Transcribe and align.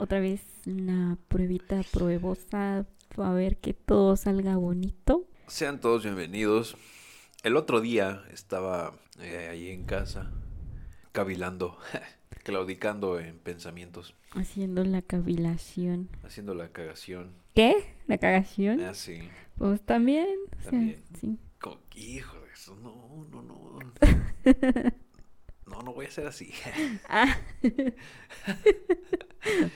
otra 0.00 0.18
vez 0.20 0.42
una 0.66 1.18
pruebita 1.28 1.82
pruebosa 1.92 2.86
a 3.16 3.32
ver 3.32 3.58
que 3.58 3.74
todo 3.74 4.16
salga 4.16 4.56
bonito. 4.56 5.26
Sean 5.46 5.80
todos 5.80 6.04
bienvenidos. 6.04 6.76
El 7.42 7.56
otro 7.56 7.80
día 7.80 8.22
estaba 8.32 8.94
eh, 9.20 9.48
ahí 9.50 9.68
en 9.68 9.84
casa, 9.84 10.30
cavilando, 11.12 11.78
claudicando 12.44 13.18
en 13.20 13.38
pensamientos, 13.38 14.14
Haciendo 14.32 14.84
la 14.84 15.02
cavilación. 15.02 16.08
haciendo 16.22 16.54
la 16.54 16.68
cagación. 16.68 17.32
¿Qué? 17.54 17.74
¿La 18.06 18.18
cagación? 18.18 18.80
Ah, 18.82 18.94
sí. 18.94 19.28
Pues 19.58 19.82
también. 19.82 20.28
o 20.58 20.62
sea, 20.62 20.70
También. 20.70 21.02
sí. 21.20 21.38
Como, 21.60 21.80
hijo 21.96 22.40
de 22.40 22.52
eso, 22.52 22.76
no, 22.76 23.26
no, 23.30 23.42
no. 23.42 23.78
No, 25.80 25.86
no 25.86 25.92
voy 25.94 26.06
a 26.06 26.10
ser 26.10 26.26
así. 26.26 26.52
Ah. 27.08 27.36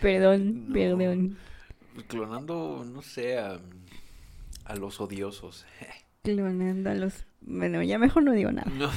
perdón, 0.01 0.69
No. 0.69 0.75
perdón. 0.75 1.37
Clonando, 2.09 2.85
no 2.85 3.03
sé, 3.03 3.39
a, 3.39 3.61
a 4.65 4.77
los 4.77 5.01
odiosos. 5.01 5.65
Clonando 6.23 6.91
a 6.91 6.95
los... 6.95 7.25
Bueno, 7.41 7.83
ya 7.83 7.99
mejor 7.99 8.23
no 8.23 8.33
digo 8.33 8.51
nada. 8.53 8.71
No. 8.71 8.91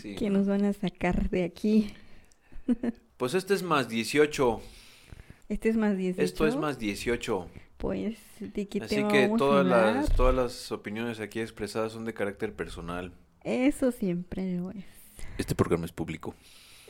Sí. 0.00 0.16
Que 0.16 0.30
nos 0.30 0.48
van 0.48 0.64
a 0.64 0.72
sacar 0.72 1.30
de 1.30 1.44
aquí. 1.44 1.92
Pues 3.16 3.34
este 3.34 3.54
es 3.54 3.62
más 3.62 3.88
18. 3.88 4.60
Este 5.48 5.68
es 5.68 5.76
más 5.76 5.96
18. 5.96 6.22
Esto 6.24 6.46
es 6.46 6.56
más 6.56 6.78
18. 6.78 7.48
Pues, 7.76 8.18
¿de 8.40 8.66
qué 8.66 8.80
Así 8.82 8.96
tema 8.96 9.08
que 9.08 9.22
vamos 9.28 9.36
a 9.36 9.38
todas 9.38 9.60
hablar? 9.60 9.94
las, 9.94 10.16
todas 10.16 10.34
las 10.34 10.72
opiniones 10.72 11.20
aquí 11.20 11.40
expresadas 11.40 11.92
son 11.92 12.04
de 12.04 12.14
carácter 12.14 12.54
personal. 12.54 13.12
Eso 13.44 13.92
siempre 13.92 14.56
lo 14.56 14.72
es. 14.72 14.84
Este 15.38 15.54
programa 15.54 15.84
es 15.86 15.92
público, 15.92 16.34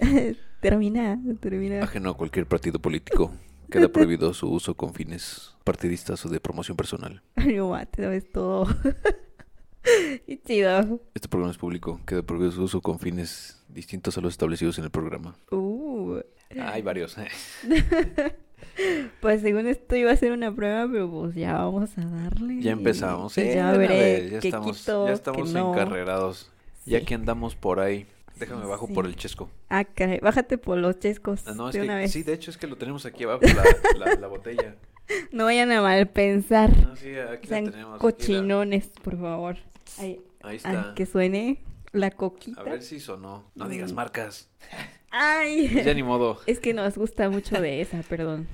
termina, 0.61 1.19
termina. 1.41 1.83
ajeno 1.85 2.11
a 2.11 2.17
cualquier 2.17 2.47
partido 2.47 2.79
político. 2.81 3.33
Queda 3.71 3.89
prohibido 3.93 4.33
su 4.33 4.51
uso 4.51 4.75
con 4.75 4.95
fines 4.95 5.55
partidistas 5.65 6.25
o 6.25 6.29
de 6.31 6.41
promoción 6.41 6.77
personal. 6.77 7.23
No, 7.37 7.77
te 7.91 8.07
ves 8.07 8.31
todo. 8.33 8.67
Qué 10.27 10.41
chido. 10.45 11.01
Este 11.15 11.29
programa 11.29 11.53
es 11.53 11.59
público, 11.59 12.01
queda 12.07 12.23
prohibido 12.23 12.53
su 12.53 12.63
uso 12.63 12.81
con 12.81 12.99
fines 12.99 13.63
distintos 13.69 14.17
a 14.19 14.21
los 14.23 14.33
establecidos 14.35 14.79
en 14.79 14.85
el 14.85 14.91
programa. 14.91 15.37
Uh. 15.51 16.19
Ah, 16.59 16.73
hay 16.73 16.83
varios. 16.83 17.17
Pues 19.21 19.41
según 19.43 19.67
esto 19.67 19.97
iba 19.97 20.11
a 20.13 20.17
ser 20.17 20.33
una 20.33 20.55
prueba, 20.55 20.89
pero 20.91 21.11
pues 21.11 21.35
ya 21.35 21.55
vamos 21.55 21.91
a 21.99 22.01
darle. 22.05 22.61
ya 22.63 22.73
empezamos. 22.73 23.37
Y 23.37 23.43
Sí, 23.43 23.49
ya 23.55 23.73
veré 23.73 23.95
vez, 23.99 24.31
ya 24.31 24.39
estamos, 24.39 24.79
quito, 24.79 25.07
ya 25.07 25.13
estamos 25.13 25.53
no. 25.53 25.73
encarrerados. 25.75 26.51
Ya 26.87 27.01
Sí. 27.01 27.05
que 27.05 27.15
andamos 27.15 27.55
por 27.55 27.81
ahí. 27.81 28.07
Déjame 28.39 28.65
bajo 28.67 28.87
Sí. 28.87 28.93
por 28.95 29.07
el 29.07 29.17
chesco. 29.17 29.51
Ah, 29.69 29.85
caray, 29.85 30.21
bájate 30.21 30.59
por 30.59 30.79
los 30.79 30.99
chescos 30.99 31.43
Ah, 31.47 31.55
no, 31.55 31.69
es 31.69 31.75
de 31.75 31.81
que, 31.81 31.85
una 31.87 31.97
vez. 31.97 32.13
sí, 32.13 32.23
de 32.23 32.33
hecho 32.35 32.51
es 32.51 32.57
que 32.57 32.67
lo 32.67 32.77
tenemos 32.77 33.05
aquí 33.07 33.25
abajo, 33.25 33.41
la, 33.99 34.07
la, 34.07 34.15
la 34.15 34.27
botella. 34.29 34.77
No 35.33 35.45
vayan 35.45 35.73
a 35.73 35.81
mal 35.83 36.09
pensar. 36.09 36.71
No, 36.87 36.95
sí, 36.97 37.15
aquí 37.17 37.49
la 37.49 37.57
tenemos. 37.57 37.75
aquí 37.75 37.93
la- 37.93 37.99
cochinones, 37.99 38.89
por 39.03 39.19
favor. 39.19 39.57
Ahí, 39.99 40.21
Ahí 40.43 40.61
ah, 40.65 40.73
está. 40.73 40.95
que 40.95 41.07
suene 41.07 41.63
la 41.93 42.11
coquita. 42.11 42.61
A 42.61 42.65
ver 42.65 42.83
si 42.83 43.01
sonó. 43.01 43.51
No 43.55 43.69
digas 43.69 43.93
Mm. 43.93 43.97
marcas. 43.97 44.49
Ay, 45.11 45.69
Ya 45.85 45.95
ni 45.95 46.03
modo. 46.03 46.39
es 46.47 46.61
que 46.61 46.75
nos 46.75 46.97
gusta 46.99 47.31
mucho 47.31 47.61
de 47.61 47.81
esa, 47.81 48.03
perdón. 48.03 48.47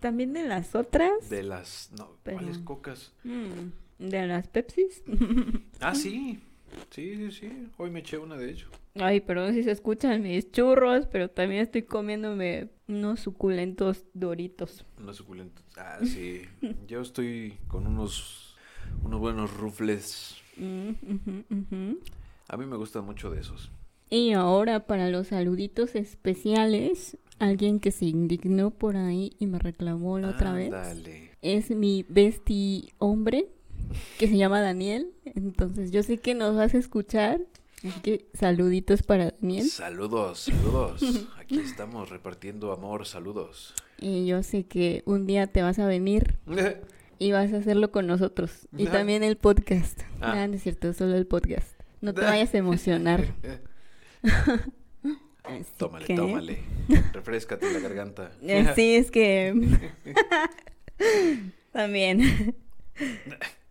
También 0.00 0.34
de 0.34 0.44
las 0.46 0.74
otras. 0.74 1.30
De 1.30 1.42
las. 1.42 1.90
No, 1.98 2.10
Pero- 2.22 2.36
¿cuáles 2.36 2.58
cocas? 2.58 3.12
Mm, 3.24 3.70
de 3.98 4.26
las 4.26 4.46
Pepsis. 4.48 5.02
Ah, 5.80 5.94
sí. 5.94 6.38
Sí, 6.90 7.16
sí, 7.16 7.30
sí. 7.30 7.68
Hoy 7.76 7.90
me 7.90 8.00
eché 8.00 8.18
una 8.18 8.36
de 8.36 8.50
hecho. 8.50 8.68
Ay, 8.94 9.20
perdón 9.20 9.54
si 9.54 9.62
se 9.62 9.70
escuchan 9.70 10.22
mis 10.22 10.50
churros, 10.50 11.06
pero 11.06 11.28
también 11.28 11.62
estoy 11.62 11.82
comiéndome 11.82 12.70
unos 12.88 13.20
suculentos 13.20 14.06
doritos. 14.14 14.84
Unas 14.98 15.16
suculentas. 15.16 15.64
Ah, 15.76 15.98
sí. 16.04 16.42
Yo 16.88 17.00
estoy 17.00 17.58
con 17.68 17.86
unos. 17.86 18.56
Unos 19.02 19.20
buenos 19.20 19.54
rufles. 19.56 20.36
Mm. 20.56 20.90
A 22.48 22.56
mí 22.56 22.66
me 22.66 22.76
gustan 22.76 23.04
mucho 23.04 23.30
de 23.30 23.40
esos. 23.40 23.70
Y 24.08 24.32
ahora 24.32 24.86
para 24.86 25.08
los 25.10 25.28
saluditos 25.28 25.96
especiales, 25.96 27.18
alguien 27.40 27.80
que 27.80 27.90
se 27.90 28.06
indignó 28.06 28.70
por 28.70 28.96
ahí 28.96 29.32
y 29.38 29.46
me 29.46 29.58
reclamó 29.58 30.18
la 30.20 30.30
otra 30.30 30.52
vez 30.52 30.72
Ándale. 30.72 31.30
es 31.42 31.70
mi 31.70 32.04
bestie 32.08 32.92
hombre 32.98 33.48
que 34.18 34.28
se 34.28 34.36
llama 34.36 34.60
Daniel. 34.60 35.12
Entonces 35.24 35.90
yo 35.90 36.02
sé 36.02 36.18
que 36.18 36.34
nos 36.34 36.56
vas 36.56 36.74
a 36.74 36.78
escuchar. 36.78 37.40
Así 37.78 38.00
que 38.00 38.26
saluditos 38.34 39.02
para 39.02 39.34
Daniel. 39.40 39.68
Saludos, 39.68 40.40
saludos. 40.40 41.02
Aquí 41.38 41.58
estamos 41.58 42.08
repartiendo 42.10 42.72
amor, 42.72 43.06
saludos. 43.06 43.74
Y 43.98 44.26
yo 44.26 44.42
sé 44.42 44.64
que 44.64 45.02
un 45.06 45.26
día 45.26 45.46
te 45.46 45.62
vas 45.62 45.78
a 45.78 45.86
venir 45.86 46.38
y 47.18 47.32
vas 47.32 47.52
a 47.52 47.58
hacerlo 47.58 47.92
con 47.92 48.06
nosotros. 48.06 48.66
Y 48.76 48.86
también 48.86 49.22
el 49.22 49.36
podcast. 49.36 50.00
Ah. 50.20 50.42
Ah, 50.42 50.46
no 50.48 50.54
es 50.54 50.62
cierto, 50.62 50.92
solo 50.94 51.16
el 51.16 51.26
podcast. 51.26 51.68
No 52.00 52.12
te 52.14 52.20
vayas 52.22 52.54
a 52.54 52.58
emocionar. 52.58 53.24
Así 55.44 55.64
Tómale, 55.76 56.06
que- 56.06 56.14
tómale. 56.16 56.58
Refrescate 57.12 57.72
la 57.72 57.78
garganta. 57.78 58.32
Eh, 58.42 58.66
Sí, 58.74 58.96
es 58.96 59.10
que... 59.12 59.54
También. 61.72 62.56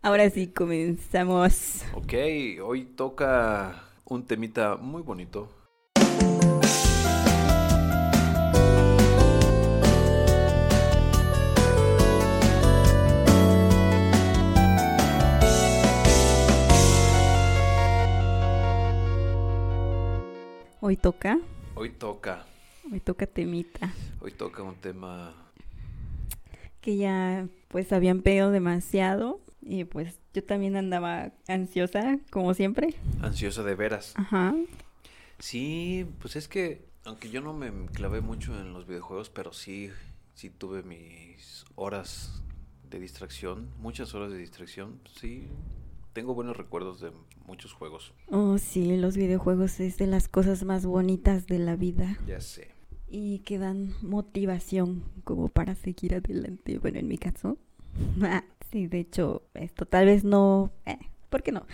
Ahora 0.06 0.30
sí, 0.30 0.50
comenzamos. 0.50 1.82
Ok, 1.96 2.14
hoy 2.64 2.86
toca 2.96 3.86
un 4.06 4.24
temita 4.24 4.76
muy 4.78 5.02
bonito. 5.02 5.50
Hoy 20.82 20.98
toca, 20.98 21.40
Hoy 21.74 21.90
toca, 21.90 22.46
hoy 22.92 23.00
toca 23.00 23.26
temita. 23.26 23.92
hoy 24.22 24.32
toca 24.32 24.62
un 24.62 24.76
tema 24.76 25.34
Que 26.80 26.96
ya 26.98 27.48
pues 27.70 27.92
habían 27.92 28.22
pedido 28.22 28.52
demasiado. 28.52 29.40
Y 29.68 29.84
pues 29.86 30.20
yo 30.34 30.44
también 30.44 30.76
andaba 30.76 31.32
ansiosa, 31.48 32.20
como 32.30 32.54
siempre. 32.54 32.94
ansioso 33.22 33.64
de 33.64 33.74
veras. 33.76 34.14
Ajá. 34.16 34.54
Sí, 35.40 36.06
pues 36.20 36.36
es 36.36 36.48
que, 36.48 36.86
aunque 37.04 37.30
yo 37.30 37.42
no 37.42 37.54
me 37.54 37.72
clavé 37.88 38.22
mucho 38.22 38.58
en 38.60 38.74
los 38.74 38.86
videojuegos, 38.88 39.30
pero 39.30 39.54
sí, 39.54 39.90
sí 40.36 40.50
tuve 40.50 40.84
mis 40.84 41.66
horas 41.76 42.44
de 42.90 43.00
distracción, 43.00 43.70
muchas 43.80 44.14
horas 44.14 44.32
de 44.32 44.38
distracción, 44.38 45.00
sí. 45.20 45.48
Tengo 46.14 46.34
buenos 46.34 46.56
recuerdos 46.56 47.02
de 47.02 47.12
muchos 47.46 47.74
juegos, 47.74 48.14
Oh, 48.30 48.58
sí, 48.58 48.96
los 48.96 49.18
videojuegos 49.18 49.80
es 49.82 49.98
de 49.98 50.08
las 50.08 50.28
cosas 50.30 50.64
más 50.64 50.86
bonitas 50.86 51.48
de 51.48 51.60
la 51.60 51.76
vida. 51.76 52.18
ya 52.28 52.40
sé. 52.40 52.72
Y 53.08 53.40
que 53.40 53.58
dan 53.60 53.94
motivación 54.02 55.04
como 55.24 55.50
para 55.50 55.76
seguir 55.76 56.16
adelante. 56.16 56.78
Bueno, 56.80 57.00
en 57.00 57.08
mi 57.08 57.18
caso. 57.18 57.58
Sí, 58.72 58.88
de 58.88 59.00
hecho, 59.00 59.44
esto 59.54 59.86
tal 59.86 60.06
vez 60.08 60.24
no... 60.24 60.72
Eh, 60.86 60.98
¿Por 61.30 61.44
qué 61.44 61.52
no? 61.52 61.66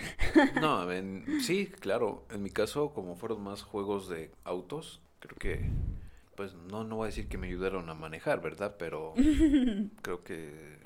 No, 0.59 0.91
en- 0.91 1.39
sí, 1.41 1.67
claro, 1.67 2.25
en 2.31 2.41
mi 2.41 2.49
caso, 2.49 2.93
como 2.93 3.15
fueron 3.15 3.43
más 3.43 3.61
juegos 3.63 4.09
de 4.09 4.31
autos, 4.43 5.01
creo 5.19 5.37
que, 5.37 5.69
pues 6.35 6.53
no, 6.55 6.83
no 6.83 6.95
voy 6.97 7.05
a 7.05 7.07
decir 7.07 7.27
que 7.27 7.37
me 7.37 7.47
ayudaron 7.47 7.89
a 7.89 7.93
manejar, 7.93 8.41
¿verdad? 8.41 8.75
Pero 8.79 9.13
creo 10.01 10.23
que 10.23 10.77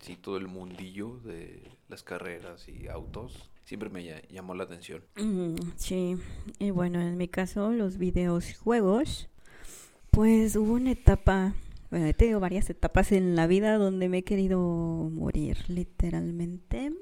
sí, 0.00 0.16
todo 0.16 0.36
el 0.38 0.48
mundillo 0.48 1.18
de 1.24 1.62
las 1.88 2.02
carreras 2.02 2.68
y 2.68 2.88
autos 2.88 3.50
siempre 3.64 3.90
me 3.90 4.02
lla- 4.02 4.26
llamó 4.28 4.54
la 4.54 4.64
atención. 4.64 5.04
Mm, 5.16 5.54
sí, 5.76 6.16
y 6.58 6.70
bueno, 6.70 7.00
en 7.00 7.16
mi 7.16 7.28
caso, 7.28 7.70
los 7.72 7.98
videojuegos, 7.98 9.28
pues 10.10 10.56
hubo 10.56 10.72
una 10.72 10.92
etapa, 10.92 11.54
bueno, 11.90 12.06
he 12.06 12.14
tenido 12.14 12.40
varias 12.40 12.68
etapas 12.70 13.12
en 13.12 13.34
la 13.36 13.46
vida 13.46 13.78
donde 13.78 14.08
me 14.08 14.18
he 14.18 14.24
querido 14.24 14.58
morir, 15.12 15.58
literalmente, 15.68 16.92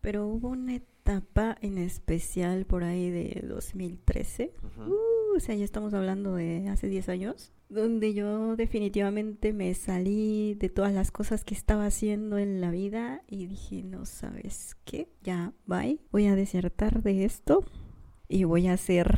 pero 0.00 0.26
hubo 0.26 0.48
una 0.48 0.74
etapa 0.74 1.56
en 1.62 1.78
especial 1.78 2.66
por 2.66 2.84
ahí 2.84 3.10
de 3.10 3.44
2013, 3.48 4.52
Ujú. 4.62 4.92
uh, 4.92 5.36
o 5.36 5.40
sea, 5.40 5.54
ya 5.54 5.64
estamos 5.64 5.94
hablando 5.94 6.34
de 6.34 6.68
hace 6.68 6.88
10 6.88 7.08
años, 7.08 7.52
donde 7.68 8.12
yo 8.12 8.54
definitivamente 8.56 9.52
me 9.54 9.72
salí 9.72 10.54
de 10.54 10.68
todas 10.68 10.92
las 10.92 11.10
cosas 11.10 11.42
que 11.42 11.54
estaba 11.54 11.86
haciendo 11.86 12.36
en 12.36 12.60
la 12.60 12.70
vida 12.70 13.22
y 13.28 13.46
dije, 13.46 13.82
no 13.82 14.04
sabes 14.04 14.76
qué, 14.84 15.08
ya, 15.22 15.54
bye, 15.66 15.98
voy 16.10 16.26
a 16.26 16.36
desertar 16.36 17.02
de 17.02 17.24
esto 17.24 17.64
y 18.28 18.44
voy 18.44 18.66
a 18.66 18.74
hacer 18.74 19.16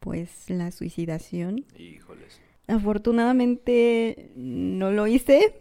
pues 0.00 0.48
la 0.48 0.70
suicidación. 0.70 1.64
Híjoles, 1.78 2.40
Afortunadamente 2.66 4.30
no 4.36 4.90
lo 4.90 5.06
hice 5.06 5.60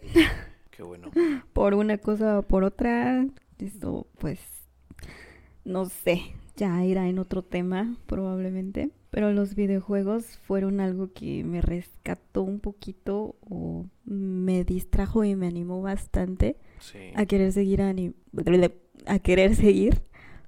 qué 0.72 0.84
bueno. 0.84 1.12
por 1.54 1.74
una 1.74 1.98
cosa 1.98 2.40
o 2.40 2.44
por 2.44 2.64
otra. 2.64 3.26
Esto 3.60 4.08
pues 4.20 4.40
no 5.66 5.86
sé, 5.86 6.22
ya 6.58 6.84
irá 6.86 7.08
en 7.08 7.20
otro 7.20 7.44
tema 7.44 7.98
probablemente. 8.08 8.90
Pero 9.10 9.32
los 9.32 9.54
videojuegos 9.54 10.38
fueron 10.40 10.80
algo 10.80 11.14
que 11.14 11.44
me 11.44 11.62
rescató 11.62 12.42
un 12.42 12.60
poquito 12.60 13.36
o 13.42 13.86
me 14.06 14.64
distrajo 14.64 15.24
y 15.24 15.36
me 15.36 15.48
animó 15.48 15.82
bastante 15.82 16.58
Sí. 16.80 16.98
a 17.16 17.26
querer 17.26 17.52
seguir 17.54 17.82
a 17.82 19.20
querer 19.20 19.56
seguir 19.56 20.02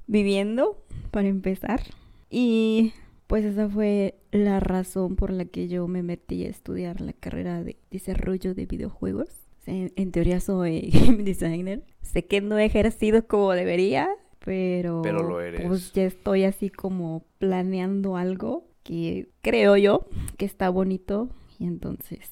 viviendo 0.07 0.83
para 1.11 1.27
empezar. 1.27 1.81
Y 2.29 2.93
pues 3.27 3.43
esa 3.45 3.67
fue 3.69 4.15
la 4.31 4.59
razón 4.59 5.15
por 5.15 5.31
la 5.31 5.45
que 5.45 5.67
yo 5.67 5.87
me 5.87 6.03
metí 6.03 6.45
a 6.45 6.49
estudiar 6.49 7.01
la 7.01 7.13
carrera 7.13 7.63
de 7.63 7.77
desarrollo 7.91 8.53
de 8.53 8.65
videojuegos. 8.65 9.29
En, 9.65 9.91
en 9.95 10.11
teoría 10.11 10.39
soy 10.39 10.89
game 10.93 11.23
designer. 11.23 11.83
Sé 12.01 12.25
que 12.25 12.41
no 12.41 12.57
he 12.57 12.65
ejercido 12.65 13.25
como 13.27 13.51
debería, 13.53 14.09
pero, 14.43 15.01
Pero 15.01 15.23
lo 15.23 15.41
eres. 15.41 15.65
pues 15.65 15.91
ya 15.93 16.03
estoy 16.05 16.43
así 16.43 16.69
como 16.69 17.25
planeando 17.39 18.15
algo 18.15 18.67
que 18.83 19.29
creo 19.41 19.75
yo 19.77 20.05
que 20.37 20.45
está 20.45 20.69
bonito 20.69 21.29
y 21.57 21.65
entonces 21.65 22.29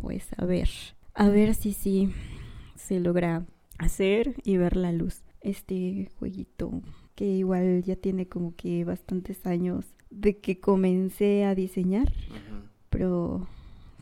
pues 0.00 0.26
a 0.36 0.44
ver, 0.44 0.68
a 1.14 1.28
ver 1.28 1.54
si 1.54 1.72
sí 1.72 2.10
se 2.74 2.98
logra 2.98 3.46
hacer 3.78 4.34
y 4.42 4.56
ver 4.56 4.76
la 4.76 4.90
luz. 4.92 5.22
Este 5.40 6.10
jueguito 6.18 6.82
que 7.14 7.26
igual 7.26 7.82
ya 7.84 7.96
tiene 7.96 8.26
como 8.26 8.54
que 8.56 8.84
bastantes 8.84 9.46
años 9.46 9.93
de 10.14 10.38
que 10.38 10.60
comencé 10.60 11.44
a 11.44 11.54
diseñar, 11.54 12.12
pero 12.90 13.46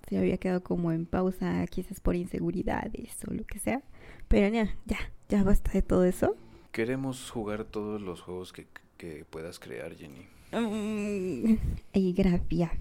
se 0.09 0.19
había 0.19 0.37
quedado 0.37 0.63
como 0.63 0.93
en 0.93 1.07
pausa, 1.07 1.67
quizás 1.67 2.01
por 2.01 2.17
inseguridades 2.17 3.17
o 3.29 3.33
lo 3.35 3.45
que 3.45 3.59
sea. 3.59 3.83
Pero 4.29 4.49
ya, 4.53 4.75
ya, 4.87 4.99
ya 5.29 5.43
basta 5.43 5.73
de 5.73 5.83
todo 5.83 6.05
eso. 6.05 6.37
Queremos 6.71 7.31
jugar 7.31 7.65
todos 7.65 8.01
los 8.01 8.21
juegos 8.23 8.53
que, 8.53 8.67
que 8.97 9.25
puedas 9.29 9.59
crear, 9.59 9.95
Jenny. 9.95 10.27
Mm, 10.53 11.57
Y 11.95 12.13
gracias. 12.13 12.73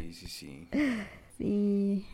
Sí, 0.00 0.12
sí, 0.12 0.26
sí. 0.28 0.68
Sí, 1.38 2.04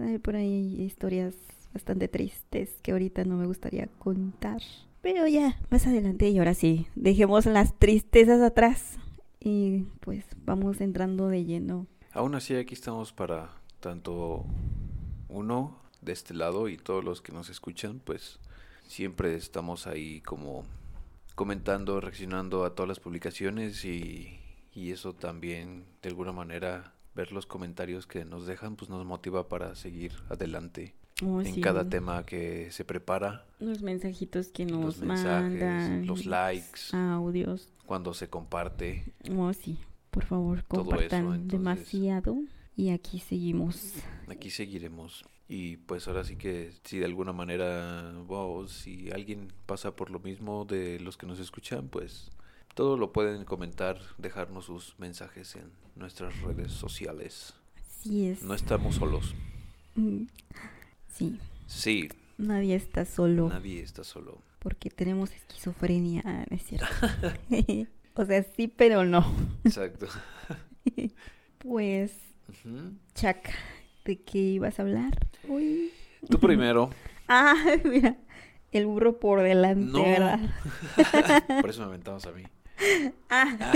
hay 0.00 0.16
por 0.18 0.34
ahí 0.34 0.80
historias 0.80 1.34
bastante 1.74 2.08
tristes 2.08 2.70
que 2.82 2.92
ahorita 2.92 3.24
no 3.24 3.36
me 3.36 3.46
gustaría 3.46 3.88
contar. 3.98 4.62
Pero 5.02 5.26
ya, 5.26 5.60
más 5.68 5.86
adelante 5.86 6.28
y 6.30 6.38
ahora 6.38 6.54
sí, 6.54 6.86
dejemos 6.94 7.44
las 7.44 7.78
tristezas 7.78 8.40
atrás 8.40 8.98
y 9.40 9.84
pues 10.00 10.24
vamos 10.44 10.80
entrando 10.80 11.28
de 11.28 11.44
lleno. 11.44 11.86
Aún 12.12 12.34
así, 12.34 12.54
aquí 12.54 12.74
estamos 12.74 13.12
para 13.12 13.50
tanto 13.80 14.44
uno 15.28 15.78
de 16.00 16.12
este 16.12 16.34
lado 16.34 16.68
y 16.68 16.76
todos 16.76 17.04
los 17.04 17.20
que 17.20 17.32
nos 17.32 17.50
escuchan, 17.50 18.00
pues 18.04 18.38
siempre 18.86 19.34
estamos 19.36 19.86
ahí 19.86 20.20
como 20.22 20.64
comentando, 21.34 22.00
reaccionando 22.00 22.64
a 22.64 22.74
todas 22.74 22.88
las 22.88 23.00
publicaciones 23.00 23.84
y, 23.84 24.40
y 24.74 24.90
eso 24.90 25.12
también 25.12 25.84
de 26.02 26.08
alguna 26.08 26.32
manera 26.32 26.94
ver 27.14 27.32
los 27.32 27.46
comentarios 27.46 28.06
que 28.06 28.24
nos 28.24 28.46
dejan 28.46 28.76
pues 28.76 28.90
nos 28.90 29.04
motiva 29.04 29.48
para 29.48 29.74
seguir 29.74 30.12
adelante 30.28 30.94
Oh, 31.24 31.40
en 31.40 31.54
sí, 31.54 31.60
cada 31.60 31.88
tema 31.88 32.24
que 32.24 32.70
se 32.70 32.84
prepara, 32.84 33.44
Los 33.58 33.82
mensajitos 33.82 34.48
que 34.48 34.64
nos 34.64 34.98
los 34.98 35.00
mensajes, 35.00 35.50
mandan, 35.50 36.06
los 36.06 36.26
likes, 36.26 36.80
audios. 36.92 37.68
cuando 37.86 38.14
se 38.14 38.28
comparte. 38.28 39.04
Oh, 39.36 39.52
sí, 39.52 39.78
por 40.12 40.24
favor, 40.24 40.62
Todo 40.62 40.82
eso, 40.82 40.90
compartan 40.90 41.20
entonces- 41.26 41.48
demasiado. 41.48 42.36
Y 42.76 42.90
aquí 42.90 43.18
seguimos. 43.18 43.94
Aquí 44.28 44.50
seguiremos. 44.50 45.24
Y 45.48 45.78
pues 45.78 46.06
ahora 46.06 46.22
sí 46.22 46.36
que 46.36 46.70
si 46.84 46.98
de 46.98 47.06
alguna 47.06 47.32
manera, 47.32 48.12
wow, 48.28 48.68
si 48.68 49.10
alguien 49.10 49.52
pasa 49.66 49.96
por 49.96 50.10
lo 50.10 50.20
mismo 50.20 50.64
de 50.64 51.00
los 51.00 51.16
que 51.16 51.26
nos 51.26 51.40
escuchan, 51.40 51.88
pues 51.88 52.30
todo 52.74 52.96
lo 52.96 53.12
pueden 53.12 53.44
comentar, 53.44 53.98
dejarnos 54.18 54.66
sus 54.66 54.94
mensajes 55.00 55.56
en 55.56 55.72
nuestras 55.96 56.40
redes 56.42 56.70
sociales. 56.70 57.54
Así 57.76 58.26
es. 58.26 58.42
No 58.44 58.54
estamos 58.54 58.94
solos. 58.96 59.34
Mm, 59.96 60.26
Sí, 61.18 61.38
Sí, 61.66 62.08
nadie 62.38 62.74
está 62.76 63.04
solo. 63.04 63.48
nadie 63.48 63.82
está 63.82 64.04
solo. 64.04 64.38
Porque 64.60 64.90
tenemos 64.90 65.30
esquizofrenia, 65.32 66.22
ah, 66.24 66.44
no 66.50 66.56
es 66.56 66.62
cierto. 66.64 66.86
o 68.14 68.24
sea, 68.24 68.42
sí, 68.56 68.68
pero 68.68 69.04
no. 69.04 69.24
Exacto. 69.64 70.06
Pues. 71.58 72.12
Chuck, 73.14 73.36
¿de 74.04 74.22
qué 74.22 74.38
ibas 74.38 74.78
a 74.78 74.82
hablar 74.82 75.18
hoy? 75.48 75.90
Tú 76.30 76.38
primero. 76.38 76.90
Ah, 77.30 77.54
mira, 77.84 78.16
el 78.72 78.86
burro 78.86 79.18
por 79.20 79.42
delante, 79.42 79.92
No. 79.92 80.02
¿verdad? 80.02 80.40
Por 81.60 81.68
eso 81.68 81.80
me 81.82 81.86
aventamos 81.88 82.24
a 82.24 82.32
mí. 82.32 82.42
Ah. 83.28 83.72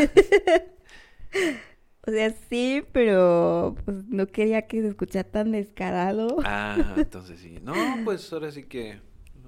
O 2.06 2.10
sea, 2.10 2.31
sí, 2.50 2.82
pero 2.93 3.76
pues 3.84 4.04
no 4.08 4.26
quería 4.26 4.62
que 4.66 4.81
se 4.82 4.88
escuchara 4.88 5.28
tan 5.28 5.52
descarado. 5.52 6.37
Ah, 6.44 6.76
entonces 6.96 7.40
sí. 7.40 7.58
No, 7.62 7.75
pues 8.04 8.32
ahora 8.32 8.50
sí 8.50 8.64
que 8.64 9.00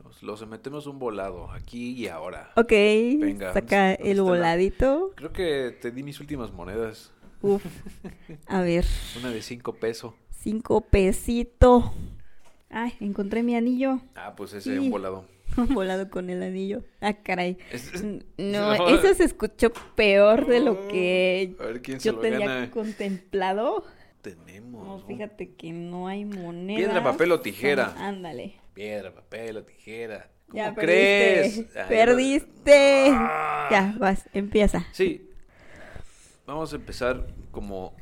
los, 0.05 0.23
los 0.23 0.47
metemos 0.49 0.87
un 0.87 0.99
volado 0.99 1.51
aquí 1.51 1.93
y 1.93 2.09
ahora. 2.09 2.53
Ok, 2.57 2.71
Venga, 2.71 3.53
saca 3.53 3.97
¿dónde 3.97 4.11
el 4.11 4.17
la- 4.19 4.23
voladito. 4.23 5.13
Creo 5.17 5.33
que 5.33 5.77
te 5.81 5.91
di 5.91 6.03
mis 6.03 6.21
últimas 6.21 6.53
monedas. 6.53 7.13
Uf. 7.43 7.65
A 8.47 8.61
ver, 8.63 8.85
Una 9.21 9.31
de 9.31 9.43
cinco 9.43 9.75
pesos. 9.75 10.15
cinco 10.31 10.81
pesito. 10.81 11.93
Ay, 12.71 12.95
encontré 13.01 13.43
mi 13.43 13.55
anillo. 13.55 14.01
Ah, 14.15 14.35
pues 14.37 14.53
ese 14.55 14.73
Sí. 14.73 14.79
un 14.79 14.91
volado. 14.91 15.27
Volado 15.57 16.11
con 16.11 16.31
el 16.31 16.43
anillo. 16.43 16.83
Ah, 17.01 17.15
caray. 17.15 17.59
No. 18.37 18.89
Eso 18.89 19.15
se 19.15 19.25
escuchó 19.25 19.73
peor 19.95 20.47
de 20.47 20.61
lo 20.61 20.89
que 20.89 21.55
A 21.61 21.65
ver 21.67 21.83
quién 21.83 22.01
se 22.01 22.07
yo 22.09 22.13
lo 22.15 22.21
tenía 22.21 22.47
gana. 22.47 22.71
contemplado. 22.71 23.85
Tenemos. 24.23 24.87
No, 24.87 25.07
fíjate 25.07 25.55
que 25.55 25.73
no 25.73 26.09
hay 26.09 26.25
moneda. 26.25 26.79
Piedra, 26.79 27.05
papel 27.05 27.33
o 27.33 27.41
tijera. 27.41 27.95
Ándale. 27.99 28.55
Piedra, 28.73 29.15
papel 29.15 29.59
o 29.59 29.63
tijera. 29.65 30.31
¿Cómo 30.49 30.57
Ya 30.63 30.75
crees? 30.75 31.55
perdiste. 31.59 31.81
Ay, 31.81 31.87
Perdiste. 31.89 33.07
Ah. 33.13 33.69
Ya, 33.71 33.95
vas, 33.99 34.29
empieza. 34.33 34.87
Sí. 34.93 35.29
Vamos 36.47 36.73
a 36.73 36.77
empezar 36.77 37.27
como. 37.51 37.95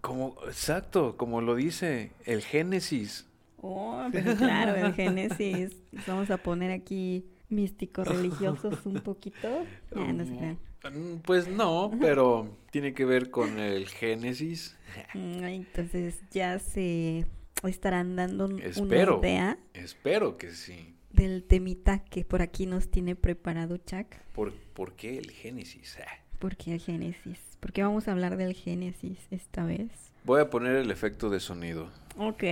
Como. 0.00 0.36
Exacto, 0.46 1.16
como 1.16 1.40
lo 1.40 1.54
dice 1.54 2.12
el 2.24 2.42
Génesis. 2.42 3.26
Oh, 3.62 4.06
pero 4.12 4.34
claro, 4.36 4.74
el 4.74 4.92
Génesis. 4.94 5.76
Vamos 6.06 6.30
a 6.30 6.38
poner 6.38 6.70
aquí 6.70 7.26
místicos 7.48 8.06
religiosos 8.08 8.84
un 8.86 9.00
poquito. 9.00 9.48
Ah, 9.96 10.12
no 10.12 10.24
se 10.24 10.36
crean. 10.36 10.58
Mm, 10.84 11.18
Pues 11.22 11.46
no, 11.48 11.90
pero 12.00 12.56
tiene 12.70 12.94
que 12.94 13.04
ver 13.04 13.30
con 13.30 13.58
el 13.58 13.86
Génesis. 13.88 14.76
Mm, 15.14 15.44
Entonces 15.44 16.20
ya 16.30 16.58
se 16.58 17.26
estarán 17.64 18.16
dando 18.16 18.46
un- 18.46 18.54
una 18.54 18.64
Espero. 18.64 19.18
idea 19.20 19.58
Espero 19.74 20.38
que 20.38 20.52
sí. 20.52 20.94
del 21.12 21.42
temita 21.44 21.98
que 21.98 22.24
por 22.24 22.40
aquí 22.40 22.64
nos 22.66 22.90
tiene 22.90 23.14
preparado 23.16 23.76
Chuck. 23.76 24.06
¿Por, 24.32 24.54
por 24.54 24.94
qué 24.94 25.18
el 25.18 25.30
Génesis? 25.30 25.98
¿Por 26.38 26.56
qué 26.56 26.72
el 26.74 26.80
Génesis? 26.80 27.38
Porque 27.60 27.82
vamos 27.82 28.08
a 28.08 28.12
hablar 28.12 28.38
del 28.38 28.54
Génesis 28.54 29.18
esta 29.30 29.66
vez. 29.66 29.90
Voy 30.24 30.40
a 30.40 30.50
poner 30.50 30.76
el 30.76 30.90
efecto 30.90 31.30
de 31.30 31.40
sonido. 31.40 31.88
Ok, 32.18 32.44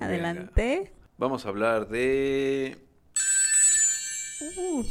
adelante. 0.00 0.92
Vamos 1.18 1.46
a 1.46 1.48
hablar 1.48 1.88
de... 1.88 2.76
Uh, 4.40 4.84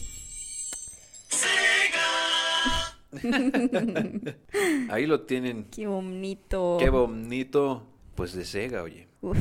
Ahí 4.89 5.05
lo 5.05 5.21
tienen. 5.21 5.65
qué 5.65 5.87
bonito. 5.87 6.77
Qué 6.79 6.89
bonito. 6.89 7.83
Pues 8.15 8.33
de 8.33 8.45
Sega, 8.45 8.81
oye. 8.83 9.07
Uf, 9.21 9.37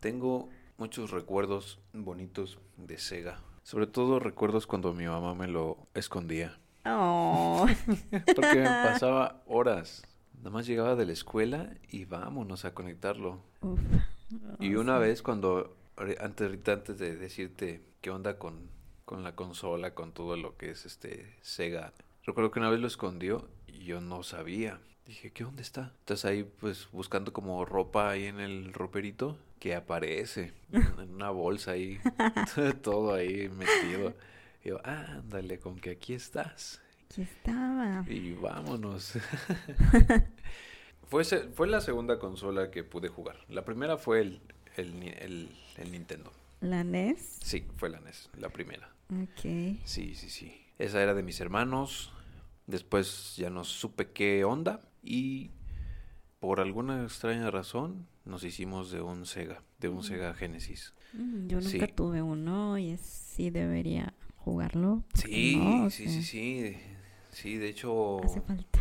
Tengo 0.00 0.48
muchos 0.78 1.10
recuerdos 1.10 1.78
bonitos 1.92 2.58
de 2.76 2.98
Sega. 2.98 3.40
Sobre 3.62 3.86
todo 3.86 4.18
recuerdos 4.18 4.66
cuando 4.66 4.92
mi 4.92 5.06
mamá 5.06 5.34
me 5.34 5.46
lo 5.48 5.78
escondía. 5.94 6.58
Oh, 6.86 7.66
Porque 8.36 8.56
me 8.56 8.64
pasaba 8.64 9.42
horas. 9.46 10.02
Nada 10.40 10.50
más 10.50 10.66
llegaba 10.66 10.96
de 10.96 11.04
la 11.04 11.12
escuela 11.12 11.74
y 11.90 12.06
vámonos 12.06 12.64
a 12.64 12.72
conectarlo. 12.72 13.42
uf. 13.60 13.78
Y 14.58 14.74
una 14.74 14.98
vez 14.98 15.22
cuando, 15.22 15.76
antes, 16.20 16.68
antes 16.68 16.98
de 16.98 17.16
decirte 17.16 17.82
qué 18.00 18.10
onda 18.10 18.38
con, 18.38 18.70
con 19.04 19.22
la 19.22 19.34
consola, 19.34 19.94
con 19.94 20.12
todo 20.12 20.36
lo 20.36 20.56
que 20.56 20.70
es 20.70 20.86
este 20.86 21.36
Sega, 21.42 21.92
recuerdo 22.24 22.50
que 22.50 22.60
una 22.60 22.70
vez 22.70 22.80
lo 22.80 22.86
escondió 22.86 23.48
y 23.66 23.84
yo 23.84 24.00
no 24.00 24.22
sabía. 24.22 24.80
Dije, 25.06 25.30
¿qué 25.32 25.44
dónde 25.44 25.62
está? 25.62 25.92
Estás 25.98 26.24
ahí 26.24 26.44
pues 26.44 26.88
buscando 26.92 27.32
como 27.32 27.64
ropa 27.64 28.08
ahí 28.08 28.26
en 28.26 28.40
el 28.40 28.72
roperito 28.72 29.36
que 29.58 29.74
aparece 29.74 30.54
en 30.72 31.14
una 31.14 31.30
bolsa 31.30 31.72
ahí, 31.72 31.98
todo 32.82 33.12
ahí 33.12 33.48
metido. 33.48 34.14
Y 34.64 34.68
yo, 34.70 34.80
ándale, 34.86 35.58
con 35.58 35.78
que 35.78 35.90
aquí 35.90 36.14
estás. 36.14 36.80
Aquí 37.10 37.22
estaba. 37.22 38.04
Y 38.08 38.32
vámonos. 38.34 39.14
fue, 41.08 41.24
fue 41.24 41.66
la 41.68 41.80
segunda 41.80 42.18
consola 42.20 42.70
que 42.70 42.84
pude 42.84 43.08
jugar. 43.08 43.36
La 43.48 43.64
primera 43.64 43.96
fue 43.96 44.20
el, 44.20 44.40
el, 44.76 45.02
el- 45.02 45.48
el 45.76 45.90
Nintendo. 45.92 46.32
La 46.60 46.84
NES. 46.84 47.38
Sí, 47.42 47.64
fue 47.76 47.88
la 47.90 48.00
NES, 48.00 48.30
la 48.38 48.50
primera. 48.50 48.94
Ok. 49.10 49.40
Sí, 49.84 50.14
sí, 50.14 50.28
sí. 50.28 50.54
Esa 50.78 51.02
era 51.02 51.14
de 51.14 51.22
mis 51.22 51.40
hermanos. 51.40 52.12
Después 52.66 53.34
ya 53.36 53.50
no 53.50 53.64
supe 53.64 54.12
qué 54.12 54.44
onda 54.44 54.80
y 55.02 55.50
por 56.38 56.60
alguna 56.60 57.02
extraña 57.02 57.50
razón 57.50 58.06
nos 58.24 58.44
hicimos 58.44 58.92
de 58.92 59.00
un 59.00 59.26
Sega, 59.26 59.62
de 59.80 59.88
un 59.88 59.98
Mm. 59.98 60.02
Sega 60.04 60.34
Genesis. 60.34 60.94
Mm, 61.14 61.48
Yo 61.48 61.60
nunca 61.60 61.86
Sí. 61.86 61.92
tuve 61.96 62.22
uno 62.22 62.78
y 62.78 62.96
sí 62.98 63.50
debería 63.50 64.14
jugarlo. 64.36 65.02
¿por 65.12 65.22
qué 65.24 65.28
Sí, 65.32 65.56
no? 65.56 65.90
Sí, 65.90 66.04
sí, 66.04 66.12
sea, 66.12 66.22
sí. 66.22 66.22
Sí, 66.22 66.76
de 67.56 67.68
hecho, 67.68 68.22
Hace 68.24 68.40
falta. 68.40 68.78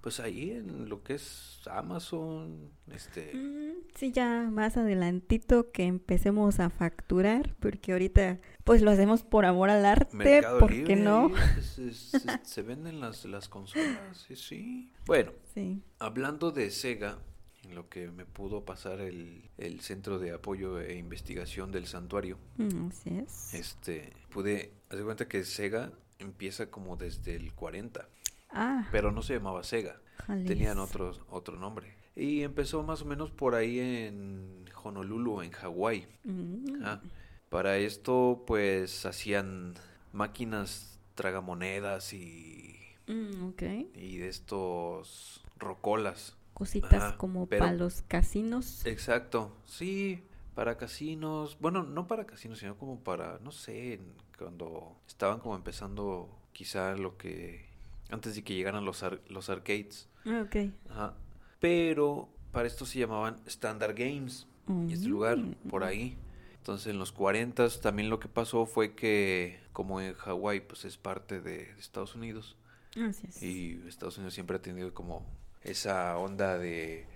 pues 0.00 0.18
ahí 0.20 0.50
en 0.52 0.88
lo 0.88 1.02
que 1.02 1.14
es 1.14 1.60
Amazon, 1.70 2.70
este, 2.92 3.32
Mm, 3.34 3.70
Sí, 3.94 4.12
ya 4.12 4.48
más 4.50 4.76
adelantito 4.76 5.72
que 5.72 5.84
empecemos 5.84 6.60
a 6.60 6.70
facturar, 6.70 7.54
porque 7.60 7.92
ahorita 7.92 8.38
pues 8.64 8.82
lo 8.82 8.90
hacemos 8.92 9.22
por 9.24 9.44
amor 9.44 9.68
al 9.68 9.84
arte, 9.84 10.16
Mercado 10.16 10.58
¿por 10.60 10.70
Libre, 10.70 10.86
qué 10.94 10.96
no? 10.96 11.26
ahí 11.26 11.32
es- 11.58 11.78
es- 11.78 12.14
es- 12.14 12.24
se 12.44 12.62
venden 12.62 13.00
las, 13.00 13.24
las 13.26 13.48
consolas, 13.48 13.98
sí, 14.26 14.36
sí. 14.36 14.92
Bueno, 15.06 15.32
Sí. 15.54 15.82
hablando 15.98 16.50
de 16.52 16.70
Sega, 16.70 17.18
en 17.64 17.74
lo 17.74 17.88
que 17.90 18.10
me 18.10 18.24
pudo 18.24 18.64
pasar 18.64 19.00
el, 19.00 19.50
el 19.58 19.80
Centro 19.80 20.18
de 20.18 20.32
Apoyo 20.32 20.80
e 20.80 20.96
Investigación 20.96 21.72
del 21.72 21.86
Santuario, 21.86 22.38
Mm, 22.56 22.88
Así 22.88 23.10
es. 23.18 23.52
este, 23.54 24.12
pude, 24.30 24.72
hacer 24.88 25.04
cuenta 25.04 25.28
que 25.28 25.44
Sega 25.44 25.92
empieza 26.24 26.70
como 26.70 26.96
desde 26.96 27.34
el 27.36 27.52
40, 27.54 28.08
Ah, 28.52 28.88
pero 28.90 29.12
no 29.12 29.22
se 29.22 29.34
llamaba 29.34 29.62
Sega, 29.62 30.00
jales. 30.26 30.46
tenían 30.46 30.78
otro, 30.78 31.12
otro 31.30 31.56
nombre. 31.56 31.94
Y 32.16 32.42
empezó 32.42 32.82
más 32.82 33.02
o 33.02 33.04
menos 33.04 33.30
por 33.30 33.54
ahí 33.54 33.78
en 33.78 34.64
Honolulu, 34.82 35.42
en 35.42 35.52
Hawái. 35.52 36.06
Mm, 36.24 36.82
Ah, 36.84 37.00
para 37.48 37.76
esto, 37.78 38.44
pues 38.46 39.06
hacían 39.06 39.74
máquinas 40.12 40.98
tragamonedas 41.14 42.12
y, 42.12 42.76
mm, 43.06 43.48
ok. 43.50 43.62
y 43.94 44.18
de 44.18 44.28
estos 44.28 45.42
rocolas. 45.58 46.36
Cositas 46.54 47.14
como 47.14 47.46
pero- 47.46 47.64
para 47.64 47.76
los 47.76 48.02
casinos. 48.02 48.84
Exacto, 48.84 49.56
sí, 49.64 50.24
para 50.54 50.76
casinos. 50.76 51.56
Bueno, 51.60 51.84
no 51.84 52.06
para 52.06 52.26
casinos, 52.26 52.58
sino 52.58 52.76
como 52.76 53.00
para, 53.00 53.38
no 53.38 53.50
sé, 53.52 53.94
en- 53.94 54.12
cuando 54.40 54.96
estaban 55.06 55.38
como 55.38 55.54
empezando 55.54 56.28
quizá 56.52 56.96
lo 56.96 57.16
que... 57.16 57.68
Antes 58.10 58.34
de 58.34 58.42
que 58.42 58.54
llegaran 58.54 58.84
los, 58.84 59.02
ar- 59.04 59.20
los 59.28 59.50
arcades. 59.50 60.08
Ah, 60.26 60.44
ok. 60.46 60.56
Ajá. 60.90 61.14
Pero 61.60 62.28
para 62.52 62.66
esto 62.66 62.84
se 62.86 62.98
llamaban 62.98 63.36
Standard 63.46 63.94
Games. 63.96 64.46
este 64.90 65.06
lugar 65.08 65.36
Mm, 65.38 65.52
por 65.68 65.84
ahí. 65.84 66.16
Entonces 66.58 66.88
en 66.88 66.98
los 66.98 67.12
40 67.12 67.68
también 67.80 68.10
lo 68.10 68.18
que 68.20 68.28
pasó 68.28 68.66
fue 68.66 68.94
que 68.94 69.60
como 69.72 70.00
en 70.00 70.14
Hawái 70.14 70.60
pues 70.60 70.84
es 70.84 70.96
parte 70.96 71.40
de, 71.40 71.70
Estados 71.78 72.14
Unidos 72.14 72.56
Así 72.96 73.26
es. 73.28 73.42
y 73.42 73.82
Estados 73.88 74.18
Unidos 74.18 74.34
siempre 74.34 74.56
ha 74.56 74.62
tenido 74.62 74.92
como 74.92 75.24
esa 75.62 76.16
onda 76.18 76.58
de 76.58 77.06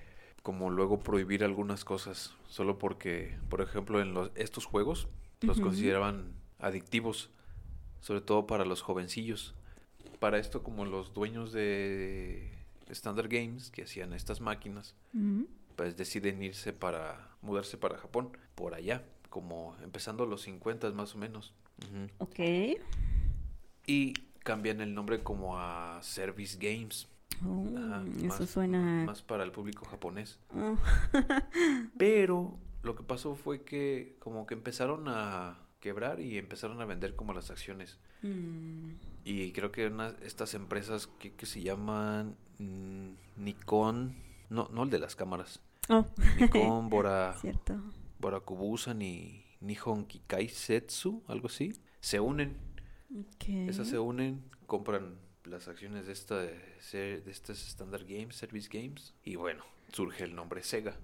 como 0.42 0.70
luego 0.70 1.00
prohibir 1.00 1.44
algunas 1.44 1.84
cosas 1.84 2.32
solo 2.48 2.78
porque 2.78 3.36
por 3.50 3.60
ejemplo 3.60 4.00
en 4.00 4.14
los, 4.14 4.30
estos 4.34 4.64
juegos 4.64 5.08
los 5.42 5.60
consideraban 5.60 6.32
adictivos 6.64 7.30
sobre 8.00 8.20
todo 8.20 8.46
para 8.46 8.64
los 8.64 8.82
jovencillos. 8.82 9.54
Para 10.20 10.38
esto 10.38 10.62
como 10.62 10.84
los 10.84 11.14
dueños 11.14 11.52
de 11.52 12.52
Standard 12.88 13.28
Games 13.28 13.70
que 13.70 13.82
hacían 13.82 14.12
estas 14.12 14.40
máquinas 14.40 14.94
pues 15.76 15.96
deciden 15.96 16.42
irse 16.42 16.72
para 16.72 17.30
mudarse 17.42 17.76
para 17.76 17.98
Japón, 17.98 18.36
por 18.54 18.74
allá, 18.74 19.04
como 19.30 19.74
empezando 19.82 20.24
los 20.26 20.42
50 20.42 20.90
más 20.92 21.14
o 21.14 21.18
menos. 21.18 21.52
Ujú. 21.82 22.08
Ok. 22.18 22.38
Y 23.86 24.12
cambian 24.44 24.80
el 24.80 24.94
nombre 24.94 25.22
como 25.22 25.58
a 25.58 25.98
Service 26.02 26.56
Games. 26.60 27.08
Oh, 27.44 27.66
eso 28.16 28.26
más- 28.26 28.50
suena... 28.50 29.04
Más 29.04 29.22
para 29.22 29.42
el 29.44 29.50
público 29.50 29.84
japonés. 29.86 30.38
Oh, 30.54 30.76
Pero 31.98 32.56
lo 32.82 32.94
que 32.94 33.02
pasó 33.02 33.34
fue 33.34 33.62
que 33.64 34.16
como 34.20 34.46
que 34.46 34.54
empezaron 34.54 35.08
a 35.08 35.58
quebrar 35.84 36.18
y 36.18 36.38
empezaron 36.38 36.80
a 36.80 36.86
vender 36.86 37.14
como 37.14 37.34
las 37.34 37.50
acciones. 37.50 37.98
mm, 38.22 38.88
Y 39.26 39.52
creo 39.52 39.70
que 39.70 39.86
una, 39.86 40.14
estas 40.22 40.54
empresas 40.54 41.06
que, 41.18 41.34
que 41.34 41.44
se 41.44 41.60
llaman 41.62 42.36
mm, 42.58 43.10
Nikon, 43.36 44.16
no, 44.48 44.68
no 44.72 44.84
el 44.84 44.90
de 44.90 44.98
las 44.98 45.14
cámaras, 45.14 45.60
Oh, 45.90 46.06
Nikon, 46.40 46.88
Bora. 46.94 47.34
Borakubusan 48.18 49.02
y 49.02 49.44
Nihon 49.60 50.06
Kikai 50.06 50.48
Setsu, 50.48 51.22
algo 51.28 51.48
así, 51.48 51.74
se 52.00 52.18
unen. 52.20 52.56
Esas 53.68 53.88
se 53.88 53.98
unen, 53.98 54.42
compran 54.66 55.18
las 55.44 55.68
acciones 55.68 56.06
de 56.06 56.12
esta 56.14 56.38
de, 56.38 57.22
estas 57.26 57.58
Standard 57.68 58.06
Games, 58.08 58.36
Service 58.36 58.70
Games, 58.72 59.14
y 59.22 59.36
bueno, 59.36 59.62
surge 59.92 60.24
el 60.24 60.34
nombre 60.34 60.62
Sega. 60.62 60.96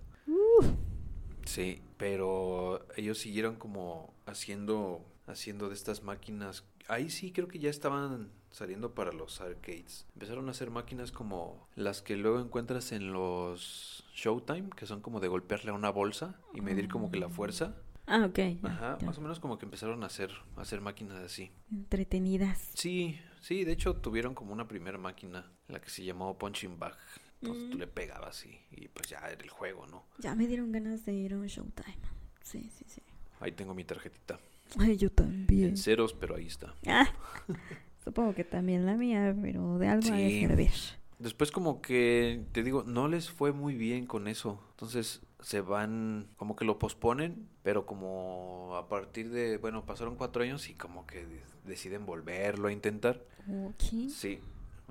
Sí, 1.44 1.82
pero 1.96 2.86
ellos 2.96 3.18
siguieron 3.18 3.56
como 3.56 4.14
haciendo 4.26 5.04
haciendo 5.30 5.68
de 5.68 5.74
estas 5.74 6.02
máquinas. 6.02 6.64
Ahí 6.88 7.10
sí 7.10 7.32
creo 7.32 7.48
que 7.48 7.58
ya 7.58 7.70
estaban 7.70 8.30
saliendo 8.50 8.94
para 8.94 9.12
los 9.12 9.40
arcades. 9.40 10.06
Empezaron 10.14 10.48
a 10.48 10.50
hacer 10.50 10.70
máquinas 10.70 11.12
como 11.12 11.68
las 11.76 12.02
que 12.02 12.16
luego 12.16 12.40
encuentras 12.40 12.92
en 12.92 13.12
los 13.12 14.04
Showtime, 14.14 14.70
que 14.70 14.86
son 14.86 15.00
como 15.00 15.20
de 15.20 15.28
golpearle 15.28 15.70
a 15.70 15.74
una 15.74 15.90
bolsa 15.90 16.40
y 16.52 16.60
medir 16.60 16.88
como 16.88 17.10
que 17.10 17.18
la 17.18 17.28
fuerza. 17.28 17.76
Ah, 18.06 18.26
ok. 18.26 18.38
Ajá, 18.64 18.98
más 19.06 19.18
o 19.18 19.20
menos 19.20 19.38
como 19.38 19.56
que 19.58 19.66
empezaron 19.66 20.02
a 20.02 20.06
hacer 20.06 20.32
a 20.56 20.62
hacer 20.62 20.80
máquinas 20.80 21.18
así. 21.18 21.52
Entretenidas. 21.70 22.70
Sí, 22.74 23.20
sí, 23.40 23.64
de 23.64 23.72
hecho 23.72 23.94
tuvieron 23.94 24.34
como 24.34 24.52
una 24.52 24.66
primera 24.66 24.98
máquina, 24.98 25.48
la 25.68 25.80
que 25.80 25.90
se 25.90 26.04
llamó 26.04 26.36
Punching 26.36 26.78
Bag. 26.78 26.96
Entonces 27.42 27.64
Mm. 27.64 27.70
tú 27.70 27.78
le 27.78 27.86
pegabas 27.86 28.44
y, 28.46 28.60
y 28.70 28.88
pues 28.88 29.08
ya 29.08 29.18
era 29.18 29.42
el 29.42 29.48
juego, 29.50 29.86
¿no? 29.86 30.04
Ya 30.18 30.34
me 30.34 30.46
dieron 30.46 30.72
ganas 30.72 31.04
de 31.06 31.14
ir 31.14 31.32
a 31.34 31.38
un 31.38 31.46
Showtime. 31.46 31.96
Sí, 32.42 32.70
sí, 32.76 32.84
sí. 32.86 33.02
Ahí 33.40 33.52
tengo 33.52 33.72
mi 33.74 33.84
tarjetita. 33.84 34.38
Ay, 34.78 34.96
yo 34.96 35.10
también. 35.10 35.70
En 35.70 35.76
ceros, 35.76 36.12
pero 36.12 36.36
ahí 36.36 36.46
está. 36.46 36.74
Ah, 36.86 37.08
supongo 38.04 38.34
que 38.34 38.44
también 38.44 38.86
la 38.86 38.94
mía, 38.96 39.34
pero 39.40 39.78
de 39.78 39.88
algo 39.88 40.08
servir. 40.08 40.70
Después 41.18 41.50
como 41.50 41.82
que, 41.82 42.44
te 42.52 42.62
digo, 42.62 42.82
no 42.84 43.06
les 43.08 43.30
fue 43.30 43.52
muy 43.52 43.74
bien 43.74 44.06
con 44.06 44.26
eso. 44.28 44.62
Entonces 44.70 45.20
se 45.40 45.60
van, 45.60 46.28
como 46.36 46.56
que 46.56 46.64
lo 46.64 46.78
posponen, 46.78 47.46
pero 47.62 47.84
como 47.86 48.74
a 48.76 48.88
partir 48.88 49.30
de, 49.30 49.58
bueno, 49.58 49.84
pasaron 49.84 50.16
cuatro 50.16 50.42
años 50.42 50.68
y 50.70 50.74
como 50.74 51.06
que 51.06 51.26
de- 51.26 51.42
deciden 51.64 52.06
volverlo 52.06 52.68
a 52.68 52.72
intentar. 52.72 53.22
Ok. 53.66 54.08
Sí, 54.10 54.40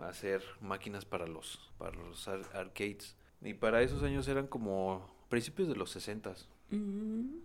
hacer 0.03 0.44
máquinas 0.62 1.06
para 1.06 1.27
los, 1.27 1.72
para 1.77 1.96
los 1.96 2.27
ar- 2.27 2.50
arcades. 2.53 3.15
Y 3.41 3.53
para 3.53 3.82
esos 3.82 4.03
años 4.03 4.27
eran 4.27 4.48
como 4.48 5.08
principios 5.29 5.68
de 5.68 5.75
los 5.75 5.91
sesentas. 5.91 6.50
Mm, 6.72 7.38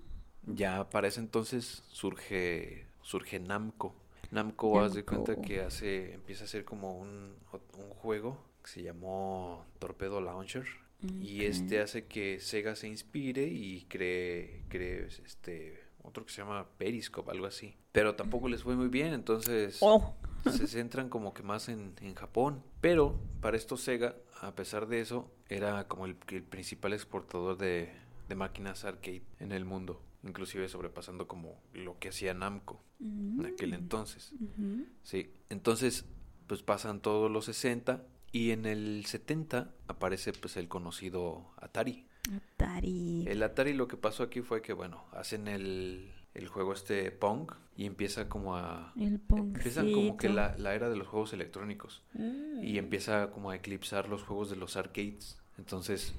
Ya 0.47 0.89
para 0.91 1.09
ese 1.09 1.21
entonces 1.21 1.83
surge 1.89 2.87
surge 3.03 3.39
Namco. 3.41 3.95
Namco, 4.31 4.81
haz 4.81 4.95
de 4.95 5.05
cuenta 5.05 5.37
que 5.41 5.61
hace 5.61 6.15
empieza 6.15 6.45
a 6.45 6.47
hacer 6.47 6.65
como 6.65 6.99
un, 6.99 7.35
un 7.79 7.91
juego 7.91 8.43
que 8.63 8.71
se 8.71 8.83
llamó 8.83 9.65
Torpedo 9.79 10.21
Launcher 10.21 10.65
y 11.21 11.45
este 11.45 11.81
hace 11.81 12.07
que 12.07 12.41
Sega 12.41 12.75
se 12.77 12.89
inspire 12.89 13.47
y 13.47 13.83
cree 13.91 14.65
cree 14.69 15.07
este 15.07 15.79
otro 16.03 16.25
que 16.25 16.33
se 16.33 16.41
llama 16.43 16.67
Periscope, 16.79 17.31
algo 17.31 17.47
así. 17.47 17.77
Pero 17.93 18.15
tampoco 18.17 18.49
les 18.49 18.63
fue 18.63 18.75
muy 18.75 18.89
bien, 18.89 19.13
entonces 19.13 19.79
Oh. 19.81 20.15
Se 20.51 20.67
centran 20.67 21.09
como 21.09 21.35
que 21.35 21.43
más 21.43 21.69
en, 21.69 21.95
en 22.01 22.15
Japón. 22.15 22.63
Pero 22.81 23.19
para 23.41 23.57
esto 23.57 23.77
Sega, 23.77 24.17
a 24.41 24.55
pesar 24.55 24.87
de 24.87 25.01
eso, 25.01 25.31
era 25.49 25.87
como 25.89 26.07
el, 26.07 26.17
el 26.29 26.43
principal 26.43 26.93
exportador 26.93 27.57
de, 27.59 27.93
de 28.29 28.35
máquinas 28.35 28.85
arcade 28.85 29.23
en 29.41 29.53
el 29.53 29.65
mundo. 29.65 30.03
Inclusive 30.23 30.69
sobrepasando 30.69 31.29
como 31.29 31.61
lo 31.75 31.99
que 31.99 32.09
hacía 32.09 32.33
Namco 32.35 32.81
en 33.01 33.45
aquel 33.47 33.71
Mm, 33.71 33.75
entonces. 33.75 34.33
ujú. 34.41 34.87
Sí, 35.03 35.31
entonces 35.51 36.07
pues 36.47 36.63
pasan 36.63 37.01
todos 37.01 37.31
los 37.31 37.45
60 37.47 38.03
y 38.33 38.51
en 38.53 38.65
el 38.67 39.05
70 39.07 39.75
aparece 39.89 40.33
pues 40.33 40.57
el 40.57 40.69
conocido 40.69 41.51
Atari. 41.59 42.07
Atari. 42.35 43.25
El 43.27 43.43
Atari 43.43 43.75
lo 43.75 43.87
que 43.89 43.97
pasó 43.99 44.23
aquí 44.23 44.41
fue 44.41 44.63
que 44.63 44.73
bueno, 44.73 45.05
hacen 45.13 45.47
el, 45.49 46.11
el 46.35 46.49
juego 46.49 46.73
este 46.73 47.11
Pong 47.11 47.51
y 47.77 47.87
empieza 47.87 48.29
como 48.29 48.57
a... 48.57 48.93
El 48.99 49.21
Empiezan 49.31 49.93
como 49.93 50.17
que 50.17 50.29
la, 50.29 50.57
la 50.59 50.75
era 50.75 50.89
de 50.91 50.97
los 50.97 51.07
juegos 51.09 51.33
electrónicos 51.33 52.03
Mm. 52.15 52.63
y 52.63 52.79
empieza 52.79 53.31
como 53.31 53.51
a 53.51 53.57
eclipsar 53.57 54.09
los 54.09 54.23
juegos 54.23 54.51
de 54.51 54.57
los 54.57 54.77
arcades. 54.77 55.39
Entonces, 55.59 56.15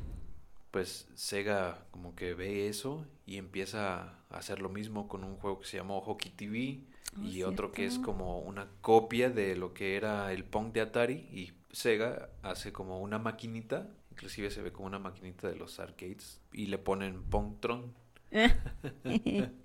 pues 0.71 1.07
Sega 1.15 1.85
como 1.91 2.15
que 2.15 2.33
ve 2.33 2.67
eso 2.67 3.05
y 3.25 3.37
empieza 3.37 4.01
a 4.29 4.37
hacer 4.37 4.61
lo 4.61 4.69
mismo 4.69 5.07
con 5.07 5.23
un 5.23 5.35
juego 5.37 5.59
que 5.59 5.67
se 5.67 5.77
llamó 5.77 6.01
Hockey 6.01 6.31
TV 6.31 6.79
Oh, 7.17 7.23
y 7.23 7.43
otro 7.43 7.71
que 7.71 7.85
es 7.85 7.97
como 7.97 8.39
una 8.39 8.67
copia 8.81 9.29
de 9.29 9.55
lo 9.55 9.73
que 9.73 9.95
era 9.95 10.33
el 10.33 10.43
Pong 10.43 10.73
de 10.73 10.81
Atari 10.81 11.13
y 11.31 11.53
Sega 11.71 12.29
hace 12.41 12.73
como 12.73 12.99
una 12.99 13.19
maquinita, 13.19 13.87
inclusive 14.11 14.49
se 14.51 14.61
ve 14.61 14.73
como 14.73 14.87
una 14.87 14.99
maquinita 14.99 15.47
de 15.47 15.55
los 15.55 15.79
arcades 15.79 16.41
y 16.51 16.65
le 16.65 16.77
ponen 16.77 17.23
Pongtron. 17.23 17.93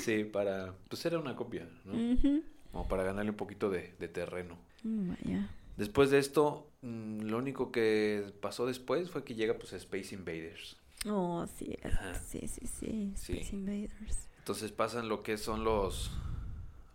Sí, 0.00 0.24
para 0.24 0.74
pues 0.88 1.04
era 1.04 1.18
una 1.18 1.36
copia, 1.36 1.68
¿no? 1.84 2.16
Como 2.70 2.88
para 2.88 3.02
ganarle 3.02 3.30
un 3.30 3.36
poquito 3.36 3.70
de, 3.70 3.94
de 3.98 4.08
terreno. 4.08 4.56
Mm, 4.82 5.10
vaya. 5.10 5.48
Después 5.76 6.10
de 6.10 6.18
esto, 6.18 6.68
mm, 6.82 7.22
lo 7.22 7.38
único 7.38 7.72
que 7.72 8.32
pasó 8.40 8.66
después 8.66 9.10
fue 9.10 9.24
que 9.24 9.34
llega 9.34 9.54
pues 9.54 9.72
Space 9.72 10.14
Invaders. 10.14 10.76
Oh, 11.06 11.46
sí, 11.46 11.76
sí, 12.24 12.46
sí. 12.46 13.12
Sí. 13.16 13.32
Space 13.32 13.56
Invaders. 13.56 14.28
Entonces 14.38 14.72
pasan 14.72 15.08
lo 15.08 15.22
que 15.22 15.38
son 15.38 15.64
los 15.64 16.10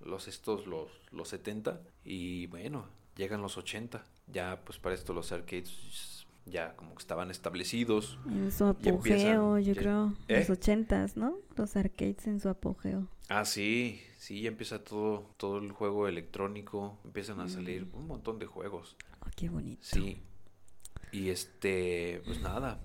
los 0.06 0.28
estos 0.28 0.68
los 0.68 0.90
los 1.12 1.28
70 1.30 1.82
y 2.06 2.48
bueno, 2.48 2.86
llegan 3.16 3.42
los 3.42 3.58
80. 3.58 4.04
Ya 4.28 4.62
pues 4.64 4.80
para 4.80 4.96
esto 4.96 5.14
los 5.14 5.32
arcades 5.32 6.17
ya 6.50 6.76
como 6.76 6.92
que 6.96 7.00
estaban 7.02 7.30
establecidos. 7.32 8.18
En 8.28 8.52
su 8.52 8.66
empiezan- 8.66 8.94
apogeo, 8.96 9.60
yo 9.60 9.74
ya- 9.74 9.80
creo. 9.82 10.14
¿Eh? 10.28 10.40
Los 10.40 10.50
ochentas, 10.50 11.18
¿no? 11.18 11.38
Los 11.56 11.76
arcades 11.76 12.26
en 12.28 12.40
su 12.40 12.50
apogeo. 12.50 13.08
Ah, 13.30 13.44
sí, 13.46 14.02
sí, 14.18 14.42
ya 14.42 14.48
empieza 14.50 14.84
todo 14.84 15.30
todo 15.38 15.58
el 15.58 15.72
juego 15.72 16.08
electrónico, 16.08 16.98
empiezan 17.04 17.40
a 17.42 17.50
salir 17.50 17.86
Mm. 17.88 17.96
un 17.98 18.08
montón 18.08 18.40
de 18.40 18.46
juegos. 18.46 18.96
Oh, 19.22 19.30
qué 19.36 19.50
bonito. 19.50 19.82
Sí. 19.84 20.22
Y 21.12 21.30
este, 21.30 22.22
pues 22.26 22.42
nada. 22.42 22.80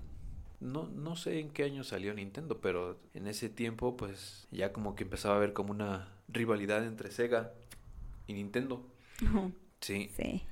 No, 0.59 0.87
no 0.87 1.15
sé 1.17 1.39
en 1.41 1.49
qué 1.49 1.63
año 1.63 1.83
salió 1.83 2.13
Nintendo, 2.13 2.59
pero 2.61 2.97
en 3.13 3.27
ese 3.27 3.49
tiempo, 3.49 3.97
pues 3.97 4.47
ya 4.51 4.71
como 4.71 4.95
que 4.95 5.03
empezaba 5.03 5.33
a 5.35 5.37
haber 5.37 5.51
como 5.53 5.71
una 5.71 6.07
rivalidad 6.29 6.85
entre 6.85 7.11
Sega 7.11 7.51
y 8.27 8.33
Nintendo. 8.33 8.85
Oh, 9.35 9.51
Sí. 9.81 10.09
sí. 10.15 10.43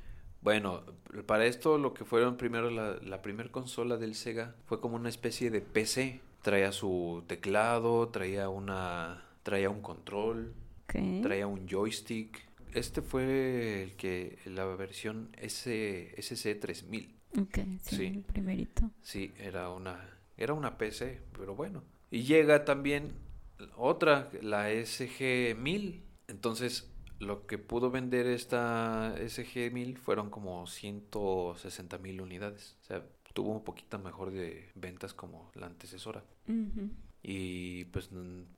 Bueno, 0.41 0.81
para 1.25 1.45
esto 1.45 1.77
lo 1.77 1.93
que 1.93 2.03
fueron 2.05 2.37
primero 2.37 2.69
la, 2.69 2.97
la 2.97 3.21
primer 3.21 3.51
consola 3.51 3.97
del 3.97 4.15
Sega 4.15 4.55
fue 4.65 4.79
como 4.81 4.95
una 4.95 5.09
especie 5.09 5.51
de 5.51 5.61
PC. 5.61 6.21
Traía 6.41 6.71
su 6.71 7.23
teclado, 7.27 8.09
traía 8.09 8.49
una, 8.49 9.23
traía 9.43 9.69
un 9.69 9.81
control, 9.81 10.53
traía 11.21 11.45
un 11.45 11.67
joystick. 11.67 12.39
Este 12.73 13.01
fue 13.03 13.83
el 13.83 13.95
que 13.95 14.39
la 14.45 14.65
versión 14.65 15.29
S, 15.37 16.15
SC3000. 16.17 17.09
Ok, 17.39 17.57
sí, 17.83 17.95
Sí. 17.95 18.05
el 18.07 18.21
primerito. 18.23 18.89
Sí, 19.01 19.33
era 19.37 19.69
una, 19.69 19.99
era 20.37 20.53
una 20.53 20.77
PC, 20.77 21.21
pero 21.37 21.53
bueno. 21.55 21.83
Y 22.09 22.23
llega 22.23 22.65
también 22.65 23.11
otra, 23.77 24.29
la 24.41 24.71
SG-1000. 24.71 26.01
Entonces, 26.27 26.89
lo 27.21 27.45
que 27.45 27.57
pudo 27.57 27.91
vender 27.91 28.25
esta 28.27 29.15
SG-1000 29.15 29.97
fueron 29.97 30.29
como 30.29 30.65
160 30.67 31.97
mil 31.99 32.19
unidades. 32.19 32.77
O 32.81 32.85
sea, 32.85 33.03
tuvo 33.33 33.51
un 33.51 33.63
poquito 33.63 33.99
mejor 33.99 34.31
de 34.31 34.69
ventas 34.75 35.13
como 35.13 35.51
la 35.55 35.67
antecesora. 35.67 36.23
Y 37.23 37.85
pues, 37.85 38.09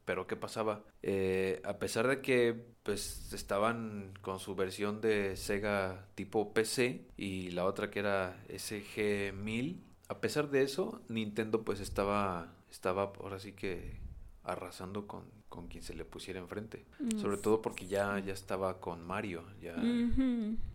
pero 0.06 0.26
¿qué 0.26 0.38
pasaba? 0.38 0.84
Eh, 1.02 1.62
a 1.66 1.78
pesar 1.80 2.08
de 2.08 2.22
que 2.22 2.54
pues 2.84 3.34
estaban 3.34 4.14
con 4.22 4.40
su 4.40 4.56
versión 4.56 5.02
de 5.02 5.36
Sega 5.36 6.08
tipo 6.16 6.54
PC 6.54 7.06
y 7.18 7.52
la 7.52 7.66
otra 7.66 7.92
que 7.92 8.00
era 8.00 8.42
SG-1000, 8.48 9.82
a 10.08 10.22
pesar 10.22 10.50
de 10.50 10.64
eso, 10.64 11.02
Nintendo 11.10 11.64
pues 11.64 11.82
estaba, 11.82 12.54
estaba 12.72 13.14
ahora 13.20 13.40
sí 13.40 13.52
que 13.52 14.00
arrasando 14.44 15.08
con, 15.08 15.24
con 15.54 15.68
quien 15.68 15.84
se 15.84 15.94
le 15.94 16.04
pusiera 16.04 16.40
enfrente. 16.40 16.84
Mm, 16.98 17.20
Sobre 17.20 17.38
todo 17.38 17.62
porque 17.62 17.86
ya, 17.86 18.18
ya 18.18 18.34
estaba 18.34 18.80
con 18.80 19.06
Mario, 19.06 19.44
ya 19.62 19.76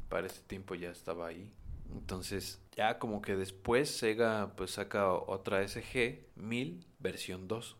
para 0.08 0.28
ese 0.28 0.40
tiempo 0.42 0.76
ya 0.76 0.90
estaba 0.90 1.26
ahí. 1.26 1.52
Entonces, 1.92 2.60
ya 2.76 3.00
como 3.00 3.20
que 3.20 3.34
después 3.34 3.90
Sega 3.90 4.52
pues 4.56 4.70
saca 4.70 5.12
otra 5.12 5.66
SG 5.66 6.26
1000 6.36 6.86
versión 7.00 7.48
2. 7.48 7.76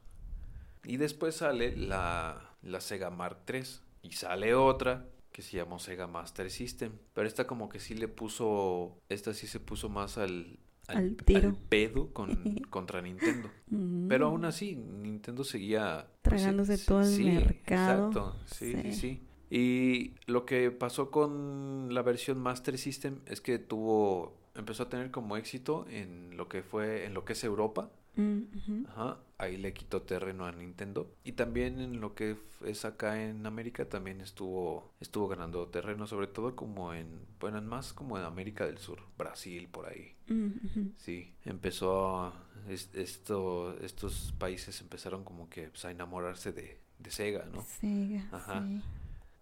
Y 0.87 0.97
después 0.97 1.37
sale 1.37 1.77
la, 1.77 2.57
la 2.63 2.81
Sega 2.81 3.11
Mark 3.11 3.43
III. 3.49 3.63
Y 4.03 4.13
sale 4.15 4.57
otra 4.57 5.07
que 5.31 5.43
se 5.43 5.57
llamó 5.57 5.79
Sega 5.79 6.09
Master 6.09 6.51
System. 6.51 6.95
Pero 7.15 7.29
esta 7.29 7.47
como 7.47 7.69
que 7.69 7.79
sí 7.79 7.95
le 7.95 8.09
puso, 8.09 8.99
esta 9.09 9.35
sí 9.35 9.47
se 9.47 9.61
puso 9.61 9.89
más 9.89 10.19
al, 10.19 10.59
Al 10.89 11.17
tiro. 11.17 11.57
pedo 11.69 12.13
con, 12.13 12.35
contra 12.71 13.01
Nintendo. 13.03 13.51
Mm. 13.69 14.09
Pero 14.09 14.27
aún 14.29 14.45
así, 14.45 14.75
Nintendo 14.77 15.45
seguía... 15.45 16.07
pues, 16.23 16.41
Tragándose 16.43 16.79
todo 16.79 17.01
el 17.01 17.07
sí, 17.07 17.25
mercado. 17.25 18.09
Exacto, 18.09 18.37
sí, 18.47 18.73
sí, 18.73 18.83
Sí. 18.83 18.93
sí. 18.93 19.23
Y 19.51 20.15
lo 20.27 20.45
que 20.45 20.71
pasó 20.71 21.11
con 21.11 21.89
la 21.95 22.03
versión 22.03 22.39
Master 22.41 22.77
System 22.79 23.21
es 23.27 23.41
que 23.41 23.59
tuvo... 23.59 24.37
Empezó 24.55 24.83
a 24.85 24.89
tener 24.89 25.11
como 25.11 25.37
éxito 25.37 25.87
en 25.89 26.37
lo 26.37 26.49
que 26.49 26.63
fue... 26.63 27.05
En 27.07 27.15
lo 27.15 27.25
que 27.25 27.33
es 27.35 27.45
Europa. 27.45 27.91
Mm. 28.17 28.85
Ajá. 28.89 29.19
Ahí 29.39 29.57
le 29.57 29.73
quitó 29.73 30.03
terreno 30.03 30.47
a 30.47 30.53
Nintendo. 30.53 31.15
Y 31.23 31.33
también 31.33 31.79
en 31.81 32.01
lo 32.01 32.15
que 32.15 32.37
es 32.65 32.85
acá 32.85 33.23
en 33.23 33.47
América 33.47 33.89
también 33.89 34.21
estuvo... 34.21 34.91
Estuvo 35.01 35.29
ganando 35.29 35.67
terreno. 35.69 36.07
Sobre 36.09 36.27
todo 36.27 36.57
como 36.57 36.93
en... 36.95 37.09
Bueno, 37.39 37.59
en 37.59 37.67
más 37.67 37.93
como 37.93 38.19
en 38.19 38.25
América 38.25 38.67
del 38.67 38.79
Sur. 38.79 38.99
Brasil, 39.17 39.69
por 39.71 39.87
ahí. 39.87 40.15
Mm. 40.27 40.49
Sí, 40.97 41.33
empezó 41.45 42.19
a- 42.25 42.45
es- 42.69 42.91
esto, 42.95 43.79
estos 43.81 44.35
países 44.39 44.81
empezaron 44.81 45.23
como 45.25 45.49
que 45.49 45.69
pues, 45.69 45.85
a 45.85 45.91
enamorarse 45.93 46.53
de, 46.53 46.81
de 46.99 47.11
Sega, 47.13 47.45
¿no? 47.53 47.63
Sega, 47.63 48.27
Ajá. 48.33 48.67
sí. 48.67 48.83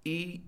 Y 0.04 0.42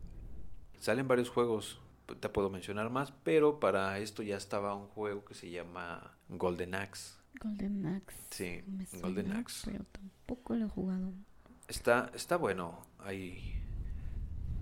salen 0.79 1.09
varios 1.09 1.31
juegos, 1.31 1.81
te 2.21 2.29
puedo 2.29 2.51
mencionar 2.51 2.91
más, 2.91 3.13
pero 3.25 3.59
para 3.59 3.99
esto 3.99 4.23
ya 4.23 4.37
estaba 4.37 4.75
un 4.75 4.87
juego 4.89 5.25
que 5.25 5.35
se 5.35 5.51
llama 5.51 6.13
Golden 6.29 6.75
Axe. 6.75 7.18
Golden 7.40 7.87
Axe. 7.87 8.16
Sí, 8.31 8.62
me 8.66 8.85
Golden 9.01 9.27
suena, 9.27 9.40
Axe. 9.40 9.70
Pero 9.70 9.85
tampoco 9.92 10.55
lo 10.57 10.66
he 10.66 10.68
jugado. 10.68 11.12
Está, 11.68 12.11
está 12.14 12.37
bueno, 12.37 12.81
hay, 12.98 13.55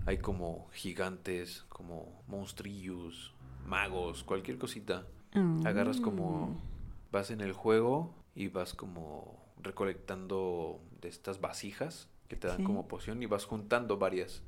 hay 0.05 0.17
como 0.17 0.67
gigantes, 0.73 1.63
como 1.69 2.21
monstrillos, 2.27 3.33
magos, 3.65 4.23
cualquier 4.23 4.57
cosita. 4.57 5.05
Agarras 5.65 5.99
como 6.01 6.57
Ah, 6.57 7.09
vas 7.11 7.31
en 7.31 7.41
el 7.41 7.53
juego 7.53 8.13
y 8.35 8.47
vas 8.47 8.73
como 8.73 9.45
recolectando 9.61 10.81
de 11.01 11.09
estas 11.09 11.39
vasijas 11.41 12.09
que 12.27 12.35
te 12.35 12.47
dan 12.47 12.57
Sí. 12.57 12.63
como 12.63 12.87
poción 12.87 13.21
y 13.23 13.25
vas 13.25 13.45
juntando 13.45 13.97
varias. 13.97 14.41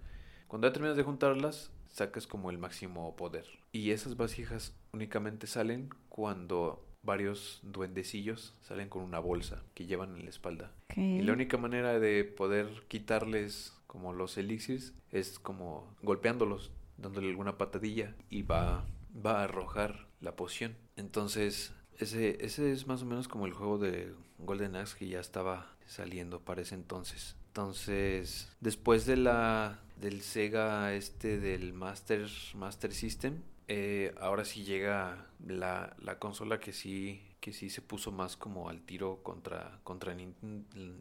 Cuando 0.47 0.67
ya 0.67 0.73
terminas 0.73 0.97
de 0.97 1.03
juntarlas, 1.03 1.71
sacas 1.89 2.27
como 2.27 2.49
el 2.49 2.57
máximo 2.57 3.15
poder. 3.15 3.45
Y 3.71 3.91
esas 3.91 4.17
vasijas 4.17 4.73
únicamente 4.93 5.47
salen 5.47 5.89
cuando 6.09 6.83
varios 7.01 7.59
duendecillos 7.63 8.53
salen 8.61 8.89
con 8.89 9.01
una 9.01 9.19
bolsa 9.19 9.63
que 9.73 9.85
llevan 9.85 10.15
en 10.15 10.23
la 10.23 10.29
espalda. 10.29 10.71
Y 10.95 11.21
la 11.21 11.33
única 11.33 11.57
manera 11.57 11.99
de 11.99 12.23
poder 12.23 12.67
quitarles 12.87 13.73
como 13.87 14.13
los 14.13 14.37
elixirs 14.37 14.93
es 15.11 15.39
como 15.39 15.95
golpeándolos, 16.03 16.71
dándole 16.97 17.29
alguna 17.29 17.57
patadilla 17.57 18.15
y 18.29 18.43
va, 18.43 18.85
va 19.25 19.41
a 19.41 19.43
arrojar 19.45 20.07
la 20.21 20.35
poción. 20.35 20.75
Entonces, 20.95 21.73
ese, 21.97 22.43
ese 22.45 22.71
es 22.71 22.87
más 22.87 23.01
o 23.01 23.05
menos 23.05 23.27
como 23.27 23.45
el 23.45 23.53
juego 23.53 23.77
de 23.77 24.13
Golden 24.37 24.75
Axe 24.75 24.97
que 24.97 25.07
ya 25.07 25.19
estaba 25.19 25.75
saliendo 25.85 26.39
para 26.39 26.61
ese 26.61 26.75
entonces. 26.75 27.35
Entonces, 27.47 28.51
después 28.59 29.05
de 29.05 29.17
la 29.17 29.79
del 29.99 30.21
Sega 30.21 30.93
este 30.93 31.39
del 31.39 31.73
Master, 31.73 32.27
Master 32.55 32.93
System, 32.93 33.41
eh, 33.69 34.13
ahora 34.19 34.43
sí 34.43 34.63
llega 34.63 35.27
la, 35.45 35.95
la 36.01 36.19
consola 36.19 36.59
que 36.59 36.73
sí 36.73 37.21
que 37.39 37.53
sí 37.53 37.69
se 37.69 37.81
puso 37.81 38.11
más 38.11 38.35
como 38.35 38.67
al 38.67 38.81
tiro 38.81 39.23
contra 39.23 39.79
contra 39.83 40.13
Nin- 40.13 40.33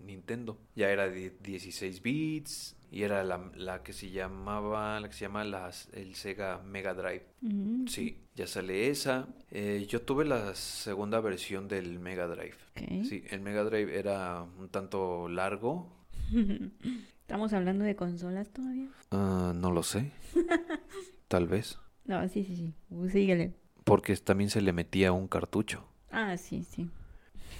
Nintendo. 0.04 0.56
Ya 0.76 0.88
era 0.90 1.08
de 1.08 1.30
16 1.42 2.00
bits 2.00 2.76
y 2.92 3.02
era 3.02 3.24
la, 3.24 3.50
la 3.56 3.82
que 3.82 3.92
se 3.92 4.10
llamaba 4.12 5.00
la 5.00 5.08
que 5.08 5.14
se 5.14 5.22
llama 5.22 5.42
las, 5.42 5.88
el 5.92 6.14
Sega 6.14 6.60
Mega 6.62 6.94
Drive. 6.94 7.26
Mm, 7.40 7.86
Sí, 7.88 8.22
ya 8.36 8.46
sale 8.46 8.88
esa. 8.88 9.26
Eh, 9.50 9.84
yo 9.88 10.02
tuve 10.02 10.24
la 10.24 10.54
segunda 10.54 11.20
versión 11.20 11.66
del 11.66 11.98
Mega 11.98 12.28
Drive. 12.28 12.56
Sí, 13.04 13.24
el 13.30 13.40
Mega 13.40 13.64
Drive 13.64 13.98
era 13.98 14.42
un 14.42 14.68
tanto 14.68 15.28
largo. 15.28 15.90
¿Estamos 17.20 17.52
hablando 17.52 17.84
de 17.84 17.96
consolas 17.96 18.50
todavía? 18.50 18.88
Ah, 19.10 19.52
no 19.56 19.72
lo 19.72 19.82
sé. 19.82 20.12
Tal 21.28 21.46
vez. 21.48 21.78
No, 22.08 22.26
sí, 22.28 22.42
sí, 22.42 22.56
sí. 22.56 22.74
Uh, 22.90 23.08
síguele. 23.08 23.52
Porque 23.84 24.16
también 24.16 24.50
se 24.50 24.62
le 24.62 24.72
metía 24.72 25.12
un 25.12 25.28
cartucho. 25.28 25.86
Ah, 26.10 26.36
sí, 26.38 26.64
sí. 26.64 26.90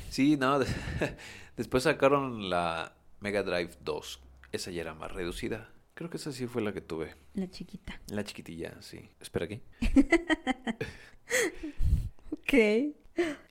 Sí, 0.09 0.37
no. 0.37 0.59
Después 1.57 1.85
sacaron 1.85 2.49
la 2.51 2.97
Mega 3.21 3.43
Drive 3.43 3.73
2. 3.85 4.21
Esa 4.53 4.71
ya 4.71 4.81
era 4.81 4.95
más 4.95 5.13
reducida. 5.13 5.69
Creo 5.93 6.09
que 6.09 6.17
esa 6.17 6.33
sí 6.33 6.47
fue 6.47 6.63
la 6.63 6.73
que 6.73 6.81
tuve. 6.81 7.15
La 7.35 7.51
chiquita. 7.51 8.01
La 8.09 8.25
chiquitilla, 8.25 8.81
sí. 8.81 9.09
Espera 9.21 9.45
aquí. 9.45 9.61
Ok. 12.31 12.55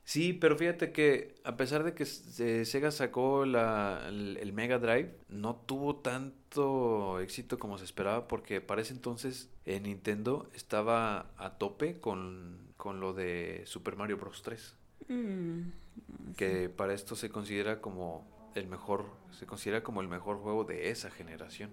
Sí, 0.04 0.32
pero 0.32 0.56
fíjate 0.56 0.90
que 0.92 1.34
a 1.44 1.56
pesar 1.56 1.84
de 1.84 1.94
que 1.94 2.06
se- 2.06 2.64
Sega 2.64 2.90
sacó 2.90 3.44
la, 3.44 4.04
el, 4.08 4.52
Mega 4.54 4.78
Drive, 4.78 5.14
no 5.28 5.56
tuvo 5.56 5.96
tanto 5.96 7.20
éxito 7.20 7.58
como 7.58 7.76
se 7.78 7.84
esperaba 7.84 8.26
porque 8.26 8.60
para 8.60 8.80
ese 8.80 8.94
entonces 8.94 9.50
eh, 9.66 9.80
Nintendo 9.80 10.48
estaba 10.54 11.30
a 11.36 11.58
tope 11.58 12.00
con, 12.00 12.58
con 12.78 13.00
lo 13.00 13.12
de 13.12 13.62
Super 13.66 13.96
Mario 13.96 14.16
Bros. 14.18 14.42
3, 14.42 14.74
Mm, 15.08 16.32
que 16.36 16.68
para 16.68 16.92
esto 16.94 17.16
se 17.16 17.30
considera 17.30 17.80
como 17.80 18.26
el 18.54 18.66
mejor, 18.66 19.06
se 19.30 19.46
considera 19.46 19.82
como 19.82 20.00
el 20.00 20.08
mejor 20.08 20.38
juego 20.38 20.64
de 20.64 20.90
esa 20.90 21.10
generación. 21.10 21.70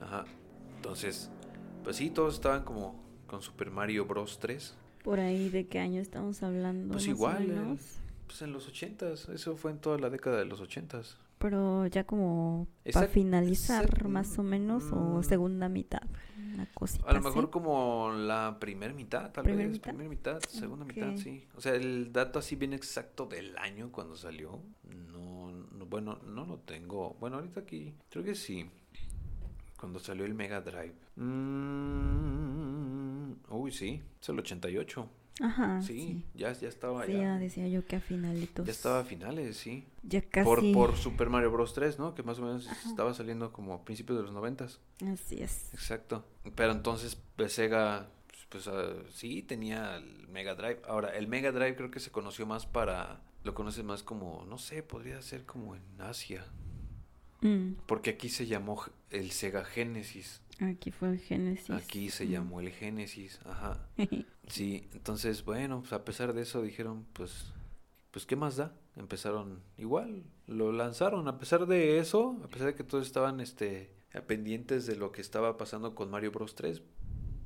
Ajá. 0.00 0.24
Entonces, 0.76 1.30
pues 1.84 1.96
sí, 1.96 2.10
todos 2.10 2.34
estaban 2.34 2.64
como 2.64 3.02
con 3.26 3.42
Super 3.42 3.70
Mario 3.70 4.04
Bros. 4.06 4.38
3. 4.40 4.74
Por 5.02 5.20
ahí, 5.20 5.48
¿de 5.48 5.66
qué 5.66 5.78
año 5.78 6.00
estamos 6.00 6.42
hablando? 6.42 6.92
Pues 6.92 7.06
igual, 7.08 7.46
menos? 7.48 7.80
pues 8.26 8.42
en 8.42 8.52
los 8.52 8.68
ochentas, 8.68 9.28
eso 9.28 9.56
fue 9.56 9.70
en 9.72 9.78
toda 9.78 9.98
la 9.98 10.10
década 10.10 10.38
de 10.38 10.44
los 10.44 10.60
ochentas. 10.60 11.18
Pero 11.38 11.86
ya 11.86 12.04
como 12.04 12.68
para 12.92 13.08
finalizar 13.08 13.86
exact- 13.86 14.06
más 14.08 14.38
o 14.38 14.42
menos 14.42 14.92
o 14.92 15.20
mm. 15.20 15.22
segunda 15.22 15.68
mitad. 15.70 16.02
Una 16.36 16.66
cosita 16.74 17.08
A 17.08 17.12
lo 17.14 17.20
así. 17.20 17.28
mejor 17.28 17.50
como 17.50 18.12
la 18.12 18.58
primera 18.60 18.92
mitad, 18.92 19.30
tal 19.32 19.44
¿Primer 19.44 19.68
vez, 19.68 19.72
mitad? 19.72 19.90
primera 19.92 20.10
mitad, 20.10 20.40
segunda 20.48 20.84
mitad, 20.84 21.16
sí. 21.16 21.46
O 21.56 21.60
sea, 21.60 21.74
el 21.74 22.12
dato 22.12 22.38
así 22.38 22.56
bien 22.56 22.72
exacto 22.74 23.26
del 23.26 23.56
año 23.58 23.90
cuando 23.90 24.16
salió, 24.16 24.60
no, 25.12 25.50
no, 25.52 25.86
bueno, 25.86 26.18
no 26.26 26.44
lo 26.44 26.58
tengo. 26.58 27.16
Bueno, 27.20 27.36
ahorita 27.36 27.60
aquí, 27.60 27.94
creo 28.10 28.24
que 28.24 28.34
sí. 28.34 28.68
Cuando 29.80 29.98
salió 29.98 30.26
el 30.26 30.34
Mega 30.34 30.60
Drive. 30.60 30.92
Mm, 32.00 33.32
uy, 33.48 33.72
sí, 33.72 34.02
es 34.20 34.28
el 34.28 34.38
88. 34.38 35.08
Ajá. 35.42 35.80
sí, 35.80 35.94
Sí, 35.94 36.26
Ya, 36.34 36.52
ya 36.52 36.68
estaba 36.68 37.06
Sí, 37.06 37.12
ya. 37.12 37.18
ya 37.20 37.38
decía 37.38 37.66
yo 37.66 37.86
que 37.86 37.96
a 37.96 38.00
finalitos. 38.00 38.66
Ya 38.66 38.72
estaba 38.72 39.00
a 39.00 39.04
finales, 39.04 39.56
sí. 39.56 39.86
Ya 40.02 40.20
casi. 40.20 40.44
Por, 40.44 40.60
por 40.72 40.96
Super 40.98 41.30
Mario 41.30 41.50
Bros. 41.50 41.72
3, 41.72 41.98
¿no? 41.98 42.14
Que 42.14 42.22
más 42.22 42.38
o 42.40 42.42
menos 42.42 42.68
estaba 42.86 43.14
saliendo 43.14 43.54
como 43.54 43.72
a 43.72 43.82
principios 43.82 44.18
de 44.18 44.24
los 44.24 44.32
noventas. 44.34 44.80
Así 45.10 45.40
es. 45.42 45.72
Exacto. 45.72 46.26
Pero 46.54 46.72
entonces 46.72 47.16
pues, 47.36 47.54
Sega, 47.54 48.10
pues, 48.26 48.46
pues, 48.50 48.68
ah, 48.68 48.92
sí, 49.10 49.40
tenía 49.42 49.96
el 49.96 50.28
Mega 50.28 50.54
Drive. 50.56 50.82
Ahora, 50.86 51.16
el 51.16 51.26
Mega 51.26 51.52
Drive 51.52 51.74
creo 51.76 51.90
que 51.90 52.00
se 52.00 52.10
conoció 52.10 52.44
más 52.44 52.66
para, 52.66 53.22
lo 53.44 53.54
conoces 53.54 53.82
más 53.82 54.02
como, 54.02 54.44
no 54.46 54.58
sé, 54.58 54.82
podría 54.82 55.22
ser 55.22 55.46
como 55.46 55.74
en 55.74 55.82
Asia. 56.00 56.44
Mm, 57.42 57.72
Porque 57.86 58.10
aquí 58.10 58.28
se 58.28 58.46
llamó 58.46 58.82
el 59.10 59.30
Sega 59.30 59.64
Genesis. 59.64 60.40
Aquí 60.60 60.90
fue 60.90 61.08
el 61.12 61.18
Génesis. 61.18 61.70
Aquí 61.70 62.10
se 62.10 62.26
Mm. 62.26 62.30
llamó 62.30 62.60
el 62.60 62.70
Genesis. 62.70 63.38
Ajá. 63.44 63.86
Sí, 64.48 64.88
entonces, 64.94 65.44
bueno, 65.44 65.78
pues 65.80 65.92
a 65.92 66.04
pesar 66.04 66.32
de 66.32 66.42
eso 66.42 66.60
dijeron, 66.60 67.06
pues, 67.12 67.52
pues, 68.10 68.26
¿qué 68.26 68.34
más 68.34 68.56
da? 68.56 68.74
Empezaron 68.96 69.60
igual, 69.78 70.24
lo 70.48 70.72
lanzaron. 70.72 71.28
A 71.28 71.38
pesar 71.38 71.66
de 71.66 71.98
eso, 72.00 72.36
a 72.42 72.48
pesar 72.48 72.66
de 72.66 72.74
que 72.74 72.82
todos 72.82 73.06
estaban, 73.06 73.38
este, 73.40 73.90
pendientes 74.26 74.86
de 74.86 74.96
lo 74.96 75.12
que 75.12 75.20
estaba 75.20 75.56
pasando 75.56 75.94
con 75.94 76.10
Mario 76.10 76.32
Bros. 76.32 76.56
3, 76.56 76.82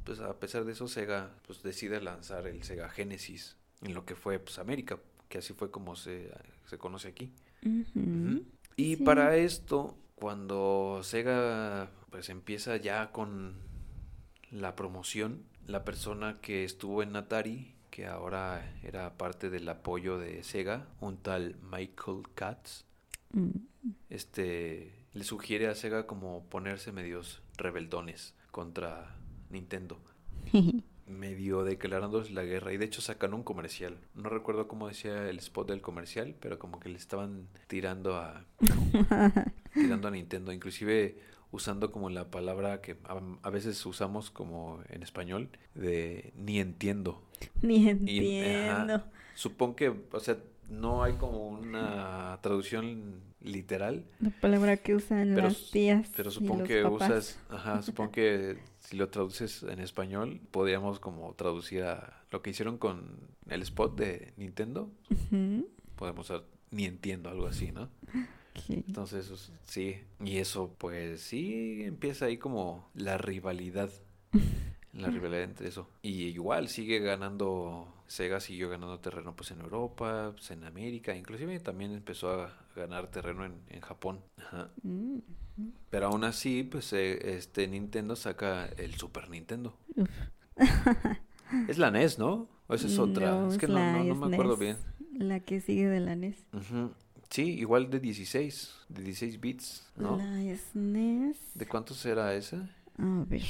pues 0.05 0.19
a 0.21 0.41
pesar 0.41 0.65
de 0.65 0.73
eso, 0.73 0.89
Sega, 0.89 1.35
pues, 1.47 1.63
decide 1.63 2.01
lanzar 2.01 2.47
el 2.47 2.63
Sega 2.63 2.89
Genesis 2.89 3.59
en 3.83 3.93
lo 3.93 4.07
que 4.07 4.15
fue, 4.15 4.39
pues, 4.39 4.59
América, 4.59 4.99
que 5.29 5.37
así 5.39 5.53
fue 5.53 5.71
como 5.71 5.95
se, 5.97 6.33
se 6.65 6.79
conoce 6.79 7.09
aquí. 7.09 7.31
Ujú. 7.67 8.45
Y 8.77 8.97
Sí. 8.97 9.03
para 9.05 9.37
esto, 9.37 9.97
cuando 10.15 11.01
Sega 11.03 11.91
pues 12.11 12.29
empieza 12.29 12.77
ya 12.77 13.11
con 13.13 13.55
la 14.51 14.77
promoción, 14.77 15.43
la 15.67 15.85
persona 15.85 16.39
que 16.41 16.65
estuvo 16.65 17.03
en 17.03 17.17
Atari, 17.17 17.75
que 17.91 18.07
ahora 18.07 18.73
era 18.83 19.17
parte 19.17 19.51
del 19.51 19.69
apoyo 19.69 20.19
de 20.19 20.43
Sega, 20.45 20.87
un 21.01 21.17
tal 21.17 21.57
Michael 21.71 22.23
Katz, 22.35 22.85
Mm. 23.33 23.51
este 24.11 24.93
le 25.13 25.25
sugiere 25.25 25.67
a 25.69 25.75
Sega 25.75 26.07
como 26.07 26.45
ponerse 26.49 26.93
medios 26.93 27.43
rebeldones 27.57 28.35
contra 28.53 29.17
Nintendo 29.51 30.01
medio 31.07 31.65
declarándoles 31.65 32.31
la 32.31 32.43
guerra 32.45 32.73
y 32.73 32.77
de 32.77 32.85
hecho 32.87 33.01
sacan 33.03 33.35
un 33.35 33.43
comercial. 33.43 33.99
No 34.15 34.29
recuerdo 34.29 34.69
cómo 34.69 34.89
decía 34.89 35.29
el 35.29 35.39
spot 35.39 35.69
del 35.69 35.81
comercial, 35.83 36.35
pero 36.41 36.59
como 36.59 36.81
que 36.81 36.89
le 36.89 36.97
estaban 36.97 37.49
tirando 37.67 38.17
a 38.17 38.45
tirando 39.75 40.09
a 40.09 40.11
Nintendo, 40.11 40.53
inclusive 40.53 41.19
usando 41.51 41.93
como 41.93 42.11
la 42.11 42.31
palabra 42.31 42.81
que 42.81 42.97
a, 43.05 43.21
a 43.43 43.51
veces 43.51 43.85
usamos 43.87 44.31
como 44.31 44.81
en 44.89 45.03
español 45.03 45.51
de 45.75 46.33
ni 46.37 46.59
entiendo. 46.59 47.23
Ni 47.63 47.77
Y- 47.77 47.89
entiendo. 47.89 48.95
ajá. 48.95 49.11
Supongo 49.35 49.77
que, 49.77 49.89
o 50.13 50.21
sea, 50.21 50.37
no 50.69 51.03
hay 51.03 51.15
como 51.15 51.49
una 51.49 52.39
traducción 52.41 53.21
literal, 53.45 54.05
La 54.21 54.31
palabra 54.31 54.77
que 54.79 54.95
usan 54.97 55.33
Pero 55.35 55.49
las 55.49 55.71
tías. 55.71 56.11
pero 56.17 56.31
y 56.31 56.33
supongo 56.33 56.59
los 56.61 56.69
que 56.69 56.83
papás. 56.83 57.11
usas, 57.11 57.39
ajá, 57.51 57.83
supongo 57.83 58.11
que 58.13 58.59
si 58.81 58.97
lo 58.97 59.09
traduces 59.11 59.63
en 59.63 59.79
español, 59.81 60.41
podríamos 60.51 60.99
como 60.99 61.33
traducir 61.35 61.85
a 61.85 62.25
lo 62.31 62.43
que 62.43 62.51
hicieron 62.51 62.79
con 62.79 63.19
el 63.49 63.63
spot 63.63 63.97
de 63.99 64.33
Nintendo, 64.37 64.91
podemos 65.97 66.31
usar 66.31 66.45
ni 66.71 66.87
entiendo, 66.87 67.31
algo 67.31 67.47
así, 67.47 67.71
¿no? 67.71 67.85
Ok. 67.85 68.71
Entonces, 68.71 69.53
sí, 69.65 69.97
y 70.25 70.39
eso 70.39 70.75
pues 70.79 71.21
sí 71.21 71.83
empieza 71.85 72.27
ahí 72.27 72.39
como 72.39 72.89
la 72.95 73.19
rivalidad, 73.19 73.91
la 74.93 75.09
rivalidad 75.11 75.43
entre 75.43 75.69
eso. 75.69 75.89
Y 76.03 76.25
igual 76.25 76.69
sigue 76.69 76.99
ganando, 77.01 77.93
Sega 78.07 78.41
siguió 78.41 78.69
ganando 78.69 78.99
terreno 79.01 79.35
pues 79.35 79.51
en 79.51 79.61
Europa, 79.61 80.33
pues, 80.35 80.51
en 80.51 80.65
América, 80.65 81.17
inclusive 81.17 81.59
también 81.61 81.93
empezó 81.93 82.43
a 82.43 82.53
ganar 82.77 83.11
terreno 83.11 83.45
en, 83.45 83.55
en 83.69 83.81
Japón. 83.81 84.21
Ajá. 84.39 84.71
Mm. 84.83 85.19
Pero 85.91 86.07
aún 86.07 86.25
así, 86.25 86.65
pues 86.65 86.93
eh, 86.93 87.37
este 87.37 87.69
Nintendo 87.69 88.17
saca 88.17 88.67
el 88.67 88.95
Super 88.95 89.31
Nintendo. 89.31 89.77
Es 91.69 91.79
la 91.79 91.91
NES, 91.91 92.19
¿no? 92.19 92.49
¿O 92.67 92.75
esa 92.75 92.87
es 92.89 92.99
otra? 92.99 93.31
No, 93.31 93.49
es 93.53 93.59
que 93.59 93.69
no, 93.69 93.79
no, 93.79 94.03
no 94.03 94.15
me 94.15 94.35
acuerdo 94.35 94.57
SNES. 94.57 94.79
bien. 95.11 95.29
La 95.29 95.41
que 95.41 95.61
sigue 95.61 95.87
de 95.87 96.01
la 96.01 96.17
NES. 96.17 96.37
Sí, 97.31 97.43
igual 97.59 97.91
de 97.91 98.01
16, 98.01 98.75
de 98.89 99.03
16 99.03 99.41
bits, 99.41 99.87
¿no? 99.97 100.17
La 100.17 100.57
SNES. 100.57 101.37
¿De 101.55 101.67
cuántos 101.67 102.05
era 102.07 102.35
esa? 102.35 102.69
A 102.99 103.25
ver. 103.29 103.43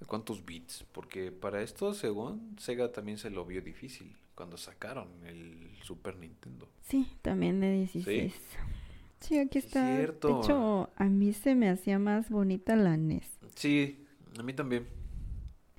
¿De 0.00 0.06
cuántos 0.06 0.44
bits? 0.44 0.84
Porque 0.92 1.32
para 1.32 1.62
esto, 1.62 1.92
según 1.94 2.56
Sega, 2.58 2.92
también 2.92 3.18
se 3.18 3.30
lo 3.30 3.44
vio 3.44 3.60
difícil 3.62 4.16
cuando 4.34 4.56
sacaron 4.56 5.08
el 5.26 5.70
Super 5.82 6.16
Nintendo. 6.16 6.68
Sí, 6.82 7.08
también 7.22 7.60
de 7.60 7.72
16. 7.72 8.32
Sí, 9.20 9.38
aquí 9.38 9.58
está. 9.58 9.96
Cierto. 9.96 10.28
De 10.28 10.34
hecho, 10.44 10.90
a 10.94 11.04
mí 11.06 11.32
se 11.32 11.56
me 11.56 11.68
hacía 11.68 11.98
más 11.98 12.30
bonita 12.30 12.76
la 12.76 12.96
NES. 12.96 13.24
Sí, 13.56 14.06
a 14.38 14.42
mí 14.44 14.52
también. 14.52 14.86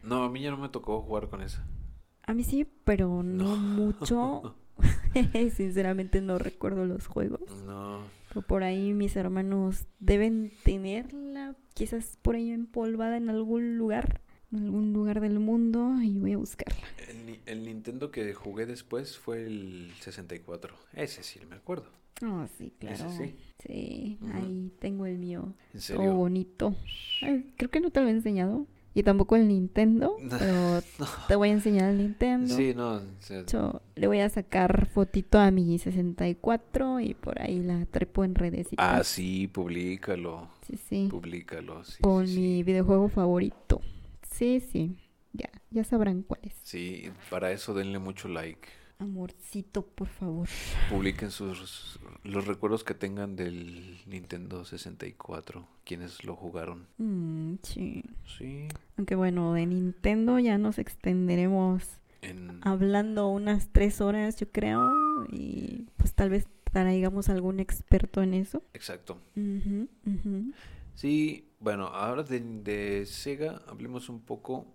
No, 0.03 0.23
a 0.23 0.29
mí 0.29 0.41
ya 0.41 0.51
no 0.51 0.57
me 0.57 0.67
tocó 0.69 1.01
jugar 1.01 1.29
con 1.29 1.41
esa. 1.41 1.65
A 2.23 2.33
mí 2.33 2.43
sí, 2.43 2.67
pero 2.83 3.23
no, 3.23 3.55
No. 3.55 3.57
mucho. 3.57 4.55
Sinceramente 5.55 6.21
no 6.21 6.37
recuerdo 6.37 6.85
los 6.85 7.07
juegos. 7.07 7.41
No, 7.65 8.01
Pero 8.29 8.41
por 8.41 8.63
ahí 8.63 8.93
mis 8.93 9.15
hermanos 9.15 9.85
deben 9.99 10.51
tenerla, 10.63 11.55
quizás 11.73 12.17
por 12.21 12.35
ahí 12.35 12.51
empolvada 12.51 13.17
en 13.17 13.29
algún 13.29 13.77
lugar, 13.77 14.21
en 14.51 14.63
algún 14.63 14.93
lugar 14.93 15.21
del 15.21 15.39
mundo, 15.39 15.93
y 16.01 16.19
voy 16.19 16.33
a 16.33 16.37
buscarla. 16.37 16.75
el, 17.07 17.39
el 17.45 17.63
Nintendo 17.65 18.11
que 18.11 18.33
jugué 18.33 18.65
después 18.65 19.17
fue 19.17 19.45
el 19.45 19.91
64. 19.99 20.75
Ese 20.93 21.23
sí 21.23 21.39
me 21.49 21.55
acuerdo. 21.55 21.87
Ah, 22.21 22.47
sí, 22.57 22.73
Ese 22.81 22.95
claro. 22.97 23.11
sí. 23.17 23.35
Sí, 23.65 24.17
Ujú. 24.21 24.31
ahí 24.33 24.71
tengo 24.79 25.05
el 25.05 25.17
mío. 25.17 25.53
En 25.73 25.79
Todo 25.79 25.81
serio. 25.81 26.13
bonito. 26.15 26.75
Ay, 27.21 27.53
creo 27.57 27.69
que 27.71 27.79
no 27.79 27.91
te 27.91 28.01
lo 28.01 28.07
he 28.07 28.11
enseñado. 28.11 28.67
Y 28.99 29.03
tampoco 29.03 29.37
el 29.37 29.47
Nintendo, 29.47 30.17
pero 30.29 30.81
te 31.29 31.35
voy 31.37 31.49
a 31.49 31.51
enseñar 31.53 31.91
el 31.91 31.99
Nintendo. 31.99 32.53
Sí, 32.53 32.73
no. 32.75 32.95
o 32.95 33.01
sea, 33.19 33.37
De 33.37 33.43
hecho, 33.43 33.81
le 33.95 34.07
voy 34.07 34.19
a 34.19 34.29
sacar 34.29 34.87
fotito 34.87 35.39
a 35.39 35.51
mi 35.51 35.79
64 35.79 36.99
y 36.99 37.13
por 37.13 37.41
ahí 37.41 37.59
la 37.59 37.85
trepo 37.85 38.25
en 38.25 38.35
redes. 38.35 38.67
Ah, 38.77 39.01
sí, 39.05 39.47
públicalo. 39.47 40.49
Sí, 40.67 40.77
sí. 40.89 41.07
Públicalo. 41.09 41.83
Sí, 41.85 42.01
Con 42.01 42.27
sí, 42.27 42.33
sí. 42.33 42.39
mi 42.41 42.63
videojuego 42.63 43.07
favorito. 43.07 43.79
Sí, 44.29 44.59
sí. 44.59 44.97
Ya, 45.31 45.49
ya 45.71 45.85
sabrán 45.85 46.23
cuál 46.23 46.41
es. 46.43 46.55
Sí, 46.63 47.09
para 47.29 47.51
eso 47.53 47.73
denle 47.73 47.99
mucho 47.99 48.27
like. 48.27 48.67
Amorcito, 48.99 49.85
por 49.85 50.07
favor. 50.09 50.47
Publiquen 50.89 51.31
sus 51.31 51.99
los 52.23 52.45
recuerdos 52.47 52.83
que 52.83 52.93
tengan 52.93 53.35
del 53.35 53.97
Nintendo 54.05 54.65
64, 54.65 55.67
quienes 55.85 56.23
lo 56.25 56.35
jugaron. 56.35 56.87
Mm, 56.97 57.55
sí. 57.63 58.03
Sí, 58.25 58.67
Aunque 58.97 59.15
bueno, 59.15 59.53
de 59.53 59.65
Nintendo 59.65 60.37
ya 60.39 60.57
nos 60.57 60.79
extenderemos 60.79 61.83
en 62.21 62.59
hablando 62.61 63.29
unas 63.29 63.69
tres 63.71 64.01
horas, 64.01 64.35
yo 64.35 64.51
creo. 64.51 64.91
Y 65.31 65.87
pues 65.97 66.13
tal 66.13 66.29
vez 66.29 66.47
traigamos 66.71 67.29
algún 67.29 67.59
experto 67.59 68.21
en 68.21 68.33
eso. 68.33 68.63
exacto. 68.73 69.17
Sí, 70.95 71.49
bueno, 71.59 71.87
ahora 71.87 72.23
de, 72.23 72.39
de 72.41 73.05
Sega 73.05 73.61
hablemos 73.67 74.09
un 74.09 74.19
poco, 74.19 74.67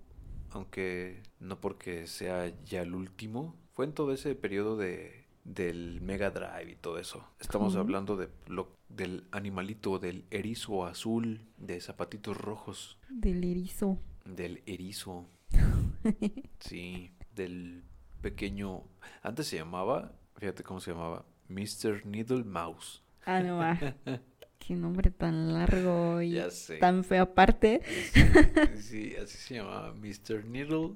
aunque 0.50 1.22
no 1.40 1.60
porque 1.60 2.06
sea 2.06 2.50
ya 2.64 2.82
el 2.82 2.94
último, 2.94 3.54
fue 3.74 3.84
en 3.86 3.92
todo 3.92 4.12
ese 4.12 4.34
periodo 4.34 4.76
de 4.76 5.24
del 5.44 6.00
Mega 6.00 6.30
Drive 6.30 6.72
y 6.72 6.76
todo 6.76 6.98
eso. 6.98 7.22
Estamos 7.38 7.76
hablando 7.76 8.16
de 8.16 8.30
lo 8.46 8.72
del 8.88 9.24
animalito, 9.30 9.98
del 9.98 10.24
erizo 10.30 10.86
azul, 10.86 11.42
de 11.58 11.80
zapatitos 11.80 12.36
rojos, 12.36 12.96
Del 13.10 13.44
erizo. 13.44 13.98
del 14.24 14.62
erizo, 14.64 15.26
sí, 16.60 17.10
del 17.34 17.82
pequeño, 18.22 18.84
antes 19.22 19.48
se 19.48 19.56
llamaba, 19.56 20.12
fíjate 20.38 20.62
cómo 20.62 20.80
se 20.80 20.92
llamaba, 20.92 21.26
Mr. 21.48 22.06
Needle 22.06 22.44
Mouse. 22.44 23.02
Ah, 23.26 23.40
no 23.42 23.58
va. 23.58 23.78
qué 24.58 24.74
nombre 24.76 25.10
tan 25.10 25.52
largo 25.52 26.22
y 26.22 26.40
tan 26.80 27.04
feo 27.04 27.24
aparte. 27.24 27.82
Sí, 28.14 28.80
sí, 28.80 29.16
así 29.16 29.36
se 29.36 29.54
llamaba 29.56 29.92
Mr. 29.92 30.46
Needle, 30.46 30.92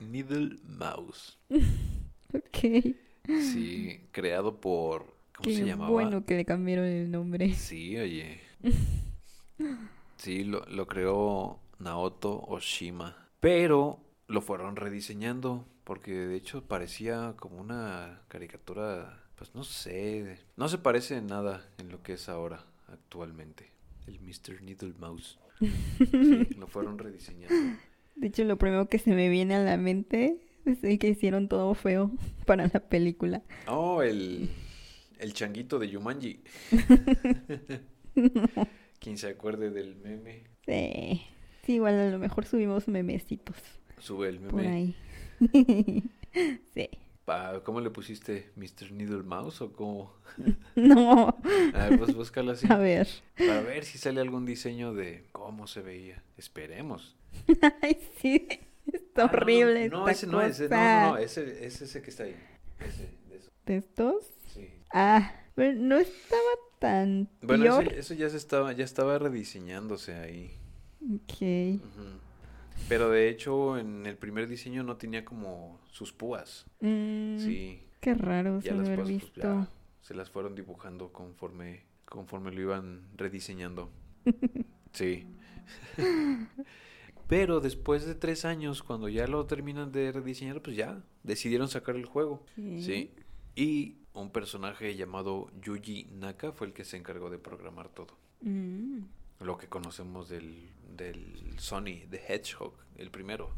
Needle 0.00 0.58
Mouse. 0.64 1.38
Ok. 2.34 2.94
Sí, 3.26 4.00
creado 4.10 4.58
por... 4.58 5.02
¿Cómo 5.36 5.42
Qué 5.42 5.54
se 5.54 5.66
llamaba? 5.66 5.90
bueno 5.90 6.24
que 6.24 6.34
le 6.34 6.46
cambiaron 6.46 6.86
el 6.86 7.10
nombre. 7.10 7.52
Sí, 7.54 7.96
oye. 7.98 8.40
Sí, 10.16 10.44
lo, 10.44 10.64
lo 10.66 10.86
creó 10.86 11.60
Naoto 11.78 12.40
Oshima. 12.48 13.28
Pero 13.40 14.00
lo 14.28 14.40
fueron 14.40 14.76
rediseñando 14.76 15.66
porque 15.84 16.12
de 16.12 16.36
hecho 16.36 16.62
parecía 16.64 17.34
como 17.38 17.60
una 17.60 18.22
caricatura, 18.28 19.24
pues 19.36 19.54
no 19.54 19.64
sé, 19.64 20.38
no 20.56 20.68
se 20.68 20.78
parece 20.78 21.16
en 21.16 21.26
nada 21.26 21.68
en 21.78 21.90
lo 21.90 22.02
que 22.02 22.14
es 22.14 22.28
ahora 22.28 22.64
actualmente. 22.88 23.70
El 24.06 24.20
Mr. 24.20 24.62
Needle 24.62 24.94
Mouse. 24.98 25.38
Sí, 26.10 26.46
lo 26.56 26.66
fueron 26.66 26.98
rediseñando. 26.98 27.78
De 28.14 28.28
hecho, 28.28 28.44
lo 28.44 28.56
primero 28.58 28.88
que 28.88 28.98
se 28.98 29.14
me 29.14 29.28
viene 29.28 29.54
a 29.54 29.62
la 29.62 29.76
mente 29.76 30.38
es 30.64 30.82
el 30.84 30.98
que 30.98 31.08
hicieron 31.08 31.48
todo 31.48 31.74
feo 31.74 32.10
para 32.46 32.66
la 32.72 32.80
película. 32.80 33.42
Oh, 33.66 34.02
el, 34.02 34.48
el 35.18 35.34
changuito 35.34 35.78
de 35.78 35.90
Yumanji. 35.90 36.42
Quien 39.00 39.18
se 39.18 39.28
acuerde 39.28 39.70
del 39.70 39.96
meme, 39.96 40.44
Sí. 40.66 41.22
Sí, 41.64 41.74
igual 41.74 41.94
a 41.98 42.10
lo 42.10 42.18
mejor 42.18 42.44
subimos 42.44 42.88
memecitos 42.88 43.56
sube 43.98 44.28
el 44.28 44.38
por 44.40 44.62
meme. 44.62 44.68
ahí. 44.68 44.96
sí. 46.74 46.88
¿Cómo 47.64 47.80
le 47.80 47.90
pusiste? 47.90 48.50
¿Mr. 48.56 48.92
Needle 48.92 49.22
Mouse 49.22 49.62
o 49.62 49.72
cómo? 49.72 50.12
No. 50.74 51.28
A 51.74 51.88
ver, 51.88 51.98
pues 51.98 52.14
búscalo 52.14 52.52
así. 52.52 52.66
A 52.68 52.76
ver. 52.76 53.08
Para 53.38 53.60
ver 53.62 53.84
si 53.84 53.96
sale 53.96 54.20
algún 54.20 54.44
diseño 54.44 54.92
de 54.92 55.24
cómo 55.32 55.66
se 55.66 55.80
veía. 55.82 56.22
Esperemos. 56.36 57.16
Ay, 57.82 57.98
sí. 58.20 58.46
Está 58.92 59.24
Ah, 59.24 59.26
no, 59.32 59.32
horrible 59.38 59.88
No, 59.88 60.08
esta 60.08 60.10
ese 60.10 60.26
no 60.26 60.40
es. 60.42 60.60
No, 60.60 60.68
no, 60.68 61.10
no. 61.12 61.16
Ese 61.18 61.64
es 61.66 61.80
ese 61.82 62.02
que 62.02 62.10
está 62.10 62.24
ahí. 62.24 62.36
Ese, 62.80 63.02
de. 63.28 63.40
¿De 63.66 63.76
estos? 63.76 64.24
Sí. 64.54 64.68
Ah, 64.92 65.32
pero 65.54 65.78
no 65.78 65.98
estaba 65.98 66.40
tan 66.78 67.28
Bueno, 67.42 67.80
ese- 67.80 67.98
eso 67.98 68.14
ya 68.14 68.28
se 68.28 68.36
estaba, 68.36 68.72
ya 68.72 68.84
estaba 68.84 69.18
rediseñándose 69.18 70.14
ahí. 70.14 70.56
Ok. 71.14 71.80
Pero 72.88 73.10
de 73.10 73.28
hecho, 73.28 73.78
en 73.78 74.06
el 74.06 74.16
primer 74.16 74.48
diseño 74.48 74.82
no 74.82 74.96
tenía 74.96 75.24
como 75.24 75.80
sus 75.90 76.12
púas. 76.12 76.66
Mm, 76.80 77.38
Sí. 77.38 77.82
Qué 78.00 78.14
raro 78.14 78.58
Ya 78.60 78.72
se 78.72 78.76
las 78.78 78.86
haber 78.88 78.98
pues, 79.00 79.08
visto. 79.08 79.40
ya 79.40 79.68
se 80.00 80.14
las 80.14 80.28
fueron 80.30 80.56
dibujando 80.56 81.12
conforme, 81.12 81.84
conforme 82.04 82.50
lo 82.50 82.60
iban 82.60 83.02
rediseñando. 83.16 83.90
Sí. 84.92 85.26
Pero 87.32 87.60
después 87.60 88.04
de 88.04 88.14
tres 88.14 88.44
años, 88.44 88.82
cuando 88.82 89.08
ya 89.08 89.26
lo 89.26 89.46
terminan 89.46 89.90
de 89.90 90.12
rediseñar, 90.12 90.60
pues 90.60 90.76
ya 90.76 91.02
decidieron 91.22 91.66
sacar 91.66 91.96
el 91.96 92.04
juego. 92.04 92.44
Sí. 92.56 93.10
Y 93.56 93.96
un 94.12 94.28
personaje 94.30 94.94
llamado 94.96 95.50
Yuji 95.62 96.08
Naka 96.12 96.52
fue 96.52 96.66
el 96.66 96.74
que 96.74 96.84
se 96.84 96.98
encargó 96.98 97.30
de 97.30 97.38
programar 97.38 97.88
todo. 97.88 98.18
Mm, 98.42 99.04
Lo 99.40 99.56
que 99.56 99.66
conocemos 99.66 100.28
del, 100.28 100.68
del 100.94 101.58
Sony, 101.58 102.04
de 102.10 102.20
Hedgehog, 102.28 102.74
el 102.96 103.10
primero 103.10 103.48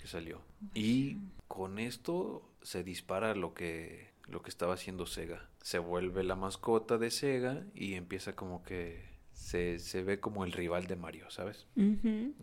que 0.00 0.08
salió. 0.08 0.40
Y 0.74 1.18
con 1.46 1.78
esto 1.78 2.42
se 2.60 2.82
dispara 2.82 3.36
lo 3.36 3.54
que, 3.54 4.08
lo 4.26 4.42
que 4.42 4.50
estaba 4.50 4.74
haciendo 4.74 5.06
Sega. 5.06 5.48
Se 5.60 5.78
vuelve 5.78 6.24
la 6.24 6.34
mascota 6.34 6.98
de 6.98 7.12
Sega 7.12 7.62
y 7.72 7.94
empieza 7.94 8.34
como 8.34 8.64
que 8.64 9.00
se, 9.32 9.78
se 9.78 10.02
ve 10.02 10.18
como 10.18 10.44
el 10.44 10.50
rival 10.50 10.88
de 10.88 10.96
Mario, 10.96 11.30
¿sabes? 11.30 11.68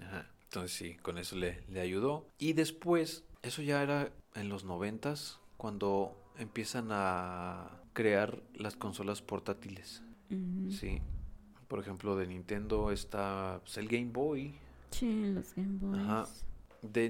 Ajá. 0.02 0.30
Entonces 0.50 0.76
sí, 0.76 0.96
con 0.96 1.20
eso 1.20 1.36
le, 1.36 1.64
le 1.70 1.80
ayudó. 1.80 2.26
Y 2.40 2.54
después, 2.54 3.24
eso 3.44 3.62
ya 3.62 3.84
era 3.84 4.12
en 4.34 4.50
los 4.50 4.64
noventas, 4.64 5.40
cuando 5.58 6.18
empiezan 6.40 6.88
a 6.92 7.82
crear 7.94 8.42
las 8.56 8.76
consolas 8.76 9.22
portátiles. 9.22 10.02
Sí. 10.70 11.02
Por 11.68 11.80
ejemplo, 11.80 12.16
de 12.16 12.28
Nintendo 12.28 12.92
está 12.92 13.60
pues, 13.64 13.78
el 13.78 13.88
Game 13.88 14.12
Boy. 14.12 14.56
Sí, 14.92 15.32
los 15.34 15.54
Game 15.54 15.78
Boys. 15.80 16.02
Ajá. 16.02 16.28
De, 16.82 17.10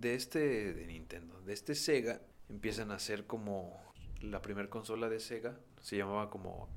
de 0.00 0.14
este 0.14 0.72
de 0.72 0.86
Nintendo, 0.86 1.40
de 1.42 1.52
este 1.52 1.74
Sega, 1.74 2.20
empiezan 2.48 2.90
a 2.90 2.94
hacer 2.94 3.26
como 3.26 3.78
la 4.20 4.40
primera 4.42 4.68
consola 4.68 5.08
de 5.08 5.20
Sega, 5.20 5.58
se 5.80 5.96
llamaba 5.96 6.30
como 6.30 6.68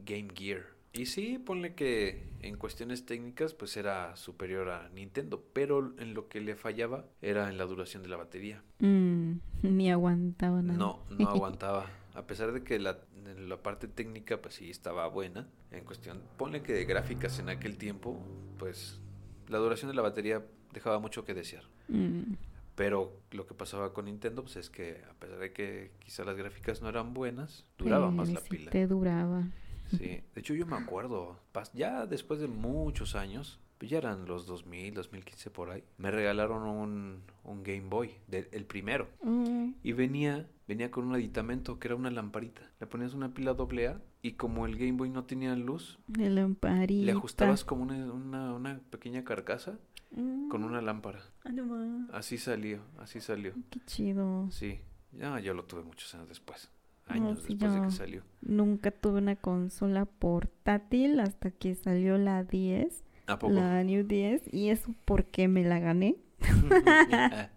Game 0.00 0.28
Gear. 0.34 0.66
Y 0.98 1.06
sí, 1.06 1.38
ponle 1.38 1.74
que 1.74 2.26
en 2.42 2.56
cuestiones 2.56 3.06
técnicas 3.06 3.54
pues 3.54 3.76
era 3.76 4.16
superior 4.16 4.68
a 4.70 4.88
Nintendo, 4.88 5.44
pero 5.52 5.94
en 6.00 6.12
lo 6.12 6.28
que 6.28 6.40
le 6.40 6.56
fallaba 6.56 7.04
era 7.22 7.48
en 7.48 7.56
la 7.56 7.66
duración 7.66 8.02
de 8.02 8.08
la 8.08 8.16
batería. 8.16 8.64
Mm, 8.80 9.34
ni 9.62 9.92
aguantaba 9.92 10.60
nada. 10.60 10.76
No, 10.76 11.04
no 11.16 11.28
aguantaba. 11.28 11.86
A 12.14 12.26
pesar 12.26 12.50
de 12.50 12.64
que 12.64 12.80
la, 12.80 12.98
la 13.38 13.62
parte 13.62 13.86
técnica, 13.86 14.42
pues 14.42 14.54
sí 14.56 14.70
estaba 14.70 15.06
buena. 15.06 15.48
En 15.70 15.84
cuestión, 15.84 16.20
ponle 16.36 16.62
que 16.62 16.72
de 16.72 16.84
gráficas 16.84 17.38
en 17.38 17.48
aquel 17.48 17.78
tiempo, 17.78 18.18
pues 18.58 19.00
la 19.46 19.58
duración 19.58 19.90
de 19.92 19.94
la 19.94 20.02
batería 20.02 20.44
dejaba 20.72 20.98
mucho 20.98 21.24
que 21.24 21.32
desear. 21.32 21.62
Mm, 21.86 22.32
Pero 22.74 23.20
lo 23.30 23.46
que 23.46 23.54
pasaba 23.54 23.92
con 23.92 24.06
Nintendo, 24.06 24.42
pues 24.42 24.56
es 24.56 24.68
que 24.68 25.00
a 25.08 25.14
pesar 25.14 25.38
de 25.38 25.52
que 25.52 25.92
quizá 26.00 26.24
las 26.24 26.36
gráficas 26.36 26.82
no 26.82 26.88
eran 26.88 27.14
buenas, 27.14 27.66
duraba 27.78 28.10
más 28.10 28.30
la 28.30 28.40
sí 28.40 28.48
pila. 28.48 28.70
te 28.72 28.88
duraba. 28.88 29.44
Sí, 29.90 29.98
de 30.06 30.24
hecho 30.36 30.54
yo 30.54 30.66
me 30.66 30.76
acuerdo, 30.76 31.38
ya 31.74 32.06
después 32.06 32.40
de 32.40 32.48
muchos 32.48 33.14
años, 33.14 33.58
pues 33.78 33.90
ya 33.90 33.98
eran 33.98 34.26
los 34.26 34.46
2000, 34.46 34.92
2015 34.94 35.50
por 35.50 35.70
ahí, 35.70 35.84
me 35.98 36.10
regalaron 36.10 36.62
un, 36.64 37.22
un 37.44 37.62
Game 37.62 37.88
Boy, 37.88 38.10
de- 38.26 38.48
el 38.52 38.64
primero. 38.66 39.08
Mm, 39.22 39.70
Y 39.82 39.92
venía, 39.92 40.48
venía 40.66 40.90
con 40.90 41.06
un 41.06 41.14
aditamento 41.14 41.78
que 41.78 41.88
era 41.88 41.94
una 41.96 42.10
lamparita. 42.10 42.62
Le 42.80 42.86
ponías 42.86 43.14
una 43.14 43.32
pila 43.34 43.54
doble 43.54 43.88
A 43.88 44.02
y 44.20 44.32
como 44.32 44.66
el 44.66 44.76
Game 44.76 44.92
Boy 44.92 45.10
no 45.10 45.24
tenía 45.24 45.54
luz, 45.54 45.98
lamparita. 46.08 47.04
le 47.06 47.12
ajustabas 47.12 47.64
como 47.64 47.82
una, 47.84 48.12
una, 48.12 48.52
una 48.54 48.80
pequeña 48.90 49.24
carcasa 49.24 49.78
Mm, 50.10 50.48
con 50.48 50.64
una 50.64 50.80
lámpara. 50.80 51.20
ah. 51.44 52.08
Así 52.14 52.38
salió, 52.38 52.80
así 52.98 53.20
salió. 53.20 53.52
Qué 53.68 53.78
chido. 53.84 54.50
Sí, 54.50 54.80
ya 55.12 55.38
yo 55.40 55.52
lo 55.52 55.66
tuve 55.66 55.82
muchos 55.82 56.14
años 56.14 56.28
después. 56.28 56.70
Años 57.08 57.40
sí, 57.46 57.54
después 57.54 57.72
de 57.74 57.82
que 57.82 57.90
salió. 57.90 58.22
Nunca 58.40 58.90
tuve 58.90 59.18
una 59.18 59.36
consola 59.36 60.04
portátil 60.06 61.20
hasta 61.20 61.50
que 61.50 61.74
salió 61.74 62.18
la 62.18 62.44
10, 62.44 63.04
¿A 63.26 63.38
poco? 63.38 63.54
la 63.54 63.82
New 63.84 64.06
10, 64.06 64.42
y 64.52 64.68
eso 64.70 64.94
porque 65.04 65.48
me 65.48 65.64
la 65.64 65.78
gané. 65.80 66.16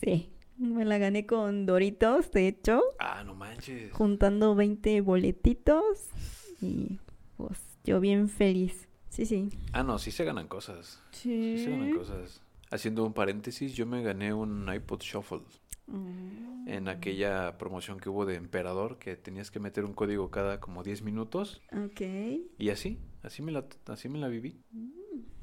Sí, 0.00 0.30
me 0.58 0.84
la 0.84 0.98
gané 0.98 1.26
con 1.26 1.66
Doritos, 1.66 2.30
de 2.30 2.48
hecho, 2.48 2.80
ah, 2.98 3.22
no 3.24 3.34
manches. 3.34 3.92
juntando 3.92 4.54
20 4.54 5.00
boletitos 5.00 6.08
y 6.60 6.98
pues 7.36 7.58
yo 7.84 8.00
bien 8.00 8.28
feliz. 8.28 8.88
Sí, 9.08 9.24
sí. 9.26 9.48
Ah, 9.72 9.82
no, 9.82 9.98
sí 9.98 10.10
se 10.10 10.24
ganan 10.24 10.46
cosas. 10.48 11.00
Sí 11.12 11.58
se 11.64 11.70
ganan 11.70 11.90
cosas. 11.96 12.42
Haciendo 12.70 13.04
un 13.04 13.12
paréntesis, 13.12 13.74
yo 13.74 13.86
me 13.86 14.02
gané 14.02 14.34
un 14.34 14.68
iPod 14.72 15.00
Shuffle 15.02 15.42
Mm. 15.88 16.66
en 16.68 16.88
aquella 16.88 17.58
promoción 17.58 18.00
que 18.00 18.08
hubo 18.08 18.26
de 18.26 18.34
Emperador, 18.34 18.98
que 18.98 19.16
tenías 19.16 19.50
que 19.52 19.60
meter 19.60 19.84
un 19.84 19.92
código 19.92 20.30
cada 20.32 20.58
como 20.58 20.82
10 20.82 21.02
minutos. 21.02 21.62
Ok. 21.72 22.00
Y 22.58 22.70
así, 22.70 22.98
así 23.22 23.40
me 23.42 23.52
la, 23.52 23.64
así 23.86 24.08
me 24.08 24.18
la 24.18 24.26
viví. 24.28 24.60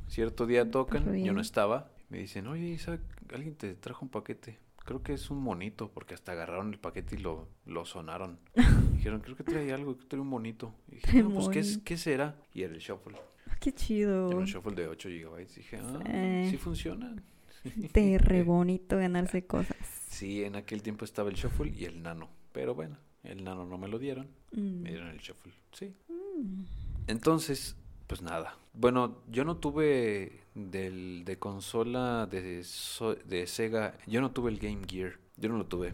Cierto 0.07 0.45
día 0.45 0.69
tocan, 0.69 1.15
yo 1.23 1.33
no 1.33 1.39
estaba. 1.41 1.91
Me 2.09 2.19
dicen, 2.19 2.47
oye 2.47 2.65
Isaac, 2.67 2.99
alguien 3.33 3.55
te 3.55 3.73
trajo 3.75 4.03
un 4.05 4.11
paquete. 4.11 4.59
Creo 4.85 5.01
que 5.01 5.13
es 5.13 5.29
un 5.31 5.41
monito, 5.41 5.89
porque 5.91 6.13
hasta 6.13 6.33
agarraron 6.33 6.73
el 6.73 6.79
paquete 6.79 7.15
y 7.15 7.19
lo, 7.19 7.47
lo 7.65 7.85
sonaron. 7.85 8.37
Dijeron, 8.93 9.21
creo 9.21 9.37
que 9.37 9.45
trae 9.45 9.71
algo, 9.71 9.97
que 9.97 10.05
trae 10.05 10.19
un 10.21 10.27
monito. 10.27 10.75
Y 10.89 10.95
dije, 10.95 11.23
no, 11.23 11.29
pues 11.31 11.47
¿qué. 11.47 11.83
¿qué 11.85 11.97
será? 11.97 12.35
Y 12.53 12.63
era 12.63 12.73
el 12.73 12.79
shuffle. 12.79 13.15
Qué 13.63 13.73
chido. 13.73 14.27
Un 14.29 14.43
shuffle 14.43 14.75
de 14.75 14.87
8 14.89 15.07
GB. 15.07 15.37
Dije, 15.55 15.77
ah, 15.81 16.43
Sí. 16.43 16.51
sí 16.51 16.57
funciona. 16.57 17.15
Te 17.93 18.17
re 18.17 18.43
bonito 18.43 18.97
ganarse 18.97 19.45
cosas. 19.45 19.77
Sí, 20.09 20.43
en 20.43 20.57
aquel 20.57 20.81
tiempo 20.83 21.05
estaba 21.05 21.29
el 21.29 21.35
shuffle 21.35 21.71
y 21.71 21.85
el 21.85 22.03
nano. 22.03 22.29
Pero 22.51 22.75
bueno, 22.75 22.97
el 23.23 23.41
nano 23.45 23.65
no 23.65 23.77
me 23.77 23.87
lo 23.87 23.99
dieron. 23.99 24.27
Mm. 24.51 24.81
Me 24.81 24.89
dieron 24.89 25.07
el 25.07 25.19
shuffle. 25.19 25.53
Sí. 25.71 25.93
Mm. 26.09 26.63
Entonces, 27.07 27.77
pues 28.07 28.21
nada. 28.21 28.57
Bueno, 28.73 29.21
yo 29.29 29.45
no 29.45 29.55
tuve 29.55 30.41
del, 30.55 31.23
de 31.23 31.39
consola 31.39 32.27
de, 32.29 32.65
de 33.25 33.47
Sega, 33.47 33.97
yo 34.07 34.19
no 34.19 34.31
tuve 34.31 34.51
el 34.51 34.59
Game 34.59 34.81
Gear, 34.85 35.13
yo 35.37 35.47
no 35.47 35.57
lo 35.57 35.67
tuve. 35.67 35.93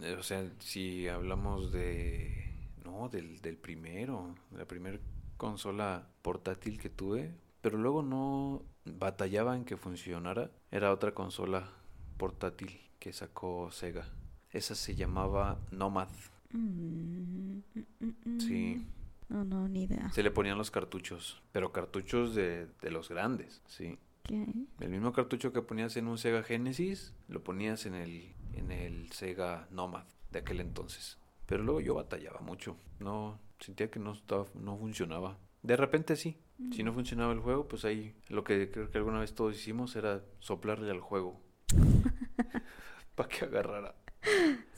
Eh, 0.00 0.16
O 0.18 0.22
sea, 0.22 0.46
si 0.58 1.08
hablamos 1.08 1.72
de... 1.72 2.44
No, 2.84 3.08
del, 3.08 3.40
del 3.40 3.56
primero, 3.56 4.34
de 4.50 4.58
la 4.58 4.64
primera 4.66 4.98
consola 5.38 6.09
portátil 6.22 6.80
que 6.80 6.90
tuve, 6.90 7.34
pero 7.60 7.78
luego 7.78 8.02
no 8.02 8.62
batallaba 8.84 9.56
en 9.56 9.64
que 9.64 9.76
funcionara. 9.76 10.50
Era 10.70 10.92
otra 10.92 11.12
consola 11.12 11.68
portátil 12.16 12.80
que 12.98 13.12
sacó 13.12 13.70
Sega. 13.70 14.08
Esa 14.50 14.74
se 14.74 14.94
llamaba 14.94 15.58
Nomad. 15.70 16.08
Mm, 16.52 17.58
mm, 17.74 18.06
mm, 18.24 18.40
Sí. 18.40 18.86
No, 19.28 19.44
no, 19.44 19.68
ni 19.68 19.84
idea. 19.84 20.10
Se 20.10 20.24
le 20.24 20.32
ponían 20.32 20.58
los 20.58 20.72
cartuchos, 20.72 21.40
pero 21.52 21.72
cartuchos 21.72 22.34
de, 22.34 22.66
de 22.82 22.90
los 22.90 23.08
grandes, 23.08 23.62
sí. 23.66 23.96
¿Qué? 24.24 24.46
El 24.80 24.88
mismo 24.90 25.12
cartucho 25.12 25.52
que 25.52 25.62
ponías 25.62 25.96
en 25.96 26.08
un 26.08 26.18
Sega 26.18 26.42
Genesis, 26.42 27.14
lo 27.28 27.42
ponías 27.42 27.86
en 27.86 27.94
el, 27.94 28.34
en 28.54 28.72
el 28.72 29.12
Sega 29.12 29.68
Nomad 29.70 30.04
de 30.32 30.40
aquel 30.40 30.60
entonces. 30.60 31.18
Pero 31.46 31.62
luego 31.62 31.80
yo 31.80 31.94
batallaba 31.94 32.40
mucho. 32.40 32.76
No, 32.98 33.38
sentía 33.58 33.90
que 33.90 33.98
no, 33.98 34.12
estaba, 34.12 34.46
no 34.54 34.76
funcionaba. 34.76 35.38
De 35.62 35.76
repente 35.76 36.16
sí. 36.16 36.38
Si 36.72 36.82
no 36.82 36.92
funcionaba 36.92 37.32
el 37.32 37.40
juego, 37.40 37.68
pues 37.68 37.84
ahí 37.84 38.14
lo 38.28 38.44
que 38.44 38.70
creo 38.70 38.90
que 38.90 38.98
alguna 38.98 39.20
vez 39.20 39.34
todos 39.34 39.54
hicimos 39.56 39.96
era 39.96 40.22
soplarle 40.38 40.90
al 40.90 41.00
juego. 41.00 41.40
Para 43.14 43.28
que 43.28 43.44
agarrara. 43.46 43.94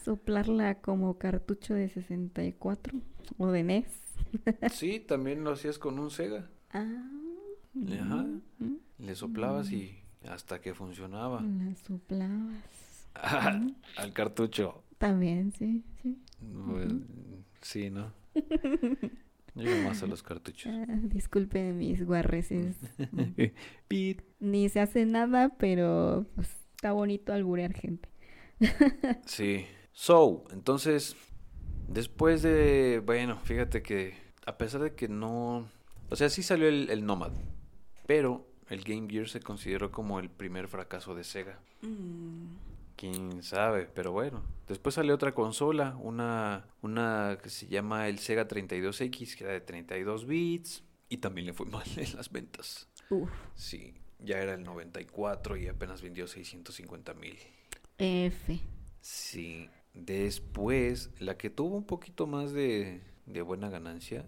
Soplarla 0.05 0.77
como 0.81 1.18
cartucho 1.18 1.75
de 1.75 1.88
64 1.88 2.99
o 3.38 3.49
de 3.49 3.62
NES. 3.64 3.87
Sí, 4.73 5.01
también 5.01 5.45
lo 5.45 5.51
hacías 5.53 5.79
con 5.79 5.99
un 5.99 6.11
Sega. 6.11 6.49
Ah. 6.73 7.09
Ajá. 8.01 8.27
mm, 8.59 8.77
Le 8.99 9.14
soplabas 9.14 9.71
y 9.73 9.99
hasta 10.29 10.61
que 10.61 10.75
funcionaba. 10.75 11.40
La 11.42 11.75
soplabas. 11.77 13.09
al 13.14 14.12
cartucho. 14.12 14.83
También, 14.99 15.53
sí, 15.53 15.85
sí. 16.03 16.16
Bueno, 16.40 17.01
sí, 17.61 17.90
¿no? 17.90 18.12
Yo 19.55 19.71
más 19.85 20.03
a 20.03 20.07
los 20.07 20.23
cartuchos. 20.23 20.73
Ah, 20.73 20.87
disculpe 20.88 21.73
mis 21.73 22.05
guarreces. 22.05 22.77
Pit. 23.88 24.23
Ni 24.41 24.69
se 24.69 24.81
hace 24.81 25.05
nada, 25.05 25.51
pero 25.59 26.27
pues, 26.35 26.49
está 26.75 26.93
bonito 26.93 27.33
alburear 27.33 27.73
gente. 27.75 28.09
Sí. 29.27 29.67
So, 29.93 30.45
entonces, 30.53 31.17
después 31.88 32.43
de, 32.43 33.03
bueno, 33.05 33.38
fíjate 33.45 33.83
que 33.83 34.15
a 34.47 34.57
pesar 34.57 34.81
de 34.81 34.95
que 34.95 35.09
no, 35.09 35.69
o 36.09 36.17
sea, 36.17 36.31
sí 36.31 36.43
salió 36.43 36.69
el, 36.69 36.88
el 36.88 37.05
Nomad, 37.05 37.33
pero 38.07 38.47
el 38.69 38.83
Game 38.85 39.09
Gear 39.11 39.29
se 39.29 39.41
consideró 39.41 39.91
como 39.91 40.19
el 40.19 40.31
primer 40.31 40.67
fracaso 40.69 41.15
de 41.15 41.25
Sega. 41.25 41.59
Quién 42.96 43.42
sabe, 43.42 43.88
pero 43.92 44.12
bueno. 44.12 44.42
Después 44.68 44.94
salió 44.94 45.14
otra 45.14 45.35
consola, 45.35 45.96
una, 46.00 46.66
una 46.83 47.38
que 47.42 47.50
se 47.50 47.66
llama 47.66 48.09
el 48.09 48.18
Sega 48.18 48.46
32X, 48.48 49.37
que 49.37 49.44
era 49.44 49.52
de 49.52 49.61
32 49.61 50.26
bits, 50.26 50.85
y 51.09 51.18
también 51.18 51.46
le 51.46 51.52
fue 51.52 51.66
mal 51.70 51.87
en 51.96 52.16
las 52.16 52.31
ventas. 52.31 52.88
Uf. 53.11 53.31
Sí, 53.55 53.94
ya 54.18 54.38
era 54.38 54.55
el 54.55 54.62
94 54.62 55.57
y 55.57 55.68
apenas 55.68 56.02
vendió 56.02 56.26
650 56.26 57.14
mil. 57.14 57.38
F. 57.98 58.61
Sí, 59.00 59.68
después 59.94 61.11
la 61.18 61.37
que 61.37 61.50
tuvo 61.50 61.76
un 61.76 61.87
poquito 61.87 62.26
más 62.26 62.52
de, 62.52 63.02
de 63.26 63.42
buena 63.42 63.68
ganancia, 63.68 64.26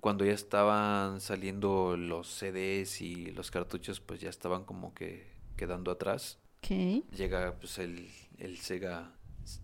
cuando 0.00 0.24
ya 0.24 0.32
estaban 0.32 1.20
saliendo 1.20 1.96
los 1.96 2.28
CDs 2.28 3.00
y 3.00 3.30
los 3.32 3.50
cartuchos, 3.50 4.00
pues 4.00 4.20
ya 4.20 4.28
estaban 4.28 4.64
como 4.64 4.94
que 4.94 5.26
quedando 5.56 5.90
atrás. 5.90 6.38
Ok. 6.62 7.04
Llega 7.16 7.54
pues 7.58 7.78
el, 7.78 8.08
el 8.38 8.58
Sega 8.58 9.12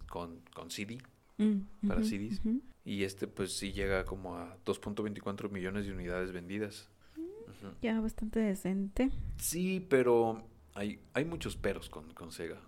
con, 0.08 0.40
con 0.54 0.70
CD 0.70 0.98
Mm, 1.38 1.86
para 1.86 2.02
CDs 2.02 2.40
y 2.82 3.02
este 3.04 3.26
pues 3.26 3.52
sí 3.58 3.72
llega 3.72 4.06
como 4.06 4.36
a 4.36 4.56
2.24 4.64 5.50
millones 5.50 5.84
de 5.84 5.92
unidades 5.92 6.32
vendidas. 6.32 6.88
Ujú. 7.18 7.74
Ya 7.82 8.00
bastante 8.00 8.40
decente. 8.40 9.10
Sí, 9.36 9.84
pero 9.88 10.46
hay, 10.72 10.98
hay 11.12 11.26
muchos 11.26 11.56
peros 11.56 11.90
con, 11.90 12.14
con 12.14 12.32
Sega. 12.32 12.58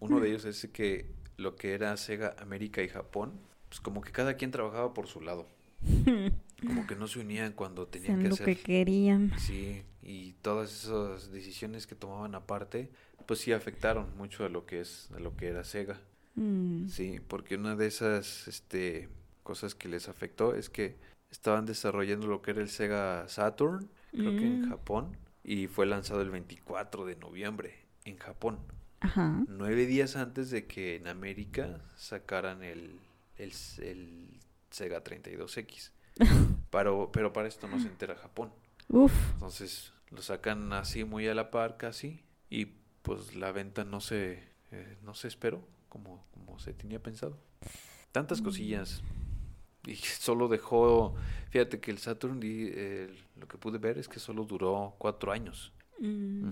Uno 0.00 0.20
de 0.20 0.28
ellos 0.30 0.44
es 0.44 0.68
que 0.70 1.14
lo 1.38 1.56
que 1.56 1.72
era 1.72 1.96
Sega 1.96 2.36
América 2.38 2.82
y 2.82 2.88
Japón, 2.88 3.32
pues 3.70 3.80
como 3.80 4.02
que 4.02 4.12
cada 4.12 4.34
quien 4.34 4.50
trabajaba 4.50 4.92
por 4.92 5.06
su 5.06 5.22
lado. 5.22 5.46
Como 6.60 6.86
que 6.86 6.94
no 6.94 7.08
se 7.08 7.20
unían 7.20 7.54
cuando 7.54 7.86
tenían 7.86 8.20
que 8.20 8.28
lo 8.28 8.34
hacer. 8.34 8.44
que 8.44 8.62
querían. 8.62 9.32
Sí, 9.38 9.82
y 10.02 10.34
todas 10.42 10.70
esas 10.84 11.30
decisiones 11.30 11.86
que 11.86 11.94
tomaban 11.94 12.34
aparte, 12.34 12.90
pues 13.30 13.38
sí 13.38 13.52
afectaron 13.52 14.08
mucho 14.16 14.44
a 14.44 14.48
lo 14.48 14.66
que 14.66 14.80
es 14.80 15.08
a 15.14 15.20
lo 15.20 15.36
que 15.36 15.46
era 15.46 15.62
Sega. 15.62 16.00
Mm. 16.34 16.88
Sí, 16.88 17.20
porque 17.28 17.54
una 17.54 17.76
de 17.76 17.86
esas 17.86 18.48
este 18.48 19.08
cosas 19.44 19.76
que 19.76 19.88
les 19.88 20.08
afectó 20.08 20.56
es 20.56 20.68
que 20.68 20.96
estaban 21.30 21.64
desarrollando 21.64 22.26
lo 22.26 22.42
que 22.42 22.50
era 22.50 22.60
el 22.60 22.68
Sega 22.68 23.28
Saturn, 23.28 23.88
creo 24.10 24.32
que 24.36 24.44
en 24.46 24.62
Mm. 24.62 24.68
Japón, 24.68 25.16
y 25.44 25.68
fue 25.68 25.86
lanzado 25.86 26.22
el 26.22 26.30
24 26.30 27.04
de 27.06 27.14
noviembre 27.14 27.86
en 28.04 28.16
Japón. 28.18 28.58
Ajá. 28.98 29.44
Nueve 29.46 29.86
días 29.86 30.16
antes 30.16 30.50
de 30.50 30.66
que 30.66 30.96
en 30.96 31.06
América 31.06 31.80
sacaran 31.94 32.64
el, 32.64 32.98
el, 33.36 33.52
el 33.78 34.40
Sega 34.70 35.04
32X. 35.04 35.92
Pero, 36.72 37.10
pero 37.12 37.32
para 37.32 37.46
esto 37.46 37.68
no 37.68 37.78
se 37.78 37.86
entera 37.86 38.16
Japón. 38.16 38.52
Uf. 38.88 39.12
Entonces 39.34 39.92
lo 40.10 40.20
sacan 40.20 40.72
así 40.72 41.04
muy 41.04 41.28
a 41.28 41.34
la 41.36 41.52
par 41.52 41.76
casi 41.76 42.24
y 42.50 42.79
pues 43.02 43.34
la 43.34 43.52
venta 43.52 43.84
no 43.84 44.00
se, 44.00 44.42
eh, 44.72 44.96
no 45.02 45.14
se 45.14 45.28
esperó 45.28 45.66
como, 45.88 46.24
como 46.32 46.58
se 46.58 46.72
tenía 46.72 47.02
pensado. 47.02 47.38
Tantas 48.12 48.40
Mm. 48.40 48.44
cosillas. 48.44 49.02
Y 49.86 49.94
solo 49.96 50.48
dejó, 50.48 51.14
fíjate 51.50 51.80
que 51.80 51.90
el 51.90 51.98
Saturn, 51.98 52.40
eh, 52.42 53.12
lo 53.36 53.48
que 53.48 53.56
pude 53.58 53.78
ver 53.78 53.98
es 53.98 54.08
que 54.08 54.18
solo 54.20 54.44
duró 54.44 54.94
cuatro 54.98 55.32
años. 55.32 55.72
Mm. 55.98 56.50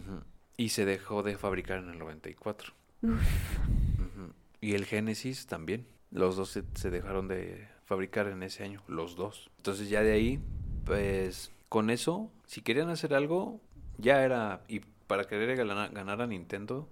Y 0.56 0.70
se 0.70 0.84
dejó 0.84 1.22
de 1.22 1.36
fabricar 1.36 1.78
en 1.78 1.90
el 1.90 1.98
94. 1.98 2.72
Uf. 3.02 3.12
Ujú. 3.12 4.32
Y 4.60 4.74
el 4.74 4.84
Genesis 4.86 5.46
también. 5.46 5.86
Los 6.10 6.36
dos 6.36 6.50
se, 6.50 6.64
se 6.74 6.90
dejaron 6.90 7.28
de 7.28 7.68
fabricar 7.84 8.26
en 8.28 8.42
ese 8.42 8.64
año, 8.64 8.82
los 8.88 9.14
dos. 9.14 9.50
Entonces 9.58 9.88
ya 9.88 10.02
de 10.02 10.12
ahí, 10.12 10.40
pues 10.84 11.52
con 11.68 11.90
eso, 11.90 12.30
si 12.46 12.62
querían 12.62 12.88
hacer 12.88 13.14
algo, 13.14 13.60
ya 13.98 14.24
era, 14.24 14.62
para 15.08 15.24
querer 15.26 15.56
ganar, 15.56 15.90
ganar 15.92 16.22
a 16.22 16.26
Nintendo, 16.28 16.88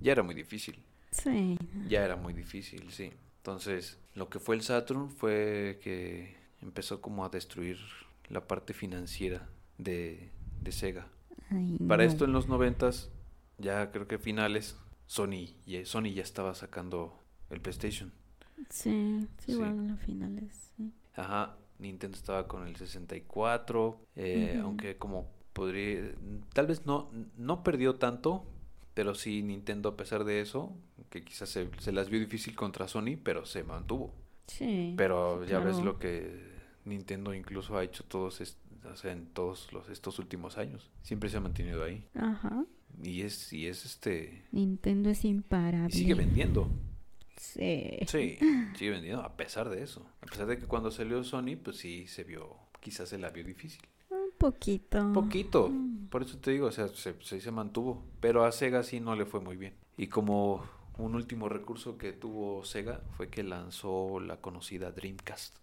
ya 0.00 0.10
era 0.12 0.24
muy 0.24 0.34
difícil. 0.34 0.82
Sí. 1.12 1.56
Ya 1.88 2.04
era 2.04 2.16
muy 2.16 2.32
difícil, 2.32 2.90
sí. 2.90 3.12
Entonces, 3.38 3.98
lo 4.14 4.28
que 4.28 4.38
fue 4.40 4.56
el 4.56 4.62
Saturn 4.62 5.10
fue 5.10 5.78
que 5.82 6.36
empezó 6.60 7.00
como 7.00 7.24
a 7.24 7.28
destruir 7.28 7.78
la 8.28 8.46
parte 8.46 8.74
financiera 8.74 9.48
de, 9.78 10.30
de 10.60 10.72
Sega. 10.72 11.06
Ay, 11.50 11.78
Para 11.88 12.04
no. 12.04 12.10
esto 12.10 12.24
en 12.24 12.32
los 12.32 12.48
noventas, 12.48 13.10
ya 13.58 13.90
creo 13.92 14.06
que 14.08 14.18
finales, 14.18 14.76
Sony, 15.06 15.54
ya- 15.66 15.84
Sony 15.84 16.12
ya 16.14 16.22
estaba 16.22 16.54
sacando 16.54 17.18
el 17.50 17.60
PlayStation. 17.60 18.12
Sí, 18.68 19.26
sí, 19.38 19.46
Sí. 19.46 19.52
igual 19.52 19.90
a 19.90 19.96
finales. 19.96 20.72
sí. 20.76 20.92
Ajá, 21.16 21.56
Nintendo 21.78 22.16
estaba 22.16 22.46
con 22.46 22.66
el 22.68 22.76
64, 22.76 24.00
eh, 24.16 24.54
Ujú. 24.58 24.66
aunque 24.66 24.96
como 24.96 25.28
podría, 25.52 26.12
tal 26.52 26.66
vez 26.66 26.86
no, 26.86 27.10
no 27.36 27.62
perdió 27.62 27.96
tanto, 27.96 28.44
pero 28.94 29.14
sí 29.14 29.42
Nintendo 29.42 29.90
a 29.90 29.96
pesar 29.96 30.24
de 30.24 30.40
eso, 30.40 30.72
que 31.10 31.22
quizás 31.24 31.48
se, 31.48 31.68
se 31.78 31.92
las 31.92 32.10
vio 32.10 32.20
difícil 32.20 32.54
contra 32.54 32.88
Sony, 32.88 33.16
pero 33.22 33.46
se 33.46 33.64
mantuvo. 33.64 34.14
Sí. 34.46 34.94
Pero 34.96 35.44
ya 35.44 35.60
ves 35.60 35.78
lo 35.78 35.98
que 35.98 36.50
Nintendo 36.84 37.34
incluso 37.34 37.76
ha 37.76 37.84
hecho 37.84 38.04
todos, 38.04 38.40
o 38.40 38.96
sea, 38.96 39.12
en 39.12 39.26
todos 39.26 39.72
los, 39.72 39.88
estos 39.88 40.18
últimos 40.18 40.58
años. 40.58 40.90
Siempre 41.02 41.28
se 41.30 41.36
ha 41.36 41.40
mantenido 41.40 41.84
ahí. 41.84 42.04
Ajá. 42.14 42.64
Y 43.02 43.22
es, 43.22 43.52
y 43.52 43.66
es 43.66 43.84
este, 43.84 44.44
Nintendo 44.50 45.10
es 45.10 45.24
imparable. 45.24 45.94
y 45.94 45.98
sigue 45.98 46.14
vendiendo. 46.14 46.68
Sí. 47.36 47.98
Sí, 48.06 48.38
sigue 48.76 48.90
vendiendo 48.90 49.22
a 49.22 49.36
pesar 49.36 49.70
de 49.70 49.82
eso. 49.82 50.06
A 50.20 50.26
pesar 50.26 50.46
de 50.46 50.58
que 50.58 50.66
cuando 50.66 50.90
salió 50.90 51.22
Sony, 51.24 51.56
pues 51.62 51.76
sí 51.78 52.06
se 52.06 52.24
vio, 52.24 52.56
quizás 52.80 53.08
se 53.08 53.18
la 53.18 53.30
vio 53.30 53.44
difícil. 53.44 53.80
Poquito. 54.40 55.12
Poquito. 55.12 55.68
Mm. 55.68 56.08
Por 56.08 56.22
eso 56.22 56.38
te 56.38 56.52
digo, 56.52 56.68
o 56.68 56.72
sea, 56.72 56.88
se, 56.88 57.14
se, 57.20 57.40
se 57.42 57.50
mantuvo. 57.50 58.02
Pero 58.20 58.42
a 58.42 58.52
Sega 58.52 58.82
sí 58.82 58.98
no 58.98 59.14
le 59.14 59.26
fue 59.26 59.40
muy 59.40 59.58
bien. 59.58 59.74
Y 59.98 60.06
como 60.06 60.64
un 60.96 61.14
último 61.14 61.50
recurso 61.50 61.98
que 61.98 62.14
tuvo 62.14 62.64
Sega 62.64 63.02
fue 63.18 63.28
que 63.28 63.42
lanzó 63.42 64.18
la 64.18 64.38
conocida 64.38 64.92
Dreamcast. 64.92 65.54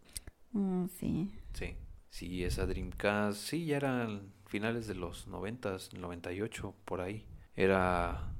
Mm, 0.51 0.85
sí. 0.99 1.31
Sí, 1.53 1.75
sí, 2.11 2.43
esa 2.43 2.67
Dreamcast, 2.67 3.39
sí, 3.39 3.65
ya 3.65 3.77
eran 3.77 4.31
finales 4.45 4.85
de 4.85 4.93
los 4.93 5.25
90, 5.25 5.77
98, 5.97 6.75
por 6.85 7.01
ahí. 7.01 7.25
Era, 7.55 8.31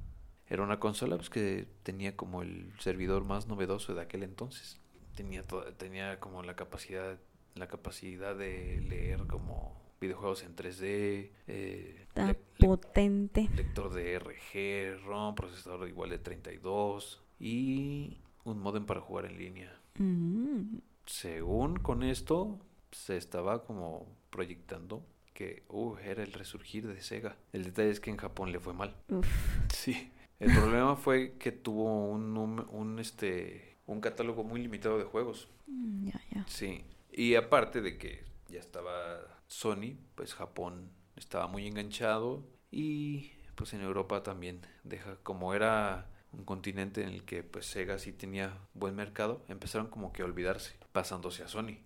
era 0.47 0.61
una 0.61 0.79
consola 0.79 1.15
pues, 1.15 1.31
que 1.31 1.67
tenía 1.81 2.15
como 2.15 2.43
el 2.43 2.71
servidor 2.77 3.25
más 3.25 3.47
novedoso 3.47 3.95
de 3.95 4.01
aquel 4.01 4.21
entonces. 4.21 4.79
Tenía, 5.15 5.41
tenía 5.77 6.19
como 6.19 6.43
la 6.43 6.55
capacidad, 6.55 7.17
la 7.55 7.67
capacidad 7.67 8.35
de 8.35 8.85
leer 8.87 9.25
como 9.25 9.86
videojuegos 9.99 10.43
en 10.43 10.55
3D, 10.55 11.31
eh, 11.47 11.95
Está 12.07 12.27
le- 12.27 12.33
le- 12.57 12.67
potente. 12.67 13.49
lector 13.55 13.93
de 13.93 14.13
RG, 14.19 14.97
ROM, 15.05 15.35
procesador 15.35 15.87
igual 15.87 16.09
de 16.09 16.19
32 16.19 17.23
y 17.39 18.17
un 18.43 18.59
modem 18.59 18.85
para 18.85 19.01
jugar 19.01 19.25
en 19.25 19.37
línea 19.37 19.79
Mm. 19.99 20.77
según 21.05 21.77
con 21.77 22.03
esto 22.03 22.59
se 22.91 23.17
estaba 23.17 23.63
como 23.65 24.07
proyectando 24.29 25.05
que 25.33 25.63
uh, 25.69 25.95
era 25.97 26.23
el 26.23 26.33
resurgir 26.33 26.87
de 26.87 26.99
Sega. 27.01 27.37
El 27.53 27.63
detalle 27.63 27.91
es 27.91 27.99
que 27.99 28.09
en 28.09 28.17
Japón 28.17 28.51
le 28.51 28.59
fue 28.59 28.73
mal. 28.73 28.95
Uf. 29.09 29.27
Sí. 29.71 30.11
El 30.39 30.53
problema 30.55 30.95
fue 30.95 31.33
que 31.37 31.51
tuvo 31.51 32.07
un, 32.09 32.33
num- 32.35 32.67
un 32.71 32.99
este 32.99 33.77
un 33.87 34.01
catálogo 34.01 34.43
muy 34.43 34.61
limitado 34.61 34.97
de 34.97 35.03
juegos. 35.05 35.47
Mm, 35.67 36.07
Ya, 36.07 36.21
ya. 36.33 36.45
Sí. 36.47 36.83
Y 37.11 37.35
aparte 37.35 37.81
de 37.81 37.97
que 37.97 38.23
ya 38.49 38.59
estaba 38.59 39.36
Sony, 39.47 39.97
pues 40.15 40.33
Japón 40.33 40.91
estaba 41.15 41.47
muy 41.47 41.67
enganchado 41.67 42.43
y 42.71 43.31
pues 43.55 43.73
en 43.73 43.81
Europa 43.81 44.23
también 44.23 44.61
deja 44.83 45.15
como 45.23 45.53
era 45.53 46.09
un 46.31 46.43
continente 46.43 47.01
en 47.01 47.09
el 47.09 47.23
que 47.23 47.43
pues 47.43 47.65
Sega 47.65 47.97
sí 47.97 48.11
tenía 48.11 48.57
buen 48.73 48.95
mercado, 48.95 49.43
empezaron 49.47 49.87
como 49.87 50.13
que 50.13 50.21
a 50.21 50.25
olvidarse, 50.25 50.75
pasándose 50.91 51.43
a 51.43 51.47
Sony. 51.47 51.77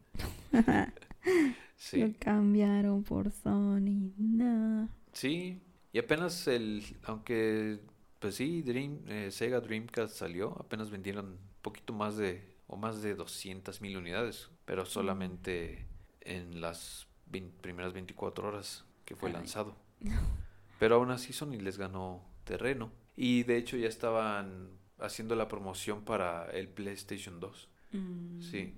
sí. 1.78 2.02
Lo 2.02 2.14
cambiaron 2.20 3.04
por 3.04 3.32
Sony. 3.32 4.12
No. 4.18 4.90
Sí, 5.14 5.62
y 5.94 6.00
apenas 6.00 6.48
el 6.48 6.84
aunque 7.04 7.80
pues 8.20 8.36
sí, 8.36 8.62
Dream 8.62 9.00
eh, 9.08 9.32
Sega 9.32 9.62
Dreamcast 9.62 10.16
salió, 10.16 10.56
apenas 10.60 10.92
vendieron 10.92 11.26
un 11.26 11.40
poquito 11.62 11.94
más 11.94 12.18
de 12.18 12.52
o 12.68 12.78
más 12.78 13.02
de 13.02 13.16
200 13.16 13.82
mil 13.82 13.98
unidades, 13.98 14.50
pero 14.66 14.86
solamente 14.86 15.88
en 16.22 16.62
las 16.62 17.08
primeras 17.62 17.94
24 17.94 18.48
horas 18.48 18.86
que 19.06 19.16
fue 19.16 19.32
lanzado. 19.32 19.76
Pero 20.80 20.96
aún 20.96 21.12
así 21.12 21.34
Sony 21.34 21.60
les 21.60 21.78
ganó 21.78 22.24
terreno. 22.44 22.92
Y 23.16 23.44
de 23.44 23.58
hecho 23.58 23.78
ya 23.78 23.88
estaban 23.88 24.70
haciendo 25.00 25.36
la 25.36 25.48
promoción 25.48 26.04
para 26.04 26.50
el 26.52 26.68
PlayStation 26.70 27.40
2. 27.40 27.70
Mm. 27.92 28.42
Sí, 28.42 28.74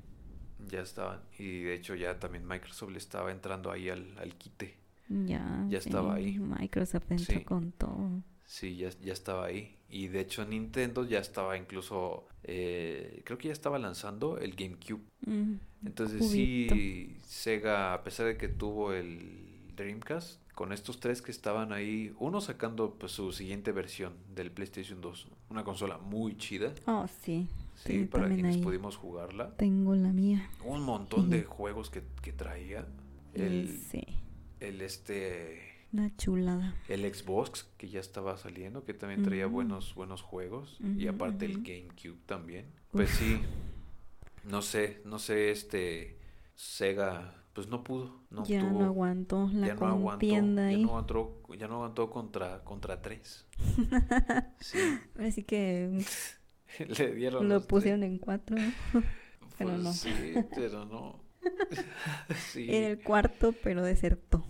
ya 0.68 0.82
estaban. 0.82 1.22
Y 1.38 1.62
de 1.62 1.76
hecho 1.76 1.96
ya 1.96 2.20
también 2.20 2.48
Microsoft 2.48 2.92
le 2.92 2.98
estaba 2.98 3.32
entrando 3.32 3.72
ahí 3.72 3.90
al, 3.90 4.18
al 4.18 4.36
quite. 4.36 4.78
Ya. 5.10 5.66
Ya 5.70 5.78
estaba 5.78 6.16
ahí. 6.16 6.40
Microsoft 6.40 7.12
entró 7.12 7.44
con 7.46 7.72
todo. 7.72 8.24
Sí, 8.46 8.76
ya, 8.78 8.90
ya 9.02 9.14
estaba 9.14 9.46
ahí. 9.46 9.78
Y 9.94 10.08
de 10.08 10.22
hecho 10.22 10.44
Nintendo 10.44 11.06
ya 11.06 11.20
estaba 11.20 11.56
incluso, 11.56 12.26
eh, 12.42 13.22
creo 13.26 13.38
que 13.38 13.50
ya 13.50 13.54
estaba 13.54 13.78
lanzando 13.78 14.40
el 14.40 14.56
GameCube. 14.56 15.04
Mm, 15.28 15.54
Entonces 15.86 16.32
sí, 16.32 17.20
Sega, 17.22 17.94
a 17.94 18.04
pesar 18.04 18.26
de 18.26 18.36
que 18.36 18.48
tuvo 18.48 18.92
el 18.92 19.70
Dreamcast, 19.76 20.42
con 20.56 20.74
estos 20.74 21.00
tres 21.00 21.22
que 21.22 21.30
estaban 21.30 21.72
ahí, 21.74 22.12
uno 22.18 22.42
sacando 22.42 22.96
pues 22.96 23.12
su 23.12 23.32
siguiente 23.32 23.72
versión 23.72 24.14
del 24.34 24.50
PlayStation 24.50 25.00
2, 25.00 25.28
una 25.52 25.64
consola 25.64 26.00
muy 26.00 26.38
chida. 26.38 26.74
Oh, 26.88 27.06
sí. 27.22 27.48
Sí, 27.76 28.06
para 28.06 28.30
quienes 28.30 28.58
pudimos 28.58 28.98
jugarla. 28.98 29.56
Tengo 29.58 29.94
la 29.96 30.12
mía. 30.12 30.50
Un 30.66 30.82
montón 30.82 31.30
de 31.30 31.44
juegos 31.44 31.92
que, 31.92 32.02
que 32.24 32.34
traía. 32.34 32.88
El, 33.36 33.80
sí. 33.92 34.04
El 34.60 34.82
este 34.82 35.73
una 35.94 36.16
chulada. 36.18 36.76
El 36.90 37.02
Xbox 37.14 37.70
que 37.78 37.88
ya 37.88 38.00
estaba 38.00 38.36
saliendo, 38.38 38.84
que 38.84 38.94
también 38.94 39.24
traía 39.24 39.46
buenos 39.46 39.94
buenos 39.96 40.22
juegos 40.22 40.78
y 40.98 41.08
aparte 41.08 41.46
el 41.46 41.64
GameCube 41.64 42.20
también. 42.26 42.66
Pues 42.92 43.12
sí. 43.12 43.40
No 44.44 44.62
sé, 44.62 45.02
no 45.06 45.20
sé 45.20 45.52
este 45.52 46.20
Sega 46.56 47.44
pues 47.54 47.68
no 47.68 47.84
pudo, 47.84 48.20
no 48.32 48.44
ya 48.46 48.64
no 48.64 48.84
aguantó 48.84 49.48
la 49.54 49.68
ya 49.68 49.76
no 49.76 49.86
aguantó, 49.86 50.26
ya 50.26 50.42
no 50.42 50.62
aguantó, 50.62 51.42
ya 51.56 51.68
no 51.68 51.76
aguantó 51.76 52.10
contra 52.10 52.64
contra 52.64 53.00
tres. 53.02 53.46
sí. 54.60 54.80
Así 55.20 55.44
que 55.44 56.04
le 56.80 57.14
dieron 57.14 57.48
lo 57.48 57.62
pusieron 57.62 58.02
en 58.02 58.18
cuatro. 58.18 58.58
pero 59.58 59.72
pues 59.72 59.84
no. 59.84 59.94
Sí, 59.94 60.34
pero 60.56 60.86
no. 60.86 61.24
sí. 62.52 62.66
En 62.70 62.84
el 62.86 63.04
cuarto, 63.04 63.54
pero 63.64 63.84
desertó. 63.84 64.44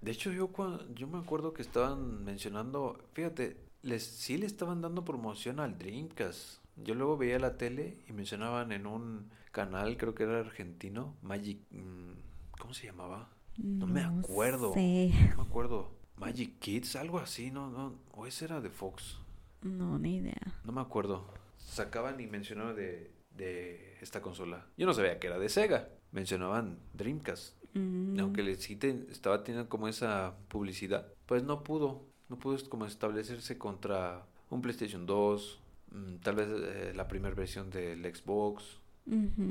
De 0.00 0.10
hecho, 0.10 0.32
yo, 0.32 0.50
yo 0.94 1.06
me 1.06 1.18
acuerdo 1.18 1.52
que 1.52 1.62
estaban 1.62 2.24
mencionando, 2.24 2.98
fíjate, 3.12 3.56
les, 3.82 4.02
sí 4.02 4.38
le 4.38 4.46
estaban 4.46 4.80
dando 4.80 5.04
promoción 5.04 5.60
al 5.60 5.78
Dreamcast. 5.78 6.60
Yo 6.76 6.94
luego 6.94 7.16
veía 7.16 7.38
la 7.38 7.56
tele 7.56 7.98
y 8.08 8.12
mencionaban 8.12 8.72
en 8.72 8.86
un 8.86 9.30
canal, 9.52 9.96
creo 9.96 10.14
que 10.14 10.22
era 10.22 10.40
argentino, 10.40 11.16
Magic, 11.22 11.58
mm, 11.70 12.12
¿cómo 12.58 12.72
se 12.72 12.86
llamaba? 12.86 13.28
No, 13.58 13.86
me 13.86 14.02
acuerdo. 14.02 14.72
No 14.74 15.36
me 15.36 15.42
acuerdo. 15.42 15.90
Magic 16.16 16.58
Kids, 16.58 16.96
algo 16.96 17.18
así, 17.18 17.50
no, 17.50 17.70
no, 17.70 17.94
o 18.12 18.26
ese 18.26 18.44
era 18.46 18.60
de 18.60 18.70
Fox. 18.70 19.18
No, 19.62 19.98
ni 19.98 20.16
idea. 20.16 20.60
No 20.64 20.72
me 20.72 20.80
acuerdo. 20.80 21.26
Sacaban 21.58 22.20
y 22.20 22.26
mencionaban 22.26 22.76
de, 22.76 23.10
de 23.36 23.98
esta 24.00 24.22
consola. 24.22 24.66
Yo 24.76 24.86
no 24.86 24.94
sabía 24.94 25.18
que 25.18 25.26
era 25.26 25.38
de 25.38 25.48
Sega. 25.48 25.88
Mencionaban 26.12 26.78
Dreamcast. 26.94 27.59
Mm. 27.74 28.18
Aunque 28.18 28.42
le 28.42 28.56
citen, 28.56 29.06
estaba 29.10 29.44
teniendo 29.44 29.68
como 29.68 29.88
esa 29.88 30.36
publicidad, 30.48 31.06
pues 31.26 31.42
no 31.42 31.62
pudo, 31.62 32.04
no 32.28 32.38
pudo 32.38 32.56
como 32.68 32.86
establecerse 32.86 33.58
contra 33.58 34.26
un 34.50 34.60
PlayStation 34.62 35.06
2, 35.06 35.60
mm, 35.92 36.16
tal 36.16 36.34
vez 36.36 36.48
eh, 36.50 36.92
la 36.94 37.06
primera 37.06 37.34
versión 37.34 37.70
del 37.70 38.02
Xbox 38.02 38.78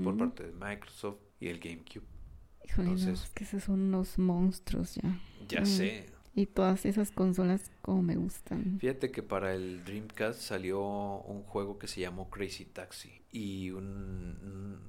por 0.04 0.18
parte 0.18 0.44
de 0.44 0.54
Microsoft 0.54 1.18
y 1.40 1.48
el 1.48 1.60
GameCube. 1.60 2.06
Híjole, 2.66 2.90
Entonces, 2.92 3.30
que 3.34 3.44
esos 3.44 3.64
son 3.64 3.82
unos 3.82 4.18
monstruos 4.18 4.96
ya. 4.96 5.20
Ya 5.48 5.62
mm. 5.62 5.66
sé. 5.66 6.06
Y 6.36 6.46
todas 6.46 6.86
esas 6.86 7.12
consolas 7.12 7.72
como 7.82 8.04
me 8.04 8.16
gustan. 8.16 8.78
Fíjate 8.80 9.12
que 9.12 9.24
para 9.24 9.54
el 9.54 9.84
Dreamcast 9.84 10.40
salió 10.40 10.80
un 10.82 11.44
juego 11.44 11.78
que 11.80 11.88
se 11.88 12.02
llamó 12.02 12.30
Crazy 12.30 12.66
Taxi 12.66 13.22
y 13.32 13.72
un 13.72 14.80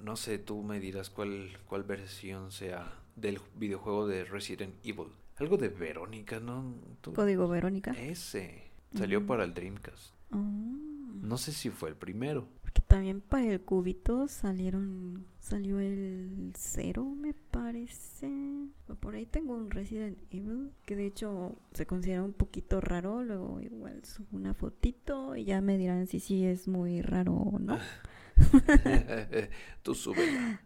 no 0.00 0.16
sé, 0.16 0.38
tú 0.38 0.62
me 0.62 0.80
dirás 0.80 1.10
cuál, 1.10 1.58
cuál 1.66 1.84
versión 1.84 2.50
sea 2.52 2.92
del 3.16 3.40
videojuego 3.56 4.06
de 4.06 4.24
Resident 4.24 4.74
Evil. 4.84 5.08
Algo 5.36 5.56
de 5.56 5.68
Verónica, 5.68 6.40
¿no? 6.40 6.74
¿Código 7.14 7.48
Verónica? 7.48 7.92
Ese. 7.92 8.70
Salió 8.96 9.26
para 9.26 9.44
el 9.44 9.54
Dreamcast. 9.54 10.14
Oh. 10.32 10.36
No 10.36 11.36
sé 11.36 11.52
si 11.52 11.70
fue 11.70 11.90
el 11.90 11.96
primero. 11.96 12.48
Porque 12.68 12.82
también 12.82 13.22
para 13.22 13.46
el 13.46 13.62
cubito 13.62 14.28
salieron. 14.28 15.24
Salió 15.40 15.80
el 15.80 16.52
cero, 16.54 17.06
me 17.18 17.32
parece. 17.32 18.28
Por 19.00 19.14
ahí 19.14 19.24
tengo 19.24 19.54
un 19.54 19.70
Resident 19.70 20.18
Evil. 20.30 20.72
Que 20.84 20.94
de 20.94 21.06
hecho 21.06 21.56
se 21.72 21.86
considera 21.86 22.22
un 22.22 22.34
poquito 22.34 22.82
raro. 22.82 23.22
Luego 23.22 23.58
igual 23.62 24.04
subo 24.04 24.26
una 24.32 24.52
fotito. 24.52 25.34
Y 25.34 25.44
ya 25.44 25.62
me 25.62 25.78
dirán 25.78 26.08
si 26.08 26.20
sí 26.20 26.44
es 26.44 26.68
muy 26.68 27.00
raro 27.00 27.32
o 27.32 27.58
no. 27.58 27.78
Tú 29.82 29.94
súbela. 29.94 30.60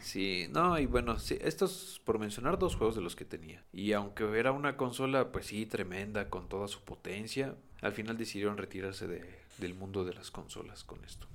Sí, 0.00 0.46
no, 0.50 0.78
y 0.78 0.86
bueno, 0.86 1.18
sí, 1.18 1.38
estos 1.40 2.00
por 2.04 2.18
mencionar 2.18 2.58
dos 2.58 2.76
juegos 2.76 2.94
de 2.94 3.02
los 3.02 3.16
que 3.16 3.24
tenía. 3.24 3.64
Y 3.72 3.92
aunque 3.92 4.24
era 4.38 4.52
una 4.52 4.76
consola, 4.76 5.32
pues 5.32 5.46
sí, 5.46 5.66
tremenda, 5.66 6.28
con 6.28 6.48
toda 6.48 6.68
su 6.68 6.84
potencia, 6.84 7.56
al 7.80 7.92
final 7.92 8.16
decidieron 8.16 8.56
retirarse 8.58 9.06
de, 9.06 9.24
del 9.58 9.74
mundo 9.74 10.04
de 10.04 10.14
las 10.14 10.30
consolas 10.30 10.84
con 10.84 11.04
esto. 11.04 11.26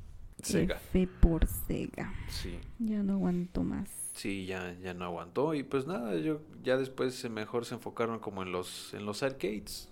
Sega. 0.41 0.75
F 0.75 1.07
por 1.19 1.47
Sega. 1.47 2.13
Sí. 2.29 2.59
Ya 2.79 3.03
no 3.03 3.13
aguantó 3.13 3.63
más. 3.63 3.89
Sí, 4.13 4.45
ya, 4.45 4.75
ya 4.81 4.93
no 4.93 5.05
aguantó. 5.05 5.53
Y 5.53 5.63
pues 5.63 5.87
nada, 5.87 6.15
yo 6.17 6.41
ya 6.63 6.77
después 6.77 7.29
mejor 7.29 7.65
se 7.65 7.75
enfocaron 7.75 8.19
como 8.19 8.43
en 8.43 8.51
los, 8.51 8.93
en 8.93 9.05
los 9.05 9.23
arcades. 9.23 9.87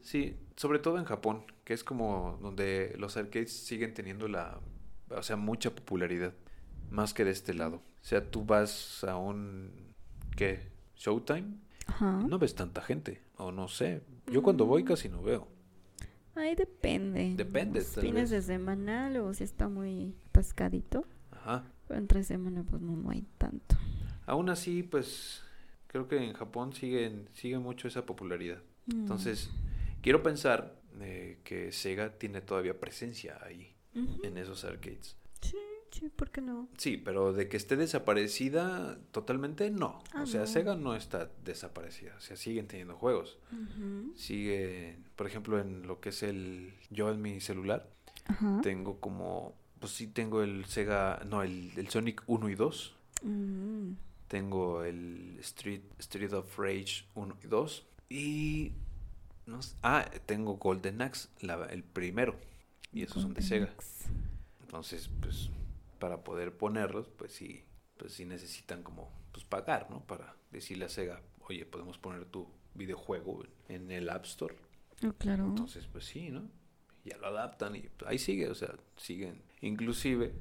Sí, 0.00 0.36
sobre 0.56 0.78
todo 0.78 0.98
en 0.98 1.04
Japón, 1.04 1.44
que 1.64 1.74
es 1.74 1.84
como 1.84 2.38
donde 2.40 2.94
los 2.98 3.16
arcades 3.16 3.52
siguen 3.52 3.92
teniendo 3.92 4.26
la, 4.26 4.58
o 5.10 5.22
sea, 5.22 5.36
mucha 5.36 5.74
popularidad, 5.74 6.32
más 6.90 7.12
que 7.12 7.24
de 7.24 7.32
este 7.32 7.52
lado. 7.52 7.76
O 7.76 8.04
sea, 8.04 8.30
tú 8.30 8.44
vas 8.44 9.04
a 9.04 9.16
un, 9.16 9.70
¿qué? 10.36 10.70
Showtime, 10.96 11.58
no 12.00 12.38
ves 12.38 12.54
tanta 12.54 12.80
gente, 12.80 13.20
o 13.36 13.52
no 13.52 13.68
sé. 13.68 14.02
Yo 14.26 14.42
cuando 14.42 14.64
voy 14.64 14.84
mm. 14.84 14.86
casi 14.86 15.08
no 15.08 15.22
veo. 15.22 15.48
Ahí 16.34 16.54
depende. 16.54 17.34
Depende. 17.36 17.80
fines 17.82 18.30
de 18.30 18.42
semana, 18.42 19.10
luego 19.10 19.34
si 19.34 19.44
está 19.44 19.68
muy 19.68 20.14
pescadito. 20.32 21.04
Ajá. 21.30 21.64
Pero 21.88 22.00
entre 22.00 22.24
semana, 22.24 22.64
pues 22.68 22.80
no, 22.80 22.96
no 22.96 23.10
hay 23.10 23.24
tanto. 23.38 23.76
Aún 24.26 24.48
así, 24.48 24.82
pues 24.82 25.42
creo 25.88 26.08
que 26.08 26.16
en 26.16 26.32
Japón 26.32 26.72
siguen, 26.72 27.28
sigue 27.32 27.58
mucho 27.58 27.88
esa 27.88 28.06
popularidad. 28.06 28.62
Mm. 28.86 29.00
Entonces, 29.00 29.50
quiero 30.00 30.22
pensar 30.22 30.80
eh, 31.00 31.38
que 31.44 31.72
Sega 31.72 32.18
tiene 32.18 32.40
todavía 32.40 32.78
presencia 32.78 33.38
ahí, 33.42 33.74
en 33.94 34.38
esos 34.38 34.64
arcades. 34.64 35.16
Sí, 35.42 35.56
sí, 35.92 36.08
¿por 36.08 36.30
qué 36.30 36.40
no? 36.40 36.68
Sí, 36.76 36.96
pero 36.96 37.32
de 37.32 37.48
que 37.48 37.56
esté 37.56 37.76
desaparecida 37.76 38.98
totalmente, 39.12 39.70
no. 39.70 40.02
Ah, 40.12 40.22
o 40.22 40.26
sea, 40.26 40.46
Sega 40.46 40.74
no 40.74 40.96
está 40.96 41.30
desaparecida. 41.44 42.14
O 42.16 42.20
sea, 42.20 42.36
siguen 42.36 42.66
teniendo 42.66 42.96
juegos. 42.96 43.38
Sigue, 44.16 44.98
por 45.16 45.26
ejemplo, 45.26 45.60
en 45.60 45.86
lo 45.86 46.00
que 46.00 46.08
es 46.08 46.22
el... 46.22 46.74
Yo 46.90 47.10
en 47.10 47.22
mi 47.22 47.40
celular 47.40 47.88
tengo 48.62 48.98
como... 49.00 49.54
Pues 49.78 49.92
sí 49.92 50.06
tengo 50.06 50.42
el 50.42 50.64
Sega... 50.64 51.22
No, 51.28 51.42
el, 51.42 51.72
el 51.76 51.88
Sonic 51.88 52.22
1 52.26 52.48
y 52.48 52.54
2. 52.54 52.96
Mm. 53.22 53.92
Tengo 54.28 54.82
el 54.84 55.36
Street, 55.40 55.82
Street 55.98 56.32
of 56.32 56.58
Rage 56.58 57.04
1 57.14 57.36
y 57.44 57.46
2. 57.46 57.86
Y. 58.08 58.72
No 59.46 59.60
ah, 59.82 60.08
tengo 60.26 60.56
Golden 60.56 61.02
Axe, 61.02 61.28
el 61.70 61.82
primero. 61.82 62.36
Y 62.92 63.02
esos 63.02 63.22
son 63.22 63.34
de 63.34 63.42
Sega. 63.42 63.74
Entonces, 64.62 65.10
pues, 65.20 65.50
para 66.02 66.24
poder 66.24 66.56
ponerlos, 66.56 67.10
pues 67.10 67.30
sí, 67.30 67.64
pues 67.96 68.12
sí 68.12 68.24
necesitan 68.24 68.82
como 68.82 69.12
pues 69.30 69.44
pagar, 69.44 69.88
¿no? 69.88 70.04
Para 70.04 70.34
decirle 70.50 70.86
a 70.86 70.88
Sega, 70.88 71.22
oye, 71.46 71.64
podemos 71.64 71.96
poner 71.96 72.24
tu 72.24 72.48
videojuego 72.74 73.44
en 73.68 73.88
el 73.92 74.10
App 74.10 74.24
Store. 74.24 74.56
Oh, 75.06 75.12
claro. 75.12 75.44
Entonces, 75.44 75.86
pues 75.86 76.04
sí, 76.04 76.32
¿no? 76.32 76.50
Ya 77.04 77.18
lo 77.18 77.28
adaptan 77.28 77.76
y 77.76 77.88
ahí 78.04 78.18
sigue, 78.18 78.50
o 78.50 78.54
sea, 78.56 78.74
siguen. 78.96 79.44
Inclusive, 79.60 80.34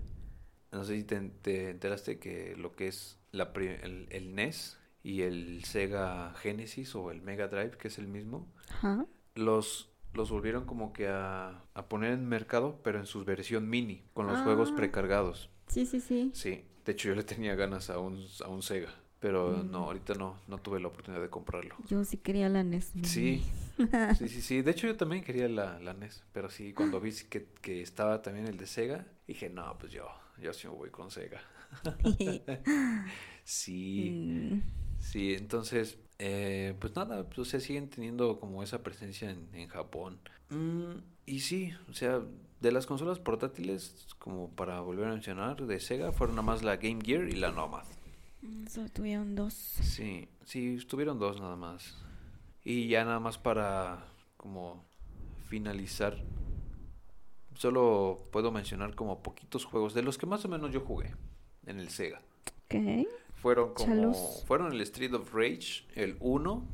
no 0.72 0.84
sé 0.84 0.98
si 0.98 1.04
te, 1.04 1.20
te 1.44 1.70
enteraste 1.70 2.18
que 2.18 2.56
lo 2.56 2.76
que 2.76 2.88
es 2.88 3.20
la, 3.32 3.54
el, 3.56 4.08
el 4.10 4.34
NES 4.34 4.80
y 5.04 5.22
el 5.22 5.64
Sega 5.64 6.34
Genesis 6.34 6.96
o 6.96 7.12
el 7.12 7.22
Mega 7.22 7.50
Drive, 7.50 7.78
que 7.78 7.90
es 7.90 8.00
el 8.00 8.08
mismo, 8.08 8.52
Ajá. 8.68 9.06
los, 9.36 9.91
los 10.14 10.30
volvieron 10.32 10.66
como 10.66 10.94
que 10.94 11.08
a, 11.08 11.64
a 11.74 11.86
poner 11.88 12.14
en 12.14 12.28
mercado, 12.28 12.80
pero 12.84 13.00
en 13.00 13.06
su 13.06 13.24
versión 13.26 13.70
mini, 13.70 14.04
con 14.14 14.28
los 14.28 14.40
juegos 14.42 14.72
Ah. 14.72 14.76
precargados. 14.76 15.50
Sí, 15.68 15.86
sí, 15.86 16.00
sí. 16.02 16.32
Sí, 16.34 16.66
de 16.86 16.92
hecho 16.92 17.10
yo 17.10 17.16
le 17.16 17.24
tenía 17.24 17.56
ganas 17.56 17.90
a 17.90 18.00
un, 18.00 18.26
a 18.44 18.48
un 18.50 18.62
Sega, 18.62 18.94
pero 19.20 19.64
Mm. 19.64 19.72
no, 19.72 19.78
ahorita 19.86 20.14
no, 20.16 20.38
no 20.48 20.58
tuve 20.58 20.80
la 20.80 20.90
oportunidad 20.90 21.22
de 21.22 21.30
comprarlo. 21.30 21.76
Yo 21.88 22.04
sí 22.04 22.18
quería 22.18 22.50
la 22.50 22.64
NES. 22.64 22.94
Mini. 22.96 23.08
Sí, 23.08 23.44
sí, 24.18 24.28
sí, 24.28 24.42
sí. 24.42 24.62
De 24.62 24.72
hecho, 24.72 24.88
yo 24.88 24.98
también 24.98 25.24
quería 25.24 25.48
la, 25.48 25.80
la 25.80 25.94
NES. 25.94 26.24
Pero 26.34 26.50
sí, 26.50 26.74
cuando 26.74 27.00
vi 27.00 27.12
que, 27.30 27.48
que 27.62 27.82
estaba 27.82 28.22
también 28.22 28.48
el 28.48 28.58
de 28.58 28.68
Sega, 28.68 29.08
dije, 29.28 29.50
no, 29.50 29.78
pues 29.80 29.92
yo, 29.94 30.08
yo 30.42 30.54
sí 30.54 30.68
me 30.68 30.74
voy 30.74 30.90
con 30.90 31.10
Sega. 31.12 31.42
Sí, 33.44 34.12
Mm, 34.12 34.62
sí. 35.00 35.34
Entonces, 35.34 35.98
eh, 36.24 36.76
pues 36.80 36.96
nada, 36.96 37.24
pues, 37.24 37.40
o 37.40 37.46
sea, 37.46 37.60
siguen 37.60 37.90
teniendo 37.90 38.40
como 38.40 38.62
esa 38.62 38.84
presencia 38.84 39.32
en, 39.32 39.50
en 39.54 39.68
Japón. 39.68 40.20
Mm, 40.50 41.00
y 41.26 41.40
sí, 41.40 41.74
o 41.90 41.94
sea, 41.96 42.22
de 42.60 42.72
las 42.72 42.86
consolas 42.86 43.18
portátiles, 43.18 44.06
como 44.20 44.52
para 44.52 44.82
volver 44.82 45.08
a 45.08 45.14
mencionar, 45.14 45.66
de 45.66 45.80
Sega, 45.80 46.12
fueron 46.12 46.36
nada 46.36 46.46
más 46.46 46.62
la 46.62 46.78
Game 46.78 47.00
Gear 47.04 47.28
y 47.28 47.38
la 47.38 47.52
Nomad. 47.52 47.86
Solo 48.70 48.88
tuvieron 48.90 49.34
dos. 49.34 49.56
Sí, 49.56 50.30
sí, 50.46 50.76
estuvieron 50.76 51.18
dos 51.18 51.42
nada 51.42 51.56
más. 51.56 51.96
Y 52.64 52.88
ya 52.88 53.04
nada 53.04 53.20
más 53.20 53.40
para 53.40 54.06
como 54.38 54.86
finalizar, 55.50 56.24
solo 57.56 58.28
puedo 58.32 58.52
mencionar 58.52 58.94
como 58.94 59.24
poquitos 59.24 59.66
juegos 59.66 59.96
de 59.96 60.04
los 60.04 60.20
que 60.20 60.28
más 60.28 60.46
o 60.46 60.50
menos 60.50 60.72
yo 60.72 60.82
jugué 60.82 61.16
en 61.66 61.80
el 61.80 61.90
Sega. 61.90 62.22
Ok. 62.66 63.08
Fueron 63.42 63.74
como 63.74 63.88
Chalos. 63.88 64.44
fueron 64.46 64.72
el 64.72 64.82
Street 64.82 65.14
of 65.14 65.34
Rage, 65.34 65.86
el 65.96 66.16
1, 66.20 66.68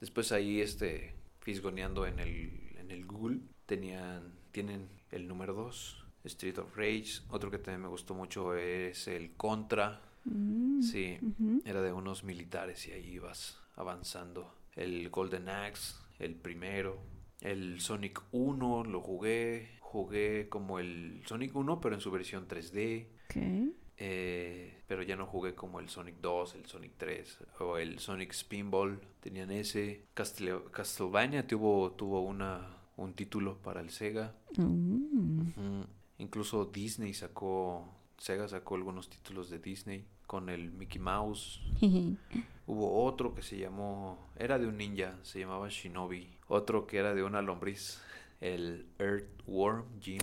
después 0.00 0.32
ahí 0.32 0.60
este 0.60 1.14
fisgoneando 1.40 2.06
en 2.06 2.18
el 2.18 2.76
en 2.78 2.90
el 2.90 3.06
Google 3.06 3.38
tenían 3.66 4.34
tienen 4.52 4.88
el 5.10 5.28
número 5.28 5.54
2, 5.54 6.04
Street 6.24 6.58
of 6.58 6.76
Rage, 6.76 7.20
otro 7.30 7.50
que 7.50 7.58
también 7.58 7.82
me 7.82 7.88
gustó 7.88 8.14
mucho 8.14 8.54
es 8.56 9.06
el 9.08 9.32
Contra. 9.36 10.02
Mm, 10.24 10.82
Sí, 10.82 11.18
era 11.64 11.80
de 11.82 11.92
unos 11.92 12.24
militares 12.24 12.86
y 12.88 12.92
ahí 12.92 13.06
ibas 13.12 13.58
avanzando. 13.76 14.52
El 14.74 15.08
Golden 15.10 15.48
Axe, 15.48 15.94
el 16.18 16.34
primero. 16.34 16.98
El 17.40 17.80
Sonic 17.80 18.20
1 18.32 18.84
lo 18.84 19.00
jugué. 19.00 19.78
Jugué 19.80 20.48
como 20.48 20.78
el 20.78 21.22
Sonic 21.26 21.56
1, 21.56 21.80
pero 21.80 21.94
en 21.94 22.00
su 22.00 22.10
versión 22.10 22.46
3D. 22.46 23.06
Ok. 23.24 23.74
Eh, 24.02 24.78
pero 24.86 25.02
ya 25.02 25.14
no 25.14 25.26
jugué 25.26 25.54
como 25.54 25.78
el 25.78 25.88
Sonic 25.90 26.16
2, 26.22 26.54
el 26.54 26.64
Sonic 26.66 26.92
3 26.96 27.38
o 27.60 27.76
el 27.76 27.98
Sonic 27.98 28.32
Spinball. 28.32 28.98
Tenían 29.20 29.50
ese. 29.50 30.06
Castle- 30.14 30.64
Castlevania 30.72 31.46
tuvo, 31.46 31.92
tuvo 31.92 32.22
una, 32.22 32.78
un 32.96 33.12
título 33.12 33.58
para 33.58 33.80
el 33.82 33.90
Sega. 33.90 34.34
Mm. 34.56 35.82
Incluso 36.18 36.64
Disney 36.66 37.12
sacó, 37.14 37.88
Sega 38.18 38.48
sacó 38.48 38.74
algunos 38.76 39.08
títulos 39.10 39.50
de 39.50 39.58
Disney 39.58 40.04
con 40.26 40.48
el 40.48 40.70
Mickey 40.72 41.00
Mouse. 41.00 41.60
Hubo 42.66 43.04
otro 43.04 43.34
que 43.34 43.42
se 43.42 43.58
llamó, 43.58 44.16
era 44.36 44.58
de 44.58 44.66
un 44.66 44.76
ninja, 44.78 45.18
se 45.22 45.40
llamaba 45.40 45.68
Shinobi. 45.68 46.28
Otro 46.48 46.86
que 46.86 46.98
era 46.98 47.14
de 47.14 47.22
una 47.24 47.42
lombriz, 47.42 48.00
el 48.40 48.86
Earthworm 48.98 49.84
Jim. 50.00 50.20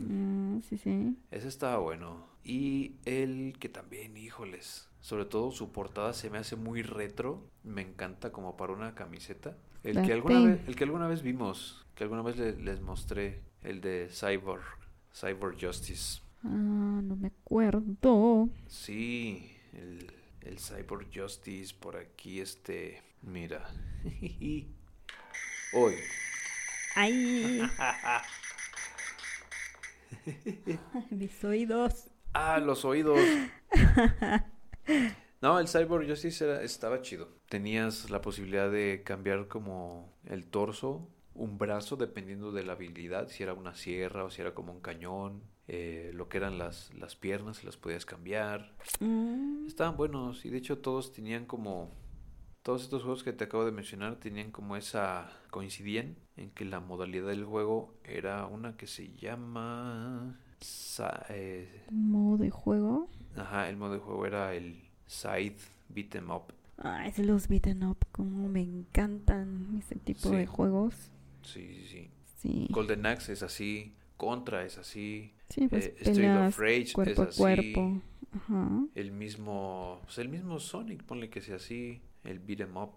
Mm, 0.58 0.62
sí, 0.62 0.78
sí. 0.78 1.18
Ese 1.30 1.48
estaba 1.48 1.78
bueno. 1.80 2.26
Y 2.48 2.96
el 3.06 3.56
que 3.60 3.68
también, 3.70 4.16
híjoles, 4.16 4.88
sobre 5.02 5.26
todo 5.26 5.52
su 5.52 5.72
portada 5.74 6.14
se 6.14 6.30
me 6.30 6.38
hace 6.38 6.56
muy 6.56 6.82
retro. 6.82 7.50
Me 7.64 7.82
encanta 7.82 8.32
como 8.32 8.56
para 8.56 8.72
una 8.74 8.96
camiseta. 8.96 9.58
El 9.84 10.02
que 10.02 10.14
alguna 10.14 10.40
vez, 10.46 10.60
el 10.68 10.76
que 10.76 10.84
alguna 10.86 11.08
vez 11.08 11.22
vimos, 11.22 11.86
que 11.96 12.04
alguna 12.04 12.22
vez 12.22 12.38
le- 12.38 12.56
les 12.58 12.80
mostré, 12.82 13.42
el 13.64 13.82
de 13.82 14.10
Cyborg, 14.10 14.64
Cyborg 15.14 15.58
Justice. 15.60 16.22
Ah, 16.44 16.48
no 17.04 17.16
me 17.18 17.28
acuerdo. 17.28 18.50
Sí, 18.68 19.52
el, 19.74 20.12
el 20.42 20.58
Cyborg 20.60 21.08
Justice 21.14 21.76
por 21.78 21.98
aquí, 21.98 22.40
este, 22.40 23.02
mira. 23.24 23.70
Hoy. 25.74 25.96
¡Ay! 26.96 27.62
Mis 31.12 31.44
oídos. 31.44 32.10
Ah, 32.40 32.60
los 32.60 32.86
oídos. 32.86 33.20
No, 35.42 35.60
el 35.60 35.68
Cyborg 35.68 36.08
Justice 36.10 36.44
era- 36.44 36.64
estaba 36.64 37.02
chido. 37.02 37.30
Tenías 37.50 38.10
la 38.10 38.22
posibilidad 38.22 38.72
de 38.72 39.04
cambiar 39.04 39.48
como 39.48 40.12
el 40.26 40.46
torso, 40.50 41.10
un 41.36 41.58
brazo, 41.60 41.96
dependiendo 41.96 42.52
de 42.52 42.64
la 42.64 42.74
habilidad, 42.74 43.28
si 43.30 43.44
era 43.44 43.54
una 43.54 43.76
sierra 43.76 44.24
o 44.24 44.30
si 44.32 44.42
era 44.42 44.54
como 44.56 44.72
un 44.74 44.82
cañón. 44.82 45.44
eh, 45.70 46.12
lo 46.14 46.30
que 46.30 46.38
eran 46.38 46.58
las, 46.58 46.94
las 46.94 47.18
piernas, 47.18 47.64
las 47.66 47.76
podías 47.78 48.06
cambiar. 48.06 48.74
Mm, 49.02 49.68
Estaban 49.68 49.98
buenos 49.98 50.46
y 50.46 50.50
de 50.50 50.58
hecho 50.60 50.78
todos 50.80 51.12
tenían 51.12 51.46
como... 51.46 51.92
Todos 52.64 52.84
estos 52.84 53.02
juegos 53.04 53.24
que 53.24 53.34
te 53.34 53.44
acabo 53.46 53.66
de 53.66 53.72
mencionar 53.74 54.16
tenían 54.18 54.52
como 54.52 54.78
esa... 54.78 55.30
coincidían 55.52 56.16
en 56.38 56.52
que 56.52 56.64
la 56.66 56.80
modalidad 56.80 57.28
del 57.28 57.44
juego 57.46 57.96
era 58.06 58.46
una 58.48 58.78
que 58.78 58.88
se 58.88 59.10
llama... 59.16 60.40
eh, 61.30 61.84
modo 61.92 62.38
de 62.38 62.50
juego. 62.50 63.10
Ajá, 63.36 63.70
el 63.70 63.78
modo 63.78 63.94
de 63.94 64.00
juego 64.00 64.26
era 64.26 64.54
el 64.54 64.82
Scythe 65.08 65.62
Beat 65.90 66.16
'em 66.16 66.30
Up. 66.32 66.54
Ay, 66.80 67.10
es 67.10 67.20
los 67.20 67.48
beaten 67.48 67.84
up. 67.84 67.98
Como 68.12 68.48
me 68.50 68.62
encantan 68.62 69.76
ese 69.80 69.96
tipo 69.96 70.30
Sí. 70.30 70.36
de 70.36 70.46
juegos. 70.46 70.94
Sí, 71.44 71.74
sí, 71.74 71.86
sí. 71.88 72.10
Sí. 72.36 72.68
Golden 72.70 73.06
Axe 73.08 73.34
es 73.34 73.42
así, 73.44 73.94
Contra 74.16 74.64
es 74.66 74.78
así, 74.78 75.32
Sí, 75.50 75.68
pues 75.68 75.86
eh, 75.88 75.96
Street 76.00 76.16
peleas 76.16 76.50
of 76.54 76.60
Rage 76.60 76.94
cuerpo 76.94 77.24
es 77.24 77.30
así. 77.30 77.40
cuerpo. 77.40 78.02
Ajá. 78.34 78.82
El 78.96 79.12
mismo, 79.12 80.00
pues 80.04 80.18
el 80.20 80.30
mismo 80.30 80.60
Sonic, 80.60 81.04
ponle 81.04 81.30
que 81.30 81.42
sea 81.42 81.56
así, 81.58 82.02
el 82.24 82.40
Beat 82.40 82.62
'em 82.62 82.78
Up. 82.78 82.92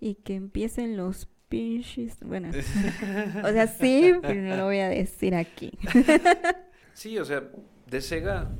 Y 0.00 0.14
que 0.16 0.34
empiecen 0.34 0.96
los 0.96 1.28
pinches. 1.48 2.18
Bueno, 2.24 2.48
o 3.44 3.52
sea, 3.52 3.66
sí, 3.68 4.12
pero 4.22 4.40
no 4.42 4.56
lo 4.56 4.64
voy 4.66 4.78
a 4.78 4.88
decir 4.88 5.34
aquí. 5.34 5.72
Sí, 6.96 7.18
o 7.18 7.24
sea, 7.26 7.46
de 7.90 8.00
Sega 8.00 8.50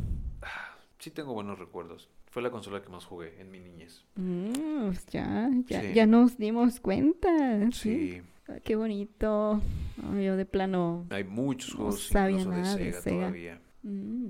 ah, 0.43 0.77
sí 0.99 1.11
tengo 1.11 1.33
buenos 1.33 1.59
recuerdos. 1.59 2.11
Fue 2.31 2.43
la 2.43 2.51
consola 2.51 2.83
que 2.83 2.91
más 2.91 3.07
jugué 3.07 3.41
en 3.41 3.51
mi 3.51 3.61
niñez. 3.61 4.05
Mm, 4.17 4.87
pues 4.89 5.07
ya, 5.07 5.49
ya, 5.67 5.81
Sí. 5.81 5.93
ya 5.95 6.05
nos 6.07 6.37
dimos 6.37 6.81
cuenta. 6.81 7.29
Sí, 7.73 8.21
qué 8.63 8.77
bonito. 8.77 9.63
Yo 10.23 10.37
de 10.37 10.45
plano. 10.45 11.07
hay 11.09 11.25
muchos 11.25 11.71
No 11.71 11.77
juegos 11.77 12.09
sabía 12.09 12.41
incluso 12.41 12.51
de 12.57 12.63
nada 12.63 12.77
de 12.77 12.85
Sega, 12.85 13.01
Sega. 13.01 13.17
todavía. 13.21 13.61
mm, 13.83 14.27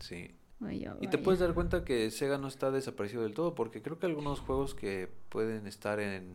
Sí. 0.00 0.30
ay, 0.60 0.86
Y 1.00 1.08
te 1.08 1.16
puedes 1.16 1.40
dar 1.40 1.54
cuenta 1.54 1.82
que 1.82 2.10
Sega 2.10 2.36
no 2.36 2.48
está 2.48 2.70
desaparecido 2.70 3.22
del 3.22 3.32
todo, 3.32 3.54
porque 3.54 3.80
creo 3.80 3.98
que 3.98 4.04
algunos 4.04 4.40
juegos 4.40 4.74
que 4.74 5.08
pueden 5.30 5.66
estar 5.66 5.98
en 5.98 6.26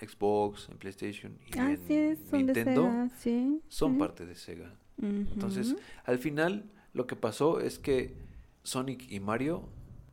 Xbox, 0.00 0.70
en 0.70 0.78
PlayStation 0.78 1.36
y 1.46 1.58
Ah, 1.58 1.72
en 1.72 1.76
sí, 2.16 2.22
son 2.30 2.46
de 2.46 2.54
Nintendo 2.54 2.82
Sega, 2.84 3.08
sí. 3.18 3.60
son 3.68 3.92
sí. 3.92 3.98
parte 3.98 4.24
de 4.24 4.34
Sega. 4.34 4.74
Entonces, 5.02 5.76
al 6.04 6.18
final, 6.18 6.64
lo 6.92 7.06
que 7.06 7.16
pasó 7.16 7.60
es 7.60 7.78
que 7.78 8.14
Sonic 8.62 9.10
y 9.10 9.20
Mario 9.20 9.62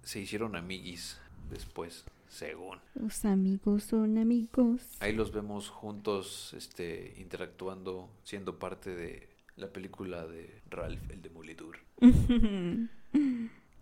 se 0.04 0.20
hicieron 0.20 0.56
amiguis 0.56 1.20
después, 1.50 2.06
según. 2.30 2.80
Los 2.96 3.26
amigos 3.26 3.84
son 3.84 4.18
amigos. 4.18 4.82
Ahí 5.00 5.14
los 5.14 5.32
vemos 5.32 5.70
juntos, 5.70 6.54
este, 6.56 7.16
interactuando, 7.20 8.10
siendo 8.24 8.58
parte 8.60 8.96
de 8.96 9.30
la 9.56 9.68
película 9.68 10.26
de 10.26 10.62
Ralph, 10.70 11.10
el 11.10 11.22
Demolidor. 11.22 11.80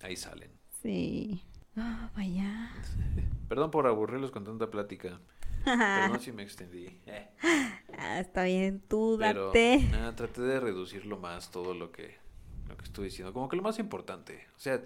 Ahí 0.01 0.16
salen. 0.16 0.49
sí. 0.82 1.41
Ah, 1.78 2.10
vaya. 2.16 2.72
Perdón 3.49 3.70
por 3.70 3.86
aburrirlos 3.86 4.32
con 4.32 4.45
tanta 4.45 4.72
plática. 4.72 5.20
Perdón 5.66 6.20
si 6.22 6.32
me 6.32 6.43
extendí. 6.43 6.88
Eh, 7.07 7.28
Ah, 7.97 8.20
está 8.20 8.43
bien, 8.43 8.82
tú 8.88 9.18
Pero 9.20 9.47
date. 9.47 9.86
ah, 9.93 10.13
traté 10.16 10.41
de 10.41 10.59
reducirlo 10.59 11.18
más 11.18 11.49
todo 11.51 11.74
lo 11.74 11.91
que, 11.91 12.16
lo 12.70 12.78
que 12.78 12.84
estuve 12.86 13.05
diciendo. 13.05 13.34
Como 13.34 13.49
que 13.49 13.55
lo 13.55 13.63
más 13.63 13.80
importante. 13.80 14.45
O 14.55 14.59
sea, 14.59 14.82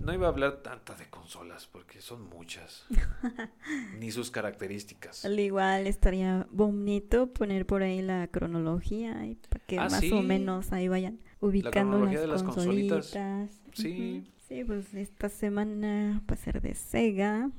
no 0.00 0.12
iba 0.12 0.26
a 0.26 0.30
hablar 0.30 0.62
tanta 0.62 0.94
de 0.94 1.06
consolas 1.08 1.66
porque 1.66 2.00
son 2.00 2.28
muchas. 2.28 2.84
Ni 3.98 4.10
sus 4.10 4.30
características. 4.30 5.24
Al 5.24 5.38
igual 5.38 5.86
estaría 5.86 6.46
bonito 6.50 7.32
poner 7.32 7.66
por 7.66 7.82
ahí 7.82 8.02
la 8.02 8.26
cronología 8.28 9.24
y 9.26 9.36
para 9.36 9.64
que 9.64 9.78
Ah, 9.78 9.84
más 9.88 10.00
sí. 10.00 10.12
o 10.12 10.22
menos 10.22 10.72
ahí 10.72 10.88
vayan 10.88 11.18
ubicando 11.40 11.72
cronología 11.98 12.12
las, 12.18 12.20
de 12.22 12.26
las 12.28 12.42
consolitas. 12.42 13.10
consolitas. 13.12 13.62
Sí. 13.72 14.18
Ujú. 14.22 14.30
Sí, 14.48 14.64
pues 14.64 14.92
esta 14.94 15.28
semana 15.30 16.22
va 16.30 16.34
a 16.34 16.36
ser 16.36 16.60
de 16.60 16.74
Sega 16.74 17.50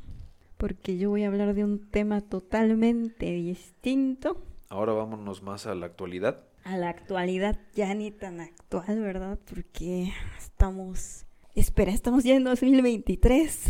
porque 0.57 0.97
yo 0.97 1.09
voy 1.09 1.23
a 1.23 1.27
hablar 1.27 1.53
de 1.53 1.63
un 1.63 1.89
tema 1.89 2.21
totalmente 2.21 3.25
distinto 3.31 4.41
Ahora 4.69 4.93
vámonos 4.93 5.41
más 5.43 5.67
a 5.67 5.75
la 5.75 5.85
actualidad. 5.85 6.43
a 6.63 6.77
la 6.77 6.89
actualidad, 6.89 7.59
ya 7.75 7.93
ni 7.93 8.11
tan 8.11 8.41
actual, 8.41 8.99
¿verdad? 8.99 9.37
Porque 9.49 10.11
estamos 10.37 11.25
espera, 11.53 11.91
estamos 11.93 12.23
ya 12.23 12.35
en 12.35 12.43
2023. 12.45 13.65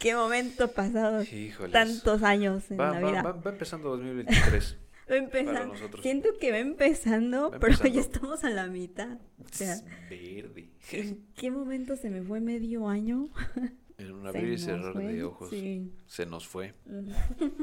¿Qué 0.00 0.14
momento 0.14 0.68
pasado? 0.72 1.22
Híjoles. 1.22 1.72
Tantos 1.72 2.22
años 2.22 2.70
en 2.70 2.78
Va, 2.80 2.90
la 2.92 3.00
va- 3.00 3.10
vida. 3.10 3.22
va- 3.22 3.32
va 3.32 3.50
empezando 3.50 3.90
2023. 3.90 4.78
Va 5.10 5.16
empezando. 5.16 5.74
Siento 6.00 6.30
que 6.40 6.50
va 6.50 6.56
empezando, 6.58 7.50
Va 7.50 7.58
pero 7.58 7.76
ya 7.88 8.00
estamos 8.00 8.42
a 8.42 8.48
la 8.48 8.68
mitad. 8.68 9.18
O 9.38 9.48
sea, 9.50 9.76
Verde. 10.08 10.70
¿en 10.92 11.26
qué 11.36 11.50
momento 11.50 11.94
se 11.96 12.08
me 12.08 12.22
fue 12.22 12.40
medio 12.40 12.88
año? 12.88 13.28
En 13.98 14.12
un 14.12 14.26
abrir 14.26 14.52
y 14.52 14.58
cerrar 14.58 14.92
fue, 14.92 15.12
de 15.12 15.24
ojos. 15.24 15.50
Sí. 15.50 15.92
Se 16.06 16.26
nos 16.26 16.46
fue. 16.46 16.74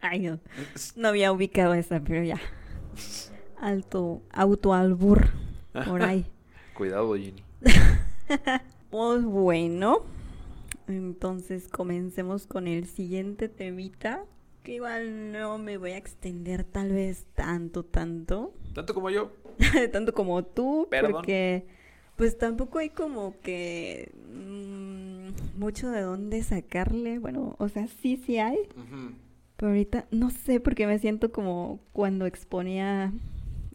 Ay, 0.00 0.20
no. 0.20 0.40
No 0.96 1.08
había 1.08 1.32
ubicado 1.32 1.74
esa, 1.74 2.00
pero 2.00 2.22
ya. 2.22 2.40
Alto, 3.58 4.22
autoalbur. 4.30 5.28
Por 5.86 6.02
ahí. 6.02 6.26
Cuidado, 6.74 7.14
Ginny. 7.14 7.42
Pues 8.88 9.24
bueno, 9.24 10.04
entonces 10.86 11.68
comencemos 11.68 12.46
con 12.46 12.68
el 12.68 12.86
siguiente 12.86 13.48
temita. 13.48 14.24
Que 14.62 14.74
igual 14.74 15.32
no 15.32 15.58
me 15.58 15.76
voy 15.76 15.90
a 15.90 15.96
extender 15.96 16.64
tal 16.64 16.92
vez 16.92 17.26
tanto, 17.34 17.84
tanto. 17.84 18.54
Tanto 18.74 18.94
como 18.94 19.10
yo. 19.10 19.32
tanto 19.92 20.14
como 20.14 20.44
tú. 20.44 20.86
Perdón. 20.88 21.12
Porque 21.12 21.66
pues 22.16 22.38
tampoco 22.38 22.78
hay 22.78 22.90
como 22.90 23.38
que 23.40 24.12
mm, 24.32 25.58
mucho 25.58 25.90
de 25.90 26.00
dónde 26.00 26.42
sacarle. 26.42 27.18
Bueno, 27.18 27.56
o 27.58 27.68
sea, 27.68 27.86
sí, 27.86 28.20
sí 28.24 28.38
hay. 28.38 28.58
Pero 29.56 29.70
ahorita 29.70 30.06
no 30.10 30.30
sé 30.30 30.60
porque 30.60 30.86
me 30.86 30.98
siento 30.98 31.32
como 31.32 31.80
cuando 31.92 32.26
exponía 32.26 33.12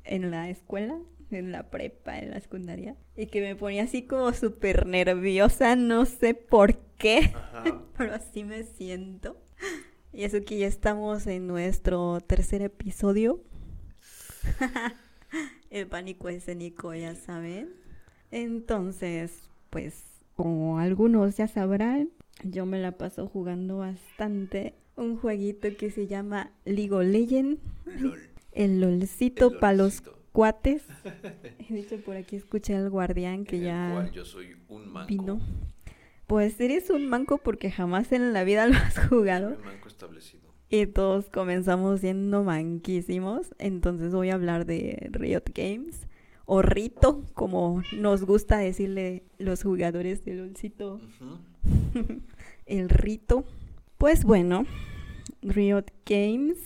en 0.03 0.31
la 0.31 0.49
escuela, 0.49 0.99
en 1.31 1.51
la 1.51 1.69
prepa, 1.69 2.19
en 2.19 2.31
la 2.31 2.39
secundaria, 2.39 2.95
y 3.15 3.27
que 3.27 3.41
me 3.41 3.55
ponía 3.55 3.83
así 3.83 4.03
como 4.03 4.33
súper 4.33 4.85
nerviosa, 4.85 5.75
no 5.75 6.05
sé 6.05 6.33
por 6.33 6.77
qué, 6.97 7.31
Ajá. 7.33 7.63
pero 7.97 8.13
así 8.13 8.43
me 8.43 8.63
siento. 8.63 9.37
Y 10.13 10.23
eso 10.23 10.41
que 10.43 10.57
ya 10.57 10.67
estamos 10.67 11.25
en 11.27 11.47
nuestro 11.47 12.19
tercer 12.21 12.61
episodio. 12.61 13.41
El 15.69 15.87
pánico 15.87 16.27
escénico, 16.27 16.93
ya 16.93 17.15
saben. 17.15 17.80
Entonces, 18.31 19.49
pues, 19.69 20.03
como 20.35 20.79
algunos 20.79 21.37
ya 21.37 21.47
sabrán, 21.47 22.09
yo 22.43 22.65
me 22.65 22.79
la 22.79 22.93
paso 22.93 23.27
jugando 23.27 23.77
bastante 23.77 24.73
un 24.95 25.17
jueguito 25.17 25.67
que 25.77 25.91
se 25.91 26.07
llama 26.07 26.51
League 26.65 26.93
of 26.93 27.03
Legends, 27.03 27.59
LOL. 27.99 28.19
el 28.53 28.81
lolcito 28.81 29.59
para 29.59 29.73
los 29.73 30.01
cuates. 30.31 30.83
He 31.69 31.73
dicho 31.73 31.97
por 31.97 32.15
aquí, 32.15 32.37
escuché 32.37 32.75
al 32.75 32.89
guardián 32.89 33.45
que 33.45 33.57
En 33.57 33.61
el 33.63 33.67
ya 33.67 33.91
cual 33.93 34.11
yo 34.11 34.25
soy 34.25 34.55
un 34.69 34.91
manco. 34.91 35.07
vino. 35.09 35.41
Pues 36.27 36.59
eres 36.61 36.89
un 36.89 37.07
manco 37.07 37.37
porque 37.39 37.69
jamás 37.69 38.11
en 38.13 38.31
la 38.33 38.43
vida 38.45 38.65
lo 38.67 38.75
has 38.77 38.97
jugado. 39.09 39.49
Soy 39.49 39.57
un 39.57 39.65
manco 39.65 39.87
establecido. 39.89 40.41
Y 40.69 40.85
todos 40.87 41.29
comenzamos 41.29 41.99
siendo 41.99 42.43
manquísimos. 42.45 43.53
Entonces 43.59 44.13
voy 44.13 44.29
a 44.29 44.35
hablar 44.35 44.65
de 44.65 45.09
Riot 45.11 45.43
Games. 45.53 46.07
O 46.45 46.61
Rito, 46.61 47.23
como 47.33 47.81
nos 47.97 48.23
gusta 48.23 48.57
decirle 48.57 49.23
los 49.37 49.63
jugadores 49.63 50.23
de 50.25 50.35
LOLcito. 50.35 50.95
Ujú. 50.95 51.41
El 52.65 52.89
Rito. 52.89 53.45
Pues 53.97 54.23
bueno, 54.23 54.65
Riot 55.41 55.85
Games 56.05 56.57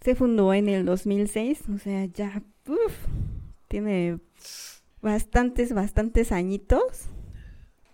se 0.00 0.14
fundó 0.14 0.54
en 0.54 0.68
el 0.68 0.84
2006. 0.86 1.64
O 1.74 1.78
sea, 1.78 2.04
ya 2.06 2.42
uf, 2.68 2.94
tiene 3.68 4.18
bastantes, 5.02 5.72
bastantes 5.74 6.32
añitos. 6.32 7.06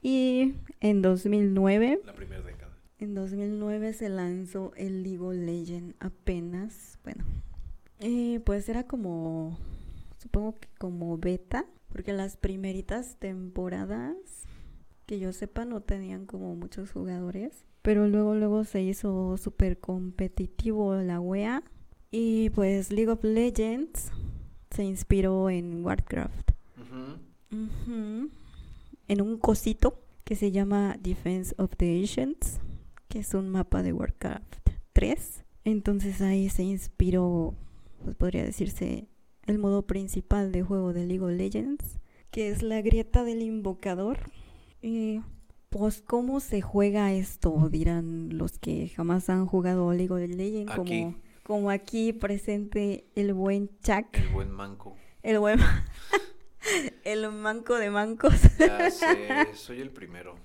Y 0.02 0.54
en 0.80 1.00
2009 1.02 2.00
La 2.04 2.12
primera 2.14 2.42
década. 2.42 2.72
en 2.98 3.14
2009 3.14 3.92
se 3.92 4.08
lanzó 4.08 4.72
el 4.76 5.02
League 5.02 5.20
of 5.20 5.34
Legends 5.34 5.94
apenas, 6.00 6.98
bueno, 7.04 7.24
eh, 8.00 8.40
pues 8.44 8.68
era 8.68 8.84
como, 8.84 9.58
supongo 10.22 10.58
que 10.58 10.68
como 10.78 11.18
beta, 11.18 11.66
porque 11.88 12.12
las 12.12 12.36
primeritas 12.36 13.16
temporadas, 13.18 14.16
que 15.06 15.18
yo 15.18 15.32
sepa, 15.32 15.64
no 15.64 15.80
tenían 15.80 16.26
como 16.26 16.54
muchos 16.54 16.92
jugadores, 16.92 17.66
pero 17.82 18.06
luego, 18.06 18.34
luego 18.34 18.64
se 18.64 18.82
hizo 18.82 19.36
súper 19.36 19.80
competitivo 19.80 20.94
la 20.94 21.20
wea, 21.20 21.64
y 22.10 22.50
pues 22.50 22.92
League 22.92 23.10
of 23.10 23.24
Legends 23.24 24.12
se 24.70 24.84
inspiró 24.84 25.50
en 25.50 25.84
Warcraft. 25.84 26.52
En 29.08 29.20
un 29.20 29.38
cosito 29.38 29.98
que 30.24 30.36
se 30.36 30.52
llama 30.52 30.96
Defense 31.00 31.54
of 31.58 31.76
the 31.76 32.00
Ancients, 32.00 32.60
que 33.08 33.18
es 33.18 33.34
un 33.34 33.50
mapa 33.50 33.82
de 33.82 33.92
Warcraft 33.92 34.56
3. 34.92 35.44
Entonces 35.64 36.20
ahí 36.22 36.48
se 36.48 36.62
inspiró, 36.62 37.54
pues 38.04 38.16
podría 38.16 38.44
decirse, 38.44 39.08
el 39.46 39.58
modo 39.58 39.82
principal 39.82 40.52
de 40.52 40.62
juego 40.62 40.92
de 40.92 41.06
League 41.06 41.22
of 41.24 41.30
Legends, 41.32 41.98
que 42.30 42.48
es 42.50 42.62
la 42.62 42.80
grieta 42.82 43.24
del 43.24 43.42
invocador. 43.42 44.18
Y 44.80 45.20
pues 45.68 46.02
cómo 46.02 46.40
se 46.40 46.60
juega 46.60 47.12
esto, 47.12 47.68
dirán 47.70 48.36
los 48.36 48.58
que 48.58 48.88
jamás 48.88 49.28
han 49.30 49.46
jugado 49.46 49.92
League 49.92 50.12
of 50.12 50.20
Legends, 50.20 50.72
Aquí. 50.72 51.02
como, 51.02 51.14
como 51.42 51.70
aquí 51.70 52.12
presente 52.12 53.06
el 53.14 53.32
buen 53.34 53.68
Chuck, 53.82 54.06
El 54.14 54.28
buen 54.28 54.50
manco. 54.50 54.96
el 55.22 55.38
buen... 55.38 55.58
El 57.04 57.28
manco 57.32 57.74
de 57.74 57.90
mancos. 57.90 58.34
Ya 58.56 58.88
sé, 58.88 59.48
soy 59.54 59.80
el 59.80 59.90
primero. 59.90 60.36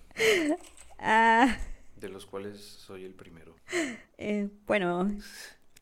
Ah, 0.97 1.55
De 1.95 2.09
los 2.09 2.25
cuales 2.25 2.59
soy 2.59 3.05
el 3.05 3.13
primero. 3.13 3.53
eh, 4.17 4.49
bueno, 4.65 5.07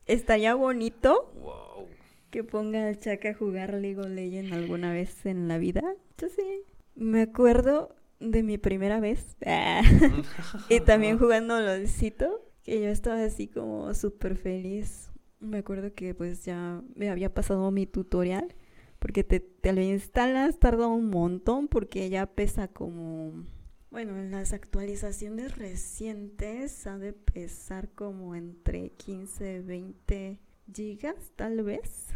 estaría 0.04 0.54
bonito 0.54 1.32
Wow. 1.40 1.86
Que 2.30 2.44
ponga 2.44 2.88
al 2.88 2.98
Chaka 2.98 3.30
a 3.30 3.34
jugar 3.34 3.74
League 3.74 3.98
of 3.98 4.08
Legends 4.08 4.52
alguna 4.52 4.92
vez 4.92 5.26
en 5.26 5.48
la 5.48 5.58
vida. 5.58 5.82
Yo 6.18 6.28
sí. 6.28 6.62
Me 6.94 7.22
acuerdo 7.22 7.94
de 8.20 8.42
mi 8.42 8.58
primera 8.58 9.00
vez. 9.00 9.36
Ah, 9.44 9.82
y 10.68 10.80
también 10.80 11.18
jugando 11.20 11.60
LOLcito, 11.60 12.42
que 12.62 12.80
yo 12.80 12.88
estaba 12.88 13.22
así 13.22 13.48
como 13.48 13.92
súper 13.94 14.36
feliz. 14.36 15.10
Me 15.40 15.58
acuerdo 15.58 15.94
que 15.94 16.14
pues 16.14 16.44
ya 16.44 16.82
me 16.94 17.10
había 17.10 17.32
pasado 17.32 17.70
mi 17.70 17.86
tutorial, 17.86 18.54
porque 18.98 19.22
te, 19.22 19.40
te 19.40 19.72
lo 19.72 19.82
instalas, 19.82 20.58
tarda 20.58 20.86
un 20.86 21.10
montón, 21.10 21.68
porque 21.68 22.08
ya 22.08 22.26
pesa 22.26 22.68
como... 22.68 23.44
Bueno, 23.90 24.18
en 24.18 24.30
las 24.30 24.52
actualizaciones 24.52 25.56
recientes 25.56 26.86
ha 26.86 26.98
de 26.98 27.12
pesar 27.12 27.88
como 27.90 28.34
entre 28.34 28.90
15 28.90 29.56
y 29.56 29.60
20 29.60 30.40
gigas, 30.72 31.32
tal 31.36 31.62
vez. 31.62 32.08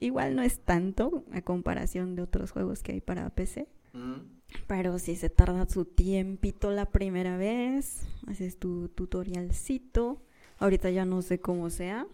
Igual 0.00 0.36
no 0.36 0.42
es 0.42 0.60
tanto 0.60 1.24
a 1.32 1.42
comparación 1.42 2.14
de 2.14 2.22
otros 2.22 2.50
juegos 2.50 2.82
que 2.82 2.92
hay 2.92 3.00
para 3.00 3.28
PC. 3.30 3.68
Mm. 3.92 4.36
Pero 4.66 4.98
si 4.98 5.16
se 5.16 5.28
tarda 5.28 5.68
su 5.68 5.84
tiempito 5.84 6.70
la 6.70 6.86
primera 6.86 7.36
vez, 7.36 8.06
haces 8.26 8.58
tu 8.58 8.88
tutorialcito. 8.88 10.22
Ahorita 10.58 10.90
ya 10.90 11.04
no 11.04 11.20
sé 11.20 11.40
cómo 11.40 11.68
sea, 11.68 12.06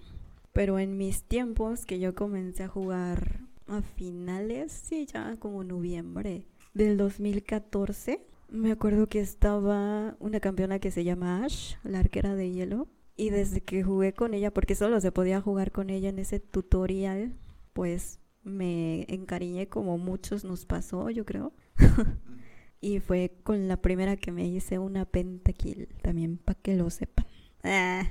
pero 0.52 0.78
en 0.78 0.96
mis 0.96 1.22
tiempos 1.22 1.86
que 1.86 2.00
yo 2.00 2.14
comencé 2.14 2.64
a 2.64 2.68
jugar 2.68 3.40
a 3.68 3.82
finales, 3.82 4.72
sí, 4.72 5.06
ya 5.06 5.36
como 5.38 5.62
noviembre 5.62 6.46
del 6.74 6.96
2014, 6.96 8.20
me 8.50 8.72
acuerdo 8.72 9.08
que 9.08 9.20
estaba 9.20 10.16
una 10.18 10.40
campeona 10.40 10.78
que 10.78 10.90
se 10.90 11.04
llama 11.04 11.44
Ash, 11.44 11.76
la 11.84 12.00
arquera 12.00 12.34
de 12.34 12.50
hielo, 12.50 12.88
y 13.16 13.30
desde 13.30 13.60
que 13.60 13.82
jugué 13.82 14.14
con 14.14 14.34
ella, 14.34 14.52
porque 14.52 14.74
solo 14.74 15.00
se 15.00 15.12
podía 15.12 15.40
jugar 15.40 15.72
con 15.72 15.90
ella 15.90 16.08
en 16.08 16.18
ese 16.18 16.40
tutorial, 16.40 17.34
pues 17.72 18.20
me 18.42 19.04
encariñé 19.08 19.68
como 19.68 19.98
muchos 19.98 20.44
nos 20.44 20.66
pasó, 20.66 21.10
yo 21.10 21.24
creo. 21.24 21.52
y 22.80 23.00
fue 23.00 23.36
con 23.44 23.68
la 23.68 23.76
primera 23.80 24.16
que 24.16 24.32
me 24.32 24.46
hice 24.46 24.78
una 24.78 25.04
pentakill, 25.04 25.88
también 26.02 26.38
para 26.38 26.58
que 26.60 26.74
lo 26.74 26.90
sepan. 26.90 27.26
Ah. 27.62 28.10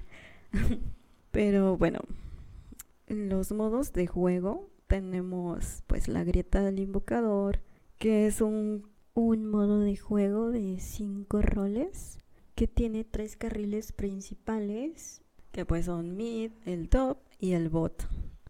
Pero 1.32 1.78
bueno, 1.78 2.00
en 3.08 3.30
los 3.30 3.52
modos 3.52 3.94
de 3.94 4.08
juego 4.08 4.70
tenemos 4.88 5.84
pues 5.88 6.08
la 6.08 6.24
grieta 6.24 6.62
del 6.62 6.80
invocador, 6.80 7.62
que 7.98 8.28
es 8.28 8.42
un, 8.42 8.88
un 9.14 9.46
modo 9.46 9.80
de 9.80 9.96
juego 9.96 10.52
de 10.52 10.80
cinco 10.80 11.42
roles 11.42 12.21
que 12.62 12.68
tiene 12.68 13.04
tres 13.04 13.38
carriles 13.38 13.92
principales, 13.92 15.24
que 15.52 15.66
pues 15.66 15.86
son 15.86 16.16
mid, 16.16 16.52
el 16.68 16.90
top 16.90 17.18
y 17.40 17.54
el 17.54 17.70
bot. 17.70 18.08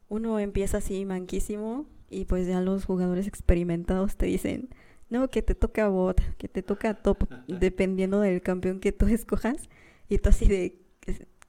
Uno 0.10 0.38
empieza 0.38 0.80
así 0.80 1.06
manquísimo 1.06 1.86
y 2.10 2.26
pues 2.26 2.46
ya 2.46 2.60
los 2.60 2.84
jugadores 2.84 3.26
experimentados 3.26 4.18
te 4.18 4.26
dicen, 4.26 4.68
no, 5.10 5.30
que 5.30 5.42
te 5.42 5.56
toca 5.56 5.88
bot, 5.88 6.20
que 6.38 6.50
te 6.50 6.62
toca 6.62 6.94
top, 6.96 7.20
dependiendo 7.48 8.20
del 8.20 8.42
campeón 8.42 8.82
que 8.82 8.92
tú 8.92 9.06
escojas. 9.08 9.70
Y 10.10 10.18
tú 10.18 10.28
así 10.28 10.46
de, 10.46 10.76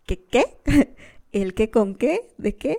¿qué 0.06 0.24
qué? 0.24 0.44
¿El 1.32 1.54
qué 1.54 1.68
con 1.68 1.96
qué? 1.96 2.32
¿De 2.38 2.54
qué? 2.54 2.78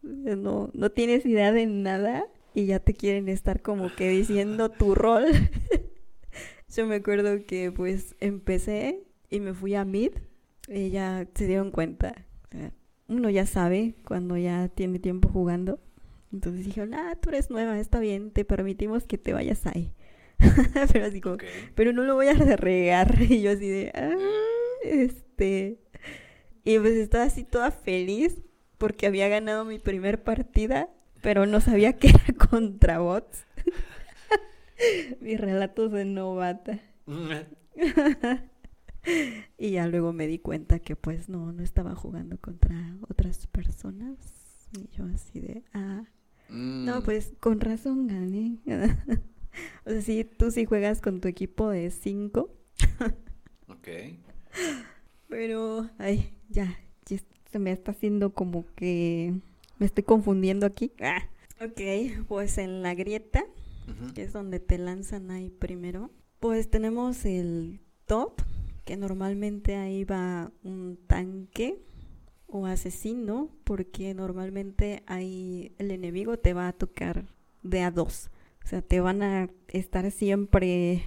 No, 0.00 0.70
no 0.72 0.92
tienes 0.92 1.26
idea 1.26 1.52
de 1.52 1.66
nada. 1.66 2.24
y 2.54 2.64
ya 2.64 2.78
te 2.78 2.94
quieren 2.94 3.28
estar 3.28 3.60
como 3.60 3.94
que 3.94 4.08
diciendo 4.08 4.70
tu 4.70 4.94
rol. 4.94 5.26
Yo 6.74 6.86
me 6.86 6.94
acuerdo 6.94 7.44
que 7.44 7.70
pues 7.70 8.14
empecé 8.20 9.09
y 9.30 9.40
me 9.40 9.54
fui 9.54 9.74
a 9.74 9.84
mid 9.84 10.12
y 10.68 10.90
ya 10.90 11.26
se 11.34 11.46
dieron 11.46 11.70
cuenta. 11.70 12.26
uno 13.08 13.30
ya 13.30 13.46
sabe 13.46 13.94
cuando 14.04 14.36
ya 14.36 14.68
tiene 14.68 14.98
tiempo 14.98 15.28
jugando. 15.28 15.80
Entonces 16.32 16.66
dijeron, 16.66 16.94
ah, 16.94 17.16
tú 17.20 17.30
eres 17.30 17.50
nueva, 17.50 17.78
está 17.80 17.98
bien, 17.98 18.30
te 18.30 18.44
permitimos 18.44 19.04
que 19.04 19.18
te 19.18 19.32
vayas 19.32 19.66
ahí. 19.66 19.92
pero 20.92 21.06
así 21.06 21.20
como, 21.20 21.36
pero 21.74 21.92
no 21.92 22.02
lo 22.02 22.14
voy 22.14 22.28
a 22.28 22.34
regar. 22.34 23.20
Y 23.28 23.42
yo 23.42 23.50
así 23.50 23.68
de, 23.68 23.90
ah, 23.94 24.16
este. 24.84 25.80
Y 26.64 26.78
pues 26.78 26.92
estaba 26.92 27.24
así 27.24 27.44
toda 27.44 27.70
feliz 27.70 28.36
porque 28.78 29.06
había 29.06 29.28
ganado 29.28 29.64
mi 29.64 29.78
primer 29.78 30.22
partida, 30.22 30.88
pero 31.20 31.46
no 31.46 31.60
sabía 31.60 31.94
que 31.94 32.08
era 32.08 32.24
contra 32.50 32.98
bots. 32.98 33.44
Mis 35.20 35.38
relatos 35.38 35.92
de 35.92 36.04
novata. 36.04 36.80
y 39.58 39.70
ya 39.70 39.86
luego 39.86 40.12
me 40.12 40.26
di 40.26 40.38
cuenta 40.38 40.78
que 40.78 40.96
pues 40.96 41.28
no, 41.28 41.52
no 41.52 41.62
estaba 41.62 41.94
jugando 41.94 42.38
contra 42.38 42.96
otras 43.08 43.46
personas. 43.46 44.16
Y 44.72 44.88
yo 44.96 45.04
así 45.06 45.40
de, 45.40 45.64
ah, 45.72 46.04
no, 46.48 47.00
mm. 47.00 47.02
pues 47.04 47.32
con 47.40 47.60
razón 47.60 48.06
gané. 48.06 48.58
o 49.84 49.90
sea, 49.90 50.02
sí, 50.02 50.24
tú 50.24 50.50
sí 50.50 50.64
juegas 50.64 51.00
con 51.00 51.20
tu 51.20 51.28
equipo 51.28 51.70
de 51.70 51.90
cinco. 51.90 52.50
ok. 53.68 53.88
Pero, 55.28 55.88
ay, 55.98 56.32
ya, 56.48 56.76
se 57.50 57.58
me 57.58 57.72
está 57.72 57.90
haciendo 57.90 58.32
como 58.32 58.64
que 58.74 59.34
me 59.78 59.86
estoy 59.86 60.04
confundiendo 60.04 60.66
aquí. 60.66 60.92
Ah. 61.00 61.22
Ok, 61.62 62.26
pues 62.28 62.56
en 62.58 62.82
la 62.82 62.94
grieta 62.94 63.44
que 64.14 64.22
es 64.22 64.32
donde 64.32 64.60
te 64.60 64.78
lanzan 64.78 65.30
ahí 65.30 65.50
primero. 65.50 66.10
Pues 66.38 66.70
tenemos 66.70 67.24
el 67.24 67.80
top, 68.06 68.40
que 68.90 68.96
normalmente 68.96 69.76
ahí 69.76 70.02
va 70.02 70.50
un 70.64 70.98
tanque 71.06 71.80
o 72.48 72.66
asesino, 72.66 73.48
porque 73.62 74.14
normalmente 74.14 75.04
ahí 75.06 75.76
el 75.78 75.92
enemigo 75.92 76.40
te 76.40 76.54
va 76.54 76.66
a 76.66 76.72
tocar 76.72 77.26
de 77.62 77.82
a 77.82 77.92
dos. 77.92 78.30
O 78.64 78.66
sea, 78.66 78.82
te 78.82 78.98
van 78.98 79.22
a 79.22 79.48
estar 79.68 80.10
siempre 80.10 81.04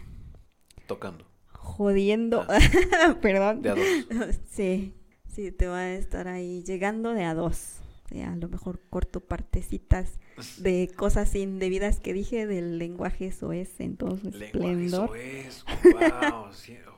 tocando. 0.87 1.25
Jodiendo. 1.51 2.45
Ah. 2.47 3.17
Perdón. 3.21 3.61
De 3.61 3.71
a 3.71 3.75
dos. 3.75 4.39
Sí, 4.49 4.93
sí, 5.27 5.51
te 5.51 5.67
va 5.67 5.79
a 5.79 5.93
estar 5.93 6.29
ahí 6.29 6.63
llegando 6.63 7.11
de 7.11 7.25
a 7.25 7.33
dos 7.33 7.83
a 8.21 8.35
lo 8.35 8.47
mejor 8.47 8.79
corto 8.89 9.21
partecitas 9.21 10.19
de 10.57 10.91
cosas 10.95 11.33
indebidas 11.35 11.99
que 11.99 12.13
dije 12.13 12.45
del 12.45 12.77
lenguaje 12.77 13.31
SOS 13.31 13.79
en 13.79 13.97
todo 13.97 14.17
su 14.17 14.29
esplendor. 14.29 15.09
wow, 15.09 16.51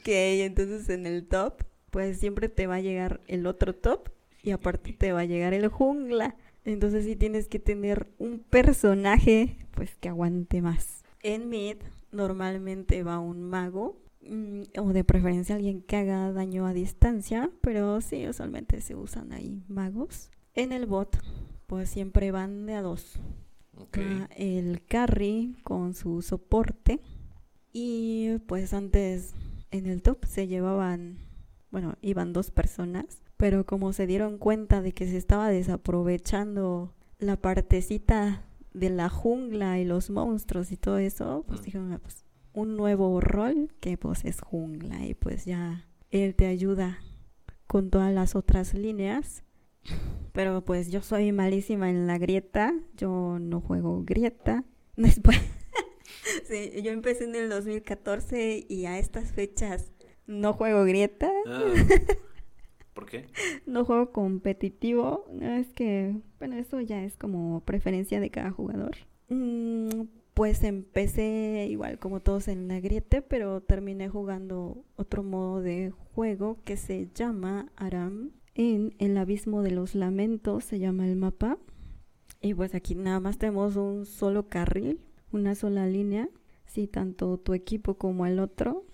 Ok, 0.00 0.08
entonces 0.08 0.88
en 0.88 1.06
el 1.06 1.26
top, 1.26 1.62
pues 1.90 2.18
siempre 2.18 2.48
te 2.48 2.66
va 2.66 2.76
a 2.76 2.80
llegar 2.80 3.20
el 3.26 3.46
otro 3.46 3.74
top 3.74 4.10
y 4.42 4.50
aparte 4.50 4.92
te 4.92 5.12
va 5.12 5.20
a 5.20 5.24
llegar 5.24 5.54
el 5.54 5.68
jungla. 5.68 6.36
Entonces 6.64 7.04
sí 7.04 7.16
tienes 7.16 7.48
que 7.48 7.58
tener 7.58 8.08
un 8.18 8.38
personaje 8.38 9.58
pues 9.72 9.94
que 9.96 10.08
aguante 10.08 10.62
más. 10.62 11.04
En 11.22 11.48
mid 11.48 11.76
normalmente 12.10 13.02
va 13.02 13.18
un 13.18 13.42
mago 13.42 14.04
Mm, 14.28 14.62
o 14.78 14.92
de 14.92 15.04
preferencia 15.04 15.54
alguien 15.54 15.82
que 15.82 15.96
haga 15.96 16.32
daño 16.32 16.66
a 16.66 16.72
distancia, 16.72 17.50
pero 17.60 18.00
sí, 18.00 18.26
usualmente 18.26 18.80
se 18.80 18.94
usan 18.94 19.32
ahí 19.32 19.62
magos. 19.68 20.30
En 20.54 20.72
el 20.72 20.86
bot, 20.86 21.18
pues 21.66 21.90
siempre 21.90 22.30
van 22.30 22.66
de 22.66 22.74
a 22.74 22.82
dos. 22.82 23.20
el 24.36 24.84
carry 24.86 25.56
con 25.62 25.94
su 25.94 26.22
soporte. 26.22 27.00
Y 27.74 28.38
pues 28.46 28.72
antes 28.72 29.34
en 29.72 29.86
el 29.86 30.00
top 30.00 30.24
se 30.26 30.46
llevaban, 30.46 31.18
bueno, 31.72 31.96
iban 32.00 32.32
dos 32.32 32.52
personas, 32.52 33.20
pero 33.36 33.66
como 33.66 33.92
se 33.92 34.06
dieron 34.06 34.38
cuenta 34.38 34.80
de 34.80 34.92
que 34.92 35.08
se 35.08 35.16
estaba 35.16 35.50
desaprovechando 35.50 36.94
la 37.18 37.36
partecita 37.36 38.44
de 38.72 38.90
la 38.90 39.08
jungla 39.08 39.80
y 39.80 39.84
los 39.84 40.08
monstruos 40.08 40.70
y 40.70 40.76
todo 40.76 40.98
eso, 40.98 41.44
pues 41.48 41.60
mm. 41.60 41.64
dijeron, 41.64 41.92
ah, 41.92 41.98
pues 41.98 42.24
un 42.52 42.76
nuevo 42.76 43.20
rol 43.20 43.74
que 43.80 43.98
pues 43.98 44.24
es 44.24 44.40
jungla 44.40 45.04
y 45.04 45.14
pues 45.14 45.44
ya 45.44 45.88
él 46.12 46.36
te 46.36 46.46
ayuda 46.46 47.00
con 47.66 47.90
todas 47.90 48.14
las 48.14 48.36
otras 48.36 48.72
líneas. 48.72 49.42
Pero 50.32 50.64
pues 50.64 50.92
yo 50.92 51.02
soy 51.02 51.32
malísima 51.32 51.90
en 51.90 52.06
la 52.06 52.18
grieta, 52.18 52.72
yo 52.96 53.38
no 53.40 53.60
juego 53.60 54.04
grieta. 54.04 54.64
Después, 54.96 55.40
sí, 56.44 56.82
yo 56.82 56.92
empecé 56.92 57.24
en 57.24 57.34
el 57.34 57.48
2014 57.48 58.66
y 58.68 58.86
a 58.86 58.98
estas 58.98 59.32
fechas 59.32 59.92
no 60.26 60.52
juego 60.54 60.84
grieta. 60.84 61.30
Ah, 61.46 61.72
¿Por 62.94 63.06
qué? 63.06 63.26
No 63.66 63.84
juego 63.84 64.12
competitivo. 64.12 65.26
Es 65.40 65.72
que, 65.72 66.16
bueno, 66.38 66.56
eso 66.56 66.80
ya 66.80 67.04
es 67.04 67.16
como 67.16 67.60
preferencia 67.64 68.20
de 68.20 68.30
cada 68.30 68.50
jugador. 68.50 68.96
Mm, 69.28 70.06
pues 70.34 70.62
empecé 70.64 71.66
igual 71.70 71.98
como 71.98 72.20
todos 72.20 72.48
en 72.48 72.68
la 72.68 72.80
griete, 72.80 73.22
pero 73.22 73.60
terminé 73.60 74.08
jugando 74.08 74.84
otro 74.96 75.22
modo 75.22 75.60
de 75.60 75.92
juego 76.14 76.58
que 76.64 76.76
se 76.76 77.08
llama 77.14 77.70
Aram. 77.76 78.32
En 78.54 78.94
el 78.98 79.18
abismo 79.18 79.62
de 79.62 79.72
los 79.72 79.94
lamentos 79.94 80.64
se 80.64 80.78
llama 80.78 81.06
el 81.06 81.16
mapa. 81.16 81.58
Y 82.40 82.54
pues 82.54 82.74
aquí 82.74 82.94
nada 82.94 83.20
más 83.20 83.38
tenemos 83.38 83.76
un 83.76 84.06
solo 84.06 84.48
carril, 84.48 85.00
una 85.34 85.54
sola 85.54 85.86
línea. 85.86 86.28
Si 86.66 86.86
tanto 86.86 87.38
tu 87.38 87.54
equipo 87.54 87.94
como 87.94 88.26
el 88.26 88.38
otro, 88.38 88.84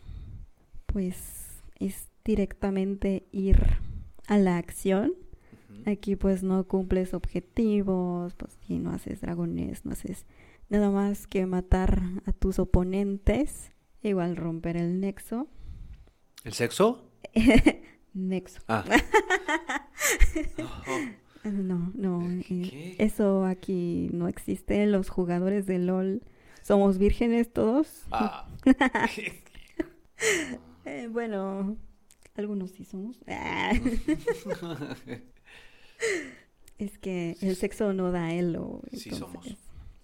pues 0.87 1.63
es 1.79 2.09
directamente 2.25 3.27
ir 3.33 3.59
a 4.27 4.39
la 4.39 4.57
acción. 4.57 5.15
Aquí 5.87 6.17
pues 6.17 6.43
no 6.43 6.65
cumples 6.65 7.15
objetivos, 7.15 8.35
pues 8.35 8.59
si 8.67 8.79
no 8.79 8.91
haces 8.91 9.21
dragones, 9.21 9.85
no 9.85 9.93
haces 9.93 10.27
nada 10.69 10.91
más 10.91 11.27
que 11.27 11.47
matar 11.47 12.03
a 12.27 12.33
tus 12.33 12.59
oponentes, 12.59 13.73
igual 14.03 14.37
romper 14.37 14.77
el 14.77 15.01
nexo. 15.01 15.49
¿El 16.45 16.53
sexo? 16.53 17.11
nexo. 18.15 18.61
Ah. 18.69 18.85
No, 21.45 21.91
no, 21.95 22.31
eh, 22.51 22.97
eso 22.99 23.45
aquí 23.45 24.11
no 24.13 24.29
existe. 24.29 24.85
Los 24.87 25.09
jugadores 25.09 25.67
de 25.67 25.79
LOL 25.79 26.23
somos 26.63 26.99
vírgenes 26.99 27.53
todos. 27.53 28.05
Ah. 28.11 28.49
Eh, 30.87 31.09
bueno, 31.09 31.77
algunos 32.37 32.71
sí 32.73 32.85
somos. 32.85 33.19
es 36.79 36.99
que 36.99 37.37
el 37.43 37.55
sexo 37.55 37.93
no 37.93 38.11
da 38.11 38.33
elo. 38.33 38.83
sí 38.93 39.11
somos. 39.11 39.47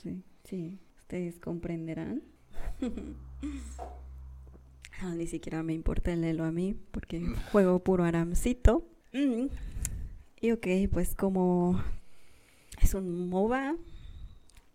Sí. 0.03 0.23
Sí, 0.45 0.79
ustedes 0.99 1.41
comprenderán. 1.41 2.23
ni 5.17 5.27
siquiera 5.27 5.63
me 5.63 5.73
importa 5.73 6.13
el 6.13 6.25
elo 6.25 6.45
a 6.45 6.53
mí 6.53 6.77
porque 6.93 7.21
juego 7.51 7.81
puro 7.83 8.05
aramcito. 8.05 8.87
Mm. 9.13 9.47
Y 10.47 10.53
ok, 10.53 10.69
pues 10.93 11.17
como 11.17 11.83
es 12.81 12.95
un 12.95 13.29
MOBA, 13.29 13.75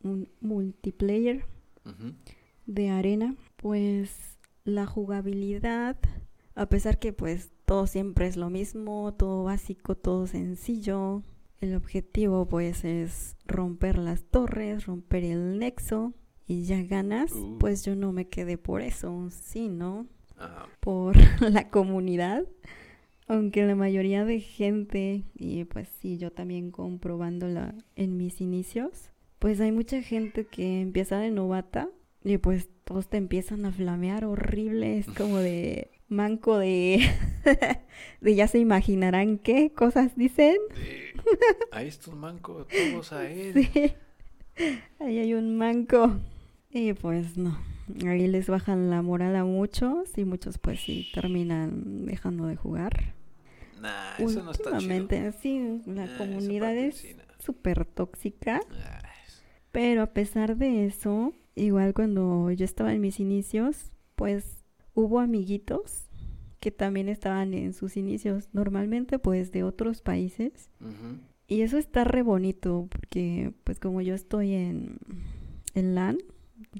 un 0.03 0.28
multiplayer 0.41 1.45
de 2.65 2.89
arena, 2.89 3.38
pues 3.55 4.38
la 4.65 4.86
jugabilidad, 4.86 5.95
a 6.55 6.65
pesar 6.65 6.99
que 6.99 7.13
pues 7.13 7.51
todo 7.63 7.88
siempre 7.88 8.28
es 8.28 8.36
lo 8.36 8.49
mismo, 8.49 9.13
todo 9.13 9.45
básico, 9.45 9.95
todo 9.95 10.28
sencillo, 10.28 11.24
el 11.61 11.74
objetivo 11.76 12.49
pues 12.49 12.84
es 12.84 13.38
romper 13.45 13.97
las 13.97 14.26
torres, 14.26 14.88
romper 14.88 15.24
el 15.24 15.57
nexo 15.57 16.13
y 16.47 16.65
ya 16.65 16.84
ganas, 16.84 17.32
uh. 17.32 17.57
pues 17.59 17.86
yo 17.86 17.95
no 17.95 18.11
me 18.11 18.28
quedé 18.28 18.57
por 18.57 18.82
eso, 18.82 19.30
sino 19.30 20.05
por 20.82 21.15
la 21.39 21.69
comunidad. 21.69 22.43
Aunque 23.32 23.65
la 23.65 23.75
mayoría 23.75 24.25
de 24.25 24.41
gente, 24.41 25.23
y 25.36 25.63
pues 25.63 25.88
sí, 26.01 26.17
yo 26.17 26.34
también 26.34 26.69
comprobándola 26.69 27.73
en 27.95 28.17
mis 28.17 28.41
inicios, 28.41 29.09
pues 29.39 29.61
hay 29.61 29.71
mucha 29.71 30.01
gente 30.01 30.43
que 30.43 30.82
empieza 30.82 31.17
de 31.17 31.32
novata 31.32 31.88
y 32.25 32.39
pues 32.39 32.67
todos 32.84 33.07
te 33.07 33.15
empiezan 33.15 33.65
a 33.65 33.71
flamear 33.71 34.25
horrible, 34.25 34.97
es 34.97 35.07
como 35.07 35.38
de 35.38 35.91
manco 36.09 36.57
de, 36.57 37.09
de 38.19 38.36
ya 38.36 38.49
se 38.49 38.59
imaginarán 38.59 39.38
qué 39.38 39.71
cosas 39.71 40.17
dicen. 40.17 40.57
ahí 41.71 41.88
está 41.88 42.11
un 42.11 42.19
manco, 42.19 42.67
todos 42.67 43.13
a 43.13 43.29
él. 43.29 43.53
Sí. 43.53 43.93
Ahí 44.99 45.19
hay 45.19 45.34
un 45.36 45.55
manco. 45.55 46.17
Y 46.69 46.91
pues 46.91 47.38
no, 47.38 47.57
ahí 48.05 48.27
les 48.27 48.47
bajan 48.47 48.89
la 48.89 49.01
moral 49.01 49.38
a 49.38 49.45
muchos 49.45 50.17
y 50.17 50.25
muchos 50.25 50.57
pues 50.57 50.82
sí 50.82 51.07
terminan 51.13 52.05
dejando 52.05 52.45
de 52.47 52.57
jugar. 52.57 53.20
Nah, 53.82 54.15
eso 54.19 54.43
no 54.43 54.51
está 54.51 54.77
chido. 54.77 55.32
sí, 55.41 55.82
la 55.88 56.17
comunidad 56.17 56.75
es 56.75 57.15
súper 57.39 57.86
tóxica. 57.86 58.61
Pero 59.71 60.03
a 60.03 60.07
pesar 60.07 60.57
de 60.57 60.86
eso, 60.86 61.34
igual 61.55 61.93
cuando 61.93 62.51
yo 62.51 62.65
estaba 62.65 62.93
en 62.93 63.01
mis 63.01 63.19
inicios, 63.19 63.91
pues 64.15 64.63
hubo 64.93 65.19
amiguitos 65.19 66.09
que 66.59 66.71
también 66.71 67.09
estaban 67.09 67.55
en 67.55 67.73
sus 67.73 67.97
inicios, 67.97 68.49
normalmente 68.53 69.17
pues 69.17 69.51
de 69.51 69.63
otros 69.63 70.01
países. 70.01 70.69
Y 71.47 71.61
eso 71.61 71.77
está 71.77 72.03
re 72.03 72.21
bonito 72.21 72.88
porque 72.91 73.53
pues 73.63 73.79
como 73.79 74.01
yo 74.01 74.13
estoy 74.13 74.53
en, 74.53 74.97
en 75.73 75.95
LAN, 75.95 76.19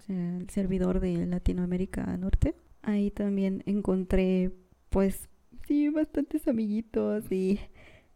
el 0.08 0.50
servidor 0.50 1.00
de 1.00 1.26
Latinoamérica 1.26 2.16
Norte, 2.18 2.54
ahí 2.84 3.10
también 3.10 3.64
encontré 3.66 4.52
pues 4.90 5.30
sí 5.72 5.88
bastantes 5.88 6.50
amiguitos 6.50 7.32
y, 7.32 7.62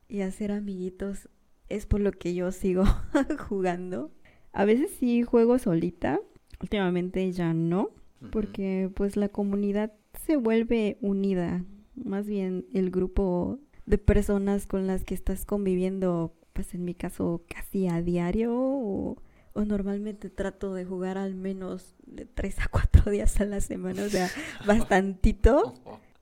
y 0.10 0.22
hacer 0.22 0.52
amiguitos 0.52 1.30
es 1.70 1.86
por 1.86 2.02
lo 2.02 2.12
que 2.12 2.34
yo 2.34 2.52
sigo 2.52 2.84
jugando. 3.48 4.12
A 4.52 4.66
veces 4.66 4.92
sí 5.00 5.24
juego 5.24 5.58
solita, 5.58 6.20
últimamente 6.60 7.32
ya 7.32 7.54
no, 7.54 7.92
porque 8.30 8.92
pues 8.94 9.16
la 9.16 9.30
comunidad 9.30 9.94
se 10.26 10.36
vuelve 10.36 10.98
unida, 11.00 11.64
más 11.96 12.26
bien 12.28 12.66
el 12.74 12.92
grupo 12.92 13.60
de 13.86 14.00
personas 14.00 14.68
con 14.68 14.86
las 14.86 15.06
que 15.06 15.14
estás 15.14 15.46
conviviendo, 15.46 16.36
pues 16.52 16.74
en 16.74 16.84
mi 16.84 16.94
caso 16.94 17.46
casi 17.48 17.88
a 17.88 18.02
diario 18.02 18.54
o, 18.54 19.16
o 19.54 19.64
normalmente 19.64 20.30
trato 20.30 20.74
de 20.74 20.84
jugar 20.84 21.18
al 21.18 21.36
menos 21.36 21.96
de 22.06 22.26
tres 22.26 22.60
a 22.60 22.68
cuatro 22.68 23.10
días 23.12 23.40
a 23.40 23.46
la 23.46 23.62
semana, 23.62 24.04
o 24.04 24.10
sea, 24.10 24.30
bastantito. 24.68 25.74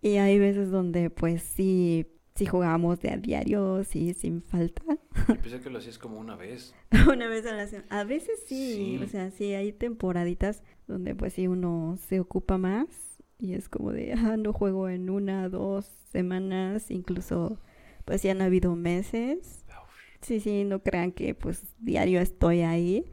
Y 0.04 0.18
hay 0.18 0.38
veces 0.38 0.70
donde 0.70 1.10
pues 1.10 1.42
sí, 1.42 2.06
sí 2.36 2.46
jugamos 2.46 3.00
de 3.00 3.10
a 3.12 3.18
diario, 3.18 3.84
sí, 3.86 4.14
sin 4.14 4.42
falta. 4.42 4.84
Yo 5.28 5.36
pensé 5.42 5.60
que 5.62 5.70
lo 5.70 5.80
hacías 5.80 5.98
como 5.98 6.20
una 6.20 6.36
vez. 6.36 6.76
Una 7.12 7.28
vez 7.28 7.46
a 7.46 7.54
la 7.54 7.68
semana. 7.68 7.88
A 7.90 8.04
veces 8.04 8.40
sí, 8.46 8.76
Sí. 8.76 9.04
o 9.04 9.08
sea, 9.08 9.32
sí 9.32 9.54
hay 9.54 9.72
temporaditas 9.72 10.62
donde 10.88 11.16
pues 11.16 11.34
sí 11.34 11.48
uno 11.48 11.98
se 12.08 12.20
ocupa 12.20 12.58
más 12.58 12.88
y 13.40 13.54
es 13.54 13.70
como 13.70 13.92
de, 13.92 14.14
ah, 14.18 14.38
no 14.38 14.54
juego 14.54 14.90
en 14.90 15.10
una, 15.10 15.48
dos 15.50 15.86
semanas, 16.12 16.92
incluso 16.92 17.60
pues 18.06 18.22
ya 18.24 18.32
han 18.32 18.42
habido 18.42 18.76
meses. 18.76 19.66
Sí, 20.22 20.40
sí, 20.40 20.64
no 20.64 20.82
crean 20.84 21.12
que 21.12 21.36
pues 21.36 21.64
diario 21.80 22.22
estoy 22.22 22.62
ahí. 22.62 23.06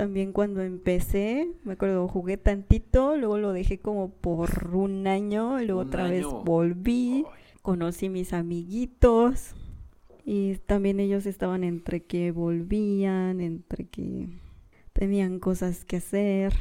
También 0.00 0.32
cuando 0.32 0.62
empecé, 0.62 1.52
me 1.62 1.74
acuerdo, 1.74 2.08
jugué 2.08 2.38
tantito, 2.38 3.18
luego 3.18 3.36
lo 3.36 3.52
dejé 3.52 3.80
como 3.80 4.10
por 4.10 4.74
un 4.74 5.06
año, 5.06 5.58
luego 5.58 5.82
Un 5.82 5.88
otra 5.88 6.08
vez 6.08 6.24
volví 6.24 7.26
conocí 7.60 8.08
mis 8.08 8.32
amiguitos 8.32 9.50
y 10.24 10.54
también 10.64 11.00
ellos 11.00 11.26
estaban 11.26 11.64
entre 11.64 12.02
que 12.02 12.30
volvían, 12.30 13.42
entre 13.42 13.88
que 13.88 14.30
tenían 14.94 15.38
cosas 15.38 15.84
que 15.84 15.96
hacer 15.96 16.54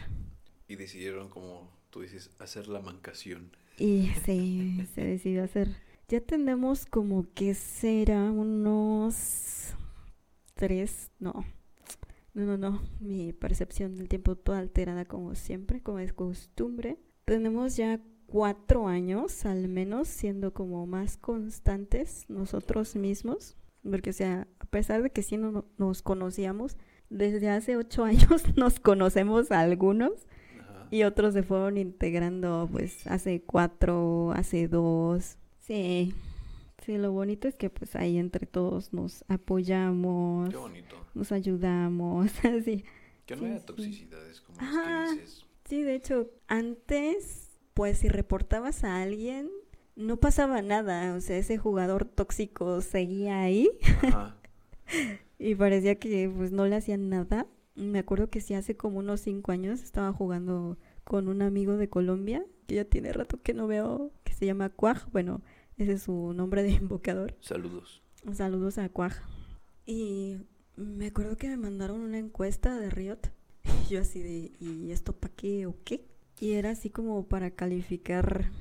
Y 0.68 0.76
decidieron, 0.76 1.30
como 1.30 1.72
tú 1.92 2.02
dices, 2.02 2.32
hacer 2.40 2.68
la 2.68 2.82
mancación. 2.82 3.52
y 3.78 4.10
sí, 4.26 4.86
se 4.94 5.06
decidió 5.06 5.46
hacer. 5.46 5.70
Ya 6.10 6.20
tenemos 6.20 6.86
como 6.86 7.26
que 7.34 7.54
será 7.54 8.22
unos 8.32 9.76
tres, 10.56 11.10
no, 11.20 11.46
no, 12.40 12.58
no, 12.58 12.58
no, 12.58 12.82
mi 13.00 13.34
percepción 13.34 13.96
del 13.96 14.08
tiempo 14.08 14.36
toda 14.36 14.60
alterada 14.60 15.06
como 15.06 15.36
siempre, 15.36 15.82
como 15.82 16.00
es 16.00 16.14
costumbre. 16.14 16.98
Tenemos 17.26 17.76
ya 17.76 18.00
cuatro 18.28 18.88
años 18.88 19.46
al 19.46 19.68
menos 19.68 20.08
siendo 20.08 20.54
como 20.54 20.86
más 20.86 21.18
constantes 21.18 22.26
nosotros 22.30 22.96
mismos, 22.96 23.58
porque 23.90 24.12
o 24.12 24.14
sea, 24.14 24.48
a 24.60 24.66
pesar 24.66 25.04
de 25.04 25.10
que 25.10 25.24
sí 25.24 25.38
no, 25.38 25.66
nos 25.78 26.02
conocíamos, 26.02 26.78
desde 27.10 27.50
hace 27.50 27.76
ocho 27.76 28.04
años 28.06 28.44
nos 28.56 28.80
conocemos 28.80 29.52
a 29.52 29.60
algunos 29.60 30.12
Ajá. 30.60 30.88
y 30.92 31.04
otros 31.04 31.34
se 31.34 31.44
fueron 31.44 31.78
integrando 31.78 32.70
pues 32.72 33.06
hace 33.08 33.42
cuatro, 33.42 34.32
hace 34.32 34.68
dos. 34.68 35.38
Sí, 35.60 36.14
sí, 36.90 36.98
lo 36.98 37.12
bonito 37.12 37.48
es 37.48 37.54
que 37.56 37.70
pues 37.70 37.96
ahí 37.96 38.18
entre 38.18 38.48
todos 38.48 38.94
nos 38.94 39.24
apoyamos, 39.28 40.50
Qué 40.50 40.58
bonito. 40.58 40.96
nos 41.14 41.32
ayudamos, 41.32 42.32
así. 42.46 42.84
Que 43.28 43.36
no 43.36 43.42
Sí, 43.44 43.46
haya 43.46 43.60
sí. 43.60 43.66
toxicidades 43.66 44.42
como 44.42 44.60
Ajá. 44.60 44.90
las 45.02 45.14
que 45.14 45.20
dices. 45.22 45.46
Sí, 45.66 45.84
de 45.84 45.94
hecho, 45.94 46.32
antes, 46.48 47.52
pues 47.76 48.00
si 48.00 48.10
reportabas 48.10 48.84
a 48.84 49.04
alguien, 49.04 49.52
no 49.96 50.18
pasaba 50.18 50.64
nada, 50.64 51.14
o 51.16 51.22
sea, 51.22 51.38
ese 51.38 51.58
jugador 51.60 52.06
tóxico 52.06 52.82
seguía 52.82 53.42
ahí 53.42 53.70
Ajá. 54.02 54.36
y 55.38 55.54
parecía 55.56 56.00
que 56.00 56.32
pues 56.36 56.52
no 56.52 56.66
le 56.66 56.76
hacían 56.76 57.10
nada. 57.10 57.46
Me 57.76 58.00
acuerdo 58.00 58.30
que 58.32 58.42
sí, 58.42 58.56
hace 58.56 58.76
como 58.76 58.98
unos 58.98 59.22
cinco 59.22 59.52
años 59.52 59.84
estaba 59.84 60.12
jugando 60.12 60.78
con 61.04 61.28
un 61.28 61.42
amigo 61.44 61.78
de 61.78 61.88
Colombia, 61.88 62.44
que 62.68 62.76
ya 62.76 62.86
tiene 62.86 63.14
rato 63.14 63.40
que 63.42 63.54
no 63.54 63.68
veo, 63.68 64.12
que 64.24 64.34
se 64.34 64.46
llama 64.48 64.70
Cuaj, 64.70 65.08
bueno, 65.12 65.42
ese 65.80 65.94
es 65.94 66.04
su 66.04 66.34
nombre 66.34 66.62
de 66.62 66.72
invocador. 66.72 67.36
Saludos. 67.40 68.04
Saludos 68.34 68.78
a 68.78 68.90
Cuaj. 68.90 69.14
Y 69.86 70.38
me 70.76 71.08
acuerdo 71.08 71.38
que 71.38 71.48
me 71.48 71.58
mandaron 71.58 72.02
una 72.02 72.20
encuesta 72.20 72.78
de 72.78 72.90
Riot. 72.90 73.32
Y 73.90 73.94
yo 73.94 74.02
así 74.02 74.22
de, 74.22 74.52
¿y 74.60 74.92
esto 74.92 75.14
para 75.14 75.34
qué 75.34 75.66
o 75.66 75.76
qué? 75.84 76.06
Y 76.40 76.54
era 76.54 76.72
así 76.72 76.90
como 76.90 77.24
para 77.24 77.52
calificar, 77.52 78.52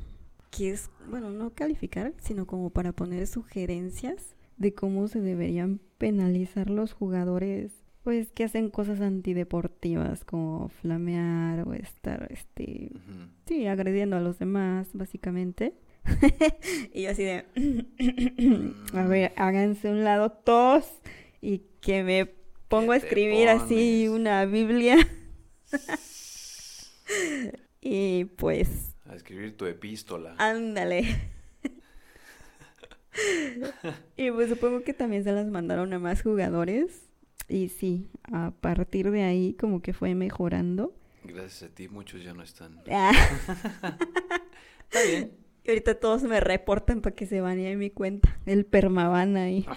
que 0.51 0.71
es, 0.71 0.91
bueno, 1.11 1.31
no 1.31 1.51
calificar, 1.51 2.15
sino 2.19 2.47
como 2.47 2.71
para 2.71 2.93
poner 2.93 3.27
sugerencias 3.27 4.37
de 4.57 4.75
cómo 4.75 5.07
se 5.09 5.21
deberían 5.21 5.81
penalizar 5.99 6.71
los 6.71 6.93
jugadores, 6.93 7.73
pues 8.03 8.31
que 8.31 8.45
hacen 8.45 8.71
cosas 8.71 9.01
antideportivas 9.01 10.25
como 10.25 10.69
flamear 10.69 11.67
o 11.69 11.75
estar, 11.75 12.27
este, 12.31 12.93
sí, 13.47 13.67
agrediendo 13.67 14.17
a 14.17 14.21
los 14.21 14.39
demás, 14.39 14.89
básicamente. 14.95 15.75
y 16.93 17.03
yo 17.03 17.11
así 17.11 17.25
de, 17.25 17.45
a 18.95 19.07
ver, 19.07 19.33
háganse 19.37 19.91
un 19.91 20.05
lado 20.05 20.31
todos 20.31 20.87
y 21.41 21.63
que 21.81 22.03
me 22.03 22.27
pongo 22.69 22.93
a 22.93 22.97
¿Qué 22.97 23.01
te 23.01 23.07
escribir 23.09 23.49
así 23.49 24.09
una 24.09 24.45
Biblia. 24.45 24.97
y 27.81 28.25
pues, 28.25 28.97
A 29.07 29.15
escribir 29.15 29.57
tu 29.57 29.67
epístola. 29.67 30.35
ándale. 30.39 31.31
y 34.17 34.31
pues 34.31 34.49
supongo 34.49 34.83
que 34.83 34.95
también 34.95 35.25
se 35.25 35.33
las 35.33 35.47
mandaron 35.47 35.93
a 35.93 35.99
más 35.99 36.23
jugadores. 36.23 37.05
Y 37.49 37.71
sí, 37.71 38.11
a 38.31 38.51
partir 38.61 39.11
de 39.11 39.23
ahí 39.23 39.55
como 39.55 39.81
que 39.81 39.95
fue 39.95 40.15
mejorando. 40.15 40.95
Gracias 41.25 41.71
a 41.71 41.75
ti, 41.75 41.89
muchos 41.89 42.23
ya 42.23 42.35
no 42.35 42.43
están. 42.43 42.83
Ah. 42.91 43.13
Está 44.91 45.03
bien. 45.07 45.33
Y 45.69 45.71
ahorita 45.71 46.01
todos 46.01 46.23
me 46.23 46.41
reportan 46.41 47.03
para 47.03 47.15
que 47.15 47.27
se 47.27 47.43
banee 47.43 47.77
mi 47.77 47.91
cuenta. 47.91 48.41
El 48.47 48.65
permaban 48.65 49.37
ahí. 49.37 49.67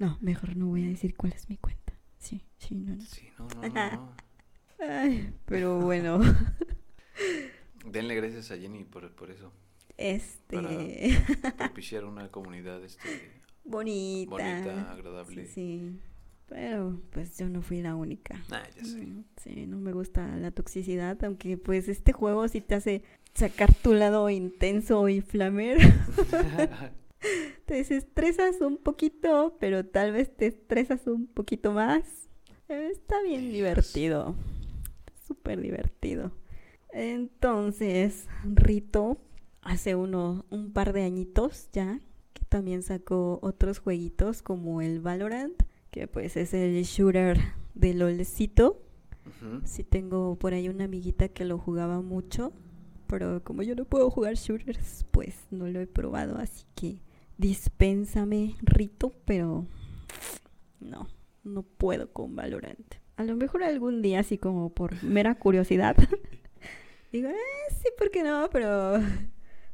No, 0.00 0.18
mejor 0.20 0.56
no 0.56 0.66
voy 0.66 0.84
a 0.84 0.88
decir 0.88 1.16
cuál 1.16 1.32
es 1.34 1.48
mi 1.48 1.56
cuenta. 1.56 1.92
Sí, 2.18 2.42
sí, 2.58 2.74
no, 2.74 2.96
no. 2.96 3.02
Sí, 3.04 3.28
no, 3.38 3.46
no, 3.46 3.62
no, 3.68 3.90
no. 3.92 4.12
Ay, 4.80 5.32
pero 5.44 5.78
bueno, 5.80 6.20
Denle 7.86 8.16
gracias 8.16 8.50
a 8.50 8.56
Jenny 8.56 8.82
por, 8.82 9.12
por 9.14 9.30
eso. 9.30 9.52
este. 9.96 11.16
Propiciar 11.56 12.04
una 12.06 12.28
comunidad 12.32 12.82
este, 12.84 13.40
bonita. 13.64 14.30
bonita, 14.30 14.92
agradable. 14.92 15.46
Sí, 15.46 15.52
sí. 15.52 16.00
Pero 16.48 17.00
pues 17.10 17.38
yo 17.38 17.48
no 17.48 17.62
fui 17.62 17.80
la 17.80 17.94
única. 17.94 18.42
Ah, 18.50 18.64
ya 18.76 18.84
sé. 18.84 18.98
Mm, 18.98 19.24
Sí, 19.36 19.66
no 19.66 19.78
me 19.78 19.92
gusta 19.92 20.26
la 20.36 20.50
toxicidad, 20.50 21.22
aunque 21.24 21.56
pues 21.56 21.88
este 21.88 22.12
juego 22.12 22.48
sí 22.48 22.60
te 22.60 22.74
hace 22.74 23.02
sacar 23.34 23.74
tu 23.74 23.94
lado 23.94 24.30
intenso 24.30 25.08
y 25.08 25.20
flamer. 25.20 25.78
te 27.66 27.74
desestresas 27.74 28.60
un 28.60 28.76
poquito, 28.76 29.56
pero 29.58 29.84
tal 29.84 30.12
vez 30.12 30.34
te 30.36 30.46
estresas 30.46 31.06
un 31.06 31.26
poquito 31.26 31.72
más. 31.72 32.28
Eh, 32.68 32.90
Está 32.92 33.22
bien 33.22 33.50
divertido. 33.50 34.34
Súper 35.26 35.60
divertido. 35.60 36.32
Entonces, 36.92 38.28
Rito, 38.44 39.18
hace 39.62 39.94
uno, 39.96 40.44
un 40.50 40.72
par 40.72 40.92
de 40.92 41.02
añitos 41.02 41.68
ya, 41.72 41.98
que 42.34 42.44
también 42.44 42.82
sacó 42.82 43.40
otros 43.42 43.78
jueguitos 43.80 44.42
como 44.42 44.80
el 44.80 45.00
Valorant, 45.00 45.60
que 45.90 46.06
pues 46.06 46.36
es 46.36 46.54
el 46.54 46.80
shooter 46.84 47.38
de 47.74 47.94
LOLcito. 47.94 48.80
Ujú. 49.26 49.62
Sí 49.64 49.82
tengo 49.82 50.36
por 50.36 50.52
ahí 50.52 50.68
una 50.68 50.84
amiguita 50.84 51.28
que 51.28 51.44
lo 51.44 51.58
jugaba 51.58 52.00
mucho, 52.02 52.52
pero 53.06 53.42
como 53.42 53.62
yo 53.62 53.74
no 53.74 53.84
puedo 53.84 54.10
jugar 54.10 54.34
shooters, 54.34 55.04
pues 55.10 55.34
no 55.50 55.66
lo 55.66 55.80
he 55.80 55.86
probado, 55.86 56.36
así 56.38 56.64
que 56.74 56.98
dispénsame 57.38 58.56
Rito, 58.62 59.12
pero 59.24 59.66
no, 60.80 61.08
no 61.42 61.62
puedo 61.62 62.12
con 62.12 62.34
Valorant. 62.36 62.94
A 63.16 63.24
lo 63.24 63.36
mejor 63.36 63.62
algún 63.62 64.02
día, 64.02 64.20
así 64.20 64.38
como 64.38 64.70
por 64.70 65.02
mera 65.04 65.36
curiosidad, 65.36 65.96
digo, 67.12 67.28
eh, 67.28 67.34
sí, 67.70 67.88
¿por 67.96 68.10
qué 68.10 68.22
no? 68.22 68.48
Pero 68.50 69.00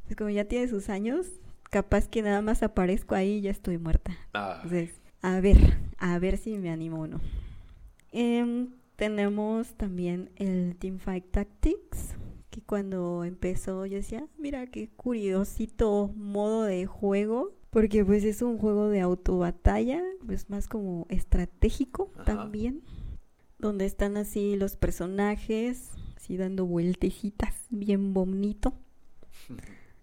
pues 0.03 0.15
como 0.15 0.29
ya 0.29 0.45
tiene 0.45 0.67
sus 0.67 0.89
años, 0.89 1.27
capaz 1.69 2.07
que 2.07 2.21
nada 2.21 2.41
más 2.41 2.61
aparezco 2.63 3.15
ahí 3.15 3.37
y 3.37 3.41
ya 3.41 3.51
estoy 3.51 3.77
muerta. 3.77 4.15
Ah, 4.33 4.61
Entonces, 4.63 5.01
a 5.21 5.39
ver, 5.39 5.57
a 5.97 6.19
ver 6.19 6.37
si 6.37 6.57
me 6.57 6.69
animo 6.69 7.01
o 7.01 7.07
no. 7.07 7.21
Em, 8.11 8.71
tenemos 8.95 9.73
también 9.75 10.29
el 10.35 10.75
Teamfight 10.77 11.31
Tactics, 11.31 12.15
que 12.51 12.61
cuando 12.61 13.23
empezó 13.23 13.85
yo 13.85 13.95
decía, 13.95 14.27
mira 14.37 14.67
qué 14.67 14.89
curiosito 14.89 16.11
modo 16.15 16.63
de 16.63 16.85
juego, 16.85 17.53
porque 17.71 18.03
pues 18.05 18.23
es 18.25 18.41
un 18.41 18.57
juego 18.57 18.89
de 18.89 18.99
autobatalla, 18.99 20.03
pues 20.25 20.49
más 20.49 20.67
como 20.67 21.07
estratégico 21.09 22.11
Ajá. 22.15 22.25
también, 22.25 22.83
donde 23.57 23.85
están 23.85 24.17
así 24.17 24.57
los 24.57 24.75
personajes, 24.75 25.91
así 26.17 26.35
dando 26.35 26.65
vueltecitas, 26.65 27.55
bien 27.69 28.13
bonito. 28.13 28.73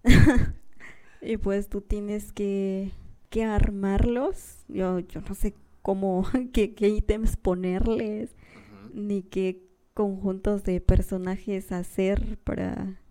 y 1.21 1.37
pues 1.37 1.69
tú 1.69 1.81
tienes 1.81 2.31
que, 2.31 2.91
que 3.29 3.43
armarlos. 3.43 4.65
Yo, 4.67 4.99
yo 4.99 5.21
no 5.21 5.35
sé 5.35 5.53
cómo, 5.83 6.25
qué, 6.53 6.73
qué 6.73 6.89
ítems 6.89 7.37
ponerles, 7.37 8.31
ni 8.91 9.21
qué 9.21 9.68
conjuntos 9.99 10.63
de 10.63 10.79
personajes 10.79 11.73
hacer 11.73 12.37
para, 12.45 13.01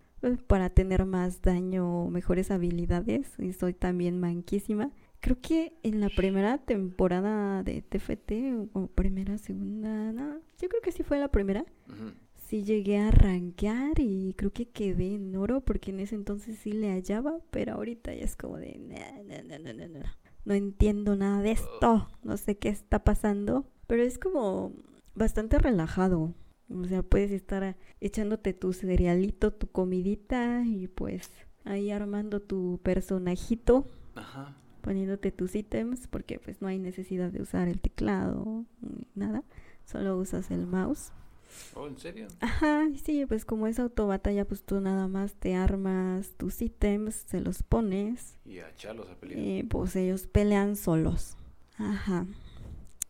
para 0.47 0.71
tener 0.71 1.05
más 1.05 1.43
daño 1.43 2.05
o 2.05 2.09
mejores 2.09 2.49
habilidades. 2.49 3.31
Y 3.37 3.53
soy 3.53 3.73
también 3.75 4.19
manquísima. 4.19 4.89
Creo 5.19 5.39
que 5.39 5.75
en 5.83 5.99
la 6.01 6.09
primera 6.09 6.57
temporada 6.57 7.61
de 7.61 7.83
TFT, 7.83 8.31
o 8.73 8.87
primera, 8.87 9.37
segunda, 9.37 10.11
no, 10.13 10.39
yo 10.59 10.67
creo 10.67 10.81
que 10.81 10.91
sí 10.91 11.03
fue 11.03 11.19
la 11.19 11.27
primera. 11.27 11.63
Ujú. 11.87 12.13
Sí 12.33 12.63
llegué 12.63 12.97
a 12.97 13.11
rankear 13.11 13.99
y 13.99 14.33
creo 14.35 14.51
que 14.51 14.67
quedé 14.67 15.13
en 15.13 15.35
oro 15.35 15.61
porque 15.61 15.91
en 15.91 15.99
ese 15.99 16.15
entonces 16.15 16.57
sí 16.57 16.71
le 16.71 16.89
hallaba, 16.91 17.37
pero 17.51 17.73
ahorita 17.75 18.15
ya 18.15 18.23
es 18.23 18.35
como 18.35 18.57
de 18.57 18.79
"Nah, 18.79 19.21
nah, 19.27 19.43
nah, 19.43 19.59
nah, 19.59 19.73
nah, 19.73 19.87
nah. 19.99 20.09
no 20.43 20.55
entiendo 20.55 21.15
nada 21.15 21.43
de 21.43 21.51
esto, 21.51 22.07
no 22.23 22.35
sé 22.37 22.57
qué 22.57 22.69
está 22.69 23.03
pasando, 23.03 23.67
pero 23.85 24.01
es 24.01 24.17
como 24.17 24.73
bastante 25.13 25.59
relajado. 25.59 26.33
O 26.69 26.85
sea, 26.85 27.01
puedes 27.03 27.31
estar 27.31 27.75
echándote 27.99 28.53
tu 28.53 28.73
cerealito, 28.73 29.51
tu 29.51 29.67
comidita 29.67 30.63
y 30.65 30.87
pues 30.87 31.29
ahí 31.65 31.91
armando 31.91 32.41
tu 32.41 32.79
personajito, 32.83 33.87
Ajá. 34.15 34.55
poniéndote 34.81 35.31
tus 35.31 35.55
ítems 35.55 36.07
porque 36.07 36.39
pues 36.39 36.61
no 36.61 36.67
hay 36.67 36.79
necesidad 36.79 37.31
de 37.31 37.41
usar 37.41 37.67
el 37.67 37.81
teclado 37.81 38.65
nada, 39.15 39.43
solo 39.85 40.17
usas 40.17 40.51
el 40.51 40.67
mouse. 40.67 41.11
Oh, 41.75 41.87
¿en 41.87 41.97
serio? 41.97 42.27
Ajá, 42.41 42.87
sí, 43.03 43.25
pues 43.25 43.43
como 43.43 43.65
es 43.65 43.79
autobatalla, 43.79 44.45
pues 44.45 44.61
tú 44.63 44.79
nada 44.79 45.07
más 45.07 45.33
te 45.33 45.55
armas 45.55 46.31
tus 46.37 46.61
ítems, 46.61 47.15
se 47.15 47.41
los 47.41 47.63
pones 47.63 48.37
Y 48.45 48.59
a 48.59 48.67
a 48.67 49.15
pelear. 49.19 49.39
y 49.39 49.63
pues 49.63 49.95
ellos 49.95 50.27
pelean 50.27 50.75
solos. 50.75 51.35
Ajá. 51.77 52.27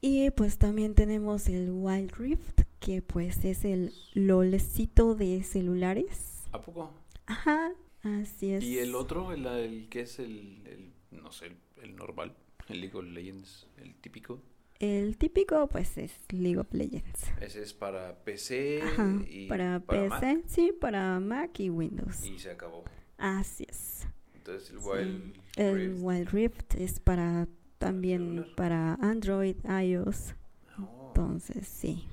Y 0.02 0.32
pues 0.32 0.58
también 0.58 0.96
tenemos 0.96 1.50
el 1.50 1.70
Wild 1.72 2.14
Rift, 2.18 2.62
que 2.80 3.02
pues 3.02 3.44
es 3.46 3.66
el 3.66 3.94
LOLcito 4.14 5.16
de 5.16 5.44
celulares. 5.44 6.44
¿A 6.52 6.62
poco? 6.62 6.92
Ajá, 7.26 7.72
así 8.04 8.52
es. 8.54 8.64
¿Y 8.64 8.80
el 8.80 8.96
otro, 8.96 9.32
el, 9.34 9.46
el 9.46 9.90
que 9.90 10.02
es 10.02 10.20
el, 10.20 10.62
el, 10.66 10.92
no 11.12 11.32
sé, 11.32 11.48
el, 11.48 11.58
el 11.84 11.96
normal, 11.96 12.36
el 12.68 12.82
League 12.82 12.98
of 12.98 13.06
Legends, 13.06 13.68
el 13.78 13.96
típico? 13.96 14.42
El 14.80 15.18
típico 15.18 15.68
pues 15.68 15.98
es 15.98 16.14
League 16.30 16.58
of 16.58 16.74
Legends. 16.74 17.26
Ese 17.42 17.62
es 17.62 17.74
para 17.74 18.16
PC 18.24 18.82
Ajá, 18.82 19.22
y 19.30 19.48
para, 19.48 19.80
Mac, 19.80 19.86
PC, 20.22 20.44
sí, 20.48 20.72
para 20.80 21.20
Mac 21.20 21.60
y 21.60 21.70
Windows. 21.70 22.26
y 22.26 22.40
se 22.40 22.50
acabó. 22.52 22.86
Así 23.18 23.66
es. 23.68 24.08
Entonces 24.36 24.70
el 24.72 24.80
Sí. 24.80 24.86
Wild 24.88 25.34
El. 25.58 25.98
Wild 26.02 26.30
Rift 26.30 26.76
es 26.76 27.02
para 27.02 27.48
también 27.78 28.46
para 28.56 28.94
Android, 28.96 29.58
iOS. 29.66 30.34
Oh, 30.80 31.08
Entonces, 31.10 31.68
sí. 31.68 32.08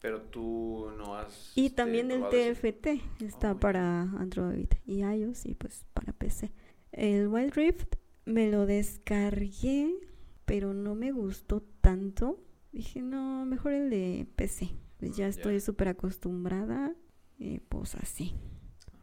Pero 0.00 0.22
tú 0.22 0.90
no 0.96 1.14
has 1.14 1.52
Y 1.56 1.66
este, 1.66 1.76
también 1.76 2.10
el? 2.10 2.22
TFT 2.28 3.22
está 3.22 3.52
Oh, 3.52 3.60
para 3.60 4.02
Android 4.02 4.68
y 4.86 5.00
iOS 5.00 5.46
y 5.46 5.54
pues 5.54 5.84
para 5.92 6.12
PC. 6.12 6.52
El 6.92 7.28
Wild 7.28 7.54
Rift 7.54 7.94
me 8.24 8.50
lo 8.50 8.66
descargué, 8.66 9.94
pero 10.44 10.74
no 10.74 10.94
me 10.94 11.12
gustó 11.12 11.62
tanto. 11.80 12.38
Dije, 12.72 13.02
no, 13.02 13.44
mejor 13.44 13.72
el 13.72 13.90
de 13.90 14.26
PC. 14.36 14.70
Pues 14.98 15.16
ya 15.16 15.28
estoy 15.28 15.60
súper 15.60 15.88
acostumbrada 15.88 16.94
y 17.38 17.60
pues 17.60 17.94
así. 17.94 18.34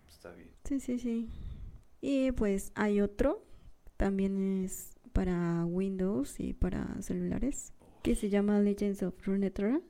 Está 0.08 0.32
bien. 0.32 0.50
Sí, 0.64 0.80
sí, 0.80 1.00
sí. 1.00 1.30
Y 2.02 2.32
pues 2.34 2.72
hay 2.76 3.02
otro, 3.02 3.44
también 3.98 4.64
es 4.64 4.94
para 5.14 5.66
Windows 5.66 6.40
y 6.40 6.54
para 6.54 7.02
celulares, 7.02 7.74
que 8.04 8.16
se 8.16 8.30
llama 8.30 8.60
Legends 8.60 9.02
of 9.02 9.16
Runeterra. 9.26 9.82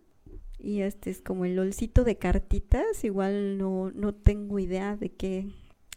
Y 0.60 0.82
este 0.82 1.10
es 1.10 1.22
como 1.22 1.46
el 1.46 1.56
lolcito 1.56 2.04
de 2.04 2.18
cartitas, 2.18 3.04
igual 3.04 3.58
no, 3.58 3.92
no 3.92 4.14
tengo 4.14 4.60
idea 4.60 4.96
de 4.96 5.10
qué, 5.10 5.48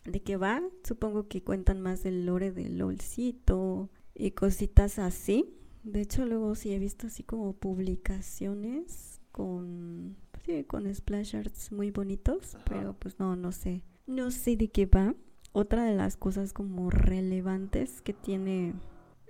de 0.04 0.20
qué 0.20 0.36
va. 0.36 0.62
Supongo 0.84 1.28
que 1.28 1.42
cuentan 1.42 1.80
más 1.80 2.02
del 2.02 2.26
lore 2.26 2.52
del 2.52 2.78
lolcito 2.78 3.88
y 4.14 4.32
cositas 4.32 4.98
así. 4.98 5.54
De 5.84 6.00
hecho, 6.00 6.26
luego 6.26 6.54
sí 6.54 6.72
he 6.72 6.78
visto 6.78 7.06
así 7.06 7.22
como 7.22 7.54
publicaciones 7.54 9.20
con, 9.32 10.16
sí, 10.44 10.64
con 10.64 10.92
splash 10.92 11.36
arts 11.36 11.72
muy 11.72 11.90
bonitos, 11.90 12.56
Ajá. 12.56 12.64
pero 12.68 12.94
pues 12.94 13.18
no, 13.18 13.36
no 13.36 13.52
sé. 13.52 13.82
No 14.06 14.30
sé 14.30 14.56
de 14.56 14.68
qué 14.68 14.86
va. 14.86 15.14
Otra 15.52 15.84
de 15.84 15.94
las 15.94 16.16
cosas 16.16 16.52
como 16.52 16.90
relevantes 16.90 18.02
que 18.02 18.12
tiene 18.12 18.74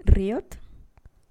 Riot, 0.05 0.45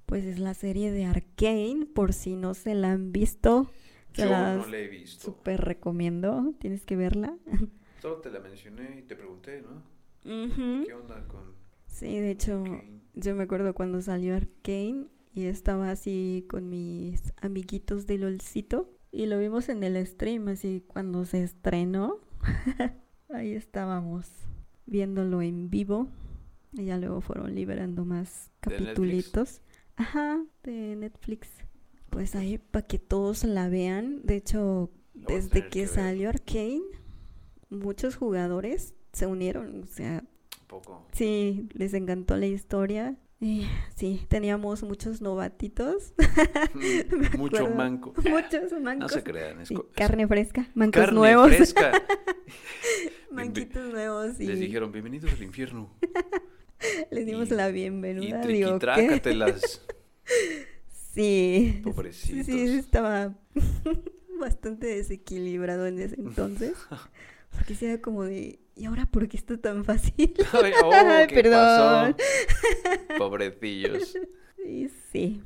pues 0.05 0.25
es 0.25 0.39
la 0.39 0.53
serie 0.53 0.91
de 0.91 1.05
Arcane, 1.05 1.85
por 1.93 2.13
si 2.13 2.35
no 2.35 2.53
se 2.53 2.75
la 2.75 2.91
han 2.91 3.11
visto. 3.11 3.69
Yo 4.17 4.25
las 4.29 4.57
no 4.57 4.67
le 4.67 4.85
he 4.85 4.87
visto. 4.87 5.25
súper 5.25 5.61
recomiendo, 5.61 6.53
tienes 6.59 6.85
que 6.85 6.95
verla. 6.95 7.37
Solo 8.01 8.17
te 8.17 8.31
la 8.31 8.39
mencioné 8.39 8.99
y 8.99 9.03
te 9.03 9.15
pregunté, 9.15 9.61
¿no? 9.61 9.83
¿Qué 10.23 10.93
onda 10.93 11.25
con 11.27 11.55
Sí, 11.87 12.19
de 12.19 12.31
hecho, 12.31 12.63
yo 13.15 13.35
me 13.35 13.43
acuerdo 13.43 13.73
cuando 13.73 14.01
salió 14.01 14.35
Arcane 14.35 15.07
y 15.33 15.45
estaba 15.45 15.89
así 15.89 16.45
con 16.49 16.69
mis 16.69 17.33
amiguitos 17.41 18.05
de 18.05 18.17
LOLcito 18.17 18.89
y 19.11 19.25
lo 19.25 19.39
vimos 19.39 19.69
en 19.69 19.83
el 19.83 20.05
stream, 20.05 20.47
así 20.49 20.83
cuando 20.85 21.25
se 21.25 21.43
estrenó. 21.43 22.19
Ahí 23.29 23.53
estábamos 23.53 24.29
viéndolo 24.85 25.41
en 25.41 25.69
vivo 25.69 26.07
y 26.73 26.85
ya 26.85 26.97
luego 26.97 27.21
fueron 27.21 27.55
liberando 27.55 28.05
más 28.05 28.51
capitulitos. 28.59 29.61
Ajá, 29.95 30.43
de 30.63 30.95
Netflix. 30.95 31.49
Pues 32.17 32.33
ahí 32.35 32.57
para 32.57 32.83
que 32.83 32.97
todos 32.97 33.43
la 33.43 33.69
vean. 33.69 34.21
De 34.23 34.37
hecho, 34.37 34.89
desde 35.13 35.67
que 35.69 35.85
salió 35.85 36.29
Arcane, 36.29 36.81
muchos 37.69 38.15
jugadores 38.15 38.95
se 39.13 39.27
unieron. 39.27 39.83
O 39.83 39.85
sea, 39.85 40.23
Poco. 40.65 41.05
Sí, 41.11 41.69
les 41.73 41.93
encantó 41.93 42.35
la 42.35 42.47
historia. 42.47 43.15
Y 43.39 43.67
sí, 43.95 44.25
teníamos 44.29 44.81
muchos 44.81 45.21
novatitos, 45.21 46.15
Me 46.73 47.03
Mucho 47.37 47.69
manco. 47.69 48.15
muchos 48.27 48.71
No 48.71 48.79
mancos. 48.79 49.11
se 49.11 49.21
crean. 49.21 49.61
Es 49.61 49.69
carne 49.95 50.27
fresca, 50.27 50.71
mancos 50.73 50.99
carne 51.03 51.19
nuevos, 51.19 51.49
fresca. 51.49 51.91
manquitos 53.31 53.93
nuevos 53.93 54.39
y 54.39 54.47
Les 54.47 54.59
dijeron, 54.59 54.91
bienvenidos 54.91 55.31
al 55.31 55.43
infierno. 55.43 55.93
les 57.11 57.27
dimos 57.27 57.51
y- 57.51 57.53
la 57.53 57.69
Y 57.69 57.73
bienvenida. 57.73 58.41
Digo, 58.41 58.79
¿qué? 58.79 59.21
Sí, 61.17 61.81
Pobrecitos. 61.83 62.45
sí, 62.45 62.61
estaba 62.77 63.35
bastante 64.39 64.85
desequilibrado 64.87 65.87
en 65.87 65.99
ese 65.99 66.15
entonces. 66.21 66.73
Porque 67.49 67.73
sí 67.73 67.85
era 67.85 67.99
como 68.01 68.23
de, 68.23 68.59
¿y 68.75 68.85
ahora 68.85 69.07
por 69.07 69.27
qué 69.27 69.35
está 69.37 69.57
tan 69.57 69.83
fácil? 69.83 70.33
Ay, 70.53 70.71
oh, 70.83 70.91
¿qué 71.27 71.33
perdón. 71.33 72.15
pasó? 72.15 73.17
Pobrecillos. 73.17 74.13
Sí, 74.63 74.89
sí. 75.11 75.41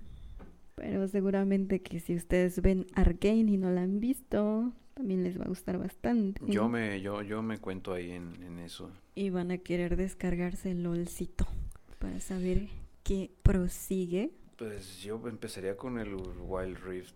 Pero 0.75 1.07
seguramente 1.07 1.81
que 1.81 1.99
si 1.99 2.15
ustedes 2.15 2.61
ven 2.61 2.85
Arcane 2.95 3.51
y 3.51 3.57
no 3.57 3.69
la 3.69 3.83
han 3.83 3.99
visto, 4.01 4.73
también 4.93 5.23
les 5.23 5.39
va 5.39 5.45
a 5.45 5.47
gustar 5.47 5.77
bastante. 5.77 6.41
Yo 6.47 6.67
me, 6.67 6.99
yo, 7.01 7.21
yo 7.21 7.41
me 7.41 7.59
cuento 7.59 7.93
ahí 7.93 8.11
en, 8.11 8.41
en 8.43 8.59
eso. 8.59 8.91
Y 9.15 9.29
van 9.29 9.51
a 9.51 9.59
querer 9.59 9.95
descargarse 9.95 10.71
el 10.71 10.83
LOLcito 10.83 11.47
para 11.99 12.19
saber 12.19 12.67
qué 13.03 13.31
prosigue. 13.43 14.31
Pues 14.61 15.01
yo 15.01 15.19
empezaría 15.27 15.75
con 15.75 15.97
el 15.97 16.13
Wild 16.13 16.77
Rift. 16.85 17.15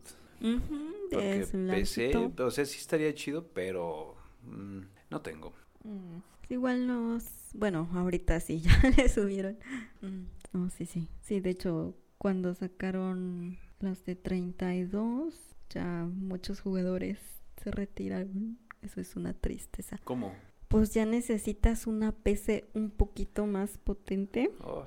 Porque 1.12 1.46
PC, 1.70 2.12
o 2.40 2.50
sea, 2.50 2.66
sí 2.66 2.80
estaría 2.80 3.14
chido, 3.14 3.46
pero 3.54 4.16
mm, 4.42 4.80
no 5.12 5.22
tengo. 5.22 5.54
Mm, 5.84 6.18
Igual 6.50 6.88
nos... 6.88 7.24
Bueno, 7.54 7.88
ahorita 7.94 8.40
sí, 8.40 8.62
ya 8.62 8.72
le 8.98 9.08
subieron. 9.10 9.60
Mm, 10.02 10.24
No, 10.54 10.70
sí, 10.72 10.88
sí. 10.88 11.08
Sí, 11.22 11.40
de 11.40 11.52
hecho, 11.52 11.96
cuando 12.18 12.56
sacaron 12.56 13.60
las 13.80 14.04
de 14.06 14.16
32, 14.16 15.36
ya 15.70 16.08
muchos 16.12 16.62
jugadores 16.62 17.20
se 17.62 17.70
retiraron. 17.70 18.58
Eso 18.82 19.02
es 19.02 19.16
una 19.16 19.34
tristeza. 19.34 20.00
¿Cómo? 20.04 20.34
Pues 20.68 20.96
ya 20.96 21.06
necesitas 21.06 21.86
una 21.86 22.12
PC 22.12 22.66
un 22.74 22.90
poquito 22.90 23.46
más 23.46 23.78
potente. 23.78 24.50
Oh, 24.64 24.86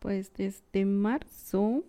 Pues 0.00 0.34
desde 0.34 0.84
marzo 0.84 1.82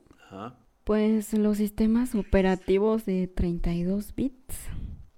Pues 0.84 1.34
los 1.34 1.58
sistemas 1.58 2.14
operativos 2.14 3.06
de 3.06 3.28
32 3.28 4.14
bits 4.16 4.68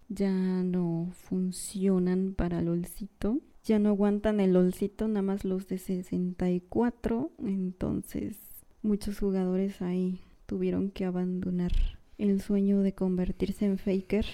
ya 0.07 0.31
no 0.31 1.09
funcionan 1.11 2.33
para 2.33 2.61
LOLcito. 2.61 3.39
Ya 3.63 3.79
no 3.79 3.89
aguantan 3.89 4.39
el 4.39 4.53
LOLcito, 4.53 5.09
nada 5.09 5.23
más 5.23 5.43
los 5.43 5.67
de 5.67 5.77
64. 5.77 7.31
Entonces 7.39 8.37
muchos 8.81 9.19
jugadores 9.19 9.81
ahí 9.81 10.21
tuvieron 10.45 10.89
que 10.89 11.03
abandonar 11.03 11.73
el 12.17 12.41
sueño 12.41 12.79
de 12.81 12.93
convertirse 12.93 13.65
en 13.65 13.77
faker. 13.77 14.25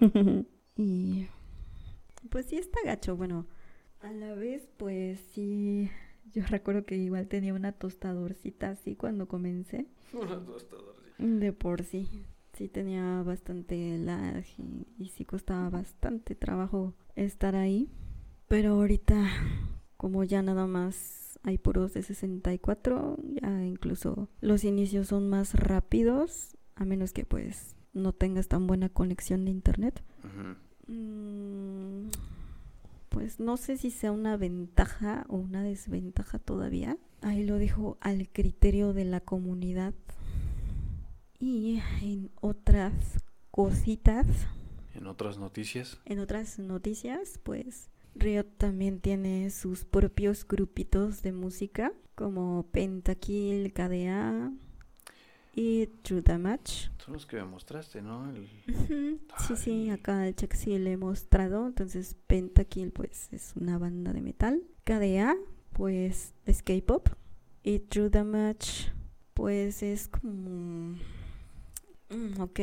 y 0.76 1.26
pues 2.28 2.46
sí 2.46 2.56
está 2.56 2.80
gacho. 2.84 3.16
Bueno, 3.16 3.46
a 4.00 4.10
la 4.10 4.34
vez 4.34 4.68
pues 4.76 5.20
sí 5.32 5.88
yo 6.32 6.42
recuerdo 6.48 6.84
que 6.84 6.96
igual 6.96 7.28
tenía 7.28 7.54
una 7.54 7.72
tostadorcita 7.72 8.70
así 8.70 8.96
cuando 8.96 9.28
comencé. 9.28 9.86
Una 10.12 10.44
tostadorcita. 10.44 11.16
De 11.18 11.52
por 11.52 11.82
sí. 11.82 12.08
Sí 12.52 12.68
tenía 12.68 13.22
bastante 13.22 13.98
lag 13.98 14.44
y, 14.58 14.86
y 14.98 15.08
sí 15.10 15.24
costaba 15.24 15.68
bastante 15.68 16.34
trabajo 16.34 16.94
estar 17.14 17.54
ahí. 17.54 17.90
Pero 18.48 18.74
ahorita, 18.74 19.28
como 19.96 20.24
ya 20.24 20.42
nada 20.42 20.66
más 20.66 21.38
hay 21.42 21.58
puros 21.58 21.94
de 21.94 22.02
64, 22.02 23.18
ya 23.40 23.64
incluso 23.64 24.28
los 24.40 24.64
inicios 24.64 25.08
son 25.08 25.28
más 25.28 25.54
rápidos, 25.54 26.56
a 26.74 26.84
menos 26.84 27.12
que 27.12 27.24
pues 27.24 27.76
no 27.92 28.12
tengas 28.12 28.48
tan 28.48 28.66
buena 28.66 28.88
conexión 28.88 29.44
de 29.44 29.52
internet. 29.52 30.02
Mm, 30.88 31.85
pues 33.16 33.40
no 33.40 33.56
sé 33.56 33.78
si 33.78 33.90
sea 33.90 34.12
una 34.12 34.36
ventaja 34.36 35.24
o 35.30 35.36
una 35.38 35.62
desventaja 35.62 36.38
todavía. 36.38 36.98
Ahí 37.22 37.44
lo 37.46 37.56
dejo 37.56 37.96
al 38.02 38.28
criterio 38.28 38.92
de 38.92 39.06
la 39.06 39.20
comunidad. 39.20 39.94
Y 41.38 41.80
en 42.02 42.30
otras 42.42 42.92
cositas, 43.50 44.26
En 44.92 45.06
otras 45.06 45.38
noticias. 45.38 45.98
en 46.04 46.18
otras 46.18 46.58
noticias, 46.58 47.40
pues 47.42 47.88
Riot 48.16 48.48
también 48.58 49.00
tiene 49.00 49.48
sus 49.48 49.86
propios 49.86 50.46
grupitos 50.46 51.22
de 51.22 51.32
música 51.32 51.94
como 52.16 52.66
Pentakill, 52.70 53.72
KDA 53.72 54.52
y 55.56 55.86
True 56.02 56.22
Match. 56.38 56.88
Son 56.98 57.14
los 57.14 57.24
que 57.24 57.36
me 57.36 57.44
mostraste, 57.46 58.02
¿no? 58.02 58.30
El- 58.30 58.46
Sí, 59.48 59.56
sí, 59.56 59.90
acá 59.90 60.28
el 60.28 60.36
check 60.36 60.52
sí 60.54 60.78
le 60.78 60.92
he 60.92 60.96
mostrado. 60.98 61.66
Entonces, 61.66 62.14
Pentakill, 62.26 62.92
pues 62.92 63.32
es 63.32 63.54
una 63.56 63.78
banda 63.78 64.12
de 64.12 64.20
metal. 64.20 64.62
KDA, 64.84 65.34
pues 65.72 66.34
es 66.44 66.62
K-pop. 66.62 67.08
Y 67.62 67.78
True 67.80 68.10
Damage, 68.10 68.92
pues 69.34 69.82
es 69.82 70.08
como. 70.08 70.96
Mm, 72.10 72.40
ok, 72.40 72.60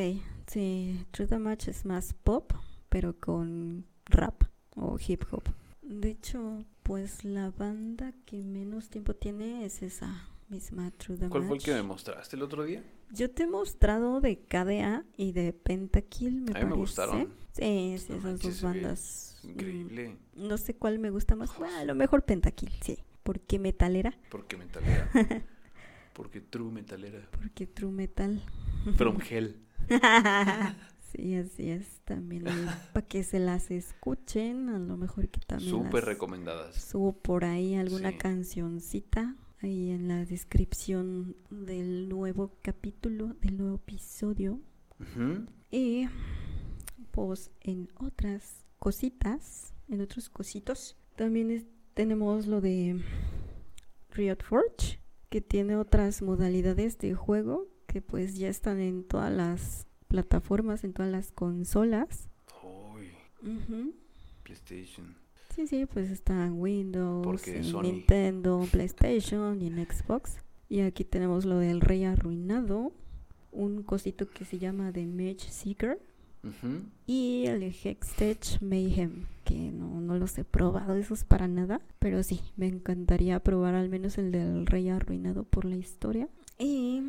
sí, 0.47 1.03
True 1.11 1.27
Damage 1.27 1.71
es 1.71 1.85
más 1.85 2.13
pop, 2.13 2.53
pero 2.89 3.19
con 3.19 3.85
rap 4.05 4.43
o 4.75 4.97
hip 5.05 5.23
hop. 5.31 5.43
De 5.81 6.11
hecho, 6.11 6.63
pues 6.83 7.25
la 7.25 7.49
banda 7.49 8.13
que 8.25 8.43
menos 8.43 8.89
tiempo 8.89 9.15
tiene 9.15 9.65
es 9.65 9.81
esa 9.81 10.29
misma 10.53 10.91
True. 10.97 11.17
¿Cuál 11.29 11.43
fue 11.43 11.57
el 11.57 11.63
que 11.63 11.73
me 11.73 11.83
mostraste 11.83 12.35
el 12.35 12.43
otro 12.43 12.63
día? 12.63 12.83
Yo 13.11 13.29
te 13.31 13.43
he 13.43 13.47
mostrado 13.47 14.21
de 14.21 14.39
KDA 14.39 15.03
y 15.17 15.31
de 15.33 15.53
Pentakill, 15.53 16.41
me 16.41 16.41
A 16.41 16.43
mí 16.45 16.51
parece. 16.53 16.65
me 16.69 16.75
gustaron. 16.75 17.33
Sí, 17.51 17.95
sí, 17.99 18.05
No 18.09 18.15
esas 18.15 18.23
manches, 18.23 18.43
dos 18.43 18.55
se 18.55 18.65
ve 18.65 18.73
bandas. 18.73 19.39
mm, 19.43 19.49
Increíble. 19.49 20.17
No 20.35 20.57
sé 20.57 20.75
cuál 20.75 20.99
me 20.99 21.09
gusta 21.09 21.35
más. 21.35 21.55
Bueno, 21.57 21.77
a 21.77 21.85
lo 21.85 21.95
mejor 21.95 22.23
Pentakill, 22.23 22.71
sí. 22.81 22.97
Porque 23.23 23.59
metalera, 23.59 24.17
Porque 24.29 24.57
metalera. 24.57 25.09
Porque 26.13 26.41
true 26.41 26.71
metalera. 26.71 27.27
porque 27.31 27.65
true 27.65 27.91
metal. 27.91 28.43
From 28.97 29.17
hell. 29.29 29.55
sí, 31.11 31.35
así 31.35 31.69
es. 31.69 32.01
También 32.05 32.43
para 32.93 33.05
que 33.07 33.23
se 33.23 33.39
las 33.39 33.71
escuchen, 33.71 34.69
a 34.69 34.77
lo 34.79 34.97
mejor 34.97 35.29
que 35.29 35.39
también 35.41 35.69
Súper 35.71 35.93
las 35.95 36.03
recomendadas. 36.05 36.75
subo 36.75 37.13
por 37.13 37.45
ahí 37.45 37.75
alguna 37.75 38.11
Sí. 38.11 38.17
cancioncita 38.17 39.35
ahí 39.63 39.89
en 39.91 40.07
la 40.07 40.25
descripción 40.25 41.35
del 41.49 42.09
nuevo 42.09 42.51
capítulo, 42.61 43.33
del 43.41 43.57
nuevo 43.57 43.75
episodio. 43.75 44.59
Y 45.71 46.07
pues 47.11 47.51
en 47.61 47.89
otras 47.95 48.63
cositas, 48.79 49.73
en 49.89 50.01
otros 50.01 50.29
cositos, 50.29 50.95
también 51.15 51.51
es- 51.51 51.65
tenemos 51.93 52.47
lo 52.47 52.61
de 52.61 53.01
Riot 54.11 54.43
Forge, 54.43 54.99
que 55.29 55.41
tiene 55.41 55.75
otras 55.75 56.21
modalidades 56.21 56.97
de 56.99 57.13
juego 57.15 57.67
que 57.87 58.01
pues 58.01 58.35
ya 58.37 58.49
están 58.49 58.79
en 58.79 59.03
todas 59.03 59.31
las 59.31 59.87
plataformas, 60.07 60.83
en 60.83 60.93
todas 60.93 61.11
las 61.11 61.31
consolas. 61.31 62.29
Uy. 62.63 63.11
PlayStation. 64.43 65.15
Sí, 65.55 65.67
sí, 65.67 65.85
pues 65.85 66.09
está 66.09 66.51
Windows, 66.51 67.47
en 67.47 67.63
Sony- 67.63 67.81
Nintendo, 67.83 68.65
PlayStation 68.71 69.61
y 69.61 69.67
en 69.67 69.85
Xbox. 69.85 70.37
Y 70.69 70.79
aquí 70.81 71.03
tenemos 71.03 71.45
lo 71.45 71.59
del 71.59 71.81
Rey 71.81 72.03
Arruinado, 72.05 72.91
un 73.51 73.83
cosito 73.83 74.27
que 74.29 74.45
se 74.45 74.57
llama 74.57 74.91
The 74.91 75.05
Mage 75.05 75.49
Seeker. 75.49 75.99
Y 77.07 77.45
el 77.45 77.63
Hextech 77.63 78.61
Mayhem, 78.61 79.27
que 79.45 79.71
no, 79.71 80.01
no 80.01 80.17
los 80.17 80.37
he 80.37 80.43
probado 80.43 80.95
esos 80.95 81.23
para 81.23 81.47
nada, 81.47 81.79
pero 81.99 82.21
sí, 82.21 82.41
me 82.57 82.67
encantaría 82.67 83.39
probar 83.39 83.75
al 83.75 83.87
menos 83.87 84.17
el 84.17 84.31
del 84.33 84.65
Rey 84.65 84.89
Arruinado 84.89 85.43
por 85.45 85.63
la 85.63 85.77
historia. 85.77 86.27
Y 86.59 87.01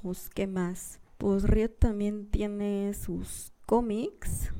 pues, 0.00 0.30
¿qué 0.30 0.48
más? 0.48 0.98
Pues 1.18 1.44
Riot 1.44 1.68
también 1.78 2.26
tiene 2.26 2.92
sus 2.94 3.52
cómics, 3.66 4.50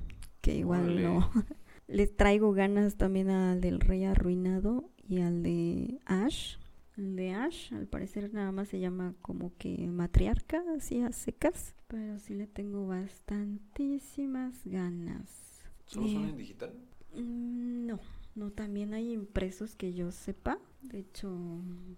que 0.41 0.55
igual 0.57 1.03
no. 1.03 1.31
Les 1.89 2.17
traigo 2.17 2.53
ganas 2.53 2.97
también 2.97 3.29
al 3.31 3.61
del 3.61 3.81
Rey 3.81 4.05
Arruinado 4.05 4.91
y 5.09 5.21
al 5.21 5.43
de 5.43 5.99
Ash. 6.07 6.57
El 6.97 7.17
de 7.17 7.33
Ash, 7.33 7.73
al 7.73 7.87
parecer 7.87 8.33
nada 8.33 8.53
más 8.53 8.69
se 8.69 8.79
llama 8.81 9.15
como 9.23 9.53
que 9.57 9.87
matriarca, 9.89 10.63
así 10.77 11.01
a 11.01 11.13
secas. 11.13 11.75
Pero 11.89 12.19
sí 12.19 12.35
le 12.35 12.47
tengo 12.47 12.87
bastantísimas 12.87 14.61
ganas. 14.65 15.63
¿Solo 15.87 16.09
son 16.09 16.25
Eh, 16.25 16.31
en 16.31 16.37
digital? 16.37 16.73
Mm, 17.15 17.87
No, 17.87 18.01
no, 18.35 18.51
también 18.51 18.95
hay 18.95 19.13
impresos 19.13 19.75
que 19.77 19.93
yo 19.93 20.11
sepa. 20.13 20.59
De 20.83 21.01
hecho, 21.01 21.31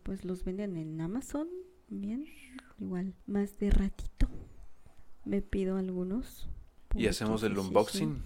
pues 0.02 0.24
los 0.24 0.44
venden 0.44 0.76
en 0.76 1.00
Amazon. 1.00 1.48
Bien, 1.88 2.24
igual, 2.80 3.14
más 3.26 3.58
de 3.58 3.70
ratito. 3.70 4.28
Me 5.24 5.42
pido 5.42 5.76
algunos. 5.76 6.48
Y 6.96 7.06
hacemos 7.06 7.42
el 7.44 7.54
sí, 7.54 7.58
unboxing. 7.60 8.14
sí. 8.14 8.22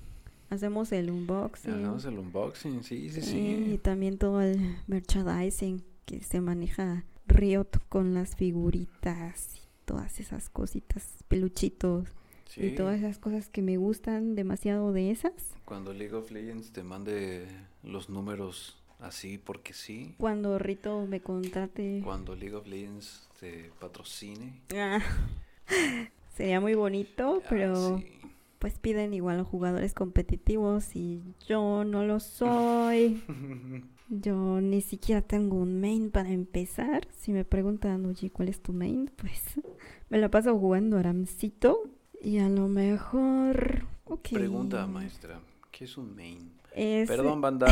Hacemos 0.51 0.93
el 0.93 1.11
unboxing. 1.11 1.73
Hacemos 1.75 2.05
el 2.07 2.19
unboxing, 2.19 2.83
sí, 2.83 3.11
sí, 3.11 3.21
Sí, 3.23 3.71
y 3.75 3.79
también 3.79 4.17
todo 4.19 4.41
el 4.41 4.77
merchandising 4.87 5.83
que 6.07 6.23
se 6.23 6.41
maneja 6.41 7.05
Riot 7.27 7.69
con 7.89 8.15
las 8.15 8.35
figuritas 8.37 9.57
y 9.57 9.61
todas 9.85 10.21
esas 10.21 10.49
cositas, 10.49 11.25
peluchitos 11.29 12.09
Sí. 12.47 12.63
y 12.67 12.75
todas 12.75 12.99
esas 12.99 13.19
cosas 13.19 13.51
que 13.51 13.61
me 13.61 13.77
gustan 13.77 14.35
demasiado 14.35 14.93
de 14.95 15.11
esas. 15.11 15.35
Cuando 15.67 15.93
League 15.93 16.15
of 16.15 16.31
Legends 16.31 16.73
te 16.73 16.83
mande 16.83 17.47
los 17.83 18.09
números 18.09 18.79
así 19.01 19.37
porque 19.37 19.75
sí. 19.75 20.15
Cuando 20.17 20.59
Rito 20.59 21.07
me 21.07 21.21
contrate, 21.21 22.01
Cuando 22.03 22.35
League 22.35 22.55
of 22.55 22.67
Legends 22.67 23.29
te 23.39 23.71
patrocine. 23.79 24.63
ah, 24.75 24.99
sería 26.37 26.59
muy 26.61 26.75
bonito, 26.75 27.43
ah, 27.45 27.47
pero 27.51 27.99
sí. 27.99 28.07
Pues 28.59 28.79
piden 28.79 29.15
igual 29.15 29.41
a 29.41 29.45
jugadores 29.45 29.95
competitivos 29.95 30.97
y 30.97 31.23
yo 31.49 31.85
no 31.85 32.05
lo 32.05 32.21
soy. 32.21 33.23
Yo 34.11 34.63
ni 34.63 34.81
siquiera 34.81 35.21
tengo 35.21 35.57
un 35.57 35.83
main 35.83 36.11
para 36.11 36.31
empezar. 36.31 37.07
Si 37.15 37.31
me 37.31 37.45
preguntan, 37.45 38.07
oye, 38.07 38.31
¿cuál 38.31 38.49
es 38.49 38.63
tu 38.63 38.73
main? 38.73 39.11
Pues 39.17 39.43
me 40.09 40.17
la 40.17 40.31
paso 40.31 40.59
jugando 40.59 40.97
Aramcito 40.97 41.83
y 42.23 42.39
a 42.39 42.49
lo 42.49 42.69
mejor... 42.69 43.85
ok. 44.05 44.29
Pregunta, 44.33 44.87
maestra. 44.87 45.43
¿Qué 45.71 45.85
es 45.85 45.99
un 45.99 46.17
main? 46.17 46.53
Es 46.75 47.07
Perdón, 47.07 47.43
banda. 47.43 47.67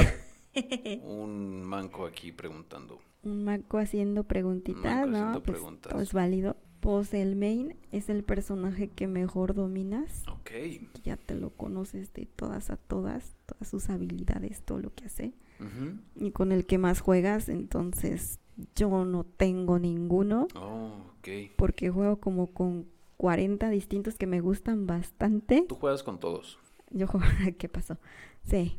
un 1.04 1.62
manco 1.62 2.04
aquí 2.04 2.32
preguntando. 2.32 3.00
un 3.22 3.42
maco 3.44 3.78
haciendo 3.78 4.24
preguntitas, 4.24 4.84
Manco 4.84 5.06
¿no? 5.06 5.16
haciendo 5.18 5.42
Pues, 5.42 5.58
preguntas. 5.58 5.92
todo 5.92 6.02
es 6.02 6.12
válido. 6.12 6.56
Pues 6.86 7.12
el 7.14 7.34
main 7.34 7.74
es 7.90 8.08
el 8.08 8.22
personaje 8.22 8.86
que 8.86 9.08
mejor 9.08 9.54
dominas. 9.54 10.22
Ok. 10.28 10.52
Ya 11.02 11.16
te 11.16 11.34
lo 11.34 11.50
conoces 11.50 12.12
de 12.12 12.26
todas 12.26 12.70
a 12.70 12.76
todas, 12.76 13.34
todas 13.44 13.66
sus 13.66 13.90
habilidades, 13.90 14.62
todo 14.62 14.78
lo 14.78 14.94
que 14.94 15.06
hace. 15.06 15.32
Y 16.14 16.30
con 16.30 16.52
el 16.52 16.64
que 16.64 16.78
más 16.78 17.00
juegas, 17.00 17.48
entonces 17.48 18.38
yo 18.76 19.04
no 19.04 19.24
tengo 19.24 19.80
ninguno. 19.80 20.46
Oh, 20.54 20.92
ok. 21.18 21.56
porque 21.56 21.90
juego 21.90 22.20
como 22.20 22.46
con 22.46 22.86
40 23.16 23.68
distintos 23.70 24.14
que 24.14 24.28
me 24.28 24.40
gustan 24.40 24.86
bastante. 24.86 25.64
Tú 25.68 25.74
juegas 25.74 26.04
con 26.04 26.20
todos. 26.20 26.56
Yo 26.90 27.08
juego, 27.08 27.26
¿qué 27.58 27.68
pasó? 27.68 27.98
Sí, 28.44 28.78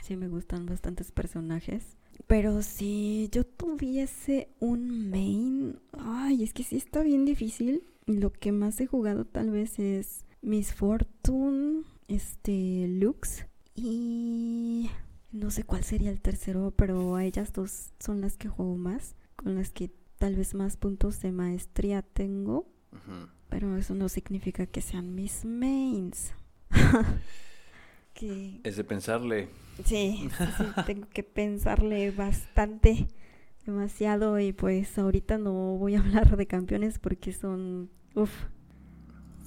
sí 0.00 0.16
me 0.16 0.28
gustan 0.28 0.64
bastantes 0.64 1.12
personajes. 1.12 1.98
Pero 2.26 2.62
si 2.62 3.28
yo 3.30 3.44
tuviese 3.44 4.48
un 4.58 5.10
main, 5.10 5.78
ay, 5.92 6.42
es 6.42 6.52
que 6.52 6.64
sí 6.64 6.76
está 6.76 7.02
bien 7.02 7.24
difícil. 7.24 7.84
Lo 8.06 8.32
que 8.32 8.52
más 8.52 8.80
he 8.80 8.86
jugado 8.86 9.24
tal 9.24 9.50
vez 9.50 9.78
es 9.78 10.24
Miss 10.42 10.74
Fortune, 10.74 11.82
este, 12.08 12.86
Lux 12.88 13.46
y 13.74 14.90
no 15.32 15.50
sé 15.50 15.64
cuál 15.64 15.84
sería 15.84 16.10
el 16.10 16.20
tercero, 16.20 16.72
pero 16.76 17.14
a 17.14 17.24
ellas 17.24 17.52
dos 17.52 17.92
son 18.00 18.20
las 18.20 18.36
que 18.36 18.48
juego 18.48 18.76
más, 18.76 19.14
con 19.36 19.54
las 19.54 19.70
que 19.70 19.90
tal 20.18 20.34
vez 20.34 20.54
más 20.54 20.76
puntos 20.76 21.20
de 21.20 21.30
maestría 21.30 22.02
tengo. 22.02 22.68
Ujú. 22.92 23.28
Pero 23.48 23.76
eso 23.76 23.94
no 23.94 24.08
significa 24.08 24.66
que 24.66 24.80
sean 24.80 25.14
mis 25.14 25.44
mains. 25.44 26.32
que 28.18 28.60
Es 28.64 28.76
de 28.76 28.84
pensarle. 28.84 29.48
sí, 29.84 30.28
sí, 30.38 30.44
sí, 30.58 30.64
tengo 30.86 31.08
que 31.08 31.22
pensarle 31.22 32.10
bastante, 32.10 33.08
demasiado. 33.64 34.38
Y 34.40 34.52
pues 34.52 34.98
ahorita 34.98 35.38
no 35.38 35.52
voy 35.76 35.94
a 35.96 36.00
hablar 36.00 36.36
de 36.36 36.46
campeones 36.46 36.98
porque 36.98 37.32
son, 37.32 37.90
uff, 38.14 38.32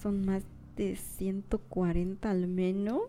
son 0.02 0.26
más 0.26 0.44
de 0.76 0.96
140 0.96 2.30
al 2.30 2.48
menos. 2.48 3.02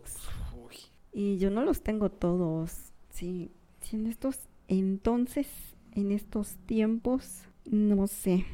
Uy. 0.67 0.77
Y 1.13 1.39
yo 1.39 1.51
no 1.51 1.65
los 1.65 1.83
tengo 1.83 2.11
todos. 2.11 2.93
Sí, 3.11 3.53
sí, 3.81 3.97
en 3.97 4.07
estos 4.07 4.49
entonces, 4.69 5.49
en 5.93 6.13
estos 6.13 6.55
tiempos, 6.67 7.43
no 7.65 8.07
sé. 8.07 8.47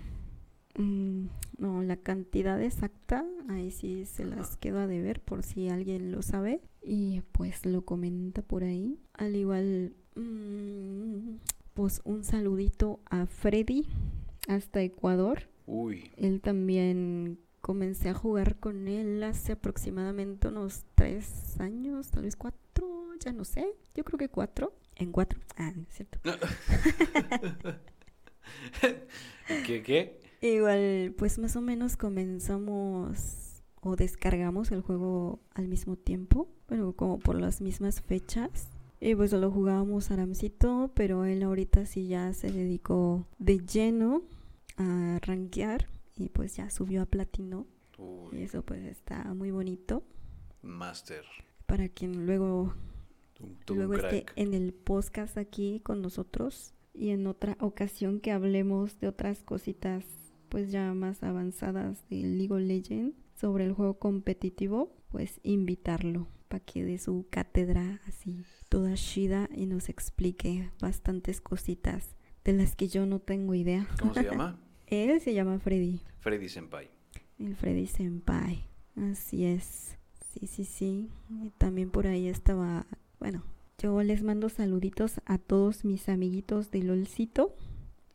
Mm, 0.76 1.28
no, 1.58 1.82
la 1.82 1.96
cantidad 1.96 2.62
exacta, 2.62 3.24
ahí 3.48 3.70
sí 3.70 4.04
se 4.04 4.24
las 4.24 4.56
quedo 4.56 4.78
a 4.80 4.86
deber 4.86 5.20
por 5.20 5.42
si 5.42 5.68
alguien 5.68 6.12
lo 6.12 6.22
sabe. 6.22 6.60
Y 6.82 7.22
pues 7.32 7.64
lo 7.64 7.84
comenta 7.84 8.42
por 8.42 8.62
ahí. 8.62 8.98
Al 9.14 9.34
igual, 9.36 9.94
mm, 10.14 11.36
pues 11.74 12.00
un 12.04 12.24
saludito 12.24 13.00
a 13.10 13.26
Freddy 13.26 13.86
hasta 14.48 14.82
Ecuador. 14.82 15.48
Uy. 15.66 16.10
Él 16.16 16.40
también 16.40 17.38
comencé 17.60 18.10
a 18.10 18.14
jugar 18.14 18.56
con 18.60 18.86
él 18.86 19.22
hace 19.24 19.52
aproximadamente 19.52 20.48
unos 20.48 20.84
tres 20.94 21.58
años, 21.58 22.10
tal 22.10 22.22
vez 22.22 22.36
cuatro, 22.36 23.08
ya 23.18 23.32
no 23.32 23.44
sé. 23.44 23.66
Yo 23.94 24.04
creo 24.04 24.18
que 24.18 24.28
cuatro. 24.28 24.72
En 24.94 25.10
cuatro. 25.12 25.40
Ah, 25.56 25.72
es 25.76 25.94
cierto. 25.96 26.18
¿Qué, 29.66 29.82
qué? 29.82 30.25
Igual, 30.55 31.14
pues 31.18 31.39
más 31.39 31.56
o 31.56 31.60
menos 31.60 31.97
comenzamos 31.97 33.64
o 33.81 33.97
descargamos 33.97 34.70
el 34.70 34.81
juego 34.81 35.40
al 35.55 35.66
mismo 35.66 35.97
tiempo. 35.97 36.48
Bueno, 36.68 36.93
como 36.93 37.18
por 37.18 37.40
las 37.40 37.60
mismas 37.60 38.01
fechas. 38.01 38.68
Y 39.01 39.14
pues 39.14 39.31
solo 39.31 39.51
jugábamos 39.51 40.10
Aramcito, 40.10 40.93
pero 40.94 41.24
él 41.24 41.43
ahorita 41.43 41.85
sí 41.85 42.06
ya 42.06 42.32
se 42.32 42.51
dedicó 42.51 43.27
de 43.39 43.59
lleno 43.59 44.23
a 44.77 45.18
rankear 45.23 45.89
y 46.16 46.28
pues 46.28 46.56
ya 46.56 46.70
subió 46.70 47.02
a 47.02 47.06
platino. 47.06 47.66
Y 48.32 48.43
eso 48.43 48.62
pues 48.62 48.85
está 48.85 49.35
muy 49.35 49.51
bonito. 49.51 50.05
Master. 50.62 51.24
Para 51.66 51.89
quien 51.89 52.24
luego, 52.27 52.73
luego 53.68 53.94
esté 53.94 54.27
en 54.36 54.55
el 54.55 54.73
podcast 54.73 55.39
aquí 55.39 55.81
con 55.81 56.02
nosotros 56.02 56.73
y 56.94 57.10
en 57.10 57.27
otra 57.27 57.56
ocasión 57.60 58.20
que 58.20 58.31
hablemos 58.31 58.98
de 59.01 59.09
otras 59.09 59.43
cositas 59.43 60.05
pues 60.48 60.70
ya 60.70 60.93
más 60.94 61.23
avanzadas 61.23 62.09
de 62.09 62.16
League 62.23 62.52
of 62.52 62.60
Legends 62.60 63.16
sobre 63.35 63.64
el 63.64 63.73
juego 63.73 63.98
competitivo, 63.98 64.93
pues 65.09 65.40
invitarlo 65.43 66.28
para 66.48 66.64
que 66.64 66.85
dé 66.85 66.98
su 66.98 67.27
cátedra 67.31 68.01
así 68.06 68.44
toda 68.68 68.94
shida 68.94 69.48
y 69.55 69.66
nos 69.66 69.89
explique 69.89 70.70
bastantes 70.81 71.40
cositas 71.40 72.16
de 72.44 72.52
las 72.52 72.77
que 72.77 72.89
yo 72.89 73.06
no 73.06 73.18
tengo 73.18 73.55
idea. 73.55 73.89
¿Cómo 73.98 74.14
se 74.14 74.24
llama? 74.24 74.60
Él 74.86 75.20
se 75.20 75.35
llama 75.35 75.59
Freddy. 75.59 76.01
Freddy 76.20 76.48
Senpai. 76.48 76.89
El 77.39 77.56
Freddy 77.56 77.86
Senpai. 77.86 78.64
Así 78.97 79.44
es. 79.44 79.97
Sí, 80.32 80.47
sí, 80.47 80.64
sí. 80.64 81.10
Y 81.43 81.51
también 81.51 81.90
por 81.90 82.06
ahí 82.06 82.28
estaba. 82.28 82.86
Bueno, 83.18 83.43
yo 83.78 84.02
les 84.02 84.23
mando 84.23 84.48
saluditos 84.48 85.20
a 85.24 85.39
todos 85.39 85.85
mis 85.85 86.09
amiguitos 86.09 86.70
de 86.70 86.82
LOLcito. 86.82 87.55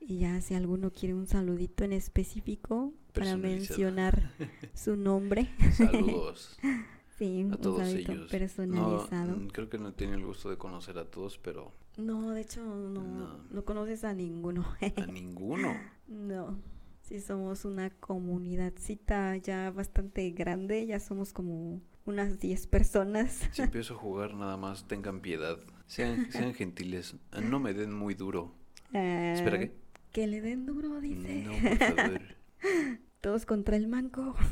Y 0.02 0.18
ya 0.20 0.42
si 0.42 0.56
alguno 0.56 0.92
quiere 0.92 1.14
un 1.14 1.28
saludito 1.28 1.84
en 1.84 1.94
específico 1.94 2.94
para 3.14 3.38
mencionar 3.38 4.32
su 4.74 4.96
nombre. 4.98 5.50
Saludos 5.74 6.58
Sí, 7.18 7.42
a 7.42 7.46
un 7.46 7.52
todos 7.62 7.88
ellos. 7.88 8.32
personalizado. 8.32 9.34
No, 9.34 9.38
No, 9.38 9.44
mm, 9.46 9.48
creo 9.50 9.70
que 9.70 9.78
no 9.78 9.94
tiene 9.94 10.16
el 10.16 10.26
gusto 10.26 10.50
de 10.50 10.58
conocer 10.58 10.98
a 10.98 11.06
todos, 11.06 11.38
pero 11.38 11.72
de 11.96 12.42
hecho 12.42 12.64
no, 12.66 13.04
No. 13.04 13.44
no 13.52 13.64
conoces 13.66 14.04
a 14.04 14.14
ninguno. 14.14 14.66
a 14.98 15.06
ninguno. 15.06 15.74
No, 16.08 16.60
sí 17.04 17.20
somos 17.22 17.64
una 17.64 17.90
comunidadcita 17.92 19.38
ya 19.38 19.72
bastante 19.72 20.30
grande, 20.32 20.86
ya 20.88 21.00
somos 21.00 21.32
como 21.32 21.80
unas 22.06 22.40
10 22.40 22.68
personas. 22.68 23.48
Si 23.54 23.62
empiezo 23.62 23.94
a 23.94 23.98
jugar, 23.98 24.34
nada 24.34 24.58
más 24.58 24.88
tengan 24.88 25.22
piedad. 25.22 25.58
Sean, 25.86 26.30
sean 26.32 26.54
gentiles. 26.54 27.16
No 27.44 27.60
me 27.60 27.74
den 27.74 27.94
muy 27.94 28.14
duro. 28.16 28.54
Espera, 28.94 29.56
Ah, 29.56 29.60
¿qué? 29.60 29.72
Que 30.12 30.28
le 30.28 30.42
den 30.42 30.66
duro, 30.66 31.00
dice. 31.00 31.46
No, 31.46 31.52
por 31.54 31.78
favor. 31.78 32.22
Todos 33.22 33.46
contra 33.46 33.76
el 33.76 33.88
manco. 33.88 34.36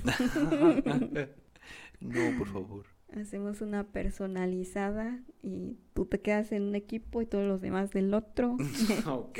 No, 2.01 2.37
por 2.37 2.47
favor. 2.47 2.85
Hacemos 3.13 3.59
una 3.59 3.83
personalizada 3.83 5.19
y 5.43 5.77
tú 5.93 6.05
te 6.05 6.21
quedas 6.21 6.51
en 6.53 6.63
un 6.63 6.75
equipo 6.75 7.21
y 7.21 7.25
todos 7.25 7.45
los 7.45 7.59
demás 7.59 7.91
del 7.91 8.13
otro. 8.13 8.55
ok. 9.05 9.39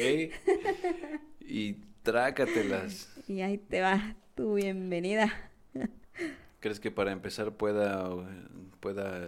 Y 1.39 1.73
trácatelas. 2.03 3.09
y 3.29 3.41
ahí 3.41 3.57
te 3.57 3.79
va 3.79 4.17
tu 4.35 4.55
bienvenida. 4.55 5.31
¿Crees 6.59 6.81
que 6.81 6.91
para 6.91 7.13
empezar 7.13 7.53
pueda, 7.53 8.09
pueda, 8.81 9.25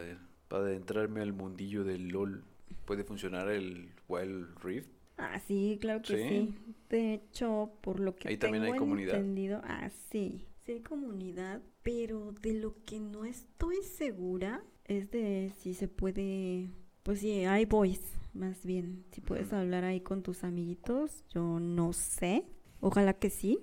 para 0.49 0.73
entrarme 0.73 1.22
al 1.22 1.31
mundillo 1.31 1.85
del 1.85 2.09
LOL, 2.09 2.43
puede 2.84 3.05
funcionar 3.05 3.49
el 3.49 3.91
Wild 4.09 4.57
Rift? 4.61 4.89
Ah, 5.18 5.40
sí, 5.40 5.78
claro 5.82 6.02
que 6.02 6.18
Sí. 6.18 6.24
sí. 6.30 6.56
De 6.90 7.14
hecho, 7.16 7.72
por 7.82 8.00
lo 8.00 8.16
que 8.16 8.28
Ahí 8.30 8.38
también 8.38 8.64
hay 8.64 8.72
tengo 8.72 8.80
comunidad. 8.86 9.16
entendido, 9.16 9.62
ah, 9.64 9.90
sí, 10.12 10.48
sí 10.66 10.74
hay 10.74 10.82
comunidad, 10.82 11.62
pero 11.84 12.34
de 12.42 12.54
lo 12.54 12.76
que 12.84 13.00
no 13.00 13.24
estoy 13.26 13.78
segura 13.84 14.64
es 14.86 15.10
de 15.12 15.52
si 15.60 15.74
se 15.74 15.88
puede, 15.88 16.70
pues 17.04 17.20
sí, 17.20 17.46
hay 17.46 17.66
voice, 17.66 18.04
más 18.34 18.66
bien, 18.66 19.06
si 19.12 19.22
puedes 19.22 19.54
hablar 19.54 19.84
ahí 19.84 20.02
con 20.02 20.22
tus 20.24 20.44
amiguitos, 20.44 21.24
yo 21.30 21.60
no 21.60 21.94
sé, 21.94 22.46
ojalá 22.80 23.14
que 23.14 23.30
sí, 23.30 23.60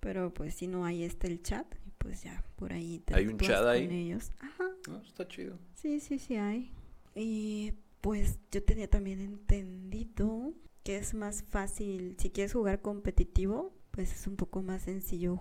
pero 0.00 0.32
pues 0.34 0.54
si 0.54 0.66
no, 0.66 0.84
ahí 0.84 1.02
está 1.04 1.26
el 1.26 1.42
chat, 1.42 1.66
pues 1.98 2.22
ya, 2.24 2.44
por 2.56 2.72
ahí 2.72 3.00
te 3.00 3.14
¿Hay 3.14 3.26
un 3.26 3.38
chat 3.38 3.64
ahí? 3.66 3.86
con 3.86 3.94
ellos. 3.94 4.30
Ajá. 4.40 4.64
No, 4.88 4.98
está 5.02 5.26
chido. 5.28 5.58
Sí, 5.74 6.00
sí, 6.00 6.18
sí 6.18 6.36
hay. 6.36 6.72
Y 7.14 7.72
pues 8.00 8.38
yo 8.52 8.62
tenía 8.62 8.88
también 8.88 9.20
entendido 9.20 10.54
que 10.88 10.96
es 10.96 11.12
más 11.12 11.42
fácil, 11.42 12.16
si 12.18 12.30
quieres 12.30 12.54
jugar 12.54 12.80
competitivo, 12.80 13.74
pues 13.90 14.10
es 14.10 14.26
un 14.26 14.36
poco 14.36 14.62
más 14.62 14.84
sencillo 14.84 15.38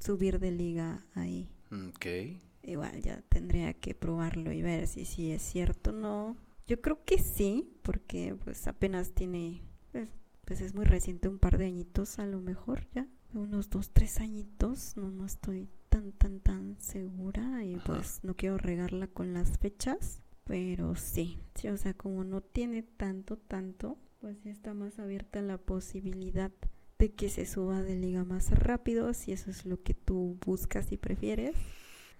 subir 0.00 0.40
de 0.40 0.50
liga 0.50 1.06
ahí. 1.14 1.48
Ok. 1.70 2.06
Igual 2.64 3.00
ya 3.00 3.22
tendría 3.28 3.72
que 3.72 3.94
probarlo 3.94 4.50
y 4.50 4.62
ver 4.62 4.88
si 4.88 5.04
sí 5.04 5.30
es 5.30 5.42
cierto 5.42 5.90
o 5.90 5.92
no. 5.92 6.36
Yo 6.66 6.80
creo 6.80 7.04
que 7.04 7.18
sí, 7.20 7.72
porque 7.82 8.34
pues 8.42 8.66
apenas 8.66 9.12
tiene, 9.12 9.62
pues, 9.92 10.08
pues 10.44 10.60
es 10.60 10.74
muy 10.74 10.86
reciente, 10.86 11.28
un 11.28 11.38
par 11.38 11.56
de 11.56 11.66
añitos 11.66 12.18
a 12.18 12.26
lo 12.26 12.40
mejor 12.40 12.88
ya, 12.90 13.06
unos 13.32 13.70
dos, 13.70 13.90
tres 13.92 14.18
añitos, 14.18 14.96
no, 14.96 15.12
no 15.12 15.24
estoy 15.24 15.68
tan, 15.88 16.10
tan, 16.10 16.40
tan 16.40 16.80
segura 16.80 17.64
y 17.64 17.74
Ajá. 17.74 17.84
pues 17.84 18.24
no 18.24 18.34
quiero 18.34 18.58
regarla 18.58 19.06
con 19.06 19.34
las 19.34 19.56
fechas, 19.56 20.20
pero 20.42 20.96
sí, 20.96 21.38
sí, 21.54 21.68
o 21.68 21.76
sea, 21.76 21.94
como 21.94 22.24
no 22.24 22.40
tiene 22.40 22.82
tanto, 22.82 23.36
tanto, 23.36 23.96
pues 24.20 24.42
ya 24.44 24.50
está 24.52 24.74
más 24.74 24.98
abierta 24.98 25.42
la 25.42 25.58
posibilidad 25.58 26.52
de 26.98 27.12
que 27.14 27.28
se 27.30 27.46
suba 27.46 27.82
de 27.82 27.96
liga 27.96 28.24
más 28.24 28.50
rápido, 28.50 29.14
si 29.14 29.32
eso 29.32 29.50
es 29.50 29.64
lo 29.66 29.82
que 29.82 29.94
tú 29.94 30.38
buscas 30.44 30.92
y 30.92 30.96
prefieres. 30.98 31.56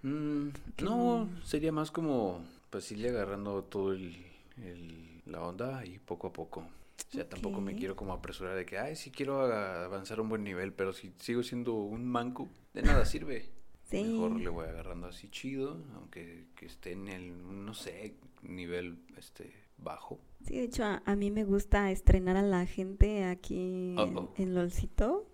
Mm, 0.03 0.49
no, 0.79 1.29
sería 1.43 1.71
más 1.71 1.91
como, 1.91 2.43
pues 2.69 2.91
irle 2.91 3.09
agarrando 3.09 3.63
todo 3.63 3.93
el, 3.93 4.15
el- 4.57 5.21
la 5.25 5.41
onda 5.43 5.85
y 5.85 5.99
poco 5.99 6.27
a 6.27 6.33
poco. 6.33 6.61
O 6.61 7.13
sea, 7.13 7.27
tampoco 7.27 7.61
me 7.61 7.75
quiero 7.75 7.95
como 7.95 8.13
apresurar 8.13 8.55
de 8.55 8.65
que, 8.65 8.77
ay, 8.79 8.95
sí 8.95 9.11
quiero 9.11 9.41
avanzar 9.41 10.19
a 10.19 10.21
un 10.21 10.29
buen 10.29 10.43
nivel, 10.43 10.73
pero 10.73 10.93
si 10.93 11.11
sigo 11.19 11.43
siendo 11.43 11.73
un 11.75 12.05
manco, 12.05 12.49
de 12.73 12.81
nada 12.83 13.05
sirve. 13.05 13.49
Sí. 13.83 14.03
Mejor 14.03 14.39
le 14.39 14.47
voy 14.47 14.67
agarrando 14.67 15.07
así 15.07 15.27
chido, 15.29 15.83
aunque 15.95 16.45
que 16.55 16.65
esté 16.65 16.93
en 16.93 17.09
el, 17.09 17.65
no 17.65 17.73
sé, 17.73 18.15
nivel 18.41 18.99
este 19.17 19.51
bajo. 19.81 20.19
Sí, 20.45 20.55
de 20.57 20.63
hecho, 20.63 20.83
a, 20.83 21.01
a 21.05 21.15
mí 21.15 21.31
me 21.31 21.43
gusta 21.43 21.91
estrenar 21.91 22.37
a 22.37 22.41
la 22.41 22.65
gente 22.65 23.23
aquí 23.25 23.57
en, 23.97 24.29
en 24.37 24.53
LOLcito. 24.55 25.27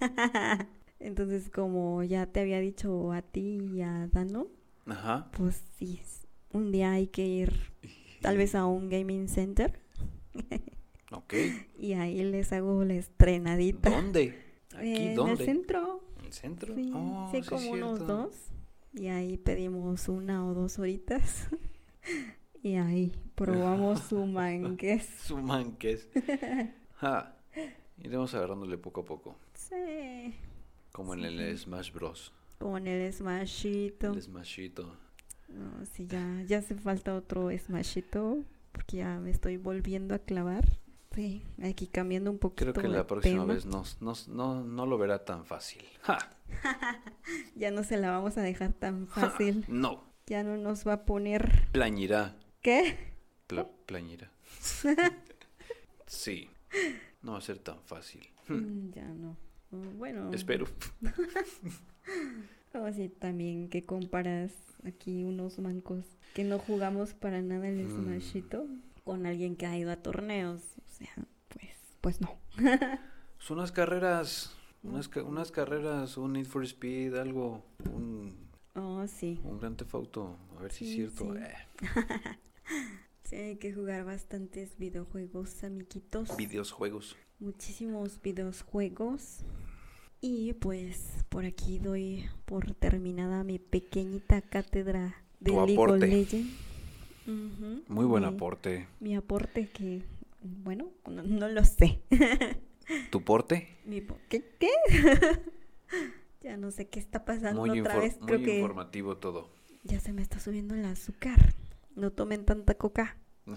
Entonces, 1.00 1.50
como 1.50 2.02
ya 2.02 2.26
te 2.26 2.40
había 2.40 2.60
dicho 2.60 3.12
a 3.12 3.22
ti 3.22 3.58
y 3.74 3.82
a 3.82 4.08
Dano, 4.08 4.46
Ajá. 4.86 5.30
pues 5.36 5.62
sí, 5.76 6.00
un 6.52 6.72
día 6.72 6.92
hay 6.92 7.08
que 7.08 7.26
ir 7.26 7.52
tal 8.22 8.38
vez 8.38 8.54
a 8.54 8.64
un 8.64 8.88
gaming 8.88 9.28
center 9.28 9.80
Ok. 11.12 11.34
y 11.78 11.92
ahí 11.94 12.22
les 12.24 12.52
hago 12.52 12.84
la 12.84 12.94
estrenadita. 12.94 13.90
¿Dónde? 13.90 14.34
¿Aquí 14.76 15.08
en 15.08 15.14
dónde? 15.14 15.32
el 15.32 15.38
centro. 15.44 16.00
¿En 16.20 16.24
el 16.26 16.32
centro? 16.32 16.74
Sí, 16.74 16.90
Oh, 16.94 17.28
sí, 17.30 17.42
sí, 17.42 17.48
como 17.48 17.70
unos 17.72 18.06
dos. 18.06 18.34
Y 18.94 19.08
ahí 19.08 19.36
pedimos 19.36 20.08
una 20.08 20.46
o 20.46 20.54
dos 20.54 20.78
horitas. 20.78 21.48
y 22.64 22.76
ahí 22.76 23.12
probamos 23.34 24.00
su 24.00 24.24
mangués. 24.26 25.06
Su 25.24 25.38
manques. 25.38 26.08
Ja. 26.96 27.36
Iremos 27.98 28.32
agarrándole 28.34 28.78
poco 28.78 29.02
a 29.02 29.04
poco. 29.04 29.36
Sí. 29.54 30.34
Como 30.92 31.12
en 31.14 31.24
el 31.24 31.58
Smash 31.58 31.92
Bros. 31.92 32.32
Con 32.58 32.86
el 32.86 33.12
smashito. 33.12 34.12
El 34.14 34.22
Smashito. 34.22 34.96
No, 35.48 35.84
sí, 35.84 36.06
ya, 36.06 36.42
ya 36.46 36.58
hace 36.58 36.74
falta 36.76 37.14
otro 37.14 37.50
smashito. 37.58 38.38
Porque 38.72 38.98
ya 38.98 39.18
me 39.18 39.30
estoy 39.30 39.58
volviendo 39.58 40.14
a 40.14 40.18
clavar. 40.18 40.64
Sí, 41.14 41.42
aquí 41.62 41.86
cambiando 41.88 42.30
un 42.30 42.38
poquito 42.38 42.72
Creo 42.72 42.82
que 42.82 42.88
la 42.88 43.06
próxima 43.06 43.42
tema. 43.42 43.52
vez 43.54 43.66
no, 43.66 43.84
no, 44.00 44.14
no, 44.28 44.64
no 44.64 44.86
lo 44.86 44.96
verá 44.96 45.24
tan 45.24 45.44
fácil. 45.44 45.82
¡Ja! 46.02 46.18
Ya 47.56 47.70
no 47.70 47.84
se 47.84 47.96
la 47.98 48.10
vamos 48.10 48.38
a 48.38 48.42
dejar 48.42 48.72
tan 48.72 49.06
fácil. 49.08 49.64
No. 49.68 50.04
Ya 50.26 50.42
no 50.42 50.56
nos 50.56 50.86
va 50.86 50.94
a 50.94 51.04
poner... 51.04 51.66
Plañirá. 51.72 52.36
¿Qué? 52.64 52.96
Pla- 53.46 53.68
plañirá. 53.86 54.32
sí. 56.06 56.48
No 57.22 57.32
va 57.32 57.38
a 57.38 57.42
ser 57.42 57.58
tan 57.58 57.78
fácil. 57.82 58.26
Mm, 58.48 58.90
Ya 58.90 59.04
no. 59.04 59.36
Mm, 59.70 59.98
Bueno. 59.98 60.32
Espero. 60.32 60.66
O 62.74 62.84
así 62.86 63.08
también 63.08 63.68
que 63.68 63.84
comparas 63.84 64.50
aquí 64.84 65.22
unos 65.22 65.60
mancos 65.60 66.04
que 66.34 66.42
no 66.42 66.58
jugamos 66.58 67.14
para 67.14 67.40
nada 67.40 67.68
el 67.68 67.84
Mm. 67.86 68.02
Smashito 68.02 68.66
con 69.04 69.26
alguien 69.26 69.54
que 69.54 69.66
ha 69.66 69.78
ido 69.78 69.92
a 69.92 69.96
torneos. 69.96 70.60
O 70.78 70.92
sea, 70.92 71.14
pues, 71.50 71.70
pues 72.00 72.20
no. 72.20 72.36
Son 73.38 73.58
unas 73.58 73.70
carreras. 73.70 74.56
Unas, 74.82 75.08
ca- 75.08 75.22
unas 75.22 75.50
carreras, 75.52 76.16
un 76.16 76.32
Need 76.32 76.46
for 76.46 76.64
Speed, 76.64 77.14
algo. 77.14 77.64
Un, 77.92 78.34
Oh, 78.74 79.06
sí. 79.06 79.38
un 79.44 79.60
Grand 79.60 79.76
Theft 79.76 79.94
Auto. 79.94 80.36
A 80.58 80.62
ver 80.62 80.72
si 80.72 80.84
Sí, 80.84 81.02
es 81.02 81.14
cierto. 81.14 81.32
sí. 81.36 81.42
Eh, 81.44 81.54
Sí, 83.24 83.36
hay 83.36 83.56
que 83.56 83.72
jugar 83.72 84.04
bastantes 84.04 84.76
videojuegos, 84.76 85.64
amiguitos. 85.64 86.36
videojuegos. 86.36 87.16
Muchísimos 87.40 88.20
videojuegos. 88.20 89.38
Y 90.20 90.52
pues 90.54 91.24
por 91.30 91.46
aquí 91.46 91.78
doy 91.78 92.28
por 92.44 92.74
terminada 92.74 93.42
mi 93.42 93.58
pequeñita 93.58 94.42
cátedra 94.42 95.14
de 95.40 95.52
Tu 95.52 95.56
League 95.66 95.78
of. 95.78 95.98
Legends. 96.00 96.52
Muy 97.88 98.04
buen 98.04 98.22
mi- 98.24 98.28
aporte. 98.28 98.86
Mi 99.00 99.16
aporte 99.16 99.68
que, 99.70 100.02
bueno, 100.42 100.90
no, 101.10 101.22
no 101.22 101.48
lo 101.48 101.64
sé. 101.64 102.02
¿Tu 103.10 103.22
porte? 103.24 103.78
Mi 103.86 104.02
po- 104.02 104.18
¿Qué? 104.28 104.44
¿Qué? 104.60 104.68
ya 106.42 106.58
no 106.58 106.70
sé 106.70 106.88
qué 106.88 107.00
está 107.00 107.24
pasando 107.24 107.62
Muy, 107.64 107.80
otra 107.80 107.98
vez. 107.98 108.20
muy 108.20 108.42
que 108.42 108.56
informativo 108.56 109.16
todo. 109.16 109.48
ya 109.82 109.98
se 109.98 110.12
me 110.12 110.20
está 110.20 110.38
subiendo 110.38 110.74
el 110.74 110.84
azúcar. 110.84 111.54
No 111.94 112.10
tomen 112.12 112.44
tanta 112.44 112.74
coca. 112.74 113.16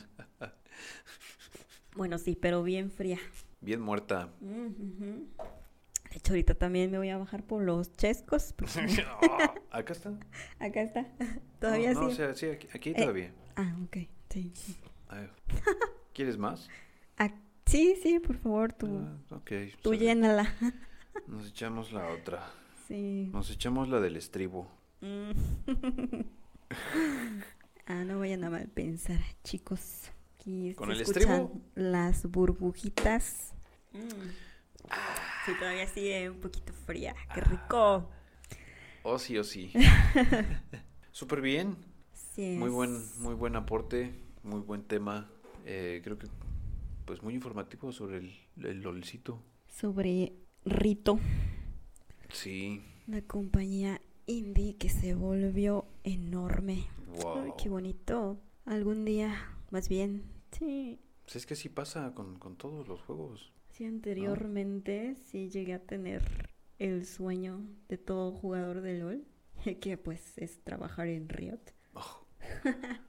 bueno, 1.96 2.18
sí, 2.18 2.38
pero 2.40 2.64
bien 2.64 2.92
fría. 2.92 3.20
Bien 3.62 3.82
muerta. 3.82 4.30
De 4.40 6.18
hecho, 6.18 6.34
ahorita 6.34 6.56
también 6.56 6.92
me 6.92 6.98
voy 6.98 7.10
a 7.10 7.18
bajar 7.18 7.44
por 7.44 7.64
los 7.64 7.96
chescos. 7.98 8.54
porque 8.54 8.72
Acá 9.72 9.94
está. 9.94 10.12
acá 10.60 10.82
está. 10.82 11.06
Todavía 11.60 11.94
no, 11.94 12.02
no, 12.04 12.08
sí. 12.10 12.14
o 12.14 12.16
sea, 12.16 12.34
sí, 12.36 12.46
aquí, 12.48 12.68
aquí 12.74 12.90
Eh, 12.92 12.96
todavía. 12.96 13.32
Ah, 13.56 13.76
ok. 13.86 13.98
Sí. 14.30 14.52
¿Quieres 16.14 16.38
más? 16.38 16.70
Ah, 17.18 17.32
sí, 17.66 17.96
sí, 18.02 18.20
por 18.20 18.38
favor, 18.38 18.74
tú, 18.74 18.88
Ah, 19.04 19.36
ok. 19.36 19.52
tú 19.82 19.90
sale. 19.92 19.98
llénala. 20.06 20.54
Nos 21.28 21.48
echamos 21.50 21.92
la 21.92 22.08
otra. 22.10 22.48
sí. 22.88 23.30
Nos 23.34 23.50
echamos 23.50 23.90
la 23.90 24.00
del 24.00 24.16
estribo. 24.18 24.70
Mm. 25.02 25.32
Ah, 27.88 28.04
no 28.04 28.20
vayan 28.20 28.44
a 28.44 28.50
mal 28.50 28.68
pensar, 28.68 29.20
chicos. 29.44 30.12
Aquí 30.36 30.74
¿Con 30.76 30.90
se 30.90 30.96
el 30.96 31.02
escuchan 31.02 31.24
estribo? 31.42 31.62
las 31.76 32.26
burbujitas. 32.30 33.54
Sí, 35.46 35.52
todavía 35.60 35.88
sigue 35.88 36.30
un 36.30 36.40
poquito 36.40 36.74
fría. 36.86 37.16
¡Qué 37.34 37.42
rico! 37.42 38.10
Oh, 39.04 39.18
sí, 39.20 39.38
oh, 39.38 39.44
sí. 39.44 39.72
Súper 41.12 41.42
bien. 41.42 41.78
Sí 42.14 42.56
Muy 42.60 42.70
buen, 42.70 43.02
muy 43.20 43.34
buen 43.34 43.56
aporte. 43.56 44.14
Muy 44.44 44.60
buen 44.62 44.84
tema. 44.84 45.30
Eh, 45.66 46.02
creo 46.04 46.18
que, 46.18 46.28
pues, 47.06 47.24
muy 47.24 47.34
informativo 47.34 47.92
sobre 47.92 48.18
el, 48.18 48.34
el 48.64 48.82
LOLcito. 48.82 49.42
Sobre 49.68 50.34
Rito, 50.66 51.20
Sí. 52.30 52.82
la 53.08 53.22
compañía 53.22 54.02
indie 54.26 54.76
que 54.76 54.90
se 54.90 55.16
volvió 55.16 55.86
enorme. 56.04 56.86
Wow. 57.24 57.40
Ay, 57.46 57.52
qué 57.62 57.70
bonito. 57.70 58.38
Algún 58.66 59.06
día, 59.06 59.34
más 59.72 59.90
bien, 59.90 60.24
sí, 60.52 61.00
Pues 61.24 61.38
es 61.38 61.46
que 61.46 61.56
sí 61.56 61.70
pasa 61.70 62.14
con, 62.14 62.38
con 62.38 62.56
todos 62.58 62.88
los 62.88 63.02
juegos. 63.02 63.52
Sí, 63.72 63.86
anteriormente 63.86 65.16
sí 65.16 65.50
llegué 65.50 65.74
a 65.74 65.80
tener 65.80 66.50
el 66.80 67.06
sueño 67.06 67.62
de 67.90 67.98
todo 67.98 68.32
jugador 68.32 68.82
de 68.82 68.98
LOL, 69.00 69.26
que 69.82 69.98
pues 69.98 70.38
es 70.38 70.60
trabajar 70.64 71.08
en 71.08 71.30
Riot. 71.30 71.60
Oh, 71.94 72.26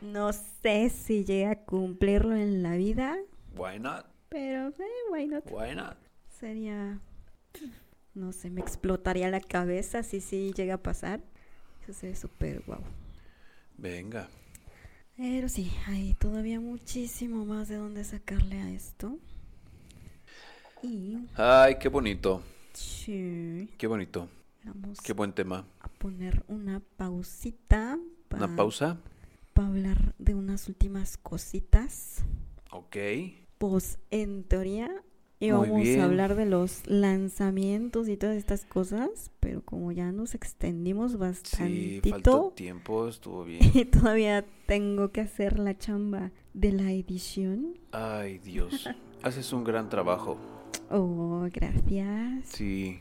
No 0.00 0.32
sé 0.32 0.90
si 0.90 1.24
llegué 1.24 1.46
a 1.46 1.64
cumplirlo 1.64 2.36
en 2.36 2.62
la 2.62 2.76
vida, 2.76 3.16
why 3.56 3.78
not? 3.80 4.06
pero 4.28 4.68
eh, 4.68 4.74
why 5.10 5.26
not? 5.26 5.44
Why 5.50 5.74
not? 5.74 5.96
Sería, 6.28 7.00
no 8.14 8.32
sé, 8.32 8.50
me 8.50 8.60
explotaría 8.60 9.28
la 9.30 9.40
cabeza 9.40 10.02
si 10.04 10.20
sí 10.20 10.52
llega 10.54 10.74
a 10.74 10.82
pasar. 10.82 11.20
Eso 11.88 11.94
sería 12.00 12.16
súper 12.16 12.62
guau. 12.66 12.82
Venga. 13.78 14.28
Pero 15.16 15.48
sí, 15.48 15.70
hay 15.86 16.14
todavía 16.14 16.60
muchísimo 16.60 17.44
más 17.44 17.68
de 17.68 17.76
dónde 17.76 18.04
sacarle 18.04 18.60
a 18.60 18.70
esto. 18.70 19.18
Y 20.82 21.28
Ay, 21.34 21.78
qué 21.78 21.88
bonito. 21.88 22.42
sí, 22.72 23.68
Qué 23.78 23.86
bonito. 23.86 24.28
vamos 24.64 24.98
Qué 25.02 25.12
buen 25.12 25.32
tema. 25.32 25.66
a 25.80 25.88
poner 25.88 26.44
una 26.48 26.80
pausita 26.96 27.98
Una 28.32 28.46
para 28.46 28.48
pausa. 28.48 28.98
hablar 29.54 30.14
de 30.18 30.34
unas 30.34 30.68
últimas 30.68 31.16
cositas. 31.18 32.24
Ok. 32.70 32.96
Pues 33.58 33.98
en 34.10 34.44
teoría 34.44 34.88
Muy 35.40 35.48
íbamos 35.48 35.82
bien. 35.82 36.00
a 36.00 36.04
hablar 36.04 36.34
de 36.34 36.46
los 36.46 36.82
lanzamientos 36.86 38.08
y 38.08 38.16
todas 38.16 38.36
estas 38.36 38.64
cosas, 38.64 39.30
pero 39.40 39.62
como 39.62 39.92
ya 39.92 40.10
nos 40.10 40.34
extendimos 40.34 41.12
Sí, 41.12 41.16
bastantito 41.18 42.10
faltó 42.10 42.52
tiempo, 42.56 43.08
estuvo 43.08 43.44
bien. 43.44 43.60
y 43.74 43.84
todavía 43.84 44.44
tengo 44.66 45.12
que 45.12 45.20
hacer 45.20 45.58
la 45.58 45.78
chamba 45.78 46.32
de 46.54 46.72
la 46.72 46.90
edición. 46.90 47.78
Ay, 47.92 48.38
Dios. 48.38 48.88
Haces 49.22 49.52
un 49.52 49.64
gran 49.64 49.88
trabajo. 49.88 50.36
Oh, 50.90 51.46
gracias. 51.52 52.48
Sí, 52.48 52.98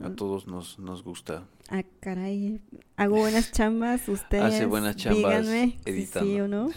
a 0.00 0.10
todos 0.10 0.46
nos, 0.46 0.78
nos 0.78 1.02
gusta. 1.02 1.46
Ah, 1.68 1.82
caray, 2.00 2.60
hago 2.96 3.16
buenas 3.16 3.52
chambas, 3.52 4.08
ustedes 4.08 4.66
buenas 4.68 4.96
chambas 4.96 5.46
díganme 5.46 5.78
si 5.84 5.90
editando. 5.90 6.30
sí 6.30 6.40
o 6.40 6.48
no. 6.48 6.70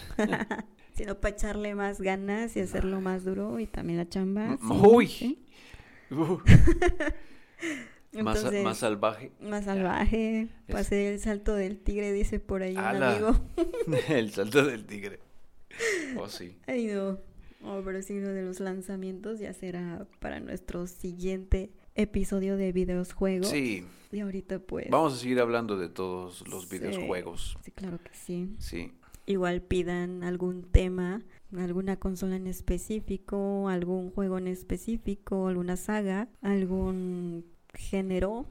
Sino 0.98 1.18
para 1.20 1.34
echarle 1.34 1.74
más 1.74 2.00
ganas 2.00 2.56
y 2.56 2.60
hacerlo 2.60 3.00
más 3.00 3.24
duro 3.24 3.58
y 3.60 3.66
también 3.66 3.98
la 3.98 4.08
chamba. 4.08 4.58
Sí, 4.60 4.66
uy. 4.68 5.06
sí. 5.06 5.44
Uh, 6.10 6.38
más, 8.22 8.36
Entonces, 8.38 8.64
más 8.64 8.78
salvaje. 8.78 9.32
más 9.40 9.64
salvaje, 9.66 10.48
Es- 10.66 10.74
pasé 10.74 11.12
el 11.12 11.20
salto 11.20 11.54
del 11.54 11.78
tigre, 11.78 12.12
dice 12.12 12.40
por 12.40 12.62
ahí 12.62 12.72
un 12.72 12.78
¡Hala! 12.78 13.12
amigo. 13.12 13.32
El 14.08 14.30
salto 14.30 14.64
del 14.64 14.86
tigre. 14.86 15.20
Oh, 16.16 16.28
sí. 16.28 16.56
Ay, 16.66 16.86
no. 16.86 17.18
Oh, 17.62 17.82
pero 17.84 18.00
sí, 18.02 18.18
lo 18.20 18.28
de 18.28 18.42
los 18.42 18.60
lanzamientos 18.60 19.38
ya 19.40 19.52
será 19.52 20.06
para 20.20 20.40
nuestro 20.40 20.86
siguiente 20.86 21.70
episodio 21.94 22.56
de 22.56 22.72
videojuegos. 22.72 23.50
Sí, 23.50 23.84
Y 24.12 24.20
ahorita 24.20 24.60
pues... 24.60 24.88
vamos 24.90 25.12
a 25.14 25.16
seguir 25.18 25.40
hablando 25.40 25.76
de 25.76 25.88
todos 25.88 26.46
los 26.48 26.66
Sí. 26.68 26.78
videojuegos. 26.78 27.58
Sí, 27.62 27.70
claro 27.72 27.98
que 27.98 28.10
sí. 28.14 28.54
Sí. 28.58 28.92
Igual 29.28 29.60
pidan 29.60 30.24
algún 30.24 30.62
tema, 30.62 31.20
alguna 31.54 31.96
consola 31.98 32.36
en 32.36 32.46
específico, 32.46 33.68
algún 33.68 34.10
juego 34.10 34.38
en 34.38 34.48
específico, 34.48 35.48
alguna 35.48 35.76
saga, 35.76 36.28
algún 36.40 37.44
género 37.74 38.46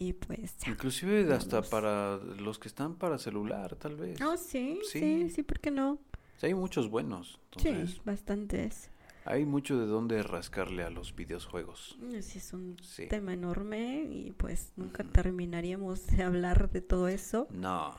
y 0.00 0.14
pues 0.14 0.56
ya. 0.58 0.72
Inclusive 0.72 1.32
hasta 1.32 1.62
para 1.62 2.16
los 2.16 2.58
que 2.58 2.66
están 2.66 2.96
para 2.96 3.18
celular, 3.18 3.76
tal 3.76 3.94
vez. 3.94 4.20
Oh, 4.20 4.36
sí, 4.36 4.80
Sí. 4.82 4.98
sí, 4.98 5.30
sí, 5.30 5.42
¿por 5.44 5.60
qué 5.60 5.70
no? 5.70 6.00
Sea, 6.38 6.48
hay 6.48 6.54
muchos 6.54 6.90
buenos. 6.90 7.38
Entonces, 7.56 7.90
Sí, 7.92 8.00
bastantes. 8.04 8.90
hay 9.24 9.44
mucho 9.44 9.78
de 9.78 9.86
dónde 9.86 10.24
rascarle 10.24 10.82
a 10.82 10.90
los 10.90 11.14
videojuegos. 11.14 11.96
Sí, 12.20 12.38
es 12.38 12.52
un 12.52 12.76
Sí. 12.82 13.06
tema 13.06 13.32
enorme 13.32 14.02
y 14.10 14.32
pues 14.32 14.72
nunca 14.76 15.04
terminaríamos 15.04 16.04
de 16.08 16.24
hablar 16.24 16.68
de 16.70 16.80
todo 16.82 17.06
eso. 17.08 17.46
No. 17.52 17.94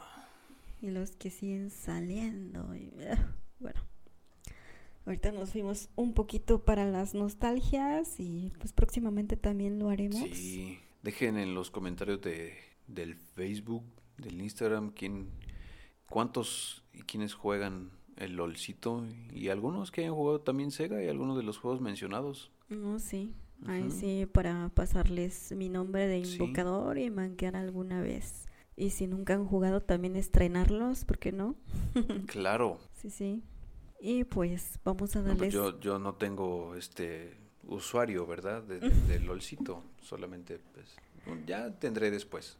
Y 0.81 0.89
los 0.91 1.11
que 1.15 1.29
siguen 1.29 1.69
saliendo. 1.69 2.75
y, 2.75 2.91
ah, 3.09 3.35
bueno, 3.59 3.81
ahorita 5.05 5.31
nos 5.31 5.51
fuimos 5.51 5.89
un 5.95 6.13
poquito 6.13 6.63
para 6.63 6.85
las 6.85 7.13
nostalgias 7.13 8.19
y 8.19 8.51
pues 8.59 8.73
próximamente 8.73 9.37
también 9.37 9.79
lo 9.79 9.89
haremos. 9.89 10.19
Sí, 10.33 10.79
dejen 11.03 11.37
en 11.37 11.53
los 11.53 11.71
comentarios 11.71 12.21
de, 12.21 12.53
del 12.87 13.15
Facebook, 13.15 13.83
del 14.17 14.41
Instagram, 14.41 14.91
quién, 14.91 15.29
cuántos 16.09 16.83
y 16.93 17.01
quiénes 17.01 17.33
juegan 17.33 17.91
el 18.17 18.35
LOLcito 18.35 19.05
y 19.31 19.49
algunos 19.49 19.91
que 19.91 20.01
hayan 20.01 20.15
jugado 20.15 20.41
también 20.41 20.71
Sega 20.71 21.03
y 21.03 21.07
algunos 21.07 21.37
de 21.37 21.43
los 21.43 21.57
juegos 21.57 21.81
mencionados. 21.81 22.51
No, 22.69 22.99
sí. 22.99 23.33
Ahí 23.65 23.89
sí, 23.89 24.27
para 24.31 24.69
pasarles 24.69 25.51
mi 25.55 25.67
nombre 25.69 26.07
de 26.07 26.23
Sí. 26.25 26.33
invocador 26.35 26.97
y 26.99 27.09
manquear 27.09 27.55
alguna 27.55 28.01
vez. 28.01 28.46
Y 28.77 28.91
si 28.91 29.07
nunca 29.07 29.33
han 29.33 29.45
jugado, 29.45 29.81
también 29.81 30.15
estrenarlos, 30.15 31.03
¿por 31.03 31.17
qué 31.17 31.31
no? 31.31 31.55
Claro. 32.27 32.79
Sí, 33.01 33.09
sí. 33.09 33.43
Y 33.99 34.23
pues 34.23 34.79
vamos 34.85 35.15
a 35.15 35.19
No, 35.19 35.35
pues 35.35 35.37
darles... 35.39 35.53
yo, 35.53 35.79
yo 35.79 35.97
no 35.99 36.13
tengo 36.13 36.75
este 36.75 37.35
usuario, 37.65 38.25
¿verdad? 38.27 38.61
De, 38.63 38.79
de- 39.07 39.19
LOLcito. 39.19 39.83
Solamente, 40.01 40.59
pues, 40.73 40.95
ya 41.47 41.71
tendré 41.79 42.11
después. 42.11 42.57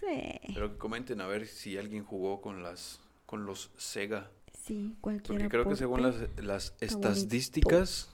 Sí, 0.00 0.40
Pero 0.52 0.72
que 0.72 0.78
comenten 0.78 1.20
a 1.20 1.26
ver 1.28 1.46
si 1.46 1.78
alguien 1.78 2.04
jugó 2.04 2.40
con 2.40 2.62
las 2.64 3.00
con 3.24 3.46
los 3.46 3.70
Sega. 3.76 4.30
sí, 4.66 4.96
cualquiera. 5.00 5.44
Porque 5.44 5.48
creo 5.48 5.68
que 5.68 5.76
según 5.76 6.02
las, 6.02 6.16
las 6.36 6.74
estadísticas 6.80 8.10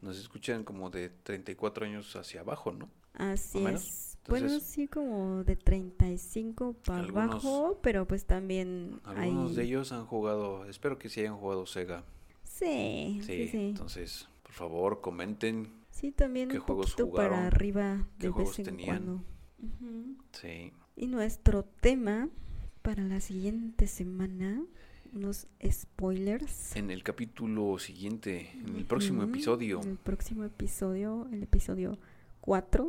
nos 0.00 0.16
escuchan 0.18 0.64
como 0.64 0.88
de 0.88 1.10
34 1.10 1.84
años 1.84 2.16
hacia 2.16 2.40
abajo, 2.40 2.72
¿no? 2.72 2.88
Así 3.12 3.58
o 3.58 3.68
menos. 4.28 4.28
es. 4.28 4.30
bueno, 4.30 4.46
Entonces- 4.46 4.68
sí, 4.70 4.86
como 4.88 5.44
de 5.44 5.56
35 5.56 6.74
para 6.84 7.00
Algunos- 7.00 7.30
abajo, 7.44 7.78
pero 7.82 8.06
pues 8.06 8.24
también 8.26 9.00
Algunos 9.04 9.50
hay... 9.52 9.56
de 9.56 9.62
ellos 9.64 9.92
han 9.92 10.04
jugado, 10.06 10.64
espero 10.66 10.98
que 10.98 11.08
sí 11.08 11.20
hayan 11.20 11.36
jugado 11.36 11.66
Sega. 11.66 12.04
Sí, 12.44 13.20
Sí, 13.22 13.44
sí, 13.44 13.48
sí. 13.48 13.56
entonces, 13.68 14.28
por 14.42 14.52
favor, 14.52 15.00
comenten. 15.00 15.72
Sí, 15.90 16.10
también 16.12 16.48
¿Qué 16.48 16.58
un 16.58 16.64
juegos 16.64 16.92
poquito 16.94 17.10
para 17.12 17.28
jugaron? 17.28 17.46
arriba 17.46 18.06
¿Qué 18.18 18.26
de 18.26 18.32
juegos 18.32 18.56
vez 18.56 18.68
en 18.68 18.76
tenían? 18.76 18.86
cuando. 19.04 19.24
Ujú. 19.62 20.16
Sí. 20.32 20.72
Y 20.96 21.06
nuestro 21.06 21.64
tema 21.64 22.28
para 22.82 23.02
la 23.04 23.20
siguiente 23.20 23.86
semana, 23.86 24.62
unos 25.12 25.46
spoilers. 25.68 26.76
En 26.76 26.90
el 26.90 27.02
capítulo 27.02 27.78
siguiente, 27.78 28.50
en 28.52 28.76
el 28.76 28.84
próximo 28.84 29.22
Ujú, 29.22 29.30
episodio. 29.30 29.80
El 29.80 29.96
próximo 29.96 30.44
episodio, 30.44 31.28
el 31.32 31.42
episodio 31.42 31.98
4. 32.40 32.88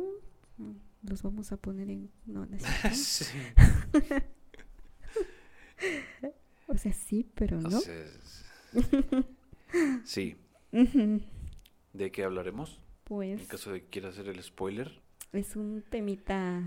Los 1.02 1.22
vamos 1.22 1.50
a 1.52 1.56
poner 1.56 1.90
en... 1.90 2.10
No, 2.26 2.46
no. 2.46 2.56
Sí. 2.94 3.24
O 6.66 6.76
sea, 6.78 6.92
sí, 6.92 7.26
pero 7.34 7.60
no. 7.60 7.80
Sí. 10.04 10.36
¿De 11.92 12.12
qué 12.12 12.24
hablaremos? 12.24 12.74
En 12.74 12.78
Pues 13.04 13.46
caso 13.48 13.72
de 13.72 13.82
que 13.82 13.88
quiera 13.88 14.08
hacer 14.10 14.28
el 14.28 14.42
spoiler. 14.42 15.00
es 15.32 15.56
un 15.56 15.82
temita 15.88 16.62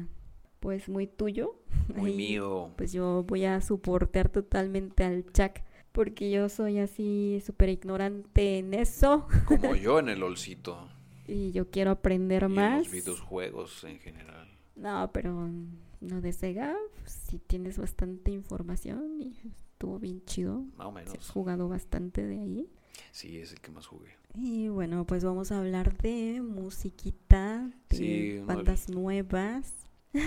pues 0.59 0.89
muy 0.89 1.07
tuyo. 1.07 1.55
Muy 1.95 2.11
Ahí, 2.11 2.17
mío. 2.17 2.73
Pues 2.77 2.91
yo 2.91 3.23
voy 3.27 3.45
a 3.45 3.61
soportar 3.61 4.29
totalmente 4.29 5.03
al 5.03 5.25
Jack 5.33 5.63
porque 5.91 6.31
yo 6.31 6.49
soy 6.49 6.79
así 6.79 7.41
súper 7.45 7.69
ignorante 7.69 8.57
en 8.59 8.73
eso 8.73 9.27
Como 9.45 9.75
yo 9.75 9.99
en 9.99 10.09
el 10.09 10.23
olcito. 10.23 10.89
Y 11.27 11.51
yo 11.51 11.69
quiero 11.69 11.91
aprender 11.91 12.43
Y 12.49 12.53
más. 12.53 12.79
los 12.85 12.91
videojuegos 12.91 13.83
en 13.83 13.99
general. 13.99 14.49
No, 14.75 15.11
pero 15.13 15.49
no 16.01 16.21
de 16.21 16.33
Sega, 16.33 16.75
si 17.05 17.39
tienes 17.39 17.77
bastante 17.77 18.31
información 18.31 19.21
y 19.21 19.37
estuvo 19.73 19.99
bien 19.99 20.23
chido. 20.25 20.65
Más 20.77 20.87
o 20.87 20.91
Si 20.93 20.99
has 20.99 21.05
menos. 21.11 21.29
jugado 21.29 21.69
bastante 21.69 22.25
de 22.25 22.39
ahí. 22.39 22.69
Sí, 23.11 23.37
es 23.39 23.51
el 23.53 23.59
que 23.61 23.71
más 23.71 23.85
jugué. 23.87 24.11
Y 24.35 24.67
bueno, 24.69 25.05
pues 25.05 25.23
vamos 25.23 25.51
a 25.51 25.59
hablar 25.59 25.95
de 25.97 26.41
musiquita, 26.41 27.71
de 27.89 27.97
Sí, 27.97 28.39
bandas 28.45 28.89
nuevas. 28.89 29.85
¿Y 30.13 30.19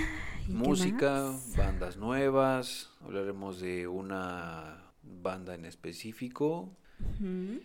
qué 0.46 0.52
Música, 0.52 1.32
bandas 1.56 1.96
nuevas. 1.96 2.90
Hablaremos 3.00 3.60
de 3.60 3.86
una 3.88 4.92
banda 5.02 5.54
en 5.54 5.64
específico. 5.64 6.76
Ujú. 7.00 7.60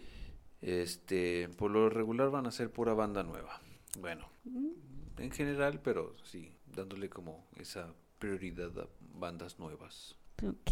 Este, 0.62 1.50
por 1.58 1.72
lo 1.72 1.90
regular 1.90 2.30
van 2.30 2.46
a 2.48 2.52
ser 2.52 2.72
pura 2.72 2.94
banda 2.94 3.24
nueva. 3.24 3.62
Bueno, 4.00 4.30
Mm, 4.44 4.70
en 5.18 5.32
general, 5.32 5.82
pero 5.84 6.16
sí, 6.24 6.52
dándole 6.66 7.10
como 7.10 7.46
esa 7.58 7.94
prioridad 8.20 8.78
a 8.80 8.88
bandas 9.20 9.60
nuevas. 9.60 10.18
Ok. 10.44 10.72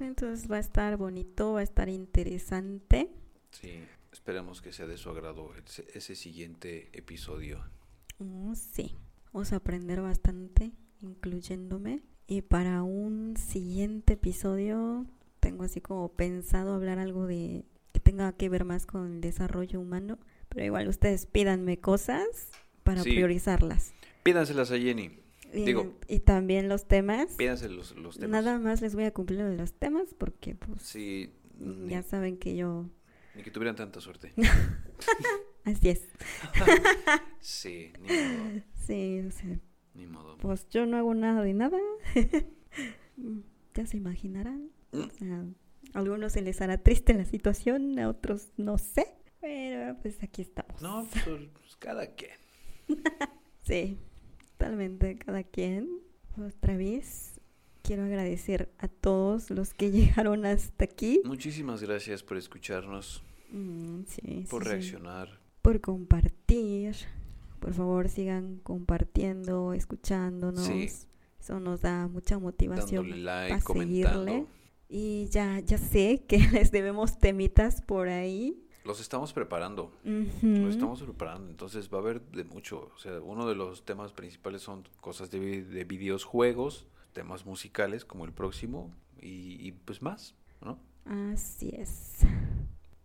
Entonces 0.00 0.50
va 0.50 0.56
a 0.56 0.60
estar 0.60 0.96
bonito, 0.96 1.52
va 1.54 1.60
a 1.60 1.62
estar 1.62 1.88
interesante. 1.88 3.10
Sí, 3.50 3.84
esperemos 4.12 4.60
que 4.62 4.72
sea 4.72 4.86
de 4.86 4.96
su 4.96 5.10
agrado 5.10 5.54
ese, 5.56 5.86
ese 5.94 6.14
siguiente 6.14 6.90
episodio. 6.96 7.64
Oh, 8.18 8.54
sí, 8.54 8.96
vamos 9.32 9.52
a 9.52 9.56
aprender 9.56 10.00
bastante, 10.00 10.72
incluyéndome. 11.00 12.02
Y 12.26 12.42
para 12.42 12.82
un 12.82 13.36
siguiente 13.36 14.14
episodio, 14.14 15.06
tengo 15.40 15.64
así 15.64 15.80
como 15.80 16.10
pensado 16.12 16.74
hablar 16.74 16.98
algo 16.98 17.26
de 17.26 17.64
tenga 18.08 18.32
que 18.32 18.48
ver 18.48 18.64
más 18.64 18.86
con 18.86 19.12
el 19.16 19.20
desarrollo 19.20 19.80
humano. 19.80 20.18
Pero 20.48 20.64
igual 20.64 20.88
ustedes 20.88 21.26
pídanme 21.26 21.78
cosas 21.78 22.26
para 22.82 23.02
Sí. 23.02 23.10
priorizarlas. 23.10 23.92
Pídanselas 24.22 24.70
a 24.70 24.78
Jenny. 24.78 25.18
Y, 25.52 25.64
Digo- 25.64 25.94
y 26.08 26.20
también 26.20 26.68
los 26.70 26.88
temas. 26.88 27.34
Pídanse 27.36 27.68
los, 27.68 27.94
los 27.96 28.16
temas. 28.18 28.30
Nada 28.44 28.58
más 28.58 28.80
les 28.80 28.94
voy 28.94 29.04
a 29.04 29.12
cumplir 29.12 29.40
los 29.40 29.72
temas 29.74 30.14
porque 30.16 30.54
pues 30.54 30.82
Sí, 30.82 31.34
ni, 31.58 31.90
ya 31.90 32.02
saben 32.02 32.38
que 32.38 32.56
yo... 32.56 32.86
ni 33.34 33.42
que 33.42 33.50
tuvieran 33.50 33.76
tanta 33.76 34.00
suerte. 34.00 34.32
Así 35.64 35.90
es. 35.90 36.02
Sí, 37.40 37.92
ni 38.00 38.08
modo. 38.08 38.62
Sí, 38.86 39.20
o 39.26 39.30
sea, 39.30 39.60
Ni 39.94 40.06
modo. 40.06 40.38
pues 40.38 40.66
yo 40.70 40.86
no 40.86 40.96
hago 40.96 41.14
nada 41.14 41.42
de 41.42 41.52
nada. 41.54 41.78
ya 43.74 43.86
se 43.86 43.96
imaginarán. 43.96 44.70
Mm. 44.92 45.00
O 45.00 45.10
sea, 45.10 45.44
a 45.94 45.98
algunos 45.98 46.32
se 46.32 46.42
les 46.42 46.60
hará 46.60 46.78
triste 46.78 47.14
la 47.14 47.24
situación, 47.24 47.98
a 47.98 48.08
otros 48.08 48.52
no 48.56 48.78
sé. 48.78 49.06
Pero 49.40 49.96
pues 50.02 50.22
aquí 50.22 50.42
estamos. 50.42 50.80
No, 50.82 51.06
pues, 51.12 51.24
pues, 51.52 51.76
cada 51.78 52.06
quien. 52.14 52.32
Sí, 53.62 53.98
totalmente, 54.56 55.16
cada 55.18 55.42
quien. 55.44 55.88
Otra 56.38 56.74
vez, 56.76 57.38
quiero 57.82 58.04
agradecer 58.04 58.72
a 58.78 58.88
todos 58.88 59.50
los 59.50 59.74
que 59.74 59.90
llegaron 59.92 60.46
hasta 60.46 60.84
aquí. 60.84 61.20
Muchísimas 61.24 61.82
gracias 61.82 62.22
por 62.22 62.36
escucharnos, 62.38 63.22
Mm, 63.50 64.02
sí, 64.06 64.46
por 64.50 64.62
sí, 64.62 64.68
sí. 64.68 64.74
reaccionar. 64.74 65.38
por 65.62 65.80
compartir. 65.80 66.94
Por 67.60 67.72
favor, 67.74 68.08
sigan 68.08 68.58
compartiendo, 68.62 69.72
escuchándonos. 69.74 70.64
Sí. 70.66 70.88
Eso 71.40 71.58
nos 71.60 71.80
da 71.82 72.08
mucha 72.08 72.38
motivación 72.38 73.04
dándole 73.10 73.22
like, 73.22 73.48
para 73.64 73.80
seguirle. 73.80 74.46
Y 74.88 75.26
ya, 75.26 75.60
ya 75.60 75.78
sé 75.78 76.24
que 76.26 76.38
les 76.52 76.70
debemos 76.70 77.18
temitas 77.18 77.82
por 77.82 78.08
ahí. 78.08 78.64
Los 78.84 79.00
estamos 79.00 79.34
preparando. 79.34 79.92
Ujú. 80.04 80.46
Lo 80.46 80.68
estamos 80.70 81.02
preparando, 81.02 81.50
entonces 81.50 81.92
va 81.92 81.98
a 81.98 82.00
haber 82.00 82.22
de 82.22 82.44
mucho. 82.44 82.90
O 82.94 82.98
sea, 82.98 83.20
uno 83.20 83.46
de 83.46 83.54
los 83.54 83.84
temas 83.84 84.12
principales 84.12 84.62
son 84.62 84.88
cosas 85.00 85.30
de, 85.30 85.62
de 85.62 85.84
videojuegos, 85.84 86.86
temas 87.12 87.44
musicales 87.44 88.04
como 88.06 88.24
el 88.24 88.32
próximo 88.32 88.90
y, 89.20 89.66
y, 89.66 89.72
pues 89.72 90.00
más, 90.00 90.34
¿no? 90.62 90.78
Así 91.04 91.70
es. 91.76 92.20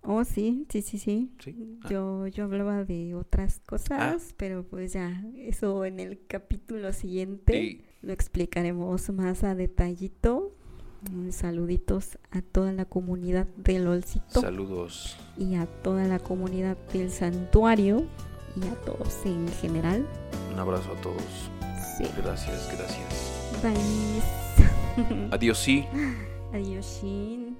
Oh, 0.05 0.23
sí, 0.23 0.65
sí, 0.69 0.81
sí, 0.81 0.97
sí. 0.97 1.31
Sí. 1.39 1.79
Ah. 1.83 1.89
Yo, 1.89 2.27
yo 2.27 2.43
hablaba 2.43 2.83
de 2.83 3.15
otras 3.15 3.61
cosas, 3.61 4.33
pero 4.37 4.63
pues 4.63 4.93
ya, 4.93 5.23
eso 5.37 5.85
en 5.85 5.99
el 5.99 6.25
capítulo 6.27 6.91
siguiente 6.93 7.85
lo 8.01 8.11
explicaremos 8.11 9.09
más 9.11 9.43
a 9.43 9.55
detallito. 9.55 10.55
Saluditos 11.31 12.17
a 12.31 12.41
toda 12.41 12.71
la 12.71 12.85
comunidad 12.85 13.47
del 13.57 13.87
Olcito 13.87 14.41
saludos. 14.41 15.15
y 15.37 15.55
a 15.55 15.65
toda 15.65 16.05
la 16.05 16.19
comunidad 16.19 16.77
del 16.93 17.11
santuario 17.11 18.05
y 18.55 18.67
a 18.67 18.75
todos 18.81 19.25
en 19.25 19.47
general. 19.61 20.05
Un 20.53 20.59
abrazo 20.59 20.91
a 20.97 21.01
todos. 21.01 21.23
Sí. 21.97 22.05
Gracias, 22.17 22.69
gracias. 22.77 23.61
Bye. 23.63 25.27
Adiós, 25.31 25.57
sí. 25.57 25.85
Adiós, 26.53 27.01
Shin. 27.01 27.57